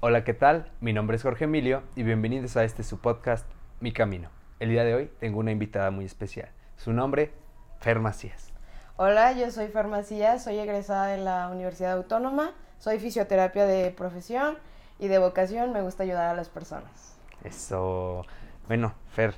Hola, 0.00 0.22
¿qué 0.22 0.32
tal? 0.32 0.70
Mi 0.80 0.92
nombre 0.92 1.16
es 1.16 1.24
Jorge 1.24 1.46
Emilio 1.46 1.82
y 1.96 2.04
bienvenidos 2.04 2.56
a 2.56 2.62
este 2.62 2.84
su 2.84 3.00
podcast, 3.00 3.44
Mi 3.80 3.90
Camino. 3.90 4.28
El 4.60 4.68
día 4.68 4.84
de 4.84 4.94
hoy 4.94 5.10
tengo 5.18 5.40
una 5.40 5.50
invitada 5.50 5.90
muy 5.90 6.04
especial. 6.04 6.50
Su 6.76 6.92
nombre, 6.92 7.32
Fer 7.80 7.98
Macías. 7.98 8.52
Hola, 8.96 9.32
yo 9.32 9.50
soy 9.50 9.66
Fer 9.66 9.88
Macías, 9.88 10.44
soy 10.44 10.56
egresada 10.58 11.08
de 11.08 11.18
la 11.18 11.48
Universidad 11.48 11.94
Autónoma, 11.94 12.52
soy 12.78 13.00
fisioterapia 13.00 13.66
de 13.66 13.90
profesión 13.90 14.56
y 15.00 15.08
de 15.08 15.18
vocación, 15.18 15.72
me 15.72 15.82
gusta 15.82 16.04
ayudar 16.04 16.28
a 16.28 16.34
las 16.34 16.48
personas. 16.48 17.18
Eso. 17.42 18.24
Bueno, 18.68 18.94
Fer, 19.10 19.34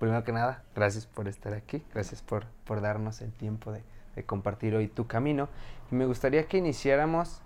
primero 0.00 0.24
que 0.24 0.32
nada, 0.32 0.64
gracias 0.74 1.06
por 1.06 1.28
estar 1.28 1.54
aquí, 1.54 1.80
gracias 1.94 2.22
por, 2.22 2.44
por 2.64 2.80
darnos 2.80 3.20
el 3.20 3.32
tiempo 3.32 3.70
de, 3.70 3.84
de 4.16 4.24
compartir 4.24 4.74
hoy 4.74 4.88
tu 4.88 5.06
camino. 5.06 5.48
Y 5.92 5.94
me 5.94 6.06
gustaría 6.06 6.48
que 6.48 6.58
iniciáramos 6.58 7.40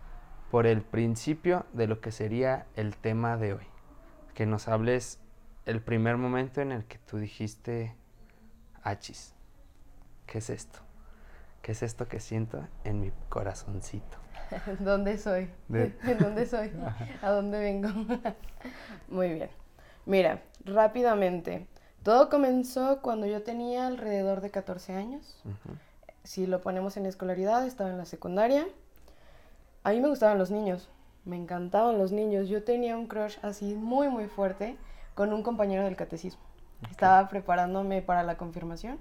por 0.55 0.68
el 0.68 0.82
principio 0.82 1.66
de 1.73 1.89
lo 1.89 2.00
que 2.00 2.12
sería 2.12 2.66
el 2.77 2.96
tema 2.96 3.37
de 3.37 3.55
hoy. 3.55 3.66
Que 4.34 4.47
nos 4.47 4.69
hables 4.69 5.19
el 5.66 5.83
primer 5.83 6.16
momento 6.16 6.60
en 6.60 6.70
el 6.70 6.84
que 6.84 6.98
tú 6.98 7.19
dijiste, 7.19 7.96
achis, 8.84 9.34
¿qué 10.27 10.38
es 10.38 10.51
esto? 10.51 10.79
¿Qué 11.60 11.73
es 11.73 11.82
esto 11.82 12.06
que 12.06 12.20
siento 12.20 12.65
en 12.84 13.01
mi 13.01 13.10
corazoncito? 13.29 14.16
¿Dónde 14.79 15.19
soy? 15.19 15.51
¿De 15.66 15.93
dónde 16.20 16.46
soy? 16.46 16.71
¿A 17.21 17.30
dónde 17.30 17.59
vengo? 17.59 17.88
Muy 19.09 19.34
bien. 19.34 19.51
Mira, 20.07 20.41
rápidamente. 20.65 21.66
Todo 22.05 22.29
comenzó 22.29 23.02
cuando 23.02 23.27
yo 23.27 23.43
tenía 23.43 23.88
alrededor 23.88 24.41
de 24.41 24.52
14 24.52 24.95
años. 24.95 25.43
Si 26.23 26.46
lo 26.46 26.60
ponemos 26.60 26.96
en 26.96 27.07
escolaridad, 27.07 27.66
estaba 27.66 27.91
en 27.91 27.98
la 27.98 28.05
secundaria. 28.05 28.68
A 29.84 29.91
mí 29.91 30.01
me 30.01 30.09
gustaban 30.09 30.38
los 30.38 30.51
niños, 30.51 30.88
me 31.27 31.37
encantaban 31.37 31.98
los 31.98 32.11
niños. 32.11 32.48
Yo 32.48 32.65
tenía 32.65 32.97
un 32.97 33.06
crush 33.06 33.37
así 33.43 33.74
muy, 33.74 34.09
muy 34.09 34.29
fuerte 34.29 34.79
con 35.15 35.30
un 35.34 35.43
compañero 35.43 35.85
del 35.85 35.95
catecismo. 35.95 36.40
Estaba 36.90 37.29
preparándome 37.29 38.01
para 38.01 38.23
la 38.23 38.38
confirmación 38.38 38.99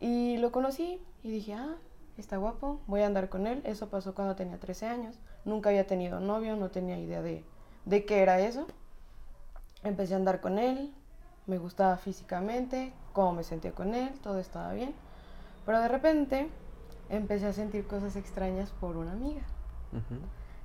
y 0.00 0.38
lo 0.38 0.50
conocí 0.50 1.00
y 1.22 1.30
dije, 1.30 1.54
ah, 1.54 1.76
está 2.18 2.36
guapo, 2.36 2.80
voy 2.88 3.02
a 3.02 3.06
andar 3.06 3.28
con 3.28 3.46
él. 3.46 3.62
Eso 3.64 3.88
pasó 3.88 4.12
cuando 4.12 4.34
tenía 4.34 4.58
13 4.58 4.86
años. 4.86 5.20
Nunca 5.44 5.68
había 5.68 5.86
tenido 5.86 6.18
novio, 6.18 6.56
no 6.56 6.68
tenía 6.70 6.98
idea 6.98 7.22
de, 7.22 7.44
de 7.84 8.04
qué 8.04 8.22
era 8.22 8.40
eso. 8.40 8.66
Empecé 9.84 10.14
a 10.14 10.16
andar 10.16 10.40
con 10.40 10.58
él, 10.58 10.92
me 11.46 11.58
gustaba 11.58 11.96
físicamente, 11.96 12.92
cómo 13.12 13.34
me 13.34 13.44
sentía 13.44 13.70
con 13.70 13.94
él, 13.94 14.10
todo 14.20 14.40
estaba 14.40 14.72
bien. 14.72 14.94
Pero 15.64 15.80
de 15.80 15.86
repente 15.86 16.48
empecé 17.08 17.46
a 17.46 17.52
sentir 17.52 17.86
cosas 17.86 18.16
extrañas 18.16 18.72
por 18.80 18.96
una 18.96 19.12
amiga. 19.12 19.42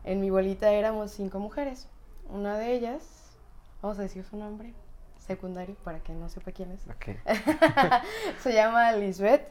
En 0.04 0.20
mi 0.20 0.30
bolita 0.30 0.72
éramos 0.72 1.12
cinco 1.12 1.40
mujeres. 1.40 1.88
Una 2.30 2.58
de 2.58 2.74
ellas, 2.74 3.38
vamos 3.82 4.00
a 4.00 4.04
decir 4.04 4.24
su 4.24 4.38
nombre, 4.38 4.74
secundario, 5.20 5.76
para 5.84 6.00
que 6.00 6.14
no 6.14 6.30
sepa 6.30 6.52
quién 6.52 6.72
es. 6.72 6.82
Se 8.40 8.54
llama 8.54 8.92
Lisbeth. 8.94 9.48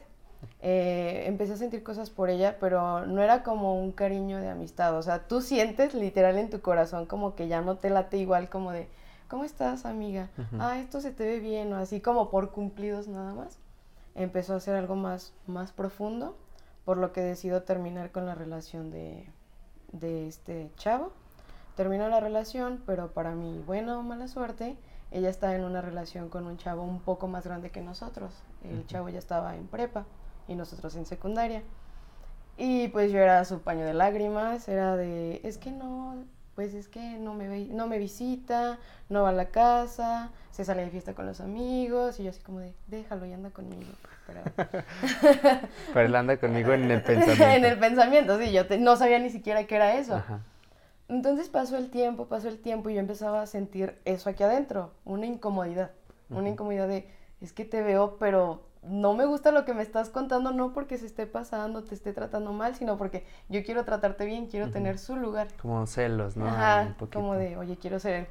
Eh, 0.61 1.25
empecé 1.27 1.53
a 1.53 1.57
sentir 1.57 1.83
cosas 1.83 2.09
por 2.09 2.29
ella, 2.29 2.57
pero 2.59 3.05
no 3.05 3.21
era 3.21 3.43
como 3.43 3.79
un 3.79 3.91
cariño 3.91 4.39
de 4.39 4.49
amistad. 4.49 4.97
O 4.97 5.01
sea, 5.03 5.27
tú 5.27 5.41
sientes 5.41 5.93
literal 5.93 6.37
en 6.37 6.49
tu 6.49 6.61
corazón 6.61 7.05
como 7.05 7.35
que 7.35 7.47
ya 7.47 7.61
no 7.61 7.77
te 7.77 7.89
late 7.89 8.17
igual 8.17 8.49
como 8.49 8.71
de, 8.71 8.87
¿cómo 9.27 9.43
estás, 9.43 9.85
amiga? 9.85 10.29
Ah, 10.59 10.79
esto 10.79 10.99
se 10.99 11.11
te 11.11 11.25
ve 11.25 11.39
bien, 11.39 11.71
o 11.73 11.77
así 11.77 12.01
como 12.01 12.29
por 12.29 12.51
cumplidos 12.51 13.07
nada 13.07 13.33
más. 13.33 13.59
Empezó 14.15 14.55
a 14.55 14.59
ser 14.59 14.75
algo 14.75 14.95
más, 14.95 15.33
más 15.47 15.71
profundo, 15.71 16.35
por 16.83 16.97
lo 16.97 17.13
que 17.13 17.21
decido 17.21 17.61
terminar 17.61 18.11
con 18.11 18.25
la 18.25 18.35
relación 18.35 18.91
de, 18.91 19.31
de 19.91 20.27
este 20.27 20.71
chavo. 20.77 21.11
Terminó 21.75 22.09
la 22.09 22.19
relación, 22.19 22.81
pero 22.85 23.11
para 23.11 23.31
mi 23.35 23.59
buena 23.59 23.97
o 23.97 24.03
mala 24.03 24.27
suerte, 24.27 24.77
ella 25.11 25.29
estaba 25.29 25.55
en 25.55 25.63
una 25.63 25.81
relación 25.81 26.29
con 26.29 26.45
un 26.47 26.57
chavo 26.57 26.83
un 26.83 26.99
poco 27.01 27.27
más 27.27 27.45
grande 27.45 27.69
que 27.69 27.81
nosotros. 27.81 28.33
El 28.63 28.85
chavo 28.87 29.09
ya 29.09 29.19
estaba 29.19 29.55
en 29.55 29.67
prepa 29.67 30.05
y 30.47 30.55
nosotros 30.55 30.95
en 30.95 31.05
secundaria. 31.05 31.63
Y 32.57 32.89
pues 32.89 33.11
yo 33.11 33.19
era 33.19 33.43
su 33.45 33.61
paño 33.61 33.85
de 33.85 33.93
lágrimas, 33.93 34.67
era 34.67 34.95
de, 34.95 35.41
es 35.43 35.57
que 35.57 35.71
no, 35.71 36.25
pues 36.55 36.73
es 36.73 36.87
que 36.87 37.17
no 37.17 37.33
me, 37.33 37.65
no 37.65 37.87
me 37.87 37.97
visita, 37.97 38.77
no 39.09 39.23
va 39.23 39.29
a 39.29 39.33
la 39.33 39.49
casa, 39.49 40.31
se 40.51 40.65
sale 40.65 40.83
de 40.83 40.91
fiesta 40.91 41.13
con 41.13 41.25
los 41.25 41.39
amigos, 41.39 42.19
y 42.19 42.23
yo 42.23 42.29
así 42.29 42.41
como 42.41 42.59
de, 42.59 42.73
déjalo 42.87 43.25
y 43.25 43.33
anda 43.33 43.49
conmigo. 43.51 43.91
Pero, 44.27 44.41
él 45.95 46.15
anda 46.15 46.37
conmigo 46.37 46.73
en 46.73 46.91
el 46.91 47.01
pensamiento. 47.03 47.43
en 47.43 47.65
el 47.65 47.79
pensamiento, 47.79 48.37
sí, 48.39 48.51
yo 48.51 48.63
no 48.79 48.95
sabía 48.95 49.19
ni 49.19 49.29
siquiera 49.29 49.65
qué 49.65 49.75
era 49.75 49.95
eso. 49.95 50.21
Entonces 51.07 51.49
pasó 51.49 51.77
el 51.77 51.89
tiempo, 51.89 52.27
pasó 52.27 52.47
el 52.47 52.59
tiempo 52.59 52.89
y 52.89 52.93
yo 52.93 52.99
empezaba 52.99 53.41
a 53.41 53.47
sentir 53.47 53.99
eso 54.05 54.29
aquí 54.29 54.43
adentro, 54.43 54.93
una 55.03 55.25
incomodidad, 55.25 55.91
una 56.29 56.49
incomodidad 56.49 56.87
de, 56.87 57.09
es 57.41 57.53
que 57.53 57.65
te 57.65 57.81
veo, 57.81 58.17
pero 58.17 58.63
no 58.83 59.13
me 59.13 59.25
gusta 59.25 59.51
lo 59.51 59.63
que 59.63 59.73
me 59.73 59.83
estás 59.83 60.09
contando, 60.09 60.51
no 60.51 60.73
porque 60.73 60.97
se 60.97 61.05
esté 61.05 61.27
pasando, 61.27 61.83
te 61.83 61.93
esté 61.93 62.13
tratando 62.13 62.51
mal, 62.51 62.75
sino 62.75 62.97
porque 62.97 63.25
yo 63.47 63.63
quiero 63.63 63.85
tratarte 63.85 64.25
bien, 64.25 64.47
quiero 64.47 64.71
tener 64.71 64.97
su 64.97 65.15
lugar. 65.15 65.47
Como 65.61 65.85
celos, 65.85 66.35
¿no? 66.35 66.47
Ajá, 66.47 66.95
como 67.13 67.35
de, 67.35 67.57
oye, 67.57 67.77
quiero 67.77 67.99
ser 67.99 68.13
él. 68.13 68.27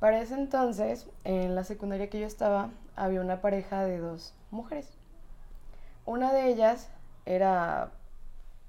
Para 0.00 0.20
ese 0.20 0.34
entonces, 0.34 1.08
en 1.24 1.54
la 1.54 1.64
secundaria 1.64 2.10
que 2.10 2.20
yo 2.20 2.26
estaba, 2.26 2.70
había 2.94 3.20
una 3.20 3.40
pareja 3.40 3.84
de 3.84 3.98
dos 3.98 4.34
mujeres. 4.50 4.90
Una 6.04 6.32
de 6.32 6.48
ellas 6.48 6.90
era, 7.24 7.90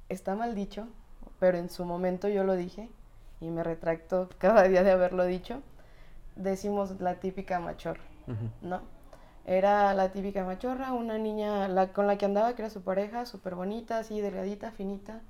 está 0.07 0.35
mal 0.35 0.55
dicho, 0.55 0.87
pero 1.39 1.57
en 1.57 1.69
su 1.69 1.85
momento 1.85 2.29
yo 2.29 2.43
lo 2.43 2.55
dije 2.55 2.89
y 3.41 3.49
me 3.49 3.63
retracto 3.63 4.29
cada 4.37 4.63
día 4.63 4.83
de 4.83 4.91
haberlo 4.91 5.25
dicho. 5.25 5.61
Decimos 6.37 7.01
la 7.01 7.15
típica 7.15 7.59
machorra, 7.59 8.03
¿no? 8.61 8.81
Era 9.49 9.95
la 9.95 10.11
típica 10.11 10.43
machorra, 10.45 10.93
una 10.93 11.17
niña 11.17 11.67
la, 11.67 11.91
con 11.91 12.05
la 12.05 12.19
que 12.19 12.25
andaba, 12.25 12.53
que 12.53 12.61
era 12.61 12.69
su 12.69 12.83
pareja, 12.83 13.25
súper 13.25 13.55
bonita, 13.55 13.97
así 13.97 14.21
delgadita, 14.21 14.69
finita. 14.69 15.21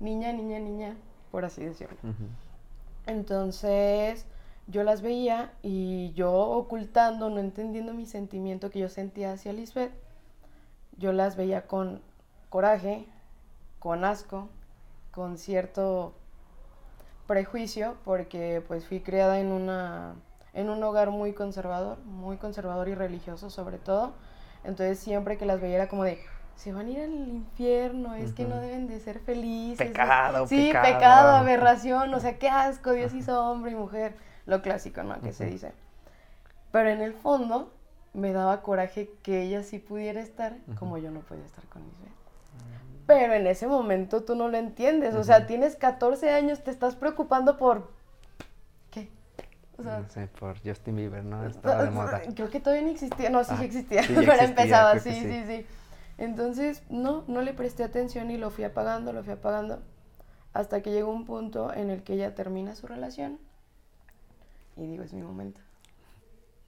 Niña, 0.00 0.32
niña, 0.32 0.58
niña, 0.58 0.96
por 1.30 1.44
así 1.44 1.64
decirlo. 1.64 1.96
Entonces, 3.06 4.26
yo 4.66 4.82
las 4.82 5.00
veía 5.00 5.52
y 5.62 6.12
yo 6.14 6.32
ocultando, 6.32 7.30
no 7.30 7.38
entendiendo 7.38 7.94
mi 7.94 8.04
sentimiento 8.04 8.68
que 8.70 8.80
yo 8.80 8.88
sentía 8.88 9.32
hacia 9.32 9.52
Lisbeth, 9.52 9.92
yo 10.96 11.12
las 11.12 11.36
veía 11.36 11.68
con 11.68 12.02
coraje, 12.48 13.06
con 13.78 14.04
asco, 14.04 14.48
con 15.12 15.38
cierto 15.38 16.14
prejuicio, 17.28 17.94
porque 18.04 18.60
pues 18.66 18.88
fui 18.88 18.98
criada 18.98 19.38
en 19.38 19.52
una 19.52 20.16
en 20.54 20.70
un 20.70 20.82
hogar 20.82 21.10
muy 21.10 21.32
conservador, 21.32 21.98
muy 22.04 22.36
conservador 22.36 22.88
y 22.88 22.94
religioso 22.94 23.50
sobre 23.50 23.78
todo. 23.78 24.12
Entonces 24.64 24.98
siempre 24.98 25.38
que 25.38 25.46
las 25.46 25.60
veía 25.60 25.76
era 25.76 25.88
como 25.88 26.04
de, 26.04 26.18
se 26.56 26.72
van 26.72 26.86
a 26.86 26.90
ir 26.90 27.00
al 27.00 27.10
infierno, 27.10 28.14
es 28.14 28.32
que 28.32 28.44
no 28.44 28.56
deben 28.56 28.88
de 28.88 28.98
ser 29.00 29.20
felices. 29.20 29.86
Pecado, 29.86 30.46
sí, 30.46 30.72
pecado. 30.82 31.36
aberración, 31.36 32.12
o 32.12 32.20
sea, 32.20 32.38
qué 32.38 32.48
asco, 32.48 32.92
Dios 32.92 33.14
hizo 33.14 33.48
hombre 33.48 33.72
y 33.72 33.74
mujer, 33.76 34.16
lo 34.46 34.60
clásico, 34.60 35.02
¿no? 35.04 35.20
Que 35.20 35.32
se 35.32 35.46
dice. 35.46 35.72
Pero 36.72 36.90
en 36.90 37.00
el 37.00 37.14
fondo 37.14 37.72
me 38.12 38.32
daba 38.32 38.62
coraje 38.62 39.10
que 39.22 39.42
ella 39.42 39.62
sí 39.62 39.78
pudiera 39.78 40.20
estar 40.20 40.56
como 40.78 40.98
yo 40.98 41.10
no 41.10 41.20
podía 41.20 41.44
estar 41.44 41.64
con 41.66 41.86
Isabel. 41.86 42.12
Pero 43.06 43.32
en 43.32 43.46
ese 43.46 43.66
momento 43.66 44.24
tú 44.24 44.34
no 44.34 44.48
lo 44.48 44.58
entiendes, 44.58 45.14
o 45.14 45.24
sea, 45.24 45.46
tienes 45.46 45.76
14 45.76 46.30
años, 46.30 46.62
te 46.62 46.70
estás 46.70 46.94
preocupando 46.94 47.56
por 47.56 47.90
no 49.78 50.08
sé, 50.08 50.26
por 50.26 50.60
Justin 50.62 50.96
Bieber, 50.96 51.24
¿no? 51.24 51.46
Estaba 51.46 51.84
de 51.84 51.90
moda. 51.90 52.22
Creo 52.34 52.50
que 52.50 52.60
todavía 52.60 52.84
no 52.84 52.90
existía. 52.90 53.30
No, 53.30 53.44
sí, 53.44 53.54
ah, 53.56 53.64
existía. 53.64 54.02
pero 54.06 54.32
empezaba, 54.32 54.98
sí, 54.98 55.12
sí, 55.12 55.44
sí, 55.46 55.66
Entonces, 56.18 56.82
no, 56.88 57.24
no 57.28 57.42
le 57.42 57.54
presté 57.54 57.84
atención 57.84 58.30
y 58.30 58.36
lo 58.36 58.50
fui 58.50 58.64
apagando, 58.64 59.12
lo 59.12 59.22
fui 59.22 59.34
apagando. 59.34 59.80
Hasta 60.52 60.82
que 60.82 60.90
llegó 60.90 61.12
un 61.12 61.24
punto 61.24 61.72
en 61.72 61.90
el 61.90 62.02
que 62.02 62.14
ella 62.14 62.34
termina 62.34 62.74
su 62.74 62.86
relación. 62.86 63.38
Y 64.76 64.86
digo, 64.86 65.04
es 65.04 65.12
mi 65.12 65.22
momento. 65.22 65.60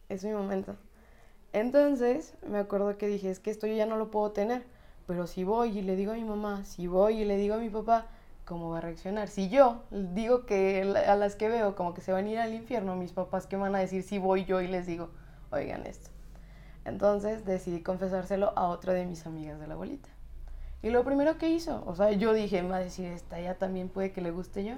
Es 0.09 0.25
mi 0.25 0.33
momento. 0.33 0.77
Entonces, 1.53 2.35
me 2.47 2.59
acuerdo 2.59 2.97
que 2.97 3.09
dije, 3.09 3.31
es 3.31 3.41
que 3.41 3.51
esto 3.51 3.67
yo 3.67 3.75
ya 3.75 3.87
no 3.87 3.97
lo 3.97 4.11
puedo 4.11 4.31
tener. 4.31 4.65
Pero 5.07 5.27
si 5.27 5.43
voy 5.43 5.77
y 5.77 5.83
le 5.83 5.97
digo 5.97 6.13
a 6.13 6.15
mi 6.15 6.25
mamá, 6.25 6.65
si 6.65 6.87
voy 6.87 7.23
y 7.23 7.25
le 7.25 7.37
digo 7.37 7.57
a 7.57 7.59
mi 7.59 7.71
papá, 7.71 8.07
cómo 8.51 8.69
va 8.69 8.79
a 8.79 8.81
reaccionar. 8.81 9.29
Si 9.29 9.49
yo 9.49 9.85
digo 9.93 10.45
que 10.45 10.83
a 11.07 11.15
las 11.15 11.37
que 11.37 11.49
veo 11.49 11.77
como 11.77 11.95
que 11.95 12.01
se 12.01 12.11
van 12.11 12.27
a 12.27 12.31
ir 12.31 12.39
al 12.41 12.53
infierno, 12.53 12.97
mis 12.97 13.13
papás, 13.13 13.47
¿qué 13.47 13.55
van 13.55 13.77
a 13.77 13.79
decir 13.79 14.03
si 14.03 14.19
voy 14.19 14.45
yo 14.45 14.61
y 14.61 14.67
les 14.67 14.89
digo, 14.89 15.11
oigan 15.53 15.87
esto? 15.87 16.11
Entonces 16.85 17.45
decidí 17.45 17.81
confesárselo 17.81 18.53
a 18.57 18.67
otra 18.67 18.93
de 18.93 19.07
mis 19.07 19.25
amigas 19.25 19.61
de 19.61 19.69
la 19.69 19.75
abuelita. 19.75 20.09
Y 20.83 20.91
lo 20.91 21.05
primero 21.05 21.39
que 21.39 21.49
hizo, 21.49 21.85
o 21.87 21.95
sea, 21.95 22.11
yo 22.11 22.33
dije, 22.33 22.61
va 22.63 22.79
a 22.79 22.81
decir, 22.81 23.07
esta 23.07 23.41
ya 23.41 23.55
también 23.55 23.89
puede 23.89 24.11
que 24.11 24.21
le 24.21 24.33
guste 24.33 24.65
yo. 24.65 24.75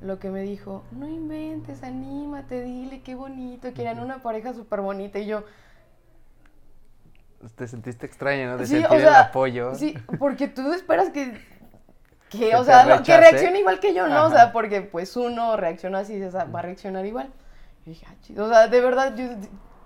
Lo 0.00 0.18
que 0.18 0.30
me 0.30 0.40
dijo, 0.40 0.82
no 0.92 1.06
inventes, 1.06 1.82
anímate, 1.82 2.62
dile 2.62 3.02
qué 3.02 3.14
bonito, 3.14 3.74
que 3.74 3.82
eran 3.82 4.00
una 4.00 4.22
pareja 4.22 4.54
súper 4.54 4.80
bonita. 4.80 5.18
Y 5.18 5.26
yo, 5.26 5.44
te 7.56 7.68
sentiste 7.68 8.06
extraña, 8.06 8.52
¿no? 8.52 8.56
De 8.56 8.66
sentir 8.66 9.00
el 9.00 9.08
apoyo. 9.08 9.74
Sí, 9.74 9.98
porque 10.18 10.48
tú 10.48 10.72
esperas 10.72 11.10
que 11.10 11.51
que, 12.32 12.56
o 12.56 12.64
sea, 12.64 13.02
que 13.02 13.16
reaccione 13.16 13.60
igual 13.60 13.78
que 13.78 13.92
yo, 13.92 14.08
¿no? 14.08 14.26
O 14.26 14.30
sea, 14.30 14.52
porque 14.52 14.80
pues 14.80 15.16
uno 15.16 15.56
reacciona 15.56 16.00
así, 16.00 16.20
o 16.22 16.30
sea, 16.30 16.44
va 16.44 16.60
a 16.60 16.62
reaccionar 16.62 17.04
igual. 17.04 17.30
Y 17.84 17.90
dije, 17.90 18.06
ah, 18.08 18.14
chido. 18.22 18.46
O 18.46 18.48
sea, 18.48 18.68
de 18.68 18.80
verdad, 18.80 19.14
yo 19.14 19.24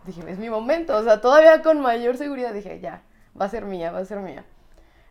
dije, 0.04 0.22
es 0.31 0.38
mi 0.38 0.48
momento. 0.48 0.96
O 0.96 1.02
sea, 1.02 1.20
todavía 1.20 1.62
con 1.62 1.81
mayor 1.81 2.16
seguridad 2.16 2.52
dije, 2.54 2.81
ya, 2.81 3.02
va 3.38 3.46
a 3.46 3.48
ser 3.48 3.64
mía, 3.64 3.90
va 3.90 3.98
a 3.98 4.04
ser 4.04 4.20
mía. 4.20 4.44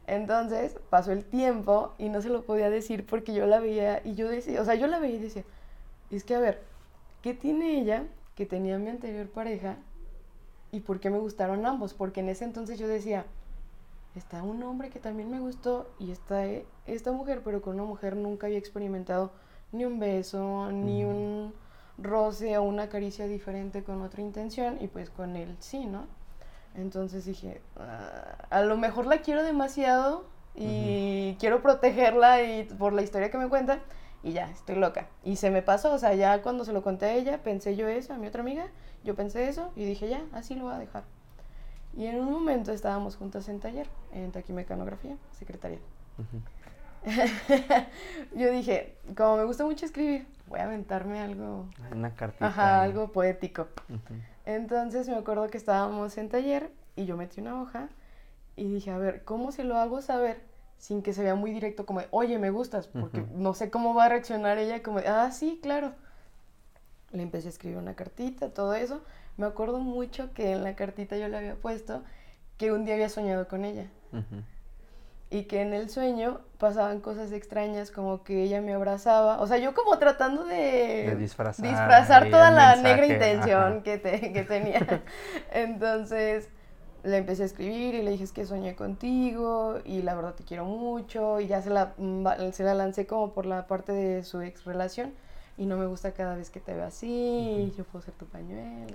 Entonces 0.07 0.77
pasó 0.89 1.11
el 1.11 1.25
tiempo 1.25 1.93
y 1.97 2.09
no 2.09 2.21
se 2.21 2.29
lo 2.29 2.43
podía 2.43 2.69
decir 2.69 3.05
porque 3.05 3.33
yo 3.33 3.47
la 3.47 3.59
veía 3.59 4.01
y 4.03 4.13
yo 4.13 4.29
decía, 4.29 4.61
o 4.61 4.65
sea, 4.65 4.75
yo 4.75 4.87
la 4.87 4.99
veía 4.99 5.15
y 5.15 5.19
decía, 5.19 5.43
es 6.11 6.23
que 6.23 6.35
a 6.35 6.39
ver, 6.39 6.61
¿qué 7.21 7.33
tiene 7.33 7.79
ella 7.79 8.03
que 8.35 8.45
tenía 8.45 8.77
mi 8.77 8.89
anterior 8.89 9.27
pareja 9.27 9.77
y 10.71 10.81
por 10.81 10.99
qué 10.99 11.09
me 11.09 11.17
gustaron 11.17 11.65
ambos? 11.65 11.95
Porque 11.95 12.19
en 12.19 12.29
ese 12.29 12.45
entonces 12.45 12.77
yo 12.77 12.87
decía, 12.87 13.25
está 14.15 14.44
un 14.44 14.63
hombre 14.63 14.89
que 14.89 15.00
también 15.00 15.29
me 15.29 15.39
gustó 15.39 15.94
y 16.00 16.12
está 16.12 16.45
esta 16.85 17.12
mujer, 17.12 17.41
pero 17.44 17.62
con 17.62 17.75
una 17.75 17.83
mujer 17.83 18.15
nunca 18.15 18.47
había 18.47 18.57
experimentado 18.57 19.31
ni 19.71 19.85
un 19.85 20.00
beso, 20.00 20.71
ni 20.71 21.03
un 21.03 21.53
roce 21.97 22.57
o 22.57 22.63
una 22.63 22.89
caricia 22.89 23.27
diferente 23.27 23.83
con 23.83 24.01
otra 24.01 24.21
intención 24.21 24.77
y 24.81 24.88
pues 24.88 25.09
con 25.09 25.35
él 25.35 25.56
sí, 25.59 25.85
¿no? 25.85 26.07
Entonces 26.75 27.25
dije, 27.25 27.62
ah, 27.77 28.47
a 28.50 28.62
lo 28.62 28.77
mejor 28.77 29.06
la 29.06 29.19
quiero 29.19 29.44
demasiado 29.44 30.25
y 30.56 31.35
quiero 31.39 31.61
protegerla 31.61 32.44
y 32.44 32.63
por 32.63 32.94
la 32.94 33.01
historia 33.01 33.29
que 33.29 33.38
me 33.38 33.50
cuenta 33.50 33.79
y 34.23 34.33
ya, 34.33 34.50
estoy 34.50 34.75
loca. 34.75 35.07
Y 35.23 35.35
se 35.35 35.51
me 35.51 35.61
pasó, 35.61 35.94
o 35.94 36.00
sea, 36.00 36.15
ya 36.15 36.41
cuando 36.41 36.65
se 36.65 36.73
lo 36.73 36.81
conté 36.81 37.06
a 37.06 37.13
ella, 37.13 37.44
pensé 37.44 37.75
yo 37.75 37.88
eso, 37.88 38.13
a 38.13 38.18
mi 38.18 38.27
otra 38.27 38.41
amiga, 38.41 38.68
yo 39.03 39.15
pensé 39.15 39.47
eso 39.47 39.71
y 39.75 39.85
dije, 39.85 40.09
ya, 40.09 40.23
así 40.33 40.56
lo 40.56 40.65
voy 40.65 40.73
a 40.73 40.79
dejar. 40.79 41.03
Y 41.95 42.06
en 42.07 42.19
un 42.19 42.31
momento 42.31 42.71
estábamos 42.71 43.15
juntas 43.15 43.47
en 43.47 43.59
taller, 43.59 43.88
en 44.12 44.31
taquimecanografía, 44.31 45.18
secretaria. 45.31 45.80
yo 48.36 48.51
dije, 48.51 48.97
como 49.15 49.38
me 49.38 49.44
gusta 49.45 49.63
mucho 49.63 49.86
escribir, 49.86 50.27
voy 50.47 50.59
a 50.59 50.65
aventarme 50.65 51.21
algo. 51.21 51.68
Una 51.92 52.13
cartita. 52.13 52.47
Ajá, 52.47 52.81
algo 52.81 53.12
poético. 53.12 53.68
Entonces 54.45 55.07
me 55.07 55.15
acuerdo 55.15 55.47
que 55.47 55.57
estábamos 55.57 56.18
en 56.18 56.30
taller 56.30 56.71
y 56.95 57.06
yo 57.06 57.15
metí 57.15 57.42
una 57.42 57.62
hoja 57.62 57.89
y 58.56 58.74
dije, 58.74 58.92
a 58.92 58.97
ver, 58.97 59.24
¿cómo 59.24 59.51
se 59.51 59.63
lo 59.63 59.77
hago 59.77 60.01
saber 60.01 60.42
sin 60.77 61.01
que 61.01 61.13
se 61.13 61.24
vea 61.24 61.36
muy 61.36 61.51
directo 61.51 61.86
como, 61.86 62.01
oye, 62.12 62.38
me 62.39 62.50
gustas? 62.50 62.88
Porque 62.88 63.25
no 63.33 63.53
sé 63.53 63.69
cómo 63.69 63.94
va 63.94 64.06
a 64.06 64.09
reaccionar 64.09 64.57
ella, 64.57 64.83
como, 64.83 65.00
ah, 65.07 65.31
sí, 65.31 65.59
claro. 65.62 65.94
Le 67.12 67.24
empecé 67.24 67.47
a 67.47 67.51
escribir 67.51 67.77
una 67.77 67.95
cartita, 67.95 68.50
todo 68.50 68.74
eso. 68.74 69.01
Me 69.37 69.45
acuerdo 69.45 69.79
mucho 69.79 70.33
que 70.33 70.53
en 70.53 70.63
la 70.63 70.75
cartita 70.75 71.17
yo 71.17 71.27
le 71.27 71.37
había 71.37 71.55
puesto 71.55 72.03
que 72.57 72.71
un 72.71 72.85
día 72.85 72.93
había 72.93 73.09
soñado 73.09 73.47
con 73.47 73.65
ella. 73.65 73.87
Y 75.29 75.43
que 75.43 75.61
en 75.61 75.73
el 75.73 75.89
sueño 75.89 76.39
pasaban 76.57 77.01
cosas 77.01 77.31
extrañas 77.33 77.91
como 77.91 78.23
que 78.23 78.43
ella 78.43 78.61
me 78.61 78.73
abrazaba, 78.73 79.41
o 79.41 79.47
sea, 79.47 79.57
yo 79.57 79.73
como 79.73 79.97
tratando 79.97 80.45
de, 80.45 81.15
disfrazar, 81.17 82.29
toda 82.29 82.51
la 82.51 82.77
negra 82.77 83.07
intención 83.07 83.81
que, 83.81 83.99
que 84.33 84.45
tenía. 84.47 85.03
Entonces 85.51 86.47
le 87.05 87.17
empecé 87.17 87.43
a 87.43 87.45
escribir 87.45 87.95
y 87.95 88.01
le 88.01 88.11
dije 88.11 88.23
es 88.23 88.31
que 88.31 88.45
soñé 88.45 88.75
contigo 88.75 89.79
y 89.85 90.01
la 90.01 90.15
verdad 90.15 90.33
te 90.33 90.43
quiero 90.43 90.65
mucho 90.65 91.39
y 91.39 91.47
ya 91.47 91.61
se 91.61 91.69
la, 91.69 91.93
mm, 91.97 92.51
se 92.51 92.63
la 92.63 92.73
lancé 92.73 93.05
como 93.05 93.33
por 93.33 93.45
la 93.45 93.67
parte 93.67 93.91
de 93.91 94.23
su 94.23 94.41
ex 94.41 94.63
relación 94.65 95.13
y 95.57 95.66
no 95.66 95.78
me 95.78 95.86
gusta 95.86 96.13
cada 96.13 96.36
vez 96.36 96.50
que 96.50 96.60
te 96.60 96.74
veo 96.74 96.86
así, 96.86 97.74
yo 97.78 97.86
puedo 97.86 98.04
ser 98.04 98.13
tu 98.16 98.25
pañuelo. 98.25 98.94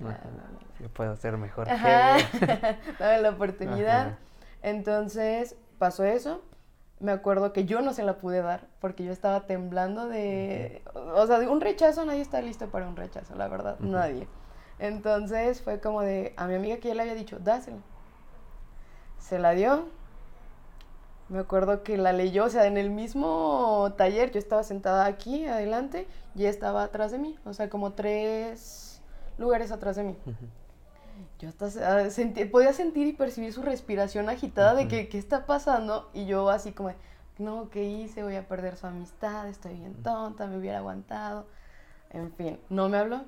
Yo 0.78 0.88
puedo 0.90 1.16
ser 1.16 1.36
mejor 1.38 1.70
Ajá. 1.70 2.18
Dame 2.98 3.22
la 3.22 3.30
oportunidad. 3.30 4.18
Entonces, 4.62 5.56
pasó 5.78 6.04
eso. 6.04 6.42
Me 6.98 7.12
acuerdo 7.12 7.54
que 7.54 7.64
yo 7.64 7.80
no 7.80 7.94
se 7.94 8.02
la 8.02 8.18
pude 8.18 8.42
dar 8.42 8.66
porque 8.78 9.04
yo 9.04 9.12
estaba 9.12 9.46
temblando 9.46 10.06
de... 10.06 10.82
O 11.14 11.26
sea, 11.26 11.38
de 11.38 11.48
un 11.48 11.62
rechazo, 11.62 12.04
nadie 12.04 12.20
está 12.20 12.42
listo 12.42 12.68
para 12.68 12.86
un 12.86 12.96
rechazo, 12.96 13.34
la 13.36 13.48
verdad, 13.48 13.78
nadie. 13.80 14.28
Entonces 14.78 15.62
fue 15.62 15.80
como 15.80 16.02
de... 16.02 16.34
A 16.36 16.46
mi 16.46 16.54
amiga 16.54 16.76
que 16.76 16.88
ya 16.88 16.94
le 16.94 17.02
había 17.02 17.14
dicho, 17.14 17.38
dásela. 17.38 17.78
Se 19.18 19.38
la 19.38 19.52
dio. 19.52 19.86
Me 21.30 21.38
acuerdo 21.38 21.82
que 21.82 21.96
la 21.96 22.12
leyó, 22.12 22.44
o 22.44 22.50
sea, 22.50 22.66
en 22.66 22.76
el 22.76 22.90
mismo 22.90 23.94
taller, 23.96 24.30
yo 24.32 24.38
estaba 24.38 24.62
sentada 24.62 25.06
aquí, 25.06 25.46
adelante, 25.46 26.06
y 26.34 26.44
estaba 26.44 26.82
atrás 26.82 27.12
de 27.12 27.18
mí, 27.18 27.38
o 27.44 27.54
sea, 27.54 27.70
como 27.70 27.92
tres 27.92 29.00
lugares 29.38 29.72
atrás 29.72 29.96
de 29.96 30.02
mí 30.02 30.16
yo 31.38 31.48
hasta 31.48 31.66
ah, 32.00 32.08
podía 32.50 32.72
sentir 32.72 33.06
y 33.06 33.12
percibir 33.12 33.52
su 33.52 33.62
respiración 33.62 34.28
agitada 34.28 34.74
de 34.74 34.88
que, 34.88 35.08
¿qué 35.08 35.18
está 35.18 35.46
pasando? 35.46 36.10
Y 36.12 36.26
yo 36.26 36.50
así 36.50 36.72
como, 36.72 36.92
no, 37.38 37.70
¿qué 37.70 37.84
hice? 37.84 38.22
Voy 38.22 38.36
a 38.36 38.46
perder 38.46 38.76
su 38.76 38.86
amistad, 38.86 39.48
estoy 39.48 39.74
bien 39.74 39.94
tonta, 40.02 40.46
me 40.46 40.58
hubiera 40.58 40.78
aguantado. 40.78 41.46
En 42.10 42.32
fin, 42.32 42.58
no 42.68 42.88
me 42.88 42.98
habló. 42.98 43.24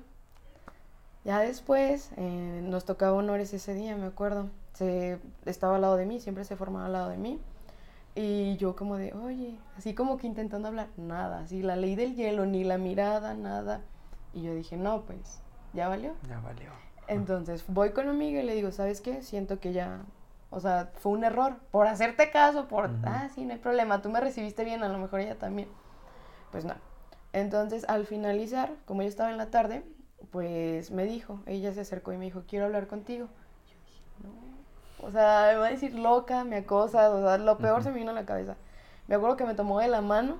Ya 1.25 1.39
después 1.39 2.11
eh, 2.17 2.61
nos 2.63 2.85
tocaba 2.85 3.13
honores 3.13 3.53
ese 3.53 3.73
día, 3.73 3.95
me 3.95 4.05
acuerdo. 4.05 4.49
Se, 4.73 5.19
estaba 5.45 5.75
al 5.75 5.81
lado 5.81 5.95
de 5.95 6.05
mí, 6.05 6.19
siempre 6.19 6.43
se 6.43 6.55
formaba 6.55 6.85
al 6.85 6.93
lado 6.93 7.09
de 7.09 7.17
mí. 7.17 7.39
Y 8.15 8.57
yo 8.57 8.75
como 8.75 8.97
de, 8.97 9.13
oye, 9.13 9.57
así 9.75 9.95
como 9.95 10.17
que 10.17 10.27
intentando 10.27 10.67
hablar, 10.67 10.89
nada, 10.97 11.39
así 11.39 11.63
la 11.63 11.75
ley 11.75 11.95
del 11.95 12.15
hielo, 12.15 12.45
ni 12.45 12.63
la 12.63 12.77
mirada, 12.77 13.33
nada. 13.33 13.81
Y 14.33 14.43
yo 14.43 14.53
dije, 14.53 14.77
no, 14.77 15.01
pues, 15.01 15.41
¿ya 15.73 15.87
valió? 15.87 16.13
Ya 16.29 16.39
valió. 16.39 16.69
Entonces 17.07 17.63
voy 17.67 17.91
con 17.91 18.05
mi 18.05 18.11
amiga 18.11 18.41
y 18.41 18.45
le 18.45 18.55
digo, 18.55 18.71
¿sabes 18.71 19.01
qué? 19.01 19.23
Siento 19.23 19.59
que 19.59 19.73
ya, 19.73 20.01
o 20.51 20.59
sea, 20.59 20.91
fue 20.95 21.11
un 21.11 21.23
error. 21.23 21.57
Por 21.71 21.87
hacerte 21.87 22.29
caso, 22.29 22.67
por, 22.67 22.91
ah, 23.03 23.29
sí, 23.33 23.45
no 23.45 23.53
hay 23.53 23.59
problema, 23.59 24.01
tú 24.01 24.09
me 24.09 24.19
recibiste 24.19 24.63
bien, 24.63 24.83
a 24.83 24.89
lo 24.89 24.99
mejor 24.99 25.19
ella 25.19 25.37
también. 25.37 25.67
Pues 26.51 26.65
no. 26.65 26.75
Entonces 27.33 27.83
al 27.89 28.05
finalizar, 28.05 28.71
como 28.85 29.01
yo 29.01 29.07
estaba 29.07 29.31
en 29.31 29.37
la 29.37 29.49
tarde, 29.49 29.83
pues 30.31 30.91
me 30.91 31.05
dijo, 31.05 31.39
ella 31.47 31.73
se 31.73 31.81
acercó 31.81 32.13
y 32.13 32.17
me 32.17 32.25
dijo, 32.25 32.43
quiero 32.47 32.65
hablar 32.65 32.87
contigo. 32.87 33.27
Yo 33.67 33.75
dije, 33.87 34.03
no. 34.23 34.52
O 35.03 35.11
sea, 35.11 35.49
me 35.53 35.59
va 35.59 35.67
a 35.67 35.71
decir 35.71 35.93
loca, 35.93 36.43
me 36.43 36.57
acosa, 36.57 37.09
o 37.09 37.21
sea, 37.21 37.37
lo 37.37 37.57
peor 37.57 37.83
se 37.83 37.91
me 37.91 37.99
vino 37.99 38.11
a 38.11 38.13
la 38.13 38.25
cabeza. 38.25 38.55
Me 39.07 39.15
acuerdo 39.15 39.35
que 39.35 39.45
me 39.45 39.53
tomó 39.53 39.79
de 39.79 39.87
la 39.87 40.01
mano. 40.01 40.37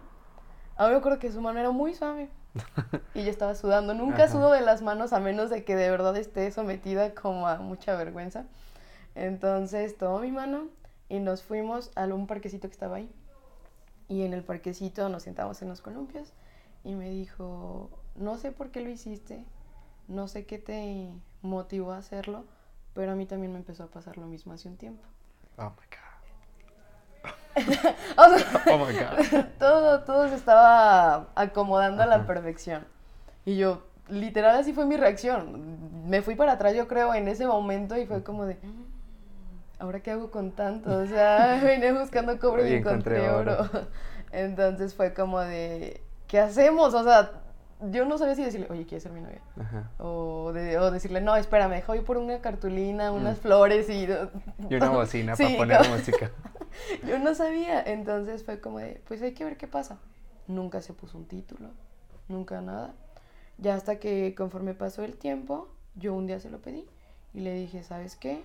A 0.77 0.86
mí 0.86 0.92
me 0.92 0.98
acuerdo 0.98 1.19
que 1.19 1.31
su 1.31 1.42
mano 1.42 1.60
era 1.60 1.71
muy 1.71 1.94
suave. 1.94 2.30
y 3.13 3.24
yo 3.24 3.30
estaba 3.30 3.56
sudando. 3.56 3.94
Nunca 3.94 4.27
sudo 4.27 4.51
de 4.51 4.62
las 4.62 4.81
manos 4.81 5.13
a 5.13 5.19
menos 5.19 5.50
de 5.50 5.63
que 5.63 5.75
de 5.75 5.89
verdad 5.89 6.15
esté 6.15 6.50
sometida 6.51 7.13
como 7.13 7.48
a 7.48 7.57
mucha 7.57 7.95
vergüenza. 7.95 8.45
Entonces 9.15 9.98
tomó 9.98 10.19
mi 10.19 10.31
mano 10.31 10.68
y 11.09 11.19
nos 11.19 11.44
fuimos 11.44 11.92
a 11.95 12.06
un 12.06 12.27
parquecito 12.27 12.68
que 12.68 12.74
estaba 12.74 12.98
ahí. 12.98 13.12
Y 14.07 14.24
en 14.24 14.33
el 14.33 14.44
parquecito 14.44 15.09
nos 15.09 15.24
sentamos 15.24 15.62
en 15.62 15.69
los 15.69 15.81
columpios 15.81 16.33
y 16.83 16.95
me 16.95 17.09
dijo, 17.09 17.89
no 18.16 18.38
sé 18.38 18.51
por 18.51 18.71
qué 18.71 18.81
lo 18.81 18.89
hiciste, 18.89 19.45
no 20.07 20.27
sé 20.27 20.45
qué 20.45 20.59
te 20.59 21.09
motivó 21.42 21.94
a 21.94 21.97
hacerlo, 21.97 22.45
pero 22.94 23.12
a 23.12 23.16
mí 23.16 23.26
también 23.26 23.52
me 23.52 23.59
empezó 23.59 23.83
a 23.83 23.88
pasar 23.88 24.18
lo 24.18 24.28
mismo 24.28 24.54
hace 24.54 24.68
un 24.68 24.78
tiempo. 24.78 25.04
Oh 25.57 25.71
my 25.71 25.88
God. 25.90 26.04
oh 28.71 28.78
my 28.78 28.94
God. 28.94 29.45
Todo, 29.59 30.02
todo 30.02 30.28
se 30.30 30.35
estaba 30.35 31.28
acomodando 31.35 32.04
a 32.04 32.06
la 32.06 32.26
perfección. 32.26 32.85
Y 33.45 33.57
yo, 33.57 33.83
literal, 34.09 34.56
así 34.57 34.73
fue 34.73 34.85
mi 34.85 34.97
reacción. 34.97 36.09
Me 36.09 36.21
fui 36.21 36.35
para 36.35 36.54
atrás, 36.54 36.73
yo 36.76 36.88
creo, 36.88 37.14
en 37.14 37.28
ese 37.28 37.45
momento 37.45 37.97
y 37.97 38.06
fue 38.06 38.23
como 38.23 38.45
de. 38.45 38.57
¿Ahora 39.80 40.00
qué 40.00 40.12
hago 40.12 40.31
con 40.31 40.52
tanto? 40.52 40.97
O 40.97 41.06
sea, 41.06 41.62
vine 41.64 41.92
buscando 41.92 42.40
cobre 42.40 42.69
y, 42.69 42.73
encontré, 42.76 43.30
oro. 43.30 43.69
Entonces 44.31 44.94
fue 44.94 45.14
como 45.14 45.40
de. 45.40 46.02
¿Qué 46.28 46.40
hacemos? 46.40 46.94
O 46.94 47.04
sea, 47.04 47.43
yo 47.92 48.06
no 48.06 48.18
sabía 48.18 48.35
si 48.35 48.44
decirle, 48.44 48.68
oye, 48.69 48.85
¿quieres 48.85 49.04
ser 49.04 49.11
mi 49.11 49.21
novia? 49.21 49.42
O, 49.97 50.45
o, 50.45 50.92
decirle, 50.92 51.21
no, 51.21 51.35
espérame, 51.35 51.71
deja 51.71 51.94
por 52.04 52.18
una 52.18 52.40
cartulina, 52.40 53.11
unas 53.11 53.37
mm. 53.37 53.42
flores 53.42 53.90
y... 53.90 54.07
y 54.69 54.75
una 54.75 54.90
bocina 54.90 55.35
para 55.35 55.57
poner 55.57 55.90
música. 55.90 56.31
yo 57.07 57.19
no 57.19 57.35
sabía, 57.35 57.81
entonces 57.81 58.44
fue 58.44 58.59
como 58.59 58.80
de, 58.80 59.02
pues 59.07 59.21
hay 59.21 59.33
que 59.33 59.44
ver 59.44 59.57
qué 59.57 59.68
pasa. 59.68 59.97
Nunca 60.47 60.81
se 60.81 60.94
puso 60.94 61.18
un 61.18 61.25
título, 61.25 61.69
nunca 62.28 62.61
nada. 62.61 62.94
Ya 63.57 63.75
hasta 63.75 63.99
que 63.99 64.33
conforme 64.35 64.73
pasó 64.73 65.04
el 65.04 65.18
tiempo, 65.18 65.69
yo 65.95 66.13
un 66.13 66.28
día 66.28 66.40
se 66.40 66.49
lo 66.49 66.59
pedí 66.59 66.87
y 67.33 67.42
le 67.42 67.54
dije, 67.54 67.83
¿sabes 67.83 68.16
qué? 68.16 68.44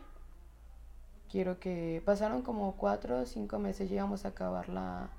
Quiero 1.30 1.58
que... 1.60 2.02
Pasaron 2.04 2.42
como 2.42 2.76
cuatro 2.76 3.20
o 3.20 3.26
cinco 3.26 3.58
meses, 3.58 3.90
llegamos 3.90 4.24
a 4.24 4.28
acabar 4.28 4.68
la, 4.68 5.10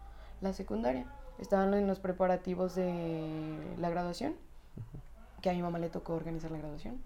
la 0.41 0.53
secundaria 0.53 1.05
estaban 1.39 1.73
en 1.73 1.87
los 1.87 1.99
preparativos 1.99 2.75
de 2.75 3.57
la 3.77 3.89
graduación, 3.89 4.35
que 5.41 5.49
a 5.49 5.53
mi 5.53 5.61
mamá 5.61 5.79
le 5.79 5.89
tocó 5.89 6.13
organizar 6.13 6.51
la 6.51 6.57
graduación, 6.57 7.01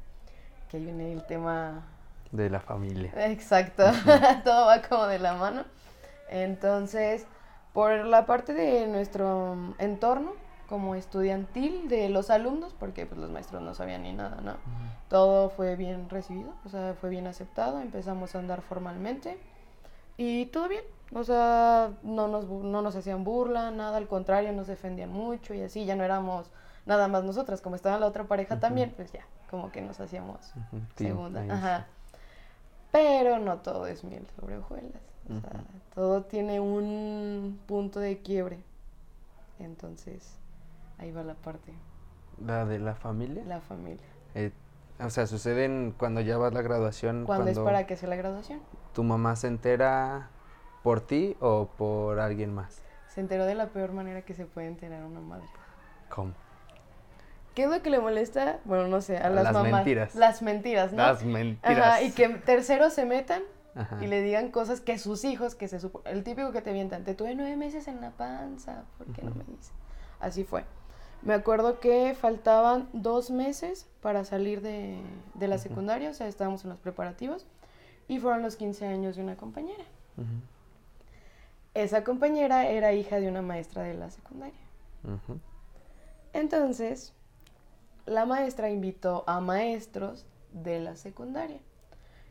que 0.70 0.78
ahí 0.78 0.84
viene 0.84 1.12
el 1.12 1.26
tema... 1.26 1.84
De 2.32 2.50
la 2.50 2.60
familia. 2.60 3.12
Exacto, 3.28 3.84
todo 4.44 4.66
va 4.66 4.82
como 4.82 5.06
de 5.06 5.20
la 5.20 5.36
mano. 5.36 5.66
Entonces, 6.30 7.28
por 7.74 7.94
la 8.06 8.26
parte 8.26 8.54
de 8.54 8.88
nuestro 8.88 9.76
entorno, 9.78 10.34
como 10.68 10.96
estudiantil 10.96 11.88
de 11.90 12.10
los 12.10 12.32
alumnos, 12.32 12.74
porque 12.74 13.06
pues 13.06 13.20
los 13.20 13.30
maestros 13.30 13.62
no 13.62 13.76
sabían 13.76 14.04
ni 14.04 14.14
nada, 14.14 14.42
¿no? 14.42 14.56
Todo 15.10 15.50
fue 15.50 15.76
bien 15.76 16.10
recibido, 16.10 16.52
o 16.66 16.70
sea, 16.70 16.96
fue 17.00 17.12
bien 17.12 17.28
aceptado, 17.28 17.80
empezamos 17.80 18.34
a 18.34 18.40
andar 18.40 18.62
formalmente. 18.62 19.38
Y 20.18 20.48
todo 20.48 20.68
bien. 20.68 20.84
O 21.14 21.24
sea, 21.24 21.92
no 22.02 22.28
nos, 22.28 22.48
no 22.48 22.82
nos 22.82 22.96
hacían 22.96 23.24
burla, 23.24 23.70
nada, 23.72 23.98
al 23.98 24.08
contrario, 24.08 24.52
nos 24.52 24.68
defendían 24.68 25.12
mucho 25.12 25.54
y 25.54 25.62
así, 25.62 25.86
ya 25.86 25.96
no 25.96 26.04
éramos 26.04 26.50
nada 26.86 27.08
más 27.08 27.24
nosotras, 27.24 27.62
como 27.62 27.76
estaba 27.76 28.00
la 28.00 28.08
otra 28.08 28.24
pareja 28.24 28.60
también, 28.60 28.94
pues 28.96 29.12
ya, 29.12 29.26
como 29.50 29.72
que 29.72 29.82
nos 29.82 30.00
hacíamos 30.00 30.54
segunda. 30.96 31.46
Ajá. 31.54 31.88
Pero 32.92 33.40
no 33.40 33.58
todo 33.58 33.88
es 33.88 34.04
miel 34.04 34.26
sobre 34.36 34.58
hojuelas. 34.58 35.02
O 35.30 35.40
sea, 35.40 35.64
todo 35.96 36.24
tiene 36.24 36.60
un 36.60 37.60
punto 37.66 38.00
de 38.00 38.20
quiebre. 38.20 38.60
Entonces, 39.60 40.38
ahí 40.98 41.12
va 41.12 41.24
la 41.24 41.36
parte. 41.36 41.74
¿La 42.44 42.66
de 42.66 42.80
la 42.80 42.96
familia? 42.96 43.44
La 43.46 43.62
familia. 43.62 44.06
Eh, 44.36 44.52
o 45.00 45.10
sea, 45.10 45.28
suceden 45.28 45.94
cuando 45.98 46.22
ya 46.22 46.38
vas 46.38 46.54
la 46.54 46.62
graduación. 46.62 47.26
¿Cuándo 47.26 47.50
es 47.50 47.60
para 47.60 47.88
que 47.88 47.96
sea 47.96 48.10
la 48.10 48.16
graduación? 48.16 48.62
¿Tu 48.94 49.04
mamá 49.04 49.36
se 49.36 49.48
entera 49.48 50.30
por 50.84 51.02
ti 51.02 51.36
o 51.40 51.68
por 51.78 52.20
alguien 52.20 52.54
más? 52.54 52.82
Se 53.08 53.22
enteró 53.22 53.46
de 53.46 53.56
la 53.56 53.68
peor 53.68 53.92
manera 53.92 54.22
que 54.22 54.34
se 54.34 54.46
puede 54.46 54.68
enterar 54.68 55.04
una 55.04 55.20
madre. 55.20 55.46
¿Cómo? 56.10 56.34
¿Qué 57.56 57.64
es 57.64 57.70
lo 57.70 57.82
que 57.82 57.90
le 57.90 58.00
molesta? 58.00 58.60
Bueno, 58.66 58.88
no 58.88 59.02
sé, 59.02 59.18
a 59.18 59.30
las, 59.30 59.52
las 59.52 59.64
mentiras. 59.64 60.16
Las 60.16 60.42
mentiras, 60.42 60.92
¿no? 60.92 60.98
Las 60.98 61.24
mentiras. 61.24 61.78
Ajá, 61.78 62.02
y 62.02 62.12
que 62.12 62.30
terceros 62.30 62.94
se 62.94 63.06
metan 63.06 63.44
y 64.02 64.08
le 64.08 64.22
digan 64.22 64.52
cosas 64.52 64.82
que 64.82 64.98
sus 65.00 65.24
hijos, 65.24 65.56
que 65.56 65.68
se 65.68 65.80
supo, 65.80 66.02
el 66.06 66.24
típico 66.24 66.52
que 66.52 66.62
te 66.62 66.74
mientan, 66.74 67.04
te 67.04 67.16
tuve 67.16 67.34
nueve 67.34 67.56
meses 67.56 67.88
en 67.88 68.02
la 68.02 68.12
panza, 68.12 68.84
¿por 68.98 69.08
qué 69.08 69.24
no 69.24 69.32
me 69.32 69.44
dices? 69.46 69.72
Así 70.20 70.44
fue. 70.44 70.64
Me 71.24 71.34
acuerdo 71.34 71.80
que 71.80 72.16
faltaban 72.20 72.88
dos 72.94 73.32
meses 73.32 73.88
para 74.02 74.26
salir 74.26 74.62
de, 74.62 75.00
de 75.34 75.48
la 75.48 75.58
secundaria, 75.58 76.10
o 76.10 76.14
sea, 76.14 76.28
estábamos 76.28 76.64
en 76.66 76.70
los 76.70 76.80
preparativos, 76.80 77.48
y 78.08 78.20
fueron 78.20 78.42
los 78.42 78.56
15 78.56 78.86
años 78.88 79.16
de 79.16 79.24
una 79.24 79.38
compañera. 79.38 79.84
Esa 81.74 82.04
compañera 82.04 82.68
era 82.68 82.94
hija 82.94 83.20
de 83.20 83.28
una 83.28 83.42
maestra 83.42 83.84
de 83.84 83.96
la 83.96 84.10
secundaria. 84.10 84.60
Entonces, 86.34 87.14
la 88.06 88.26
maestra 88.26 88.70
invitó 88.70 89.24
a 89.28 89.40
maestros 89.40 90.26
de 90.52 90.80
la 90.80 90.96
secundaria 90.96 91.60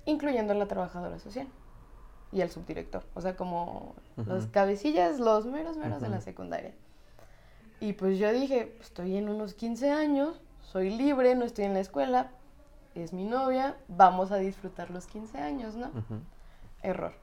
incluyendo 0.04 0.52
a 0.52 0.56
la 0.56 0.66
trabajadora 0.66 1.18
social 1.18 1.46
y 2.32 2.40
al 2.40 2.50
subdirector, 2.50 3.04
o 3.14 3.20
sea, 3.20 3.36
como 3.36 3.94
los 4.16 4.46
cabecillas, 4.46 5.20
los 5.20 5.44
meros 5.46 5.76
meros 5.76 6.00
de 6.00 6.08
la 6.08 6.20
secundaria. 6.20 6.72
Y 7.78 7.92
pues 7.92 8.18
yo 8.18 8.32
dije, 8.32 8.76
estoy 8.80 9.16
en 9.16 9.28
unos 9.28 9.54
15 9.54 9.90
años, 9.90 10.40
soy 10.62 10.90
libre, 10.90 11.34
no 11.34 11.44
estoy 11.44 11.66
en 11.66 11.74
la 11.74 11.80
escuela, 11.80 12.30
es 12.94 13.12
mi 13.12 13.24
novia, 13.24 13.76
vamos 13.88 14.32
a 14.32 14.36
disfrutar 14.36 14.90
los 14.90 15.06
15 15.06 15.38
años, 15.38 15.74
¿no? 15.74 15.90
Error. 16.82 17.14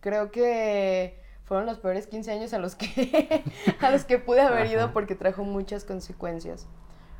Creo 0.00 0.30
que 0.30 1.22
fueron 1.44 1.66
los 1.66 1.78
peores 1.78 2.06
15 2.06 2.32
años 2.32 2.54
a 2.54 2.58
los 2.58 2.74
que, 2.74 3.44
a 3.80 3.90
los 3.90 4.04
que 4.04 4.18
pude 4.18 4.40
haber 4.40 4.66
ido 4.66 4.92
porque 4.92 5.14
trajo 5.14 5.44
muchas 5.44 5.84
consecuencias. 5.84 6.66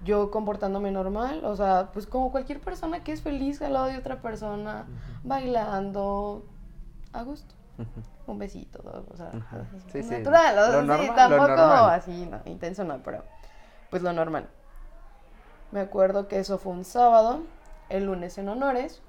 Yo 0.04 0.30
comportándome 0.30 0.90
normal, 0.90 1.44
o 1.44 1.56
sea, 1.56 1.90
pues 1.92 2.06
como 2.06 2.30
cualquier 2.30 2.60
persona 2.60 3.02
que 3.02 3.12
es 3.12 3.22
feliz 3.22 3.62
al 3.62 3.72
lado 3.72 3.86
de 3.86 3.96
otra 3.96 4.20
persona, 4.20 4.86
bailando 5.22 6.44
a 7.12 7.22
gusto. 7.22 7.54
Un 8.26 8.38
besito, 8.38 8.80
o 9.10 9.16
sea, 9.16 9.32
sí, 9.90 10.02
natural, 10.02 10.58
o 10.58 10.86
sea, 10.86 10.98
sí, 10.98 11.10
tampoco 11.16 11.52
así, 11.52 12.28
no, 12.30 12.40
intenso 12.44 12.84
no, 12.84 13.02
pero 13.02 13.24
pues 13.90 14.02
lo 14.02 14.12
normal. 14.12 14.48
Me 15.74 15.80
acuerdo 15.80 16.28
que 16.28 16.38
eso 16.38 16.56
fue 16.56 16.72
un 16.72 16.84
sábado, 16.84 17.42
el 17.88 18.04
lunes 18.04 18.38
en 18.38 18.48
honores, 18.48 19.02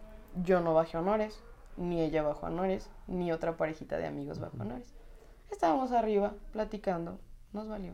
yo 0.43 0.61
no 0.61 0.73
bajé 0.73 0.97
honores, 0.97 1.39
ni 1.77 2.01
ella 2.01 2.23
bajó 2.23 2.47
honores, 2.47 2.89
ni 3.05 3.31
otra 3.31 3.55
parejita 3.55 3.97
de 3.97 4.07
amigos 4.07 4.39
bajó 4.39 4.57
honores. 4.59 4.91
Estábamos 5.51 5.91
arriba 5.91 6.33
platicando, 6.53 7.19
nos 7.53 7.69
valió. 7.69 7.93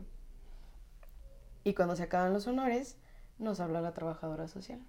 Y 1.64 1.74
cuando 1.74 1.96
se 1.96 2.04
acaban 2.04 2.32
los 2.32 2.46
honores, 2.46 2.96
nos 3.38 3.60
habla 3.60 3.82
la 3.82 3.92
trabajadora 3.92 4.48
social. 4.48 4.80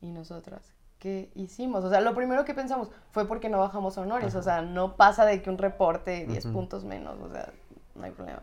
Y 0.00 0.12
nosotras, 0.12 0.74
¿qué 1.00 1.32
hicimos? 1.34 1.82
O 1.82 1.90
sea, 1.90 2.00
lo 2.02 2.14
primero 2.14 2.44
que 2.44 2.54
pensamos 2.54 2.92
fue 3.10 3.26
porque 3.26 3.48
no 3.48 3.58
bajamos 3.58 3.98
honores. 3.98 4.36
O 4.36 4.44
sea, 4.44 4.62
no 4.62 4.94
pasa 4.94 5.24
de 5.24 5.42
que 5.42 5.50
un 5.50 5.58
reporte 5.58 6.24
10 6.26 6.46
puntos 6.46 6.84
menos. 6.84 7.18
O 7.18 7.28
sea, 7.28 7.52
no 7.96 8.04
hay 8.04 8.12
problema. 8.12 8.42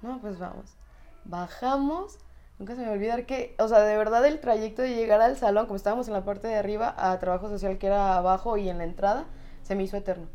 No, 0.00 0.20
pues 0.20 0.38
vamos. 0.38 0.76
Bajamos. 1.24 2.20
Nunca 2.60 2.74
se 2.74 2.82
me 2.82 2.88
va 2.88 2.92
a 2.92 2.94
olvidar 2.96 3.24
que, 3.24 3.54
o 3.58 3.68
sea, 3.68 3.80
de 3.80 3.96
verdad 3.96 4.22
el 4.26 4.38
trayecto 4.38 4.82
de 4.82 4.94
llegar 4.94 5.22
al 5.22 5.34
salón, 5.38 5.64
como 5.64 5.76
estábamos 5.76 6.08
en 6.08 6.12
la 6.12 6.26
parte 6.26 6.46
de 6.46 6.56
arriba, 6.56 6.94
a 6.98 7.18
trabajo 7.18 7.48
social 7.48 7.78
que 7.78 7.86
era 7.86 8.18
abajo 8.18 8.58
y 8.58 8.68
en 8.68 8.76
la 8.76 8.84
entrada, 8.84 9.24
se 9.62 9.74
me 9.74 9.82
hizo 9.82 9.96
eterno. 9.96 10.26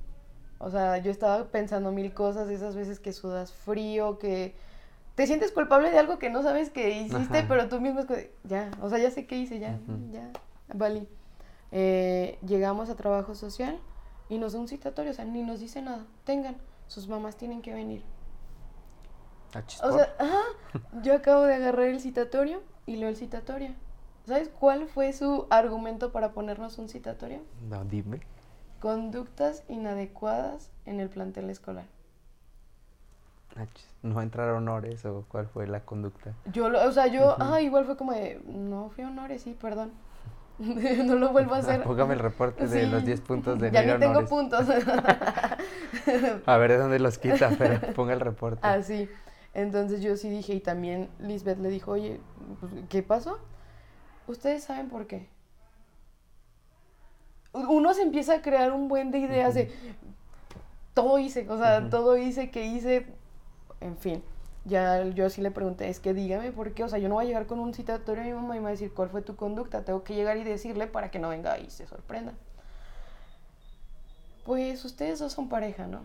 O 0.58 0.72
sea, 0.72 0.98
yo 0.98 1.12
estaba 1.12 1.44
pensando 1.52 1.92
mil 1.92 2.16
cosas, 2.16 2.50
esas 2.50 2.76
veces 2.76 3.00
que 3.00 3.14
sudas 3.14 3.54
frío, 3.54 4.18
que 4.18 4.56
te 5.14 5.28
sientes 5.28 5.52
culpable 5.52 5.92
de 5.92 6.00
algo 6.00 6.18
que 6.18 6.32
no 6.32 6.42
sabes 6.42 6.72
que 6.72 6.90
hiciste, 6.98 7.44
pero 7.48 7.70
tú 7.70 7.80
mismo 7.80 8.00
es 8.00 8.08
que, 8.08 8.34
ya, 8.44 8.72
o 8.82 8.90
sea, 8.90 8.98
ya 8.98 9.12
sé 9.12 9.28
qué 9.28 9.38
hice, 9.38 9.60
ya, 9.60 9.78
ya, 10.12 10.28
vale. 10.74 11.06
Eh, 11.72 12.40
llegamos 12.44 12.90
a 12.90 12.96
trabajo 12.96 13.36
social 13.36 13.78
y 14.30 14.40
nos 14.40 14.54
da 14.54 14.60
un 14.62 14.68
citatorio, 14.68 15.12
o 15.12 15.14
sea, 15.14 15.26
ni 15.26 15.44
nos 15.44 15.60
dice 15.60 15.84
nada. 15.84 16.08
Tengan, 16.24 16.56
sus 16.88 17.08
mamás 17.08 17.36
tienen 17.36 17.62
que 17.62 17.72
venir. 17.72 18.02
Ah, 19.54 19.64
o 19.84 19.94
sea, 19.94 20.14
ajá, 20.20 20.42
yo 21.02 21.16
acabo 21.16 21.44
de 21.44 21.56
agarrar 21.56 21.88
el 21.88 22.00
citatorio 22.00 22.62
y 22.86 22.98
leo 22.98 23.10
el 23.10 23.16
citatorio. 23.16 23.74
¿Sabes 24.26 24.50
cuál 24.50 24.88
fue 24.88 25.14
su 25.14 25.48
argumento 25.50 26.12
para 26.12 26.32
ponernos 26.32 26.78
un 26.78 26.90
citatorio? 26.90 27.42
No, 27.70 27.86
dime. 27.86 28.22
Conductas 28.80 29.64
inadecuadas 29.68 30.72
en 30.86 31.00
el 31.00 31.10
plantel 31.10 31.50
escolar. 31.50 31.86
¿No 34.04 34.22
entrar 34.22 34.50
a 34.50 34.54
honores 34.54 35.06
o 35.06 35.26
cuál 35.30 35.48
fue 35.48 35.66
la 35.66 35.80
conducta? 35.80 36.34
Yo, 36.52 36.66
o 36.68 36.92
sea, 36.92 37.08
yo, 37.08 37.38
ah, 37.40 37.62
igual 37.62 37.86
fue 37.86 37.96
como 37.96 38.12
de, 38.12 38.42
no 38.46 38.90
fui 38.90 39.04
a 39.04 39.08
honores, 39.08 39.44
sí, 39.44 39.56
perdón. 39.60 39.92
no 40.60 41.16
lo 41.16 41.32
vuelvo 41.32 41.56
a 41.56 41.60
hacer. 41.60 41.84
Póngame 41.86 42.14
el 42.14 42.20
reporte 42.20 42.68
de 42.68 42.88
los 42.88 43.04
10 43.06 43.22
puntos 43.22 43.60
de 43.60 43.72
Ya 43.72 43.84
ni 43.84 44.00
tengo 44.00 44.26
puntos. 44.26 44.68
a 46.46 46.58
ver 46.58 46.72
de 46.72 46.78
dónde 46.78 47.00
los 47.00 47.18
quita, 47.18 47.52
pero 47.58 47.94
ponga 47.94 48.14
el 48.14 48.20
reporte. 48.20 48.60
Ah, 48.62 48.82
sí. 48.82 49.10
Entonces 49.56 50.02
yo 50.02 50.18
sí 50.18 50.30
dije, 50.30 50.54
y 50.54 50.60
también 50.60 51.10
Lisbeth 51.18 51.60
le 51.60 51.70
dijo, 51.70 51.92
oye, 51.92 52.20
pues, 52.60 52.74
¿qué 52.90 53.02
pasó? 53.02 53.40
Ustedes 54.28 54.66
saben 54.66 54.90
por 54.90 55.08
qué. 55.08 55.30
Uno 57.54 57.94
se 57.94 58.02
empieza 58.02 58.36
a 58.36 58.42
crear 58.42 58.74
un 58.74 58.90
buen 58.90 59.12
de 59.12 59.20
ideas 59.20 59.54
de 59.54 59.72
todo 60.94 61.20
hice, 61.20 61.50
o 61.50 61.58
sea, 61.58 61.90
todo 61.90 62.18
hice 62.18 62.52
que 62.52 62.66
hice 62.66 63.08
en 63.80 63.98
fin, 63.98 64.24
ya 64.66 65.06
yo 65.06 65.30
sí 65.30 65.42
le 65.42 65.52
pregunté, 65.52 65.90
es 65.90 66.02
que 66.02 66.14
dígame 66.14 66.52
por 66.52 66.74
qué, 66.74 66.84
o 66.84 66.90
sea, 66.90 67.00
yo 67.00 67.08
no 67.08 67.16
voy 67.16 67.26
a 67.26 67.28
llegar 67.28 67.48
con 67.48 67.60
un 67.60 67.74
citatorio 67.74 68.24
a 68.24 68.26
mi 68.26 68.34
mamá 68.34 68.56
y 68.56 68.60
me 68.60 68.64
va 68.64 68.70
a 68.70 68.72
decir 68.72 68.94
cuál 68.94 69.10
fue 69.10 69.22
tu 69.22 69.38
conducta, 69.38 69.86
tengo 69.86 70.04
que 70.04 70.16
llegar 70.16 70.36
y 70.36 70.44
decirle 70.44 70.88
para 70.88 71.12
que 71.12 71.20
no 71.20 71.30
venga 71.30 71.60
y 71.60 71.70
se 71.70 71.88
sorprenda. 71.88 72.34
Pues 74.46 74.84
ustedes 74.84 75.20
dos 75.20 75.32
son 75.32 75.48
pareja, 75.48 75.88
¿no? 75.88 76.02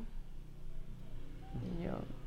Y 1.65 1.85
yo... 1.85 2.20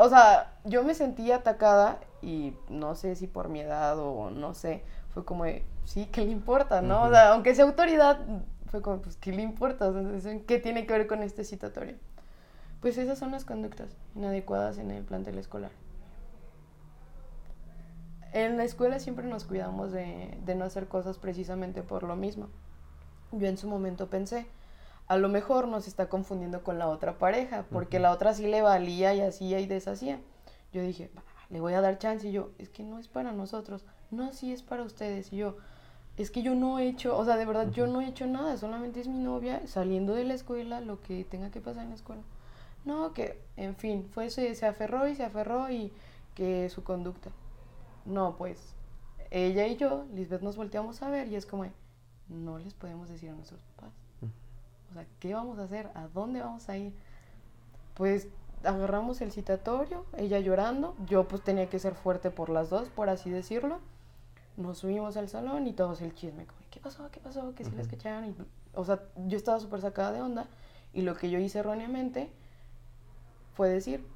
O 0.00 0.08
sea, 0.08 0.54
yo 0.64 0.84
me 0.84 0.94
sentí 0.94 1.32
atacada 1.32 1.98
y 2.22 2.54
no 2.68 2.94
sé 2.94 3.16
si 3.16 3.26
por 3.26 3.48
mi 3.48 3.58
edad 3.58 3.98
o 3.98 4.30
no 4.30 4.54
sé, 4.54 4.84
fue 5.12 5.24
como 5.24 5.42
de, 5.42 5.64
sí, 5.84 6.06
¿qué 6.12 6.24
le 6.24 6.30
importa, 6.30 6.82
no? 6.82 7.02
O 7.02 7.10
sea, 7.10 7.32
aunque 7.32 7.52
sea 7.52 7.64
autoridad, 7.64 8.20
fue 8.68 8.80
como, 8.80 9.02
pues, 9.02 9.16
¿qué 9.16 9.32
le 9.32 9.42
importa? 9.42 9.88
O 9.88 10.20
sea, 10.20 10.38
¿qué 10.46 10.60
tiene 10.60 10.86
que 10.86 10.92
ver 10.92 11.08
con 11.08 11.24
este 11.24 11.42
citatorio? 11.42 11.96
Pues 12.80 12.96
esas 12.96 13.18
son 13.18 13.32
las 13.32 13.44
conductas 13.44 13.88
inadecuadas 14.14 14.78
en 14.78 14.92
el 14.92 15.02
plantel 15.02 15.36
escolar. 15.36 15.72
En 18.32 18.56
la 18.56 18.62
escuela 18.62 19.00
siempre 19.00 19.26
nos 19.26 19.46
cuidamos 19.46 19.90
de, 19.90 20.38
no 20.56 20.64
hacer 20.64 20.86
cosas 20.86 21.18
precisamente 21.18 21.82
por 21.82 22.04
lo 22.04 22.14
mismo. 22.14 22.50
Yo 23.32 23.48
en 23.48 23.58
su 23.58 23.66
momento 23.66 24.08
pensé, 24.08 24.46
a 25.08 25.16
lo 25.16 25.28
mejor 25.30 25.68
nos 25.68 25.88
está 25.88 26.08
confundiendo 26.08 26.62
con 26.62 26.78
la 26.78 26.86
otra 26.86 27.18
pareja, 27.18 27.64
porque 27.70 27.98
la 27.98 28.12
otra 28.12 28.34
sí 28.34 28.46
le 28.46 28.60
valía 28.60 29.14
y 29.14 29.22
hacía 29.22 29.58
y 29.58 29.66
deshacía. 29.66 30.20
Yo 30.72 30.82
dije, 30.82 31.10
le 31.48 31.60
voy 31.60 31.72
a 31.72 31.80
dar 31.80 31.98
chance 31.98 32.28
y 32.28 32.32
yo, 32.32 32.50
es 32.58 32.68
que 32.68 32.82
no 32.82 32.98
es 32.98 33.08
para 33.08 33.32
nosotros, 33.32 33.86
no, 34.10 34.32
sí 34.34 34.52
es 34.52 34.62
para 34.62 34.82
ustedes. 34.82 35.32
Y 35.32 35.38
yo, 35.38 35.56
es 36.18 36.30
que 36.30 36.42
yo 36.42 36.54
no 36.54 36.78
he 36.78 36.86
hecho, 36.86 37.16
o 37.16 37.24
sea, 37.24 37.36
de 37.36 37.46
verdad, 37.46 37.70
yo 37.70 37.86
no 37.86 38.02
he 38.02 38.06
hecho 38.06 38.26
nada, 38.26 38.58
solamente 38.58 39.00
es 39.00 39.08
mi 39.08 39.18
novia 39.18 39.66
saliendo 39.66 40.14
de 40.14 40.24
la 40.24 40.34
escuela, 40.34 40.82
lo 40.82 41.00
que 41.00 41.24
tenga 41.24 41.50
que 41.50 41.62
pasar 41.62 41.84
en 41.84 41.90
la 41.90 41.96
escuela. 41.96 42.22
No, 42.84 43.14
que, 43.14 43.40
en 43.56 43.76
fin, 43.76 44.08
fue 44.10 44.26
eso 44.26 44.42
y 44.42 44.54
se 44.54 44.66
aferró 44.66 45.08
y 45.08 45.14
se 45.14 45.24
aferró 45.24 45.70
y 45.70 45.90
que 46.34 46.68
su 46.68 46.84
conducta. 46.84 47.30
No, 48.04 48.36
pues, 48.36 48.74
ella 49.30 49.66
y 49.66 49.76
yo, 49.76 50.04
Lisbeth, 50.14 50.42
nos 50.42 50.56
volteamos 50.56 51.02
a 51.02 51.08
ver 51.08 51.28
y 51.28 51.36
es 51.36 51.46
como, 51.46 51.66
no 52.28 52.58
les 52.58 52.74
podemos 52.74 53.08
decir 53.08 53.30
a 53.30 53.34
nuestros 53.34 53.62
papás. 53.62 54.07
O 54.90 54.94
sea, 54.94 55.06
¿qué 55.20 55.34
vamos 55.34 55.58
a 55.58 55.64
hacer? 55.64 55.90
¿A 55.94 56.08
dónde 56.08 56.40
vamos 56.40 56.68
a 56.68 56.76
ir? 56.76 56.92
Pues 57.94 58.28
agarramos 58.64 59.20
el 59.20 59.32
citatorio, 59.32 60.04
ella 60.16 60.40
llorando, 60.40 60.96
yo 61.06 61.28
pues 61.28 61.42
tenía 61.42 61.68
que 61.68 61.78
ser 61.78 61.94
fuerte 61.94 62.30
por 62.30 62.48
las 62.48 62.70
dos, 62.70 62.88
por 62.88 63.08
así 63.08 63.30
decirlo. 63.30 63.78
Nos 64.56 64.78
subimos 64.78 65.16
al 65.16 65.28
salón 65.28 65.66
y 65.66 65.72
todos 65.72 66.00
el 66.02 66.14
chisme, 66.14 66.46
como, 66.46 66.60
¿qué 66.70 66.80
pasó? 66.80 67.08
¿Qué 67.10 67.20
pasó? 67.20 67.54
Que 67.54 67.64
si 67.64 67.70
les 67.72 67.86
cacharon 67.86 68.24
y 68.24 68.34
o 68.74 68.84
sea, 68.84 69.02
yo 69.26 69.36
estaba 69.36 69.58
súper 69.60 69.80
sacada 69.80 70.12
de 70.12 70.20
onda 70.22 70.46
y 70.92 71.02
lo 71.02 71.16
que 71.16 71.30
yo 71.30 71.38
hice 71.38 71.60
erróneamente 71.60 72.30
fue 73.54 73.68
decir, 73.68 74.06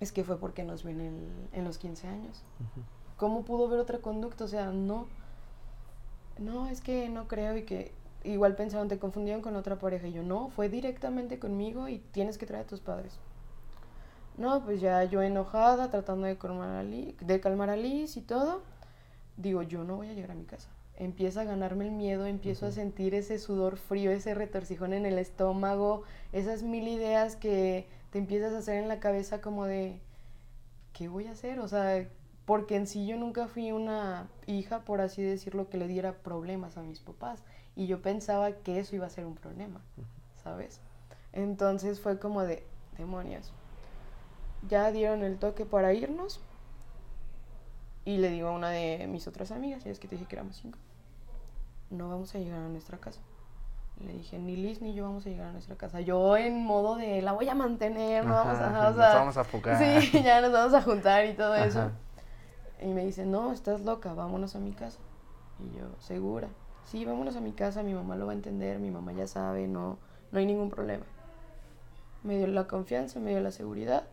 es 0.00 0.12
que 0.12 0.24
fue 0.24 0.38
porque 0.38 0.64
nos 0.64 0.84
ven 0.84 1.48
en, 1.52 1.64
los 1.64 1.78
15 1.78 2.06
años. 2.06 2.42
¿Cómo 3.16 3.44
pudo 3.44 3.66
haber 3.66 3.80
otra 3.80 3.98
conducta? 3.98 4.44
O 4.44 4.48
sea, 4.48 4.70
no, 4.70 5.06
no, 6.38 6.68
es 6.68 6.80
que 6.80 7.08
no 7.08 7.28
creo 7.28 7.56
y 7.56 7.64
que 7.64 7.92
igual 8.24 8.56
pensaron, 8.56 8.88
te 8.88 8.98
confundieron 8.98 9.42
con 9.42 9.56
otra 9.56 9.78
pareja. 9.78 10.08
Y 10.08 10.12
yo, 10.12 10.22
no, 10.22 10.50
fue 10.50 10.68
directamente 10.68 11.38
conmigo 11.38 11.88
y 11.88 11.98
tienes 11.98 12.38
que 12.38 12.46
traer 12.46 12.64
a 12.64 12.66
tus 12.66 12.80
padres. 12.80 13.18
No, 14.36 14.64
pues 14.64 14.80
ya 14.80 15.04
yo 15.04 15.22
enojada, 15.22 15.90
tratando 15.90 16.26
de 16.26 16.38
calmar 16.38 16.70
a 16.70 16.82
Liz, 16.82 17.14
de 17.20 17.40
calmar 17.40 17.70
a 17.70 17.76
Liz 17.76 18.16
y 18.16 18.22
todo, 18.22 18.62
digo, 19.36 19.62
yo 19.62 19.84
no 19.84 19.96
voy 19.96 20.08
a 20.08 20.14
llegar 20.14 20.30
a 20.30 20.34
mi 20.34 20.44
casa. 20.44 20.70
Empieza 20.96 21.42
a 21.42 21.44
ganarme 21.44 21.86
el 21.86 21.92
miedo, 21.92 22.26
empiezo 22.26 22.66
a 22.66 22.72
sentir 22.72 23.14
ese 23.14 23.38
sudor 23.38 23.76
frío, 23.76 24.10
ese 24.10 24.34
retorcijón 24.34 24.92
en 24.92 25.06
el 25.06 25.18
estómago, 25.18 26.04
esas 26.32 26.62
mil 26.62 26.88
ideas 26.88 27.36
que 27.36 27.86
te 28.12 28.18
empiezas 28.18 28.52
a 28.52 28.58
hacer 28.58 28.76
en 28.76 28.88
la 28.88 29.00
cabeza 29.00 29.40
como 29.40 29.64
de, 29.64 30.00
¿qué 30.92 31.08
voy 31.08 31.26
a 31.26 31.32
hacer? 31.32 31.60
O 31.60 31.68
sea, 31.68 32.06
porque 32.50 32.74
en 32.74 32.88
sí 32.88 33.06
yo 33.06 33.16
nunca 33.16 33.46
fui 33.46 33.70
una 33.70 34.26
hija, 34.48 34.80
por 34.80 35.00
así 35.00 35.22
decirlo, 35.22 35.68
que 35.70 35.78
le 35.78 35.86
diera 35.86 36.14
problemas 36.14 36.76
a 36.76 36.82
mis 36.82 36.98
papás. 36.98 37.44
Y 37.76 37.86
yo 37.86 38.02
pensaba 38.02 38.50
que 38.50 38.80
eso 38.80 38.96
iba 38.96 39.06
a 39.06 39.08
ser 39.08 39.24
un 39.24 39.36
problema, 39.36 39.80
¿sabes? 40.42 40.80
Entonces 41.32 42.00
fue 42.00 42.18
como 42.18 42.42
de, 42.42 42.66
demonios. 42.98 43.52
Ya 44.68 44.90
dieron 44.90 45.22
el 45.22 45.38
toque 45.38 45.64
para 45.64 45.94
irnos. 45.94 46.40
Y 48.04 48.18
le 48.18 48.30
digo 48.30 48.48
a 48.48 48.50
una 48.50 48.70
de 48.70 49.06
mis 49.06 49.28
otras 49.28 49.52
amigas, 49.52 49.84
ya 49.84 49.92
es 49.92 50.00
que 50.00 50.08
te 50.08 50.16
dije 50.16 50.26
que 50.26 50.34
éramos 50.34 50.56
cinco, 50.56 50.78
no 51.90 52.08
vamos 52.08 52.34
a 52.34 52.38
llegar 52.40 52.58
a 52.58 52.68
nuestra 52.68 52.98
casa. 52.98 53.20
Le 54.04 54.12
dije, 54.12 54.40
ni 54.40 54.56
Liz 54.56 54.82
ni 54.82 54.92
yo 54.92 55.04
vamos 55.04 55.24
a 55.24 55.28
llegar 55.28 55.50
a 55.50 55.52
nuestra 55.52 55.76
casa. 55.76 56.00
Yo 56.00 56.36
en 56.36 56.64
modo 56.64 56.96
de, 56.96 57.22
la 57.22 57.30
voy 57.30 57.48
a 57.48 57.54
mantener, 57.54 58.26
no 58.26 58.34
vamos 58.34 58.58
a... 58.58 58.70
nos 58.70 58.96
vamos 58.96 59.36
a 59.36 59.40
enfocar. 59.42 59.78
Sí, 59.78 60.20
ya 60.24 60.40
nos 60.40 60.50
vamos 60.50 60.74
a 60.74 60.82
juntar 60.82 61.26
y 61.26 61.34
todo 61.34 61.54
eso. 61.54 61.92
Y 62.80 62.88
me 62.88 63.04
dice, 63.04 63.26
no, 63.26 63.52
estás 63.52 63.82
loca, 63.82 64.14
vámonos 64.14 64.56
a 64.56 64.58
mi 64.58 64.72
casa. 64.72 64.98
Y 65.58 65.78
yo, 65.78 65.84
segura. 66.00 66.48
Sí, 66.86 67.04
vámonos 67.04 67.36
a 67.36 67.40
mi 67.40 67.52
casa, 67.52 67.82
mi 67.82 67.94
mamá 67.94 68.16
lo 68.16 68.26
va 68.26 68.32
a 68.32 68.34
entender, 68.34 68.78
mi 68.78 68.90
mamá 68.90 69.12
ya 69.12 69.26
sabe, 69.26 69.68
no, 69.68 69.98
no 70.32 70.38
hay 70.38 70.46
ningún 70.46 70.70
problema. 70.70 71.04
Me 72.22 72.36
dio 72.38 72.46
la 72.46 72.66
confianza, 72.66 73.20
me 73.20 73.30
dio 73.30 73.40
la 73.40 73.52
seguridad, 73.52 74.04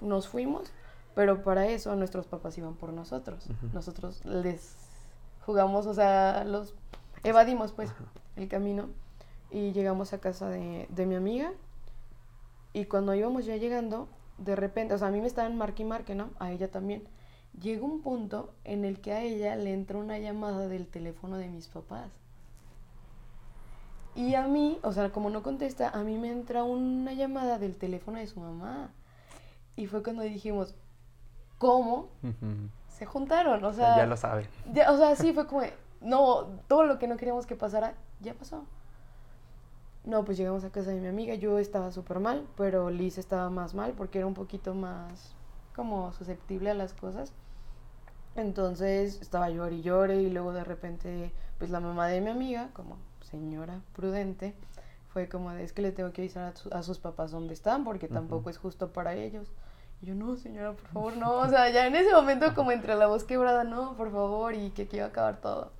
nos 0.00 0.28
fuimos, 0.28 0.72
pero 1.14 1.42
para 1.42 1.66
eso 1.66 1.94
nuestros 1.96 2.26
papás 2.26 2.56
iban 2.56 2.74
por 2.74 2.92
nosotros. 2.92 3.48
Nosotros 3.72 4.24
les 4.24 4.76
jugamos, 5.44 5.86
o 5.86 5.94
sea, 5.94 6.44
los 6.44 6.74
evadimos 7.24 7.72
pues 7.72 7.92
el 8.36 8.48
camino 8.48 8.88
y 9.50 9.72
llegamos 9.72 10.12
a 10.12 10.20
casa 10.20 10.48
de, 10.48 10.86
de 10.90 11.06
mi 11.06 11.14
amiga 11.14 11.52
y 12.72 12.84
cuando 12.84 13.14
íbamos 13.14 13.44
ya 13.44 13.56
llegando, 13.56 14.08
de 14.38 14.54
repente, 14.56 14.94
o 14.94 14.98
sea, 14.98 15.08
a 15.08 15.10
mí 15.10 15.20
me 15.20 15.26
estaban 15.26 15.56
marque 15.56 15.82
y 15.82 15.86
marque, 15.86 16.14
¿no? 16.14 16.30
A 16.38 16.52
ella 16.52 16.70
también. 16.70 17.02
Llegó 17.60 17.86
un 17.86 18.02
punto 18.02 18.52
en 18.64 18.84
el 18.84 19.00
que 19.00 19.12
a 19.12 19.22
ella 19.22 19.56
le 19.56 19.72
entró 19.72 19.98
una 19.98 20.18
llamada 20.18 20.68
del 20.68 20.86
teléfono 20.86 21.36
de 21.38 21.48
mis 21.48 21.66
papás. 21.68 22.10
Y 24.14 24.34
a 24.34 24.46
mí, 24.46 24.78
o 24.82 24.92
sea, 24.92 25.10
como 25.10 25.30
no 25.30 25.42
contesta, 25.42 25.90
a 25.90 26.02
mí 26.02 26.18
me 26.18 26.30
entra 26.30 26.64
una 26.64 27.12
llamada 27.12 27.58
del 27.58 27.76
teléfono 27.76 28.18
de 28.18 28.26
su 28.26 28.40
mamá. 28.40 28.90
Y 29.76 29.86
fue 29.86 30.02
cuando 30.02 30.22
dijimos, 30.22 30.74
¿cómo? 31.58 32.08
Se 32.88 33.06
juntaron, 33.06 33.64
o 33.64 33.72
sea... 33.72 33.96
Ya 33.96 34.06
lo 34.06 34.16
sabe. 34.16 34.48
o 34.88 34.96
sea, 34.96 35.14
sí, 35.14 35.32
fue 35.32 35.46
como, 35.46 35.62
no, 36.00 36.46
todo 36.66 36.84
lo 36.84 36.98
que 36.98 37.06
no 37.06 37.16
queríamos 37.16 37.46
que 37.46 37.56
pasara, 37.56 37.94
ya 38.20 38.34
pasó. 38.34 38.64
No, 40.04 40.24
pues 40.24 40.38
llegamos 40.38 40.64
a 40.64 40.70
casa 40.70 40.90
de 40.90 41.00
mi 41.00 41.08
amiga, 41.08 41.34
yo 41.34 41.58
estaba 41.58 41.90
súper 41.92 42.18
mal, 42.18 42.46
pero 42.56 42.90
Liz 42.90 43.18
estaba 43.18 43.50
más 43.50 43.74
mal 43.74 43.92
porque 43.92 44.18
era 44.18 44.26
un 44.26 44.34
poquito 44.34 44.74
más 44.74 45.34
como 45.76 46.12
susceptible 46.12 46.70
a 46.70 46.74
las 46.74 46.92
cosas. 46.92 47.32
Entonces 48.40 49.20
estaba 49.20 49.50
llorando 49.50 49.76
y 49.76 49.82
llore 49.82 50.22
y 50.22 50.30
luego 50.30 50.52
de 50.52 50.64
repente 50.64 51.32
pues 51.58 51.70
la 51.70 51.80
mamá 51.80 52.06
de 52.06 52.20
mi 52.20 52.30
amiga, 52.30 52.70
como 52.72 52.96
señora 53.20 53.80
prudente, 53.94 54.54
fue 55.08 55.28
como 55.28 55.50
de 55.50 55.64
es 55.64 55.72
que 55.72 55.82
le 55.82 55.92
tengo 55.92 56.12
que 56.12 56.22
avisar 56.22 56.54
a, 56.70 56.82
sus 56.82 56.98
papás 56.98 57.32
dónde 57.32 57.54
están 57.54 57.84
porque 57.84 58.08
tampoco 58.08 58.50
es 58.50 58.58
justo 58.58 58.92
para 58.92 59.14
ellos. 59.14 59.48
Y 60.00 60.06
yo, 60.06 60.14
no, 60.14 60.36
señora, 60.36 60.72
por 60.72 60.86
favor, 60.88 61.16
no. 61.16 61.32
O 61.40 61.48
sea, 61.48 61.68
ya 61.70 61.86
en 61.86 61.96
ese 61.96 62.12
momento 62.12 62.54
como 62.54 62.70
entre 62.70 62.94
la 62.94 63.08
voz 63.08 63.24
quebrada, 63.24 63.64
no, 63.64 63.96
por 63.96 64.12
favor, 64.12 64.54
y 64.54 64.70
que 64.70 64.86
quiero 64.86 65.06
acabar 65.06 65.40
todo. 65.40 65.72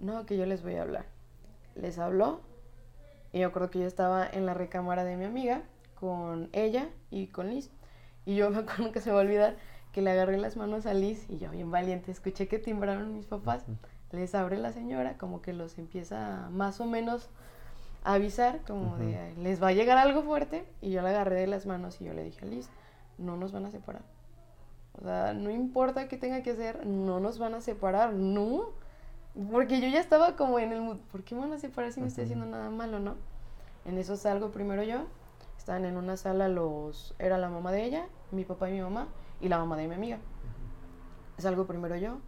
No, 0.00 0.26
que 0.26 0.36
yo 0.36 0.46
les 0.46 0.62
voy 0.62 0.74
a 0.74 0.82
hablar. 0.82 1.06
Les 1.76 1.98
habló 1.98 2.40
y 3.32 3.40
yo 3.40 3.52
creo 3.52 3.70
que 3.70 3.80
yo 3.80 3.86
estaba 3.86 4.26
en 4.26 4.46
la 4.46 4.54
recámara 4.54 5.04
de 5.04 5.16
mi 5.16 5.24
amiga 5.24 5.62
con 5.94 6.48
ella 6.52 6.88
y 7.10 7.28
con 7.28 7.50
Liz. 7.50 7.70
Y 8.26 8.36
yo 8.36 8.50
me 8.50 8.58
acuerdo 8.58 8.90
que 8.90 9.00
se 9.00 9.10
me 9.10 9.14
va 9.14 9.20
a 9.20 9.24
olvidar 9.24 9.56
que 9.94 10.02
le 10.02 10.10
agarré 10.10 10.36
las 10.38 10.56
manos 10.56 10.86
a 10.86 10.92
Liz 10.92 11.24
y 11.30 11.38
yo 11.38 11.50
bien 11.52 11.70
valiente 11.70 12.10
escuché 12.10 12.48
que 12.48 12.58
timbraron 12.58 13.14
mis 13.14 13.26
papás. 13.26 13.64
Les 14.10 14.34
abre 14.34 14.58
la 14.58 14.72
señora, 14.72 15.16
como 15.18 15.40
que 15.40 15.52
los 15.52 15.78
empieza 15.78 16.48
más 16.50 16.80
o 16.80 16.84
menos 16.84 17.30
a 18.02 18.14
avisar, 18.14 18.60
como 18.66 18.96
de 18.96 19.34
les 19.36 19.62
va 19.62 19.68
a 19.68 19.72
llegar 19.72 19.96
algo 19.96 20.24
fuerte. 20.24 20.66
Y 20.80 20.90
yo 20.90 21.00
la 21.00 21.10
agarré 21.10 21.36
de 21.36 21.46
las 21.46 21.64
manos 21.64 22.00
y 22.00 22.06
yo 22.06 22.12
le 22.12 22.24
dije 22.24 22.44
a 22.44 22.48
Liz, 22.48 22.68
no 23.18 23.36
nos 23.36 23.52
van 23.52 23.66
a 23.66 23.70
separar. 23.70 24.02
O 25.00 25.04
sea, 25.04 25.32
no 25.32 25.48
importa 25.50 26.08
qué 26.08 26.16
tenga 26.16 26.42
que 26.42 26.50
hacer, 26.50 26.84
no 26.84 27.20
nos 27.20 27.38
van 27.38 27.54
a 27.54 27.60
separar, 27.60 28.14
no. 28.14 28.70
Porque 29.52 29.80
yo 29.80 29.86
ya 29.86 30.00
estaba 30.00 30.34
como 30.34 30.58
en 30.58 30.72
el 30.72 30.98
¿por 31.12 31.22
qué 31.22 31.36
me 31.36 31.42
van 31.42 31.52
a 31.52 31.58
separar 31.58 31.92
si 31.92 32.00
no 32.00 32.08
estoy 32.08 32.24
haciendo 32.24 32.46
nada 32.46 32.68
malo, 32.68 32.98
no? 32.98 33.14
En 33.84 33.96
eso 33.98 34.16
salgo 34.16 34.50
primero 34.50 34.82
yo. 34.82 35.04
Estaban 35.56 35.84
en 35.84 35.96
una 35.96 36.16
sala 36.16 36.48
los... 36.48 37.14
Era 37.20 37.38
la 37.38 37.48
mamá 37.48 37.70
de 37.70 37.84
ella, 37.84 38.06
mi 38.32 38.44
papá 38.44 38.68
y 38.68 38.72
mi 38.72 38.80
mamá, 38.80 39.06
y 39.40 39.48
la 39.48 39.58
mamá 39.58 39.76
de 39.76 39.88
mi 39.88 39.94
amiga. 39.94 40.18
Salgo 41.38 41.66
primero 41.66 41.96
yo, 41.96 42.18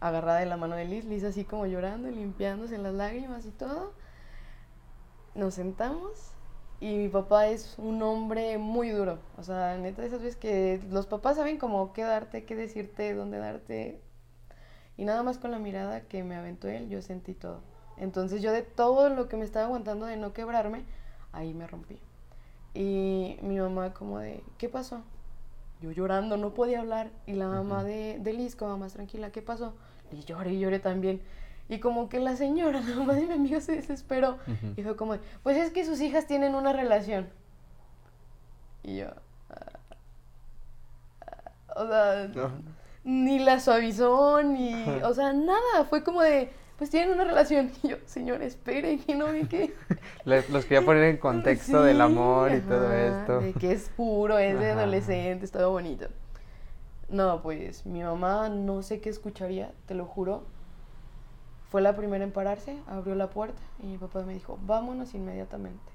agarrada 0.00 0.40
de 0.40 0.46
la 0.46 0.56
mano 0.56 0.74
de 0.76 0.84
Liz, 0.84 1.04
Liz 1.04 1.24
así 1.24 1.44
como 1.44 1.66
llorando, 1.66 2.10
limpiándose 2.10 2.78
las 2.78 2.94
lágrimas 2.94 3.46
y 3.46 3.50
todo. 3.50 3.92
Nos 5.34 5.54
sentamos 5.54 6.32
y 6.80 6.96
mi 6.96 7.08
papá 7.08 7.48
es 7.48 7.78
un 7.78 8.02
hombre 8.02 8.58
muy 8.58 8.90
duro. 8.90 9.18
O 9.38 9.42
sea, 9.42 9.76
neta, 9.78 10.04
esas 10.04 10.20
veces 10.22 10.36
que 10.36 10.80
los 10.90 11.06
papás 11.06 11.36
saben 11.36 11.58
cómo 11.58 11.92
qué 11.92 12.02
darte, 12.02 12.44
qué 12.44 12.54
decirte, 12.54 13.14
dónde 13.14 13.38
darte. 13.38 14.00
Y 14.96 15.04
nada 15.04 15.22
más 15.22 15.38
con 15.38 15.50
la 15.50 15.58
mirada 15.58 16.02
que 16.02 16.24
me 16.24 16.36
aventó 16.36 16.68
él, 16.68 16.88
yo 16.88 17.02
sentí 17.02 17.34
todo. 17.34 17.60
Entonces 17.96 18.42
yo 18.42 18.52
de 18.52 18.62
todo 18.62 19.08
lo 19.08 19.28
que 19.28 19.36
me 19.36 19.44
estaba 19.44 19.66
aguantando 19.66 20.06
de 20.06 20.16
no 20.16 20.32
quebrarme, 20.32 20.84
ahí 21.32 21.54
me 21.54 21.66
rompí. 21.66 21.98
Y 22.74 23.38
mi 23.42 23.58
mamá 23.58 23.94
como 23.94 24.18
de, 24.18 24.42
¿qué 24.58 24.68
pasó? 24.68 25.02
Yo 25.80 25.92
llorando, 25.92 26.36
no 26.36 26.54
podía 26.54 26.80
hablar. 26.80 27.10
Y 27.26 27.34
la 27.34 27.48
mamá 27.48 27.84
de, 27.84 28.18
de 28.20 28.32
Liz 28.32 28.56
como 28.56 28.78
más 28.78 28.94
tranquila, 28.94 29.30
¿qué 29.30 29.42
pasó? 29.42 29.74
Y 30.12 30.24
lloré 30.24 30.52
y 30.54 30.60
lloré 30.60 30.78
también. 30.78 31.20
Y 31.68 31.78
como 31.80 32.08
que 32.08 32.20
la 32.20 32.36
señora, 32.36 32.80
la 32.86 32.96
mamá 32.96 33.14
de 33.14 33.26
mi 33.26 33.34
amigo 33.34 33.60
se 33.60 33.72
desesperó. 33.72 34.38
Y 34.76 34.82
fue 34.82 34.96
como, 34.96 35.16
pues 35.42 35.56
es 35.56 35.70
que 35.72 35.84
sus 35.84 36.00
hijas 36.00 36.26
tienen 36.26 36.54
una 36.54 36.72
relación. 36.72 37.28
Y 38.82 38.98
yo... 38.98 39.08
Ah, 39.50 39.78
ah", 41.26 41.76
o 41.76 41.88
sea, 41.88 42.30
ni 43.04 43.38
la 43.38 43.60
suavizó, 43.60 44.42
ni... 44.42 44.72
O 45.04 45.12
sea, 45.14 45.32
nada. 45.32 45.84
Fue 45.88 46.02
como 46.02 46.22
de, 46.22 46.50
pues 46.78 46.90
tienen 46.90 47.10
una 47.10 47.24
relación. 47.24 47.70
Y 47.82 47.88
yo, 47.88 47.96
señor, 48.06 48.42
espere, 48.42 48.98
que 48.98 49.14
no 49.14 49.32
vi 49.32 49.46
que... 49.46 49.74
Los 50.24 50.64
quería 50.64 50.84
poner 50.84 51.04
en 51.04 51.16
contexto 51.18 51.82
del 51.82 52.00
amor 52.00 52.52
y 52.52 52.60
todo 52.60 52.92
esto. 52.92 53.40
De 53.40 53.52
que 53.52 53.72
es 53.72 53.88
puro, 53.96 54.38
es 54.38 54.58
de 54.58 54.72
adolescente, 54.72 55.44
es 55.44 55.52
todo 55.52 55.70
bonito. 55.70 56.08
No, 57.08 57.40
pues 57.42 57.86
mi 57.86 58.02
mamá 58.02 58.48
no 58.48 58.82
sé 58.82 59.00
qué 59.00 59.10
escucharía, 59.10 59.72
te 59.86 59.94
lo 59.94 60.06
juro. 60.06 60.44
Fue 61.70 61.80
la 61.80 61.94
primera 61.94 62.24
en 62.24 62.32
pararse, 62.32 62.78
abrió 62.86 63.14
la 63.14 63.30
puerta 63.30 63.60
y 63.82 63.86
mi 63.86 63.98
papá 63.98 64.22
me 64.22 64.34
dijo, 64.34 64.58
vámonos 64.62 65.14
inmediatamente. 65.14 65.92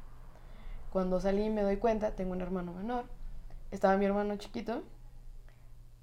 Cuando 0.92 1.20
salí 1.20 1.50
me 1.50 1.64
doy 1.64 1.78
cuenta, 1.78 2.12
tengo 2.12 2.32
un 2.32 2.42
hermano 2.42 2.74
menor, 2.74 3.06
estaba 3.72 3.98
mi 3.98 4.06
hermano 4.06 4.36
chiquito 4.36 4.84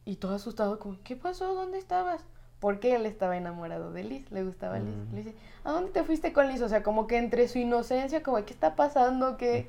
y 0.04 0.16
todo 0.16 0.34
asustado 0.34 0.78
como, 0.78 0.98
¿qué 1.04 1.16
pasó? 1.16 1.54
¿Dónde 1.54 1.78
estabas? 1.78 2.24
Porque 2.60 2.96
él 2.96 3.06
estaba 3.06 3.36
enamorado 3.36 3.92
de 3.92 4.04
Liz, 4.04 4.30
le 4.32 4.42
gustaba 4.42 4.78
Liz. 4.78 4.96
Le 5.12 5.18
dice, 5.18 5.34
¿a 5.64 5.72
dónde 5.72 5.90
te 5.90 6.02
fuiste 6.02 6.32
con 6.32 6.48
Liz? 6.48 6.60
O 6.60 6.68
sea, 6.68 6.82
como 6.82 7.06
que 7.06 7.18
entre 7.18 7.46
su 7.46 7.58
inocencia, 7.58 8.22
como, 8.22 8.44
¿qué 8.44 8.52
está 8.52 8.74
pasando? 8.74 9.36
Que 9.36 9.68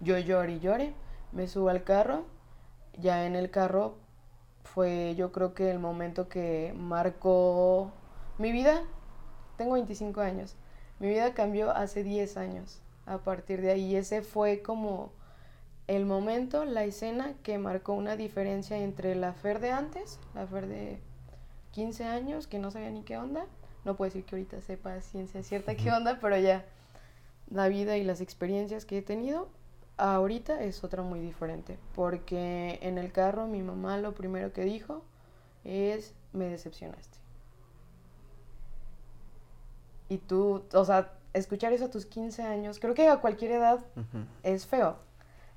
yo 0.00 0.18
lloré 0.18 0.54
y 0.54 0.60
lloré, 0.60 0.94
me 1.32 1.46
subo 1.46 1.70
al 1.70 1.84
carro, 1.84 2.24
ya 2.98 3.26
en 3.26 3.34
el 3.34 3.50
carro 3.50 3.94
fue 4.64 5.14
yo 5.16 5.32
creo 5.32 5.54
que 5.54 5.70
el 5.70 5.78
momento 5.78 6.28
que 6.28 6.74
marcó 6.76 7.90
mi 8.38 8.52
vida. 8.52 8.82
Tengo 9.56 9.74
25 9.74 10.20
años. 10.20 10.56
Mi 10.98 11.08
vida 11.08 11.34
cambió 11.34 11.70
hace 11.70 12.02
10 12.02 12.36
años. 12.36 12.80
A 13.06 13.18
partir 13.18 13.60
de 13.60 13.70
ahí, 13.70 13.96
ese 13.96 14.22
fue 14.22 14.62
como 14.62 15.12
el 15.86 16.06
momento, 16.06 16.64
la 16.64 16.84
escena 16.84 17.34
que 17.42 17.58
marcó 17.58 17.94
una 17.94 18.16
diferencia 18.16 18.78
entre 18.78 19.14
la 19.14 19.32
Fer 19.32 19.60
de 19.60 19.72
antes, 19.72 20.20
la 20.34 20.46
Fer 20.46 20.68
de 20.68 21.00
15 21.72 22.04
años, 22.04 22.46
que 22.46 22.58
no 22.58 22.70
sabía 22.70 22.90
ni 22.90 23.02
qué 23.02 23.16
onda. 23.16 23.46
No 23.84 23.96
puedo 23.96 24.08
decir 24.08 24.24
que 24.24 24.36
ahorita 24.36 24.60
sepa 24.60 25.00
ciencia 25.00 25.42
cierta 25.42 25.74
qué 25.74 25.90
onda, 25.90 26.18
pero 26.20 26.36
ya. 26.36 26.64
la 27.50 27.68
vida 27.68 27.96
y 27.96 28.04
las 28.04 28.20
experiencias 28.20 28.84
que 28.84 28.98
he 28.98 29.02
tenido, 29.02 29.48
ahorita 29.96 30.62
es 30.62 30.84
otra 30.84 31.02
muy 31.02 31.20
diferente. 31.20 31.78
Porque 31.94 32.78
en 32.82 32.98
el 32.98 33.12
carro 33.12 33.46
mi 33.46 33.62
mamá 33.62 33.98
lo 33.98 34.14
primero 34.14 34.52
que 34.52 34.64
dijo 34.64 35.02
es, 35.64 36.14
me 36.32 36.46
decepcionaste. 36.46 37.18
Y 40.08 40.18
tú, 40.18 40.64
o 40.72 40.84
sea, 40.84 41.12
escuchar 41.32 41.72
eso 41.72 41.86
a 41.86 41.90
tus 41.90 42.04
15 42.06 42.42
años, 42.42 42.80
creo 42.80 42.94
que 42.94 43.08
a 43.08 43.20
cualquier 43.20 43.52
edad 43.52 43.80
es 44.42 44.66
feo. 44.66 44.96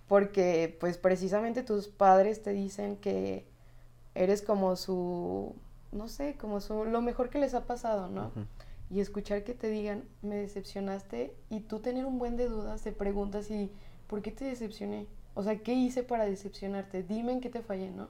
Porque 0.07 0.77
pues 0.79 0.97
precisamente 0.97 1.63
tus 1.63 1.87
padres 1.87 2.43
te 2.43 2.51
dicen 2.51 2.97
que 2.97 3.47
eres 4.13 4.41
como 4.41 4.75
su, 4.75 5.55
no 5.93 6.07
sé, 6.07 6.35
como 6.37 6.59
su, 6.59 6.85
lo 6.85 7.01
mejor 7.01 7.29
que 7.29 7.39
les 7.39 7.53
ha 7.53 7.65
pasado, 7.65 8.09
¿no? 8.09 8.31
Y 8.89 8.99
escuchar 8.99 9.43
que 9.43 9.53
te 9.53 9.69
digan, 9.69 10.03
me 10.21 10.35
decepcionaste, 10.35 11.35
y 11.49 11.61
tú 11.61 11.79
tener 11.79 12.05
un 12.05 12.19
buen 12.19 12.37
de 12.37 12.47
dudas, 12.47 12.83
de 12.83 12.91
preguntas 12.91 13.49
y, 13.49 13.71
¿por 14.07 14.21
qué 14.21 14.31
te 14.31 14.45
decepcioné? 14.45 15.07
O 15.33 15.43
sea, 15.43 15.57
¿qué 15.57 15.73
hice 15.73 16.03
para 16.03 16.25
decepcionarte? 16.25 17.03
Dime 17.03 17.31
en 17.31 17.41
qué 17.41 17.49
te 17.49 17.61
fallé, 17.61 17.89
¿no? 17.91 18.07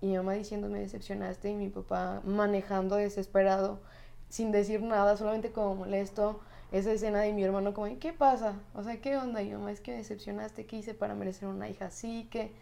Y 0.00 0.06
mi 0.08 0.16
mamá 0.16 0.34
diciendo, 0.34 0.68
me 0.68 0.80
decepcionaste, 0.80 1.50
y 1.50 1.54
mi 1.54 1.68
papá 1.68 2.20
manejando 2.24 2.96
desesperado, 2.96 3.80
sin 4.28 4.52
decir 4.52 4.82
nada, 4.82 5.16
solamente 5.16 5.50
como 5.50 5.74
molesto, 5.74 6.40
esa 6.70 6.92
escena 6.92 7.20
de 7.20 7.32
mi 7.32 7.42
hermano 7.42 7.72
como, 7.72 7.98
¿qué 7.98 8.12
pasa? 8.12 8.54
O 8.74 8.82
sea, 8.82 9.00
¿qué 9.00 9.16
onda? 9.16 9.42
Y 9.42 9.46
mi 9.46 9.52
mamá, 9.54 9.72
es 9.72 9.80
que 9.80 9.92
me 9.92 9.98
decepcionaste, 9.98 10.66
¿qué 10.66 10.76
hice 10.76 10.94
para 10.94 11.14
merecer 11.14 11.48
una 11.48 11.68
hija 11.68 11.86
así? 11.86 12.28
Que 12.30 12.52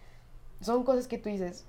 son 0.60 0.84
cosas 0.84 1.08
que 1.08 1.18
tú 1.18 1.28
dices, 1.28 1.66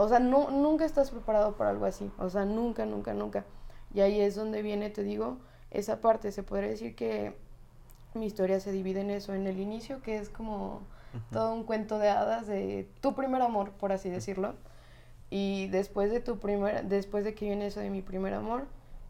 o 0.00 0.08
sea, 0.08 0.18
no, 0.18 0.50
nunca 0.50 0.86
estás 0.86 1.10
preparado 1.10 1.56
para 1.56 1.70
algo 1.70 1.84
así. 1.84 2.10
O 2.18 2.30
sea, 2.30 2.46
nunca, 2.46 2.86
nunca, 2.86 3.12
nunca. 3.12 3.44
Y 3.92 4.00
ahí 4.00 4.20
es 4.20 4.34
donde 4.34 4.62
viene, 4.62 4.88
te 4.88 5.02
digo, 5.02 5.36
esa 5.70 6.00
parte. 6.00 6.32
Se 6.32 6.42
podría 6.42 6.70
decir 6.70 6.94
que 6.94 7.36
mi 8.14 8.24
historia 8.24 8.60
se 8.60 8.72
divide 8.72 9.02
en 9.02 9.10
eso, 9.10 9.34
en 9.34 9.46
el 9.46 9.60
inicio, 9.60 10.00
que 10.00 10.18
es 10.18 10.30
como 10.30 10.80
todo 11.30 11.52
un 11.52 11.64
cuento 11.64 11.98
de 11.98 12.08
hadas 12.08 12.46
de 12.46 12.88
tu 13.02 13.14
primer 13.14 13.42
amor, 13.42 13.72
por 13.72 13.92
así 13.92 14.08
decirlo. 14.08 14.54
Y 15.28 15.68
después 15.68 16.10
de 16.10 16.20
tu 16.20 16.38
primer, 16.38 16.86
después 16.86 17.24
de 17.24 17.34
que 17.34 17.44
viene 17.44 17.66
eso 17.66 17.80
de 17.80 17.90
mi 17.90 18.00
primer 18.00 18.32
amor, 18.32 18.66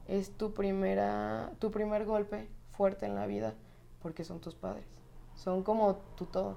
es 0.08 0.36
tu 0.36 0.52
primera, 0.54 1.52
tu 1.60 1.70
primer 1.70 2.04
golpe 2.04 2.48
fuerte 2.72 3.06
en 3.06 3.14
la 3.14 3.26
vida, 3.26 3.54
porque 4.02 4.24
son 4.24 4.40
tus 4.40 4.56
padres. 4.56 4.84
Son 5.36 5.62
como 5.62 5.96
tu 6.16 6.26
todo. 6.26 6.56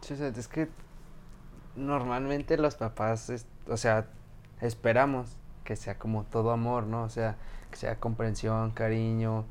Sí, 0.00 0.14
es 0.14 0.48
que 0.48 0.68
normalmente 1.76 2.56
los 2.56 2.76
papás, 2.76 3.46
o 3.68 3.76
sea, 3.76 4.06
esperamos 4.60 5.36
que 5.64 5.76
sea 5.76 5.98
como 5.98 6.24
todo 6.24 6.50
amor, 6.50 6.84
¿no? 6.84 7.02
O 7.02 7.08
sea, 7.08 7.36
que 7.70 7.76
sea 7.76 7.96
comprensión, 7.98 8.70
cariño. 8.70 9.46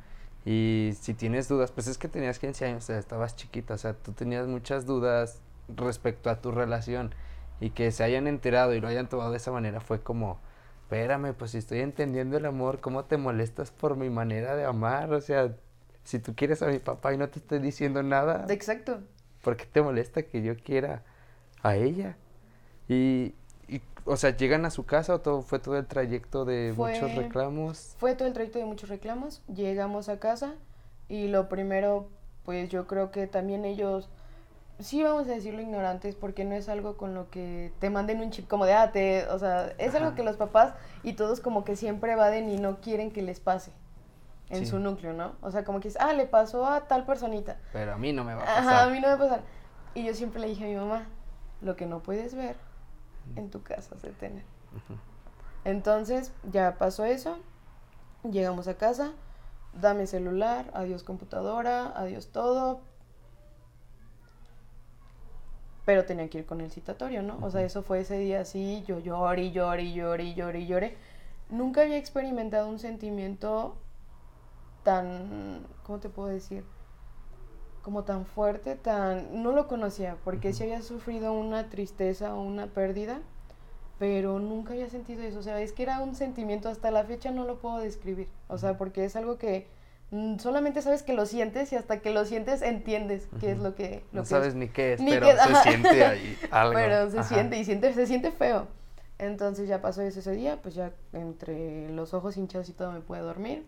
Y 0.45 0.93
si 0.99 1.13
tienes 1.13 1.47
dudas, 1.47 1.71
pues 1.71 1.87
es 1.87 1.97
que 1.97 2.07
tenías 2.07 2.39
15 2.39 2.65
años, 2.65 2.83
o 2.83 2.87
sea, 2.87 2.99
estabas 2.99 3.35
chiquita, 3.35 3.73
o 3.75 3.77
sea, 3.77 3.93
tú 3.93 4.11
tenías 4.11 4.47
muchas 4.47 4.85
dudas 4.85 5.41
respecto 5.69 6.29
a 6.29 6.41
tu 6.41 6.51
relación. 6.51 7.13
Y 7.59 7.69
que 7.71 7.91
se 7.91 8.03
hayan 8.03 8.27
enterado 8.27 8.73
y 8.73 8.81
lo 8.81 8.87
hayan 8.87 9.07
tomado 9.07 9.31
de 9.31 9.37
esa 9.37 9.51
manera 9.51 9.79
fue 9.79 10.01
como, 10.01 10.39
espérame, 10.83 11.33
pues 11.33 11.51
si 11.51 11.59
estoy 11.59 11.79
entendiendo 11.79 12.37
el 12.37 12.45
amor, 12.45 12.81
¿cómo 12.81 13.05
te 13.05 13.17
molestas 13.17 13.71
por 13.71 13.95
mi 13.95 14.09
manera 14.09 14.55
de 14.55 14.65
amar? 14.65 15.13
O 15.13 15.21
sea, 15.21 15.55
si 16.03 16.19
tú 16.19 16.35
quieres 16.35 16.61
a 16.61 16.67
mi 16.67 16.79
papá 16.79 17.13
y 17.13 17.17
no 17.17 17.29
te 17.29 17.39
estoy 17.39 17.59
diciendo 17.59 18.03
nada. 18.03 18.45
Exacto. 18.49 18.99
¿Por 19.41 19.55
qué 19.55 19.65
te 19.65 19.81
molesta 19.81 20.23
que 20.23 20.41
yo 20.41 20.57
quiera 20.57 21.03
a 21.63 21.75
ella. 21.75 22.17
Y, 22.87 23.33
o 24.05 24.17
sea, 24.17 24.35
llegan 24.35 24.65
a 24.65 24.69
su 24.69 24.85
casa 24.85 25.15
o 25.15 25.21
todo, 25.21 25.41
fue 25.41 25.59
todo 25.59 25.77
el 25.77 25.87
trayecto 25.87 26.45
de 26.45 26.73
muchos 26.77 27.15
reclamos. 27.15 27.95
Fue 27.97 28.13
todo 28.15 28.27
el 28.27 28.33
trayecto 28.33 28.59
de 28.59 28.65
muchos 28.65 28.89
reclamos. 28.89 29.41
Llegamos 29.47 30.09
a 30.09 30.19
casa 30.19 30.53
y 31.07 31.29
lo 31.29 31.49
primero, 31.49 32.09
pues 32.43 32.69
yo 32.69 32.85
creo 32.85 33.11
que 33.11 33.27
también 33.27 33.63
ellos, 33.63 34.09
sí 34.79 35.01
vamos 35.01 35.27
a 35.27 35.31
decirlo 35.31 35.61
ignorantes, 35.61 36.15
porque 36.15 36.43
no 36.43 36.53
es 36.53 36.67
algo 36.67 36.97
con 36.97 37.13
lo 37.13 37.29
que 37.29 37.71
te 37.79 37.89
manden 37.89 38.19
un 38.19 38.31
chip 38.31 38.47
como 38.47 38.65
de, 38.65 38.73
ah, 38.73 38.91
te, 38.91 39.25
o 39.27 39.39
sea, 39.39 39.73
es 39.77 39.95
algo 39.95 40.13
que 40.15 40.23
los 40.23 40.35
papás 40.35 40.73
y 41.01 41.13
todos 41.13 41.39
como 41.39 41.63
que 41.63 41.77
siempre 41.77 42.11
evaden 42.11 42.49
y 42.49 42.57
no 42.57 42.81
quieren 42.81 43.09
que 43.09 43.21
les 43.21 43.39
pase 43.39 43.71
en 44.49 44.67
su 44.67 44.77
núcleo, 44.77 45.13
¿no? 45.13 45.33
O 45.41 45.49
sea, 45.49 45.63
como 45.63 45.79
que 45.79 45.87
es, 45.87 45.97
ah, 45.99 46.13
le 46.13 46.27
pasó 46.27 46.67
a 46.67 46.87
tal 46.87 47.05
personita. 47.05 47.57
Pero 47.71 47.93
a 47.93 47.97
mí 47.97 48.11
no 48.13 48.23
me 48.23 48.35
va 48.35 48.43
a 48.43 48.45
pasar. 48.45 48.63
Ajá, 48.63 48.83
a 48.83 48.89
mí 48.89 48.99
no 48.99 49.07
me 49.07 49.07
va 49.07 49.13
a 49.13 49.17
pasar. 49.17 49.41
Y 49.95 50.05
yo 50.05 50.13
siempre 50.13 50.41
le 50.41 50.47
dije 50.47 50.65
a 50.65 50.67
mi 50.67 50.75
mamá, 50.75 51.07
lo 51.63 51.75
que 51.75 51.85
no 51.85 52.01
puedes 52.01 52.35
ver 52.35 52.55
en 53.35 53.49
tu 53.49 53.63
casa 53.63 53.97
se 53.99 54.11
tiene. 54.11 54.43
Entonces 55.65 56.31
ya 56.51 56.77
pasó 56.77 57.05
eso, 57.05 57.37
llegamos 58.29 58.67
a 58.67 58.75
casa, 58.75 59.13
dame 59.79 60.07
celular, 60.07 60.69
adiós 60.73 61.03
computadora, 61.03 61.93
adiós 61.95 62.27
todo. 62.27 62.81
Pero 65.85 66.05
tenía 66.05 66.29
que 66.29 66.39
ir 66.39 66.45
con 66.45 66.61
el 66.61 66.71
citatorio, 66.71 67.23
¿no? 67.23 67.37
O 67.41 67.49
sea, 67.49 67.61
eso 67.63 67.83
fue 67.83 68.01
ese 68.01 68.17
día 68.17 68.41
así, 68.41 68.83
yo 68.87 68.99
lloré, 68.99 69.51
lloré, 69.51 69.91
lloré, 69.93 70.33
lloré, 70.33 70.65
lloré. 70.65 70.97
Nunca 71.49 71.81
había 71.81 71.97
experimentado 71.97 72.69
un 72.69 72.79
sentimiento 72.79 73.75
tan, 74.83 75.65
¿cómo 75.83 75.99
te 75.99 76.09
puedo 76.09 76.29
decir? 76.29 76.63
Como 77.83 78.05
tan 78.05 78.25
fuerte, 78.25 78.75
tan... 78.75 79.43
No 79.43 79.51
lo 79.51 79.67
conocía, 79.67 80.17
porque 80.23 80.53
sí 80.53 80.63
había 80.63 80.81
sufrido 80.81 81.33
una 81.33 81.69
tristeza 81.69 82.33
o 82.33 82.41
una 82.41 82.67
pérdida, 82.67 83.19
pero 83.99 84.39
nunca 84.39 84.73
había 84.73 84.89
sentido 84.89 85.21
eso. 85.21 85.39
O 85.39 85.43
sea, 85.43 85.61
es 85.61 85.73
que 85.73 85.83
era 85.83 85.99
un 85.99 86.15
sentimiento, 86.15 86.69
hasta 86.69 86.89
la 86.89 87.03
fecha 87.03 87.29
no 87.31 87.45
lo 87.45 87.59
puedo 87.59 87.77
describir. 87.79 88.29
O 88.47 88.57
sea, 88.57 88.77
porque 88.77 89.03
es 89.03 89.17
algo 89.17 89.37
que 89.37 89.67
mm, 90.11 90.39
solamente 90.39 90.81
sabes 90.81 91.03
que 91.03 91.13
lo 91.13 91.25
sientes 91.25 91.73
y 91.73 91.75
hasta 91.75 91.99
que 91.99 92.09
lo 92.09 92.25
sientes 92.25 92.61
entiendes 92.61 93.27
qué 93.41 93.51
es 93.51 93.59
lo 93.59 93.75
que... 93.75 94.05
no 94.13 94.23
sabes 94.23 94.55
ni 94.55 94.69
qué 94.69 94.93
es, 94.93 95.01
pero 95.01 95.27
se 95.27 95.55
siente 95.69 96.05
ahí 96.05 96.37
algo. 96.51 96.73
Pero 96.73 97.11
se 97.11 97.21
siente 97.23 97.59
y 97.59 97.65
siente, 97.65 97.93
se 97.93 98.07
siente 98.07 98.31
feo. 98.31 98.67
Entonces 99.19 99.67
ya 99.67 99.81
pasó 99.81 100.01
eso 100.01 100.19
ese 100.19 100.31
día, 100.31 100.61
pues 100.61 100.73
ya 100.73 100.93
entre 101.11 101.89
los 101.89 102.13
ojos 102.13 102.37
hinchados 102.37 102.69
y 102.69 102.73
todo 102.73 102.93
me 102.93 103.01
pude 103.01 103.19
dormir. 103.19 103.65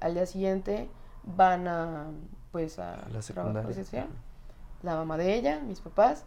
Al 0.00 0.14
día 0.14 0.26
siguiente 0.26 0.88
van 1.24 1.66
a 1.66 2.10
pues 2.54 2.78
a 2.78 3.08
la 3.12 3.20
secundaria. 3.20 4.06
La 4.84 4.94
mamá 4.94 5.16
de 5.16 5.34
ella, 5.34 5.58
mis 5.58 5.80
papás, 5.80 6.24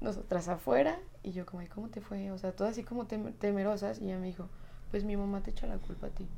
nosotras 0.00 0.46
afuera, 0.46 0.96
y 1.24 1.32
yo 1.32 1.44
como, 1.44 1.64
¿cómo 1.74 1.88
te 1.88 2.00
fue? 2.00 2.30
O 2.30 2.38
sea, 2.38 2.52
todas 2.52 2.74
así 2.74 2.84
como 2.84 3.06
temerosas, 3.06 4.00
y 4.00 4.04
ella 4.04 4.18
me 4.18 4.28
dijo, 4.28 4.46
pues 4.92 5.02
mi 5.02 5.16
mamá 5.16 5.42
te 5.42 5.50
echa 5.50 5.66
la 5.66 5.78
culpa 5.78 6.06
a 6.06 6.10
ti, 6.10 6.28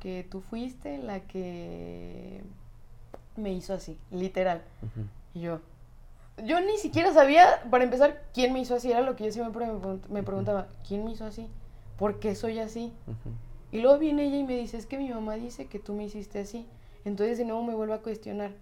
que 0.00 0.26
tú 0.28 0.40
fuiste 0.40 0.98
la 0.98 1.20
que 1.20 2.42
me 3.36 3.52
hizo 3.52 3.74
así, 3.74 3.96
literal. 4.10 4.60
Y 5.34 5.42
yo, 5.42 5.60
yo 6.44 6.60
ni 6.60 6.76
siquiera 6.78 7.14
sabía, 7.14 7.62
para 7.70 7.84
empezar, 7.84 8.24
quién 8.34 8.52
me 8.52 8.58
hizo 8.58 8.74
así, 8.74 8.90
era 8.90 9.02
lo 9.02 9.14
que 9.14 9.26
yo 9.26 9.30
siempre 9.30 9.68
me 10.08 10.24
preguntaba, 10.24 10.66
¿quién 10.84 11.04
me 11.04 11.12
hizo 11.12 11.26
así? 11.26 11.46
¿Por 11.96 12.18
qué 12.18 12.34
soy 12.34 12.58
así? 12.58 12.92
Y 13.70 13.82
luego 13.82 14.00
viene 14.00 14.24
ella 14.24 14.38
y 14.38 14.42
me 14.42 14.56
dice, 14.56 14.78
es 14.78 14.86
que 14.86 14.98
mi 14.98 15.10
mamá 15.10 15.34
dice 15.34 15.66
que 15.66 15.78
tú 15.78 15.94
me 15.94 16.02
hiciste 16.02 16.40
así. 16.40 16.66
Entonces 17.08 17.38
de 17.38 17.44
nuevo 17.44 17.64
me 17.64 17.74
vuelvo 17.74 17.94
a 17.94 18.02
cuestionar. 18.02 18.52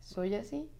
¿Soy 0.00 0.36
así? 0.36 0.70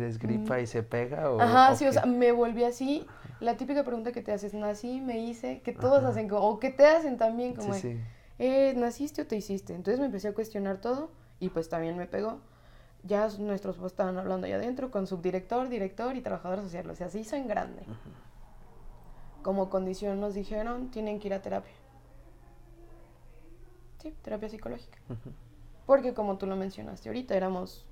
¿Es 0.00 0.18
gripa 0.18 0.58
y 0.60 0.66
se 0.66 0.82
pega? 0.82 1.30
O, 1.30 1.40
Ajá, 1.40 1.76
sí, 1.76 1.86
o 1.86 1.92
sea, 1.92 2.06
me 2.06 2.32
volví 2.32 2.64
así. 2.64 3.06
La 3.40 3.56
típica 3.56 3.84
pregunta 3.84 4.10
que 4.12 4.22
te 4.22 4.32
haces, 4.32 4.54
nací, 4.54 5.00
me 5.00 5.18
hice, 5.18 5.60
que 5.60 5.72
todos 5.72 6.02
hacen, 6.04 6.28
o 6.32 6.58
que 6.58 6.70
te 6.70 6.86
hacen 6.86 7.18
también, 7.18 7.54
como, 7.54 7.74
sí, 7.74 8.00
Eh, 8.38 8.72
¿naciste 8.76 9.22
o 9.22 9.26
te 9.26 9.36
hiciste? 9.36 9.74
Entonces 9.74 10.00
me 10.00 10.06
empecé 10.06 10.28
a 10.28 10.34
cuestionar 10.34 10.78
todo 10.78 11.10
y 11.38 11.50
pues 11.50 11.68
también 11.68 11.96
me 11.96 12.06
pegó. 12.06 12.40
Ya 13.02 13.28
nuestros 13.38 13.76
pues 13.76 13.92
estaban 13.92 14.16
hablando 14.16 14.46
allá 14.46 14.56
adentro 14.56 14.90
con 14.90 15.06
subdirector, 15.06 15.68
director 15.68 16.16
y 16.16 16.22
trabajador 16.22 16.62
social, 16.62 16.88
o 16.88 16.94
sea, 16.94 17.10
se 17.10 17.20
hizo 17.20 17.36
en 17.36 17.46
grande. 17.46 17.82
Como 19.42 19.68
condición 19.68 20.20
nos 20.20 20.34
dijeron, 20.34 20.90
tienen 20.90 21.20
que 21.20 21.28
ir 21.28 21.34
a 21.34 21.42
terapia 21.42 21.83
terapia 24.10 24.48
psicológica. 24.48 24.98
Porque 25.86 26.14
como 26.14 26.38
tú 26.38 26.46
lo 26.46 26.56
mencionaste 26.56 27.08
ahorita, 27.08 27.34
éramos 27.34 27.84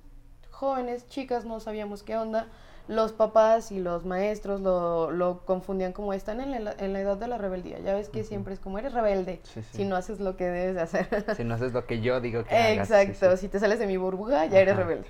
jóvenes, 0.49 1.07
chicas, 1.07 1.45
no 1.45 1.59
sabíamos 1.59 2.03
qué 2.03 2.17
onda. 2.17 2.47
Los 2.87 3.13
papás 3.13 3.71
y 3.71 3.79
los 3.79 4.03
maestros 4.03 4.59
lo, 4.59 5.09
lo 5.09 5.45
confundían 5.45 5.93
como 5.93 6.11
están 6.11 6.41
en 6.41 6.65
la, 6.65 6.73
en 6.77 6.91
la, 6.91 6.99
edad 6.99 7.15
de 7.15 7.27
la 7.27 7.37
rebeldía. 7.37 7.79
Ya 7.79 7.93
ves 7.93 8.09
que 8.09 8.25
siempre 8.25 8.53
es 8.53 8.59
como 8.59 8.77
eres 8.77 8.93
rebelde 8.93 9.41
si 9.71 9.85
no 9.85 9.95
haces 9.95 10.19
lo 10.19 10.35
que 10.35 10.45
debes 10.45 10.75
de 10.75 10.81
hacer. 10.81 11.07
si 11.37 11.45
no 11.45 11.55
haces 11.55 11.71
lo 11.71 11.85
que 11.85 12.01
yo 12.01 12.19
digo 12.19 12.43
que 12.43 12.73
Exacto, 12.73 13.37
si 13.37 13.47
te 13.47 13.59
sales 13.59 13.79
de 13.79 13.87
mi 13.87 13.95
burbuja 13.95 14.47
ya 14.47 14.59
eres 14.59 14.75
rebelde. 14.75 15.07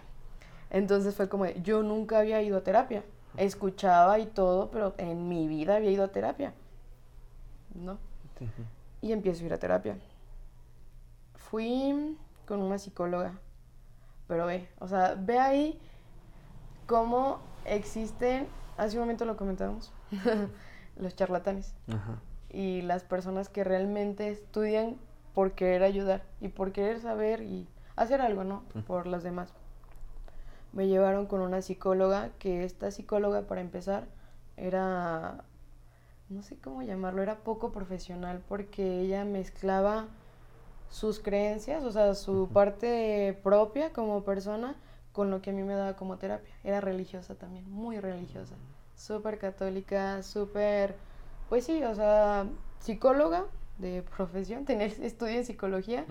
Entonces 0.69 1.15
fue 1.15 1.29
como, 1.29 1.47
yo 1.47 1.81
nunca 1.81 2.19
había 2.19 2.41
ido 2.41 2.57
a 2.57 2.61
terapia. 2.61 3.03
Escuchaba 3.37 4.19
y 4.19 4.27
todo, 4.27 4.69
pero 4.69 4.93
en 4.97 5.27
mi 5.27 5.47
vida 5.47 5.77
había 5.77 5.89
ido 5.89 6.03
a 6.03 6.09
terapia. 6.09 6.53
¿No? 7.73 7.97
Y 9.01 9.13
empiezo 9.13 9.43
a 9.43 9.45
ir 9.47 9.53
a 9.53 9.57
terapia 9.57 9.97
fui 11.53 12.17
con 12.47 12.61
una 12.63 12.79
psicóloga. 12.79 13.33
Pero 14.27 14.47
ve, 14.47 14.67
o 14.79 14.87
sea, 14.87 15.13
ve 15.15 15.37
ahí 15.37 15.79
cómo 16.87 17.37
existen, 17.65 18.47
hace 18.75 18.97
un 18.97 19.01
momento 19.01 19.23
lo 19.25 19.37
comentábamos, 19.37 19.93
los 20.97 21.15
charlatanes. 21.15 21.75
Y 22.49 22.81
las 22.81 23.03
personas 23.03 23.49
que 23.49 23.63
realmente 23.63 24.31
estudian 24.31 24.97
por 25.35 25.51
querer 25.51 25.83
ayudar 25.83 26.23
y 26.41 26.47
por 26.47 26.71
querer 26.71 26.99
saber 26.99 27.43
y 27.43 27.67
hacer 27.95 28.21
algo, 28.21 28.43
¿no? 28.43 28.63
Por 28.87 29.05
las 29.05 29.21
demás. 29.21 29.53
Me 30.71 30.87
llevaron 30.87 31.27
con 31.27 31.39
una 31.41 31.61
psicóloga, 31.61 32.31
que 32.39 32.63
esta 32.63 32.89
psicóloga, 32.89 33.43
para 33.43 33.61
empezar, 33.61 34.07
era, 34.57 35.43
no 36.29 36.41
sé 36.41 36.57
cómo 36.57 36.81
llamarlo, 36.81 37.21
era 37.21 37.35
poco 37.43 37.71
profesional 37.71 38.41
porque 38.49 39.01
ella 39.01 39.23
mezclaba 39.23 40.07
sus 40.93 41.19
creencias, 41.19 41.83
o 41.83 41.91
sea, 41.91 42.13
su 42.13 42.49
parte 42.53 43.39
propia 43.41 43.91
como 43.91 44.23
persona, 44.23 44.75
con 45.11 45.31
lo 45.31 45.41
que 45.41 45.49
a 45.49 45.53
mí 45.53 45.63
me 45.63 45.73
daba 45.73 45.95
como 45.95 46.17
terapia. 46.19 46.53
Era 46.63 46.81
religiosa 46.81 47.33
también, 47.33 47.67
muy 47.67 47.99
religiosa, 47.99 48.53
súper 48.95 49.39
católica, 49.39 50.21
súper, 50.21 50.95
pues 51.49 51.65
sí, 51.65 51.83
o 51.83 51.95
sea, 51.95 52.45
psicóloga 52.77 53.45
de 53.79 54.03
profesión, 54.03 54.65
tenía 54.65 54.85
estudio 54.85 55.33
en 55.33 55.45
psicología, 55.45 56.05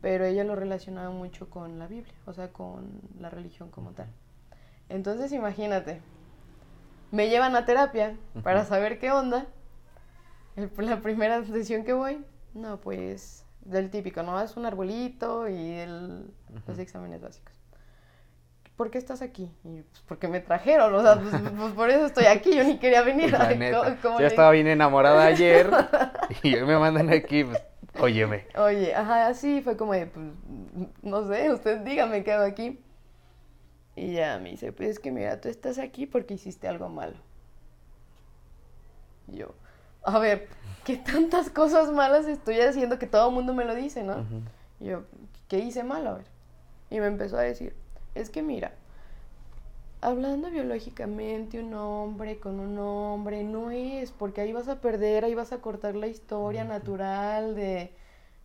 pero 0.00 0.24
ella 0.24 0.42
lo 0.42 0.56
relacionaba 0.56 1.10
mucho 1.10 1.48
con 1.48 1.78
la 1.78 1.86
Biblia, 1.86 2.14
o 2.26 2.32
sea, 2.32 2.52
con 2.52 3.00
la 3.20 3.30
religión 3.30 3.70
como 3.70 3.92
tal. 3.92 4.08
Entonces, 4.88 5.30
imagínate, 5.30 6.02
me 7.12 7.28
llevan 7.28 7.54
a 7.54 7.64
terapia 7.64 8.16
para 8.42 8.64
saber 8.64 8.98
qué 8.98 9.12
onda. 9.12 9.46
la 10.56 11.00
primera 11.00 11.44
sesión 11.44 11.84
que 11.84 11.92
voy, 11.92 12.24
no, 12.54 12.80
pues 12.80 13.45
del 13.68 13.90
típico, 13.90 14.22
¿no? 14.22 14.40
Es 14.40 14.56
un 14.56 14.66
arbolito 14.66 15.48
y 15.48 15.72
el, 15.72 16.30
los 16.66 16.78
exámenes 16.78 17.20
básicos. 17.20 17.54
¿Por 18.76 18.90
qué 18.90 18.98
estás 18.98 19.22
aquí? 19.22 19.50
Y 19.64 19.82
pues 19.82 20.02
porque 20.06 20.28
me 20.28 20.40
trajeron, 20.40 20.94
o 20.94 21.02
sea, 21.02 21.18
pues, 21.18 21.34
pues, 21.56 21.72
por 21.72 21.90
eso 21.90 22.06
estoy 22.06 22.26
aquí, 22.26 22.54
yo 22.54 22.62
ni 22.64 22.78
quería 22.78 23.02
venir. 23.02 23.34
yo 24.02 24.26
estaba 24.26 24.50
bien 24.50 24.66
enamorada 24.66 25.24
ayer 25.24 25.70
y 26.42 26.54
hoy 26.54 26.66
me 26.66 26.78
mandan 26.78 27.10
aquí, 27.10 27.44
pues, 27.44 27.62
óyeme. 27.98 28.46
Oye, 28.56 28.94
ajá, 28.94 29.28
así 29.28 29.62
fue 29.62 29.76
como 29.76 29.94
de, 29.94 30.06
pues, 30.06 30.26
no 31.02 31.26
sé, 31.26 31.50
usted 31.50 31.80
dígame 31.80 32.22
qué 32.22 32.32
hago 32.32 32.44
aquí. 32.44 32.80
Y 33.96 34.12
ya 34.12 34.38
me 34.38 34.50
dice, 34.50 34.72
pues 34.72 34.90
es 34.90 34.98
que 34.98 35.10
mira, 35.10 35.40
tú 35.40 35.48
estás 35.48 35.78
aquí 35.78 36.04
porque 36.04 36.34
hiciste 36.34 36.68
algo 36.68 36.90
malo. 36.90 37.16
Y 39.26 39.38
yo, 39.38 39.54
a 40.04 40.18
ver, 40.18 40.48
¿qué 40.86 40.96
tantas 40.96 41.50
cosas 41.50 41.90
malas 41.90 42.26
estoy 42.26 42.60
haciendo 42.60 42.96
que 42.96 43.08
todo 43.08 43.28
el 43.28 43.34
mundo 43.34 43.52
me 43.52 43.64
lo 43.64 43.74
dice, 43.74 44.04
no? 44.04 44.24
Y 44.78 44.84
yo, 44.84 45.02
¿qué 45.48 45.58
hice 45.58 45.82
mal? 45.82 46.06
A 46.06 46.14
ver. 46.14 46.26
Y 46.90 47.00
me 47.00 47.06
empezó 47.06 47.36
a 47.36 47.40
decir, 47.40 47.74
es 48.14 48.30
que 48.30 48.40
mira, 48.40 48.70
hablando 50.00 50.48
biológicamente, 50.48 51.58
un 51.58 51.74
hombre 51.74 52.38
con 52.38 52.60
un 52.60 52.78
hombre 52.78 53.42
no 53.42 53.72
es, 53.72 54.12
porque 54.12 54.42
ahí 54.42 54.52
vas 54.52 54.68
a 54.68 54.80
perder, 54.80 55.24
ahí 55.24 55.34
vas 55.34 55.52
a 55.52 55.58
cortar 55.58 55.96
la 55.96 56.06
historia 56.06 56.62
natural 56.62 57.56
de 57.56 57.92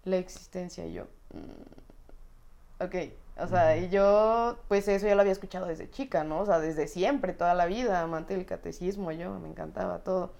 la 0.03 0.17
existencia. 0.17 0.87
Y 0.87 0.93
yo, 0.93 1.03
mm, 1.35 2.83
ok, 2.85 2.95
o 3.37 3.47
sea, 3.47 3.77
y 3.77 3.89
yo, 3.89 4.57
pues 4.67 4.87
eso 4.87 5.05
ya 5.05 5.13
lo 5.13 5.21
había 5.21 5.33
escuchado 5.33 5.67
desde 5.67 5.91
chica, 5.91 6.23
¿no? 6.23 6.39
O 6.39 6.45
sea, 6.47 6.59
desde 6.59 6.87
siempre, 6.87 7.33
toda 7.33 7.53
la 7.53 7.67
vida, 7.67 8.01
amante 8.01 8.35
del 8.35 8.47
catecismo, 8.47 9.11
yo, 9.11 9.39
me 9.39 9.47
encantaba 9.47 9.99
todo. 9.99 10.33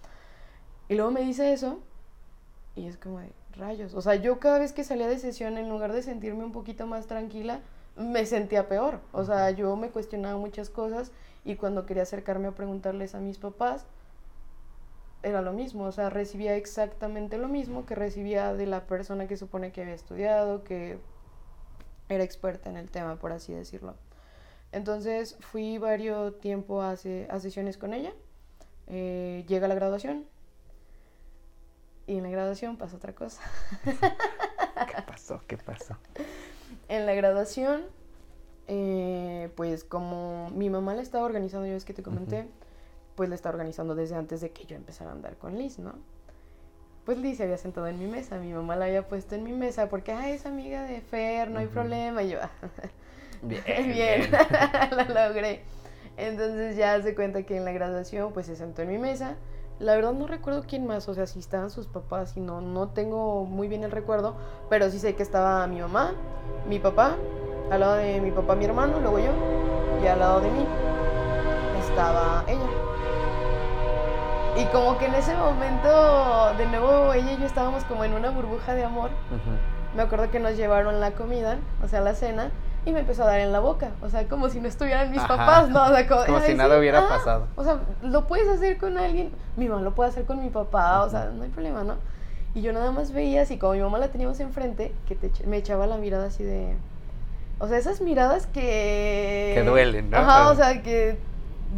Y 0.90 0.96
luego 0.96 1.12
me 1.12 1.22
dice 1.22 1.54
eso, 1.54 1.80
y 2.76 2.88
es 2.88 2.98
como 2.98 3.20
de 3.20 3.32
rayos. 3.58 3.94
O 3.94 4.02
sea, 4.02 4.16
yo 4.16 4.40
cada 4.40 4.60
vez 4.60 4.74
que 4.74 4.84
salía 4.84 5.08
de 5.08 5.20
sesión, 5.20 5.58
en 5.58 5.70
lugar 5.70 5.94
de 5.94 6.04
sentirme 6.04 6.44
un 6.44 6.52
poquito 6.52 6.88
más 6.88 7.08
tranquila, 7.08 7.60
me 7.96 8.26
sentía 8.26 8.68
peor. 8.68 9.02
O 9.12 9.24
sea, 9.24 9.52
yo 9.52 9.76
me 9.76 9.90
cuestionaba 9.90 10.38
muchas 10.38 10.70
cosas 10.70 11.12
y 11.44 11.56
cuando 11.56 11.86
quería 11.86 12.04
acercarme 12.04 12.48
a 12.48 12.52
preguntarles 12.52 13.16
a 13.16 13.20
mis 13.20 13.38
papás, 13.38 13.86
era 15.24 15.42
lo 15.42 15.54
mismo. 15.54 15.86
O 15.86 15.92
sea, 15.92 16.10
recibía 16.10 16.56
exactamente 16.56 17.38
lo 17.38 17.48
mismo 17.48 17.86
que 17.86 17.96
recibía 17.96 18.54
de 18.54 18.66
la 18.66 18.86
persona 18.88 19.28
que 19.28 19.38
supone 19.38 19.72
que 19.72 19.82
había 19.82 19.94
estudiado, 19.94 20.64
que 20.64 20.98
era 22.10 22.24
experta 22.24 22.70
en 22.70 22.78
el 22.78 22.90
tema, 22.90 23.18
por 23.18 23.32
así 23.32 23.54
decirlo. 23.54 23.96
Entonces 24.72 25.36
fui 25.40 25.78
varios 25.78 26.40
tiempo 26.40 26.82
a, 26.82 26.92
a 26.92 27.40
sesiones 27.40 27.78
con 27.78 27.94
ella. 27.94 28.14
Eh, 28.88 29.46
llega 29.48 29.68
la 29.68 29.76
graduación. 29.76 30.26
Y 32.08 32.18
en 32.18 32.24
la 32.24 32.30
graduación 32.30 32.78
pasa 32.78 32.98
otra 32.98 33.14
cosa. 33.14 33.42
¿Qué 33.84 35.02
pasó? 35.08 35.42
¿Qué 35.48 35.58
pasó? 35.58 35.98
en 36.92 37.06
la 37.06 37.14
graduación, 37.14 37.84
eh, 38.68 39.50
pues 39.56 39.86
como 39.86 40.50
mi 40.50 40.70
mamá 40.70 40.94
la 40.94 41.02
estaba 41.02 41.26
organizando, 41.26 41.66
yo 41.66 41.76
es 41.76 41.86
que 41.86 41.94
te 41.94 42.04
comenté, 42.04 42.48
pues 43.16 43.30
la 43.30 43.36
estaba 43.36 43.54
organizando 43.54 43.96
desde 43.96 44.16
antes 44.16 44.42
de 44.42 44.52
que 44.52 44.66
yo 44.66 44.76
empezara 44.76 45.12
a 45.12 45.14
andar 45.14 45.38
con 45.38 45.58
Liz, 45.58 45.80
¿no? 45.80 45.94
Pues 47.06 47.18
Liz 47.18 47.38
se 47.38 47.44
había 47.44 47.58
sentado 47.58 47.88
en 47.88 47.98
mi 47.98 48.08
mesa, 48.08 48.38
mi 48.40 48.52
mamá 48.52 48.76
la 48.76 48.86
había 48.86 49.08
puesto 49.08 49.36
en 49.36 49.44
mi 49.44 49.54
mesa 49.54 49.88
porque, 49.88 50.12
ah, 50.12 50.30
es 50.30 50.46
amiga 50.46 50.84
de 50.84 51.00
Fer, 51.00 51.50
no 51.50 51.60
hay 51.60 51.68
problema, 51.68 52.24
y 52.24 52.32
yo, 52.32 52.40
bien, 53.42 53.64
bien, 53.88 54.32
la 54.32 55.28
logré. 55.30 55.62
Entonces 56.18 56.76
ya 56.76 57.02
se 57.02 57.16
cuenta 57.16 57.44
que 57.44 57.56
en 57.56 57.64
la 57.64 57.72
graduación 57.72 58.34
pues 58.34 58.46
se 58.48 58.58
sentó 58.58 58.82
en 58.82 58.90
mi 58.90 58.98
mesa 58.98 59.38
la 59.82 59.96
verdad 59.96 60.14
no 60.14 60.28
recuerdo 60.28 60.64
quién 60.68 60.86
más, 60.86 61.10
o 61.10 61.14
sea, 61.14 61.26
si 61.26 61.40
estaban 61.40 61.72
sus 61.72 61.88
papás, 61.88 62.38
y 62.38 62.40
no, 62.40 62.62
no 62.62 62.90
tengo 62.90 63.46
muy 63.46 63.68
bien 63.68 63.84
el 63.84 63.92
recuerdo, 63.92 64.36
pero 64.70 64.90
sí 64.90 65.00
sé 65.00 65.16
que 65.16 65.24
estaba 65.24 65.66
mi 65.68 65.82
mamá, 65.82 66.14
mi 66.68 66.78
papá, 66.80 67.16
al 67.72 67.80
lado 67.80 67.96
de 67.96 68.22
mi 68.22 68.32
papá 68.32 68.56
mi 68.56 68.66
hermano, 68.66 69.00
luego 69.00 69.18
yo, 69.18 69.32
y 70.04 70.08
al 70.08 70.20
lado 70.20 70.42
de 70.42 70.52
mí 70.52 70.66
estaba 71.80 72.44
ella. 72.48 72.60
Y 74.58 74.66
como 74.66 74.98
que 74.98 75.06
en 75.06 75.16
ese 75.16 75.36
momento, 75.36 76.54
de 76.58 76.66
nuevo, 76.68 77.14
ella 77.14 77.32
y 77.32 77.38
yo 77.38 77.46
estábamos 77.46 77.84
como 77.86 78.04
en 78.04 78.14
una 78.14 78.30
burbuja 78.30 78.76
de 78.76 78.84
amor. 78.84 79.10
Me 79.96 80.04
acuerdo 80.04 80.30
que 80.30 80.40
nos 80.40 80.56
llevaron 80.58 81.00
la 81.00 81.12
comida, 81.12 81.58
o 81.84 81.88
sea, 81.88 82.02
la 82.02 82.14
cena, 82.14 82.52
y 82.86 82.92
me 82.92 83.02
empezó 83.02 83.24
a 83.24 83.28
dar 83.28 83.40
en 83.40 83.52
la 83.52 83.60
boca. 83.60 83.92
O 84.02 84.10
sea, 84.10 84.28
como 84.28 84.50
si 84.50 84.60
no 84.60 84.68
estuvieran 84.68 85.12
mis 85.12 85.22
papás, 85.22 85.70
¿no? 85.70 85.84
O 85.84 85.90
sea, 85.90 86.08
como, 86.08 86.40
si 86.42 86.54
nada 86.54 86.80
hubiera 86.80 87.00
ah, 87.00 87.10
pasado. 87.10 87.48
O 87.56 87.64
sea, 87.64 87.80
lo 88.02 88.28
puedes 88.28 88.48
hacer 88.48 88.78
con 88.78 88.98
alguien, 88.98 89.32
mi 89.56 89.68
mamá 89.68 89.82
lo 89.82 89.94
puede 89.94 90.10
hacer 90.10 90.26
con 90.26 90.42
mi 90.42 90.50
papá, 90.50 91.04
o 91.04 91.10
sea, 91.10 91.26
no 91.26 91.44
hay 91.44 91.50
problema, 91.50 91.84
¿no? 91.84 91.96
Y 92.54 92.62
yo 92.62 92.74
nada 92.74 92.92
más 92.92 93.12
veía 93.14 93.44
así, 93.44 93.58
como 93.58 93.74
mi 93.74 93.82
mamá 93.82 93.98
la 93.98 94.10
teníamos 94.10 94.40
enfrente, 94.40 94.94
que 95.08 95.18
me 95.46 95.58
echaba 95.58 95.88
la 95.88 95.98
mirada 95.98 96.28
así 96.28 96.44
de... 96.44 96.76
O 97.60 97.68
sea, 97.68 97.78
esas 97.78 98.02
miradas 98.02 98.48
que... 98.48 99.52
Que 99.54 99.64
duelen, 99.64 100.10
¿no? 100.10 100.18
Ajá, 100.18 100.50
o 100.50 100.56
sea, 100.56 100.82
que 100.82 101.18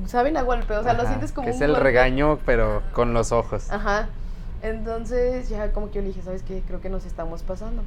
saben 0.08 0.38
a 0.38 0.42
golpe, 0.42 0.76
o 0.76 0.84
sea, 0.84 0.94
lo 0.94 1.06
sientes 1.06 1.34
como... 1.34 1.46
Que 1.46 1.52
es 1.52 1.62
el 1.62 1.76
regaño, 1.76 2.39
pero 2.46 2.82
con 2.94 3.13
los 3.13 3.32
ojos. 3.34 3.70
Ajá. 3.70 4.08
Entonces, 4.62 5.50
ya 5.50 5.74
como 5.74 5.89
que 5.89 5.96
yo 5.96 6.02
le 6.02 6.08
dije, 6.08 6.22
¿sabes 6.22 6.42
qué? 6.42 6.63
Creo 6.66 6.80
que 6.80 6.89
nos 6.89 7.06
estamos 7.06 7.44
pasando. 7.44 7.84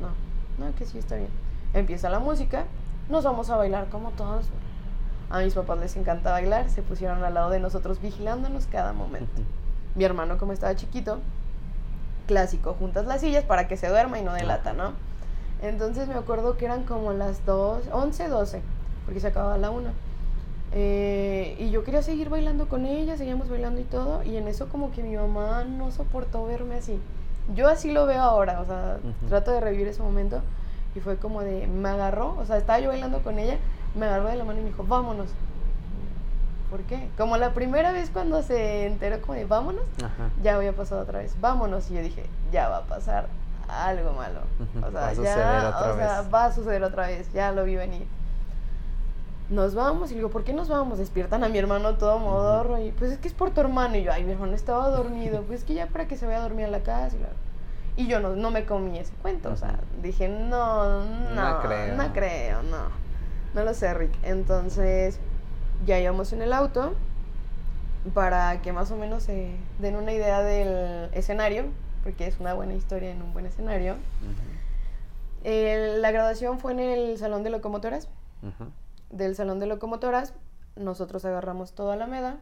No, 0.00 0.64
no, 0.64 0.74
que 0.76 0.84
sí, 0.84 0.98
está 0.98 1.16
bien 1.16 1.30
Empieza 1.74 2.08
la 2.08 2.18
música, 2.18 2.64
nos 3.08 3.24
vamos 3.24 3.50
a 3.50 3.56
bailar 3.56 3.88
como 3.88 4.10
todos. 4.12 4.46
A 5.30 5.40
mis 5.40 5.54
papás 5.54 5.78
les 5.78 5.96
encanta 5.96 6.30
bailar, 6.30 6.70
se 6.70 6.82
pusieron 6.82 7.22
al 7.22 7.34
lado 7.34 7.50
de 7.50 7.60
nosotros 7.60 8.00
vigilándonos 8.00 8.66
cada 8.66 8.92
momento. 8.94 9.42
Mi 9.94 10.04
hermano, 10.04 10.38
como 10.38 10.52
estaba 10.52 10.74
chiquito, 10.74 11.18
clásico, 12.26 12.74
juntas 12.78 13.06
las 13.06 13.20
sillas 13.20 13.44
para 13.44 13.68
que 13.68 13.76
se 13.76 13.88
duerma 13.88 14.18
y 14.18 14.22
no 14.22 14.32
delata, 14.32 14.72
¿no? 14.72 14.92
Entonces 15.60 16.08
me 16.08 16.14
acuerdo 16.14 16.56
que 16.56 16.64
eran 16.64 16.84
como 16.84 17.12
las 17.12 17.44
2, 17.44 17.88
11, 17.92 18.28
12, 18.28 18.62
porque 19.04 19.20
se 19.20 19.26
acababa 19.26 19.58
la 19.58 19.70
1. 19.70 19.90
Eh, 20.72 21.56
y 21.58 21.70
yo 21.70 21.84
quería 21.84 22.02
seguir 22.02 22.30
bailando 22.30 22.68
con 22.68 22.86
ella, 22.86 23.16
seguíamos 23.16 23.48
bailando 23.50 23.80
y 23.80 23.84
todo, 23.84 24.22
y 24.22 24.36
en 24.36 24.48
eso 24.48 24.68
como 24.68 24.92
que 24.92 25.02
mi 25.02 25.16
mamá 25.16 25.64
no 25.64 25.90
soportó 25.90 26.46
verme 26.46 26.76
así. 26.76 26.98
Yo 27.54 27.68
así 27.68 27.92
lo 27.92 28.06
veo 28.06 28.22
ahora, 28.22 28.60
o 28.60 28.66
sea, 28.66 28.98
trato 29.28 29.50
de 29.50 29.60
revivir 29.60 29.88
ese 29.88 30.02
momento 30.02 30.42
y 30.94 31.00
fue 31.00 31.16
como 31.16 31.42
de, 31.42 31.66
me 31.66 31.88
agarró, 31.88 32.36
o 32.38 32.44
sea, 32.44 32.56
estaba 32.56 32.80
yo 32.80 32.88
bailando 32.88 33.22
con 33.22 33.38
ella, 33.38 33.58
me 33.94 34.06
agarró 34.06 34.28
de 34.28 34.36
la 34.36 34.44
mano 34.44 34.60
y 34.60 34.62
me 34.62 34.68
dijo, 34.70 34.84
vámonos. 34.84 35.28
¿Por 36.70 36.80
qué? 36.82 37.08
Como 37.16 37.36
la 37.38 37.54
primera 37.54 37.92
vez 37.92 38.10
cuando 38.10 38.42
se 38.42 38.86
enteró 38.86 39.22
como 39.22 39.34
de 39.34 39.46
vámonos, 39.46 39.84
ya 40.42 40.56
había 40.56 40.74
pasado 40.74 41.02
otra 41.02 41.20
vez, 41.20 41.34
vámonos. 41.40 41.90
Y 41.90 41.94
yo 41.94 42.02
dije, 42.02 42.26
ya 42.52 42.68
va 42.68 42.78
a 42.78 42.82
pasar 42.82 43.26
algo 43.68 44.12
malo. 44.12 44.40
O 44.86 44.90
sea, 44.90 45.12
ya, 45.14 45.92
o 45.92 45.96
sea, 45.96 46.22
va 46.32 46.44
a 46.46 46.52
suceder 46.52 46.84
otra 46.84 47.06
vez, 47.06 47.32
ya 47.32 47.52
lo 47.52 47.64
vi 47.64 47.76
venir. 47.76 48.06
Nos 49.48 49.74
vamos, 49.74 50.12
y 50.12 50.14
digo, 50.16 50.28
¿por 50.28 50.44
qué 50.44 50.52
nos 50.52 50.68
vamos? 50.68 50.98
Despiertan 50.98 51.42
a 51.42 51.48
mi 51.48 51.56
hermano 51.56 51.94
todo 51.94 52.18
modorro, 52.18 52.78
y 52.78 52.92
pues 52.92 53.12
es 53.12 53.18
que 53.18 53.28
es 53.28 53.34
por 53.34 53.50
tu 53.50 53.62
hermano. 53.62 53.96
Y 53.96 54.02
yo, 54.02 54.12
ay, 54.12 54.24
mi 54.24 54.32
hermano 54.32 54.52
estaba 54.52 54.90
dormido, 54.90 55.42
pues 55.44 55.60
es 55.60 55.64
que 55.64 55.72
ya 55.72 55.86
para 55.86 56.06
que 56.06 56.18
se 56.18 56.26
vaya 56.26 56.38
a 56.38 56.42
dormir 56.42 56.66
a 56.66 56.70
la 56.70 56.80
casa. 56.80 57.16
Y 57.16 57.20
y 57.98 58.06
yo 58.06 58.20
no, 58.20 58.36
no 58.36 58.52
me 58.52 58.64
comí 58.64 58.96
ese 58.96 59.12
cuento, 59.14 59.50
o 59.50 59.56
sea, 59.56 59.80
dije, 60.00 60.28
no, 60.28 61.04
no, 61.04 61.34
no 61.34 61.60
creo, 61.60 61.96
no 61.96 62.12
creo, 62.12 62.62
no, 62.62 62.90
no 63.54 63.64
lo 63.64 63.74
sé, 63.74 63.92
Rick. 63.92 64.12
Entonces, 64.22 65.18
ya 65.84 65.98
íbamos 65.98 66.32
en 66.32 66.40
el 66.40 66.52
auto 66.52 66.94
para 68.14 68.62
que 68.62 68.72
más 68.72 68.92
o 68.92 68.96
menos 68.96 69.24
se 69.24 69.50
den 69.80 69.96
una 69.96 70.12
idea 70.12 70.42
del 70.42 71.10
escenario, 71.12 71.64
porque 72.04 72.28
es 72.28 72.38
una 72.38 72.54
buena 72.54 72.74
historia 72.74 73.10
en 73.10 73.20
un 73.20 73.32
buen 73.32 73.46
escenario. 73.46 73.96
la 75.42 76.10
graduación 76.12 76.60
fue 76.60 76.70
en 76.70 76.78
el 76.78 77.18
Salón 77.18 77.42
de 77.42 77.50
Locomotoras. 77.50 78.08
Del 79.10 79.34
Salón 79.34 79.58
de 79.58 79.66
Locomotoras, 79.66 80.34
nosotros 80.76 81.24
agarramos 81.24 81.72
toda 81.72 81.96
la 81.96 82.06
meda, 82.06 82.38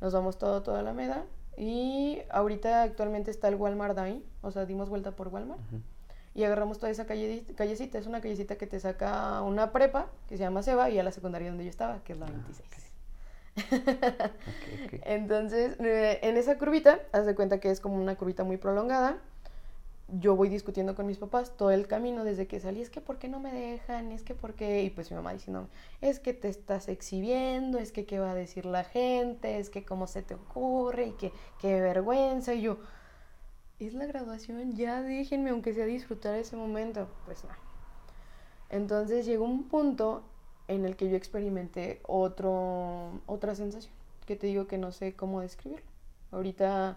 nos 0.00 0.12
vamos 0.12 0.36
todo, 0.36 0.62
toda 0.62 0.82
la 0.82 0.92
meda 0.92 1.26
y 1.58 2.22
ahorita 2.30 2.82
actualmente 2.82 3.32
está 3.32 3.48
el 3.48 3.56
Walmart 3.56 3.98
ahí, 3.98 4.24
o 4.42 4.52
sea, 4.52 4.64
dimos 4.64 4.88
vuelta 4.88 5.10
por 5.10 5.28
Walmart. 5.28 5.60
y 6.34 6.44
agarramos 6.44 6.78
toda 6.78 6.90
esa 6.90 7.04
calle, 7.04 7.44
callecita. 7.56 7.98
Es 7.98 8.06
una 8.06 8.20
callecita 8.20 8.56
que 8.56 8.68
te 8.68 8.78
saca 8.78 9.42
una 9.42 9.72
prepa 9.72 10.06
que 10.28 10.36
se 10.36 10.44
llama 10.44 10.62
Seba 10.62 10.88
y 10.88 10.98
a 10.98 11.02
la 11.02 11.10
secundaria 11.10 11.48
donde 11.48 11.64
yo 11.64 11.70
estaba, 11.70 11.98
que 12.04 12.12
es 12.12 12.18
la 12.18 12.26
26. 12.26 12.68
Ah, 12.70 12.78
Entonces, 15.02 15.76
eh, 15.80 16.20
en 16.22 16.36
esa 16.36 16.58
curvita, 16.58 17.00
haz 17.10 17.26
de 17.26 17.34
cuenta 17.34 17.58
que 17.58 17.70
es 17.70 17.80
como 17.80 17.96
una 17.96 18.14
curvita 18.14 18.44
muy 18.44 18.56
prolongada. 18.56 19.18
Yo 20.10 20.36
voy 20.36 20.48
discutiendo 20.48 20.94
con 20.94 21.06
mis 21.06 21.18
papás 21.18 21.54
todo 21.54 21.70
el 21.70 21.86
camino 21.86 22.24
desde 22.24 22.46
que 22.46 22.60
salí, 22.60 22.80
es 22.80 22.88
que 22.88 23.02
¿por 23.02 23.18
qué 23.18 23.28
no 23.28 23.40
me 23.40 23.52
dejan? 23.52 24.10
Es 24.10 24.22
que 24.22 24.34
¿por 24.34 24.54
qué? 24.54 24.82
Y 24.82 24.88
pues 24.88 25.10
mi 25.10 25.16
mamá 25.16 25.34
diciendo, 25.34 25.68
es 26.00 26.18
que 26.18 26.32
te 26.32 26.48
estás 26.48 26.88
exhibiendo, 26.88 27.78
es 27.78 27.92
que 27.92 28.06
¿qué 28.06 28.18
va 28.18 28.30
a 28.30 28.34
decir 28.34 28.64
la 28.64 28.84
gente? 28.84 29.58
Es 29.58 29.68
que 29.68 29.84
¿cómo 29.84 30.06
se 30.06 30.22
te 30.22 30.34
ocurre? 30.34 31.08
Y 31.08 31.12
que 31.12 31.32
qué 31.58 31.78
vergüenza. 31.82 32.54
Y 32.54 32.62
yo, 32.62 32.78
es 33.78 33.92
la 33.92 34.06
graduación, 34.06 34.74
ya 34.76 35.02
déjenme, 35.02 35.50
aunque 35.50 35.74
sea 35.74 35.84
disfrutar 35.84 36.36
ese 36.36 36.56
momento. 36.56 37.06
Pues 37.26 37.44
no. 37.44 37.50
Entonces 38.70 39.26
llegó 39.26 39.44
un 39.44 39.64
punto 39.68 40.22
en 40.68 40.86
el 40.86 40.96
que 40.96 41.10
yo 41.10 41.16
experimenté 41.16 42.00
otro, 42.06 43.20
otra 43.26 43.54
sensación, 43.54 43.92
que 44.26 44.36
te 44.36 44.46
digo 44.46 44.66
que 44.66 44.78
no 44.78 44.90
sé 44.90 45.14
cómo 45.14 45.42
describirlo. 45.42 45.86
Ahorita 46.32 46.96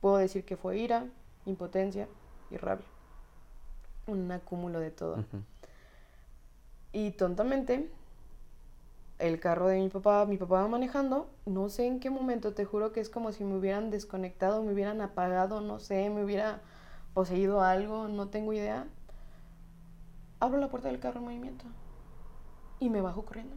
puedo 0.00 0.18
decir 0.18 0.44
que 0.44 0.56
fue 0.56 0.78
ira, 0.78 1.06
impotencia 1.44 2.06
y 2.50 2.56
rabia. 2.56 2.86
Un 4.06 4.30
acúmulo 4.30 4.80
de 4.80 4.90
todo. 4.90 5.24
Y 6.92 7.10
tontamente 7.12 7.90
el 9.18 9.40
carro 9.40 9.68
de 9.68 9.80
mi 9.80 9.88
papá, 9.88 10.26
mi 10.26 10.36
papá 10.36 10.62
va 10.62 10.68
manejando, 10.68 11.30
no 11.46 11.68
sé 11.68 11.86
en 11.86 12.00
qué 12.00 12.10
momento, 12.10 12.52
te 12.52 12.64
juro 12.64 12.92
que 12.92 13.00
es 13.00 13.08
como 13.08 13.32
si 13.32 13.44
me 13.44 13.56
hubieran 13.56 13.90
desconectado, 13.90 14.62
me 14.62 14.72
hubieran 14.72 15.00
apagado, 15.00 15.60
no 15.60 15.78
sé, 15.78 16.10
me 16.10 16.22
hubiera 16.24 16.60
poseído 17.14 17.62
algo, 17.62 18.08
no 18.08 18.28
tengo 18.28 18.52
idea. 18.52 18.86
Abro 20.38 20.58
la 20.58 20.68
puerta 20.68 20.88
del 20.88 21.00
carro 21.00 21.18
en 21.18 21.24
movimiento 21.24 21.64
y 22.78 22.90
me 22.90 23.00
bajo 23.00 23.24
corriendo. 23.24 23.56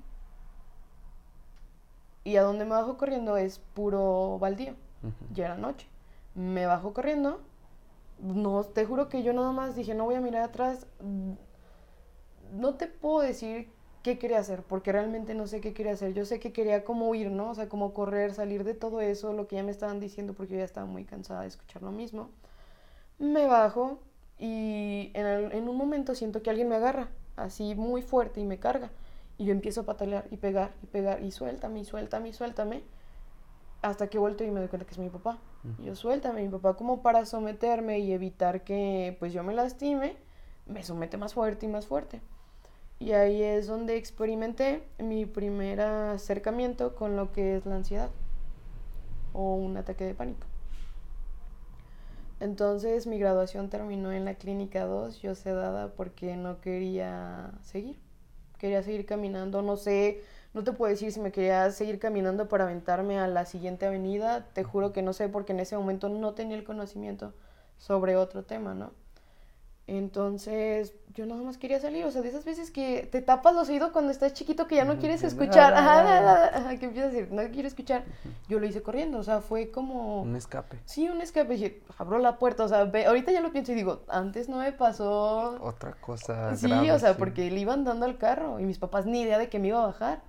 Y 2.23 2.37
a 2.37 2.43
donde 2.43 2.63
me 2.65 2.71
bajo 2.71 2.97
corriendo 2.97 3.37
es 3.37 3.59
puro 3.59 4.37
baldío, 4.39 4.75
ya 5.33 5.45
era 5.45 5.57
noche. 5.57 5.87
Me 6.35 6.65
bajo 6.65 6.93
corriendo, 6.93 7.41
no, 8.21 8.63
te 8.63 8.85
juro 8.85 9.09
que 9.09 9.23
yo 9.23 9.33
nada 9.33 9.51
más 9.51 9.75
dije, 9.75 9.93
no 9.95 10.05
voy 10.05 10.15
a 10.15 10.21
mirar 10.21 10.43
atrás. 10.43 10.85
No 12.51 12.75
te 12.75 12.87
puedo 12.87 13.21
decir 13.21 13.69
qué 14.03 14.17
quería 14.17 14.39
hacer, 14.39 14.63
porque 14.63 14.91
realmente 14.91 15.35
no 15.35 15.47
sé 15.47 15.61
qué 15.61 15.73
quería 15.73 15.93
hacer. 15.93 16.13
Yo 16.13 16.25
sé 16.25 16.39
que 16.39 16.51
quería 16.53 16.83
como 16.83 17.09
huir, 17.09 17.31
¿no? 17.31 17.51
O 17.51 17.55
sea, 17.55 17.69
como 17.69 17.93
correr, 17.93 18.33
salir 18.33 18.63
de 18.63 18.73
todo 18.73 19.01
eso, 19.01 19.33
lo 19.33 19.47
que 19.47 19.57
ya 19.57 19.63
me 19.63 19.71
estaban 19.71 19.99
diciendo, 19.99 20.33
porque 20.33 20.53
yo 20.53 20.59
ya 20.59 20.65
estaba 20.65 20.85
muy 20.85 21.05
cansada 21.05 21.41
de 21.41 21.47
escuchar 21.47 21.81
lo 21.81 21.91
mismo. 21.91 22.29
Me 23.19 23.47
bajo 23.47 23.99
y 24.37 25.11
en, 25.13 25.67
un 25.67 25.75
momento 25.75 26.15
siento 26.15 26.41
que 26.41 26.49
alguien 26.49 26.69
me 26.69 26.75
agarra, 26.75 27.09
así 27.35 27.75
muy 27.75 28.01
fuerte, 28.01 28.39
y 28.39 28.45
me 28.45 28.59
carga. 28.59 28.91
Y 29.37 29.45
yo 29.45 29.51
empiezo 29.51 29.81
a 29.81 29.85
patalear 29.85 30.27
y 30.31 30.37
pegar 30.37 30.73
y 30.83 30.87
pegar 30.87 31.23
y 31.23 31.31
suéltame 31.31 31.79
y 31.81 31.85
suéltame 31.85 32.29
y 32.29 32.33
suéltame. 32.33 32.83
Hasta 33.81 34.07
que 34.07 34.17
vuelto 34.17 34.43
y 34.43 34.51
me 34.51 34.59
doy 34.59 34.69
cuenta 34.69 34.85
que 34.85 34.91
es 34.93 34.97
mi 34.97 35.09
papá. 35.09 35.39
Yo 35.79 35.93
suéltame, 35.93 36.43
mi 36.43 36.49
papá 36.49 36.75
como 36.75 37.01
para 37.01 37.25
someterme 37.25 37.99
y 37.99 38.13
evitar 38.13 38.63
que 38.63 39.17
pues 39.19 39.33
yo 39.33 39.43
me 39.43 39.53
lastime, 39.53 40.15
me 40.65 40.83
somete 40.83 41.17
más 41.17 41.33
fuerte 41.33 41.65
y 41.65 41.69
más 41.69 41.85
fuerte. 41.85 42.21
Y 42.97 43.11
ahí 43.11 43.43
es 43.43 43.67
donde 43.67 43.97
experimenté 43.97 44.83
mi 44.99 45.25
primer 45.25 45.81
acercamiento 45.81 46.95
con 46.95 47.15
lo 47.15 47.31
que 47.31 47.57
es 47.57 47.65
la 47.65 47.75
ansiedad 47.75 48.09
o 49.33 49.55
un 49.55 49.75
ataque 49.77 50.05
de 50.05 50.15
pánico. 50.15 50.47
Entonces 52.39 53.05
mi 53.05 53.19
graduación 53.19 53.69
terminó 53.69 54.13
en 54.13 54.23
la 54.23 54.35
clínica 54.35 54.85
2, 54.85 55.21
yo 55.21 55.35
sedada 55.35 55.93
porque 55.93 56.37
no 56.37 56.61
quería 56.61 57.51
seguir. 57.63 57.97
Quería 58.57 58.81
seguir 58.81 59.05
caminando, 59.05 59.61
no 59.61 59.75
sé, 59.75 60.21
no 60.53 60.63
te 60.63 60.71
puedo 60.71 60.89
decir 60.89 61.11
si 61.11 61.19
me 61.19 61.31
quería 61.31 61.69
seguir 61.71 61.99
caminando 61.99 62.47
para 62.47 62.63
aventarme 62.63 63.19
a 63.19 63.27
la 63.27 63.45
siguiente 63.45 63.85
avenida, 63.85 64.47
te 64.53 64.63
juro 64.63 64.91
que 64.91 65.01
no 65.01 65.13
sé 65.13 65.29
porque 65.29 65.53
en 65.53 65.59
ese 65.59 65.77
momento 65.77 66.09
no 66.09 66.33
tenía 66.33 66.57
el 66.57 66.63
conocimiento 66.63 67.33
sobre 67.77 68.15
otro 68.15 68.43
tema, 68.43 68.73
¿no? 68.73 68.91
Entonces, 69.85 70.93
yo 71.15 71.25
nada 71.25 71.41
más 71.41 71.57
quería 71.57 71.79
salir, 71.79 72.05
o 72.05 72.11
sea, 72.11 72.21
de 72.21 72.29
esas 72.29 72.45
veces 72.45 72.69
que 72.69 73.09
te 73.11 73.23
tapas 73.23 73.55
los 73.55 73.69
oídos 73.69 73.89
cuando 73.89 74.11
estás 74.11 74.35
chiquito 74.35 74.67
que 74.67 74.75
ya 74.75 74.85
no 74.85 74.99
quieres 74.99 75.23
escuchar, 75.23 75.73
ajá, 75.73 76.77
que 76.77 76.85
empiezas 76.85 77.11
a 77.11 77.15
decir, 77.15 77.31
no 77.31 77.41
quiero 77.51 77.67
escuchar. 77.67 78.03
Yo 78.47 78.59
lo 78.59 78.67
hice 78.67 78.83
corriendo, 78.83 79.17
o 79.17 79.23
sea, 79.23 79.41
fue 79.41 79.71
como... 79.71 80.21
Un 80.21 80.35
escape. 80.35 80.77
Sí, 80.85 81.09
un 81.09 81.21
escape, 81.21 81.53
dije, 81.53 81.81
abro 81.97 82.19
la 82.19 82.37
puerta, 82.37 82.65
o 82.65 82.67
sea, 82.67 82.81
ahorita 82.81 83.31
ya 83.31 83.41
lo 83.41 83.51
pienso 83.51 83.71
y 83.71 83.75
digo, 83.75 84.01
antes 84.09 84.47
no 84.47 84.57
me 84.57 84.71
pasó... 84.73 85.57
Otra 85.59 85.93
cosa. 85.93 86.55
Sí, 86.55 86.71
o 86.91 86.99
sea, 86.99 87.17
porque 87.17 87.49
le 87.49 87.59
iban 87.59 87.83
dando 87.83 88.05
al 88.05 88.19
carro 88.19 88.59
y 88.59 88.65
mis 88.65 88.77
papás 88.77 89.07
ni 89.07 89.21
idea 89.21 89.39
de 89.39 89.49
que 89.49 89.57
me 89.57 89.69
iba 89.69 89.81
a 89.81 89.87
bajar. 89.87 90.21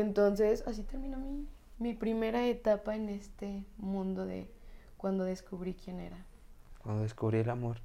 Entonces, 0.00 0.62
así 0.66 0.82
terminó 0.82 1.16
mi, 1.18 1.48
mi 1.78 1.94
primera 1.94 2.46
etapa 2.46 2.96
en 2.96 3.08
este 3.08 3.64
mundo 3.78 4.26
de 4.26 4.50
cuando 4.96 5.24
descubrí 5.24 5.74
quién 5.74 6.00
era. 6.00 6.18
Cuando 6.82 7.02
descubrí 7.02 7.38
el 7.38 7.50
amor. 7.50 7.78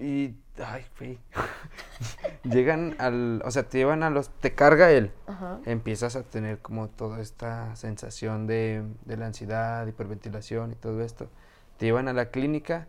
Y, 0.00 0.36
ay, 0.62 0.84
güey. 0.98 1.18
Llegan 2.44 2.94
al, 2.98 3.42
o 3.44 3.50
sea, 3.50 3.68
te 3.68 3.78
llevan 3.78 4.02
a 4.02 4.10
los, 4.10 4.30
te 4.30 4.54
carga 4.54 4.90
él. 4.90 5.12
Empiezas 5.64 6.16
a 6.16 6.22
tener 6.22 6.60
como 6.60 6.88
toda 6.88 7.20
esta 7.20 7.74
sensación 7.76 8.46
de, 8.46 8.84
de, 9.04 9.16
la 9.16 9.26
ansiedad, 9.26 9.86
hiperventilación 9.86 10.72
y 10.72 10.74
todo 10.74 11.02
esto. 11.02 11.28
Te 11.76 11.86
llevan 11.86 12.08
a 12.08 12.12
la 12.12 12.30
clínica, 12.30 12.88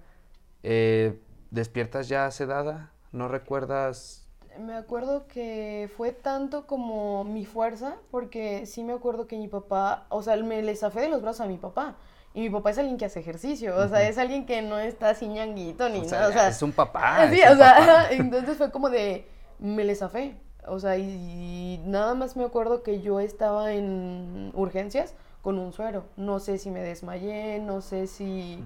eh, 0.63 1.19
despiertas 1.51 2.09
ya 2.09 2.29
sedada, 2.31 2.91
no 3.11 3.27
recuerdas 3.27 4.18
me 4.59 4.75
acuerdo 4.75 5.27
que 5.27 5.89
fue 5.95 6.11
tanto 6.11 6.67
como 6.67 7.23
mi 7.23 7.45
fuerza, 7.45 7.95
porque 8.11 8.65
sí 8.65 8.83
me 8.83 8.93
acuerdo 8.93 9.27
que 9.27 9.37
mi 9.37 9.47
papá, 9.47 10.05
o 10.09 10.21
sea, 10.21 10.35
me 10.37 10.61
le 10.61 10.75
zafé 10.75 11.01
de 11.01 11.09
los 11.09 11.21
brazos 11.21 11.41
a 11.41 11.45
mi 11.47 11.57
papá. 11.57 11.95
Y 12.33 12.41
mi 12.41 12.49
papá 12.49 12.69
es 12.69 12.77
alguien 12.77 12.97
que 12.97 13.05
hace 13.05 13.19
ejercicio, 13.19 13.75
o 13.75 13.87
sea, 13.87 14.07
es 14.07 14.17
alguien 14.17 14.45
que 14.45 14.61
no 14.61 14.77
está 14.77 15.09
así 15.09 15.27
ñanguito 15.27 15.89
ni 15.89 16.01
nada. 16.01 16.27
O 16.27 16.31
sea, 16.31 16.47
es 16.49 16.61
un 16.61 16.71
papá. 16.71 17.27
Sí, 17.31 17.41
o 17.41 17.55
sea, 17.55 18.07
entonces 18.11 18.57
fue 18.57 18.71
como 18.71 18.89
de, 18.89 19.27
me 19.57 19.83
le 19.83 19.95
zafé. 19.95 20.35
O 20.67 20.79
sea, 20.79 20.97
y, 20.97 21.81
nada 21.85 22.13
más 22.13 22.35
me 22.37 22.43
acuerdo 22.43 22.83
que 22.83 23.01
yo 23.01 23.19
estaba 23.19 23.73
en 23.73 24.51
urgencias 24.53 25.15
con 25.41 25.57
un 25.57 25.73
suero. 25.73 26.05
No 26.17 26.39
sé 26.39 26.57
si 26.59 26.69
me 26.69 26.81
desmayé, 26.81 27.59
no 27.59 27.81
sé 27.81 28.07
si... 28.07 28.63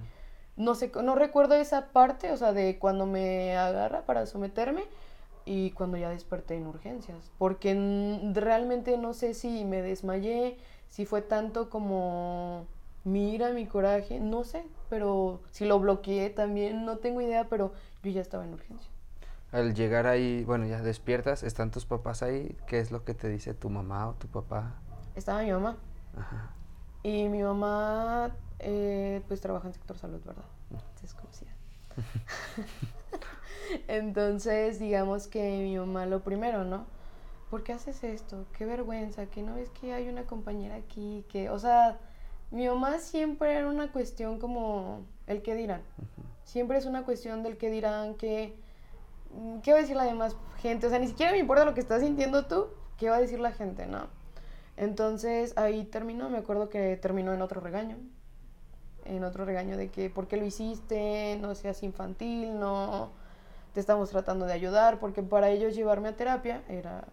No 0.56 0.76
sé, 0.76 0.92
no 1.02 1.16
recuerdo 1.16 1.56
esa 1.56 1.86
parte, 1.86 2.30
o 2.30 2.36
sea, 2.36 2.52
de 2.52 2.78
cuando 2.78 3.06
me 3.06 3.56
agarra 3.56 4.02
para 4.02 4.26
someterme 4.26 4.84
y 5.44 5.70
cuando 5.72 5.96
ya 5.96 6.10
desperté 6.10 6.56
en 6.56 6.66
urgencias. 6.66 7.30
Porque 7.38 7.74
realmente 8.34 8.96
no 8.98 9.14
sé 9.14 9.34
si 9.34 9.64
me 9.64 9.82
desmayé, 9.82 10.58
si 10.88 11.06
fue 11.06 11.22
tanto 11.22 11.70
como 11.70 12.66
Mira 13.04 13.50
mi 13.50 13.66
coraje, 13.66 14.18
no 14.18 14.44
sé, 14.44 14.64
pero 14.88 15.42
si 15.50 15.66
lo 15.66 15.78
bloqueé 15.78 16.30
también, 16.30 16.86
no 16.86 16.96
tengo 16.96 17.20
idea, 17.20 17.48
pero 17.50 17.74
yo 18.02 18.10
ya 18.10 18.22
estaba 18.22 18.44
en 18.44 18.54
urgencia. 18.54 18.90
Al 19.52 19.74
llegar 19.74 20.06
ahí, 20.06 20.42
bueno, 20.44 20.64
ya 20.64 20.80
despiertas, 20.80 21.42
están 21.42 21.70
tus 21.70 21.84
papás 21.84 22.22
ahí, 22.22 22.56
¿qué 22.66 22.80
es 22.80 22.90
lo 22.90 23.04
que 23.04 23.12
te 23.12 23.28
dice 23.28 23.52
tu 23.52 23.68
mamá 23.68 24.08
o 24.08 24.14
tu 24.14 24.26
papá? 24.26 24.80
Estaba 25.14 25.42
mi 25.42 25.52
mamá. 25.52 25.76
Ajá. 26.16 26.50
Y 27.02 27.28
mi 27.28 27.42
mamá, 27.42 28.34
eh, 28.58 29.20
pues 29.28 29.42
trabaja 29.42 29.68
en 29.68 29.74
sector 29.74 29.98
salud, 29.98 30.22
¿verdad? 30.24 30.44
Es 31.04 31.12
conocida. 31.12 31.50
Entonces, 33.88 34.78
digamos 34.78 35.26
que 35.26 35.42
mi 35.62 35.76
mamá 35.76 36.06
lo 36.06 36.22
primero, 36.22 36.64
¿no? 36.64 36.86
¿Por 37.50 37.62
qué 37.62 37.72
haces 37.72 38.02
esto? 38.04 38.46
Qué 38.56 38.64
vergüenza, 38.64 39.26
que 39.26 39.42
no 39.42 39.54
ves 39.54 39.70
que 39.70 39.92
hay 39.92 40.08
una 40.08 40.24
compañera 40.24 40.76
aquí, 40.76 41.24
que, 41.28 41.50
o 41.50 41.58
sea, 41.58 41.98
mi 42.50 42.66
mamá 42.66 42.98
siempre 42.98 43.54
era 43.54 43.68
una 43.68 43.92
cuestión 43.92 44.38
como 44.38 45.02
el 45.26 45.42
que 45.42 45.54
dirán. 45.54 45.82
Siempre 46.44 46.78
es 46.78 46.86
una 46.86 47.04
cuestión 47.04 47.42
del 47.42 47.56
que 47.56 47.70
dirán, 47.70 48.14
que... 48.14 48.56
Mm, 49.32 49.60
¿Qué 49.60 49.72
va 49.72 49.78
a 49.78 49.80
decir 49.82 49.96
la 49.96 50.04
demás 50.04 50.36
gente? 50.60 50.86
O 50.86 50.90
sea, 50.90 50.98
ni 50.98 51.08
siquiera 51.08 51.32
me 51.32 51.38
importa 51.38 51.64
lo 51.64 51.74
que 51.74 51.80
estás 51.80 52.02
sintiendo 52.02 52.46
tú, 52.46 52.68
¿qué 52.98 53.10
va 53.10 53.16
a 53.16 53.20
decir 53.20 53.40
la 53.40 53.52
gente? 53.52 53.86
No. 53.86 54.08
Entonces 54.76 55.56
ahí 55.56 55.84
terminó, 55.84 56.30
me 56.30 56.38
acuerdo 56.38 56.68
que 56.68 56.96
terminó 56.96 57.32
en 57.32 57.42
otro 57.42 57.60
regaño. 57.60 57.96
En 59.04 59.22
otro 59.22 59.44
regaño 59.44 59.76
de 59.76 59.90
que, 59.90 60.10
¿por 60.10 60.26
qué 60.26 60.36
lo 60.36 60.44
hiciste? 60.44 61.38
No 61.40 61.54
seas 61.54 61.82
infantil, 61.82 62.58
no 62.58 63.12
te 63.74 63.80
estamos 63.80 64.10
tratando 64.10 64.46
de 64.46 64.52
ayudar, 64.52 65.00
porque 65.00 65.22
para 65.22 65.50
ellos 65.50 65.74
llevarme 65.74 66.08
a 66.08 66.16
terapia 66.16 66.62
era 66.68 67.04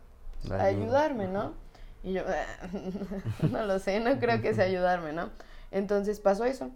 ayudarme, 0.60 1.28
¿no? 1.28 1.54
Y 2.04 2.14
yo, 2.14 2.24
no 3.52 3.66
lo 3.66 3.80
sé, 3.80 4.00
no 4.00 4.20
creo 4.20 4.42
que 4.42 4.54
sea 4.54 4.66
ayudarme, 4.66 5.12
¿no? 5.12 5.32
Entonces 5.72 6.20
pasó 6.20 6.46
eso. 6.46 6.70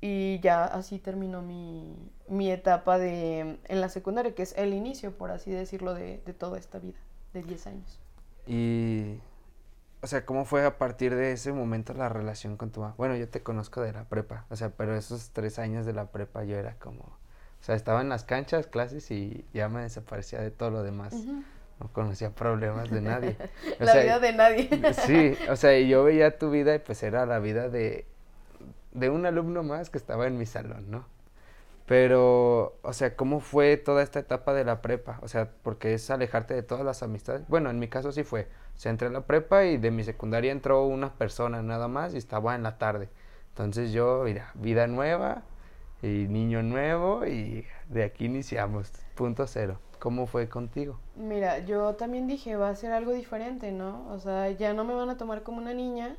Y 0.00 0.40
ya 0.40 0.64
así 0.64 0.98
terminó 0.98 1.40
mi, 1.40 1.96
mi 2.28 2.50
etapa 2.50 2.98
de, 2.98 3.58
en 3.64 3.80
la 3.80 3.88
secundaria, 3.88 4.34
que 4.34 4.42
es 4.42 4.54
el 4.58 4.74
inicio, 4.74 5.16
por 5.16 5.30
así 5.30 5.50
decirlo, 5.50 5.94
de, 5.94 6.20
de 6.26 6.34
toda 6.34 6.58
esta 6.58 6.78
vida, 6.78 6.98
de 7.32 7.42
10 7.42 7.66
años. 7.68 8.00
Y, 8.46 9.18
o 10.02 10.06
sea, 10.06 10.26
¿cómo 10.26 10.44
fue 10.44 10.66
a 10.66 10.76
partir 10.76 11.14
de 11.14 11.32
ese 11.32 11.52
momento 11.52 11.94
la 11.94 12.10
relación 12.10 12.58
con 12.58 12.70
tu 12.70 12.80
mamá? 12.80 12.94
Bueno, 12.98 13.16
yo 13.16 13.26
te 13.30 13.42
conozco 13.42 13.80
de 13.80 13.94
la 13.94 14.04
prepa, 14.04 14.44
o 14.50 14.56
sea, 14.56 14.68
pero 14.68 14.94
esos 14.94 15.30
tres 15.30 15.58
años 15.58 15.86
de 15.86 15.94
la 15.94 16.10
prepa 16.10 16.44
yo 16.44 16.58
era 16.58 16.74
como, 16.78 17.16
o 17.64 17.66
sea, 17.66 17.76
estaba 17.76 18.02
en 18.02 18.10
las 18.10 18.24
canchas, 18.24 18.66
clases 18.66 19.10
y 19.10 19.42
ya 19.54 19.70
me 19.70 19.80
desaparecía 19.80 20.38
de 20.38 20.50
todo 20.50 20.70
lo 20.70 20.82
demás. 20.82 21.14
No 21.14 21.90
conocía 21.94 22.28
problemas 22.28 22.90
de 22.90 23.00
nadie. 23.00 23.38
la 23.78 23.94
vida 24.02 24.20
de 24.20 24.32
nadie. 24.34 24.68
sí, 25.06 25.34
o 25.48 25.56
sea, 25.56 25.80
yo 25.80 26.04
veía 26.04 26.36
tu 26.36 26.50
vida 26.50 26.74
y 26.74 26.78
pues 26.80 27.02
era 27.02 27.24
la 27.24 27.38
vida 27.38 27.70
de, 27.70 28.04
de 28.92 29.08
un 29.08 29.24
alumno 29.24 29.62
más 29.62 29.88
que 29.88 29.96
estaba 29.96 30.26
en 30.26 30.36
mi 30.36 30.44
salón, 30.44 30.90
¿no? 30.90 31.06
Pero, 31.86 32.76
o 32.82 32.92
sea, 32.92 33.16
¿cómo 33.16 33.40
fue 33.40 33.78
toda 33.78 34.02
esta 34.02 34.18
etapa 34.18 34.52
de 34.52 34.64
la 34.64 34.82
prepa? 34.82 35.18
O 35.22 35.28
sea, 35.28 35.48
porque 35.62 35.94
es 35.94 36.10
alejarte 36.10 36.52
de 36.52 36.62
todas 36.62 36.84
las 36.84 37.02
amistades. 37.02 37.48
Bueno, 37.48 37.70
en 37.70 37.78
mi 37.78 37.88
caso 37.88 38.12
sí 38.12 38.24
fue. 38.24 38.42
O 38.76 38.78
sea, 38.78 38.90
entré 38.90 39.08
a 39.08 39.10
la 39.10 39.22
prepa 39.22 39.64
y 39.64 39.78
de 39.78 39.90
mi 39.90 40.04
secundaria 40.04 40.52
entró 40.52 40.84
una 40.84 41.14
persona 41.14 41.62
nada 41.62 41.88
más 41.88 42.12
y 42.12 42.18
estaba 42.18 42.56
en 42.56 42.62
la 42.62 42.76
tarde. 42.76 43.08
Entonces 43.52 43.90
yo, 43.90 44.20
mira, 44.22 44.50
vida 44.52 44.86
nueva 44.86 45.44
y 46.04 46.28
niño 46.28 46.62
nuevo 46.62 47.24
y 47.26 47.64
de 47.88 48.04
aquí 48.04 48.26
iniciamos, 48.26 48.92
punto 49.14 49.46
cero. 49.46 49.78
¿Cómo 49.98 50.26
fue 50.26 50.50
contigo? 50.50 50.98
Mira, 51.16 51.60
yo 51.60 51.94
también 51.94 52.26
dije, 52.26 52.56
va 52.56 52.68
a 52.68 52.74
ser 52.74 52.92
algo 52.92 53.12
diferente, 53.12 53.72
¿no? 53.72 54.06
O 54.10 54.18
sea, 54.18 54.50
ya 54.50 54.74
no 54.74 54.84
me 54.84 54.92
van 54.92 55.08
a 55.08 55.16
tomar 55.16 55.42
como 55.42 55.58
una 55.58 55.72
niña, 55.72 56.16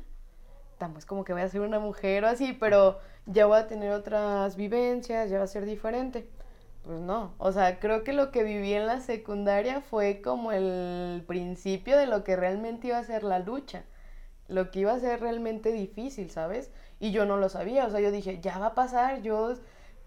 tampoco 0.78 0.98
es 0.98 1.06
como 1.06 1.24
que 1.24 1.32
voy 1.32 1.42
a 1.42 1.48
ser 1.48 1.60
una 1.60 1.78
mujer 1.78 2.24
o 2.24 2.28
así, 2.28 2.52
pero 2.52 2.98
ya 3.26 3.46
voy 3.46 3.58
a 3.58 3.68
tener 3.68 3.92
otras 3.92 4.56
vivencias, 4.56 5.30
ya 5.30 5.38
va 5.38 5.44
a 5.44 5.48
ser 5.48 5.64
diferente. 5.64 6.28
Pues 6.82 7.00
no, 7.00 7.34
o 7.38 7.52
sea, 7.52 7.78
creo 7.78 8.02
que 8.02 8.12
lo 8.12 8.32
que 8.32 8.42
viví 8.42 8.72
en 8.72 8.86
la 8.86 9.00
secundaria 9.00 9.80
fue 9.80 10.20
como 10.20 10.50
el 10.50 11.22
principio 11.26 11.96
de 11.96 12.06
lo 12.06 12.24
que 12.24 12.34
realmente 12.34 12.88
iba 12.88 12.98
a 12.98 13.04
ser 13.04 13.22
la 13.22 13.38
lucha, 13.38 13.84
lo 14.48 14.70
que 14.72 14.80
iba 14.80 14.92
a 14.92 14.98
ser 14.98 15.20
realmente 15.20 15.70
difícil, 15.70 16.30
¿sabes? 16.30 16.72
Y 16.98 17.12
yo 17.12 17.24
no 17.24 17.36
lo 17.36 17.48
sabía, 17.48 17.86
o 17.86 17.90
sea, 17.90 18.00
yo 18.00 18.10
dije, 18.10 18.40
ya 18.40 18.58
va 18.58 18.66
a 18.66 18.74
pasar, 18.74 19.22
yo... 19.22 19.54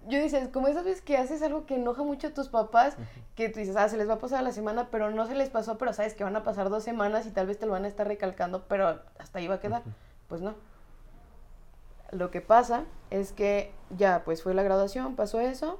Yo 0.07 0.21
dices, 0.21 0.47
como 0.49 0.67
esas 0.67 0.85
veces 0.85 1.01
que 1.01 1.17
haces 1.17 1.41
algo 1.41 1.65
que 1.65 1.75
enoja 1.75 2.03
mucho 2.03 2.27
a 2.27 2.33
tus 2.33 2.47
papás, 2.47 2.95
que 3.35 3.49
tú 3.49 3.59
dices, 3.59 3.75
ah, 3.75 3.89
se 3.89 3.97
les 3.97 4.09
va 4.09 4.13
a 4.13 4.19
pasar 4.19 4.43
la 4.43 4.51
semana, 4.51 4.89
pero 4.89 5.11
no 5.11 5.27
se 5.27 5.35
les 5.35 5.49
pasó, 5.49 5.77
pero 5.77 5.93
sabes 5.93 6.13
que 6.13 6.23
van 6.23 6.35
a 6.35 6.43
pasar 6.43 6.69
dos 6.69 6.83
semanas 6.83 7.25
y 7.25 7.31
tal 7.31 7.47
vez 7.47 7.59
te 7.59 7.65
lo 7.65 7.73
van 7.73 7.85
a 7.85 7.87
estar 7.87 8.07
recalcando, 8.07 8.63
pero 8.67 9.01
hasta 9.19 9.39
ahí 9.39 9.47
va 9.47 9.55
a 9.55 9.59
quedar. 9.59 9.83
Pues 10.27 10.41
no. 10.41 10.55
Lo 12.11 12.31
que 12.31 12.41
pasa 12.41 12.85
es 13.11 13.33
que 13.33 13.71
ya, 13.95 14.23
pues 14.23 14.41
fue 14.41 14.53
la 14.53 14.63
graduación, 14.63 15.15
pasó 15.15 15.39
eso 15.39 15.79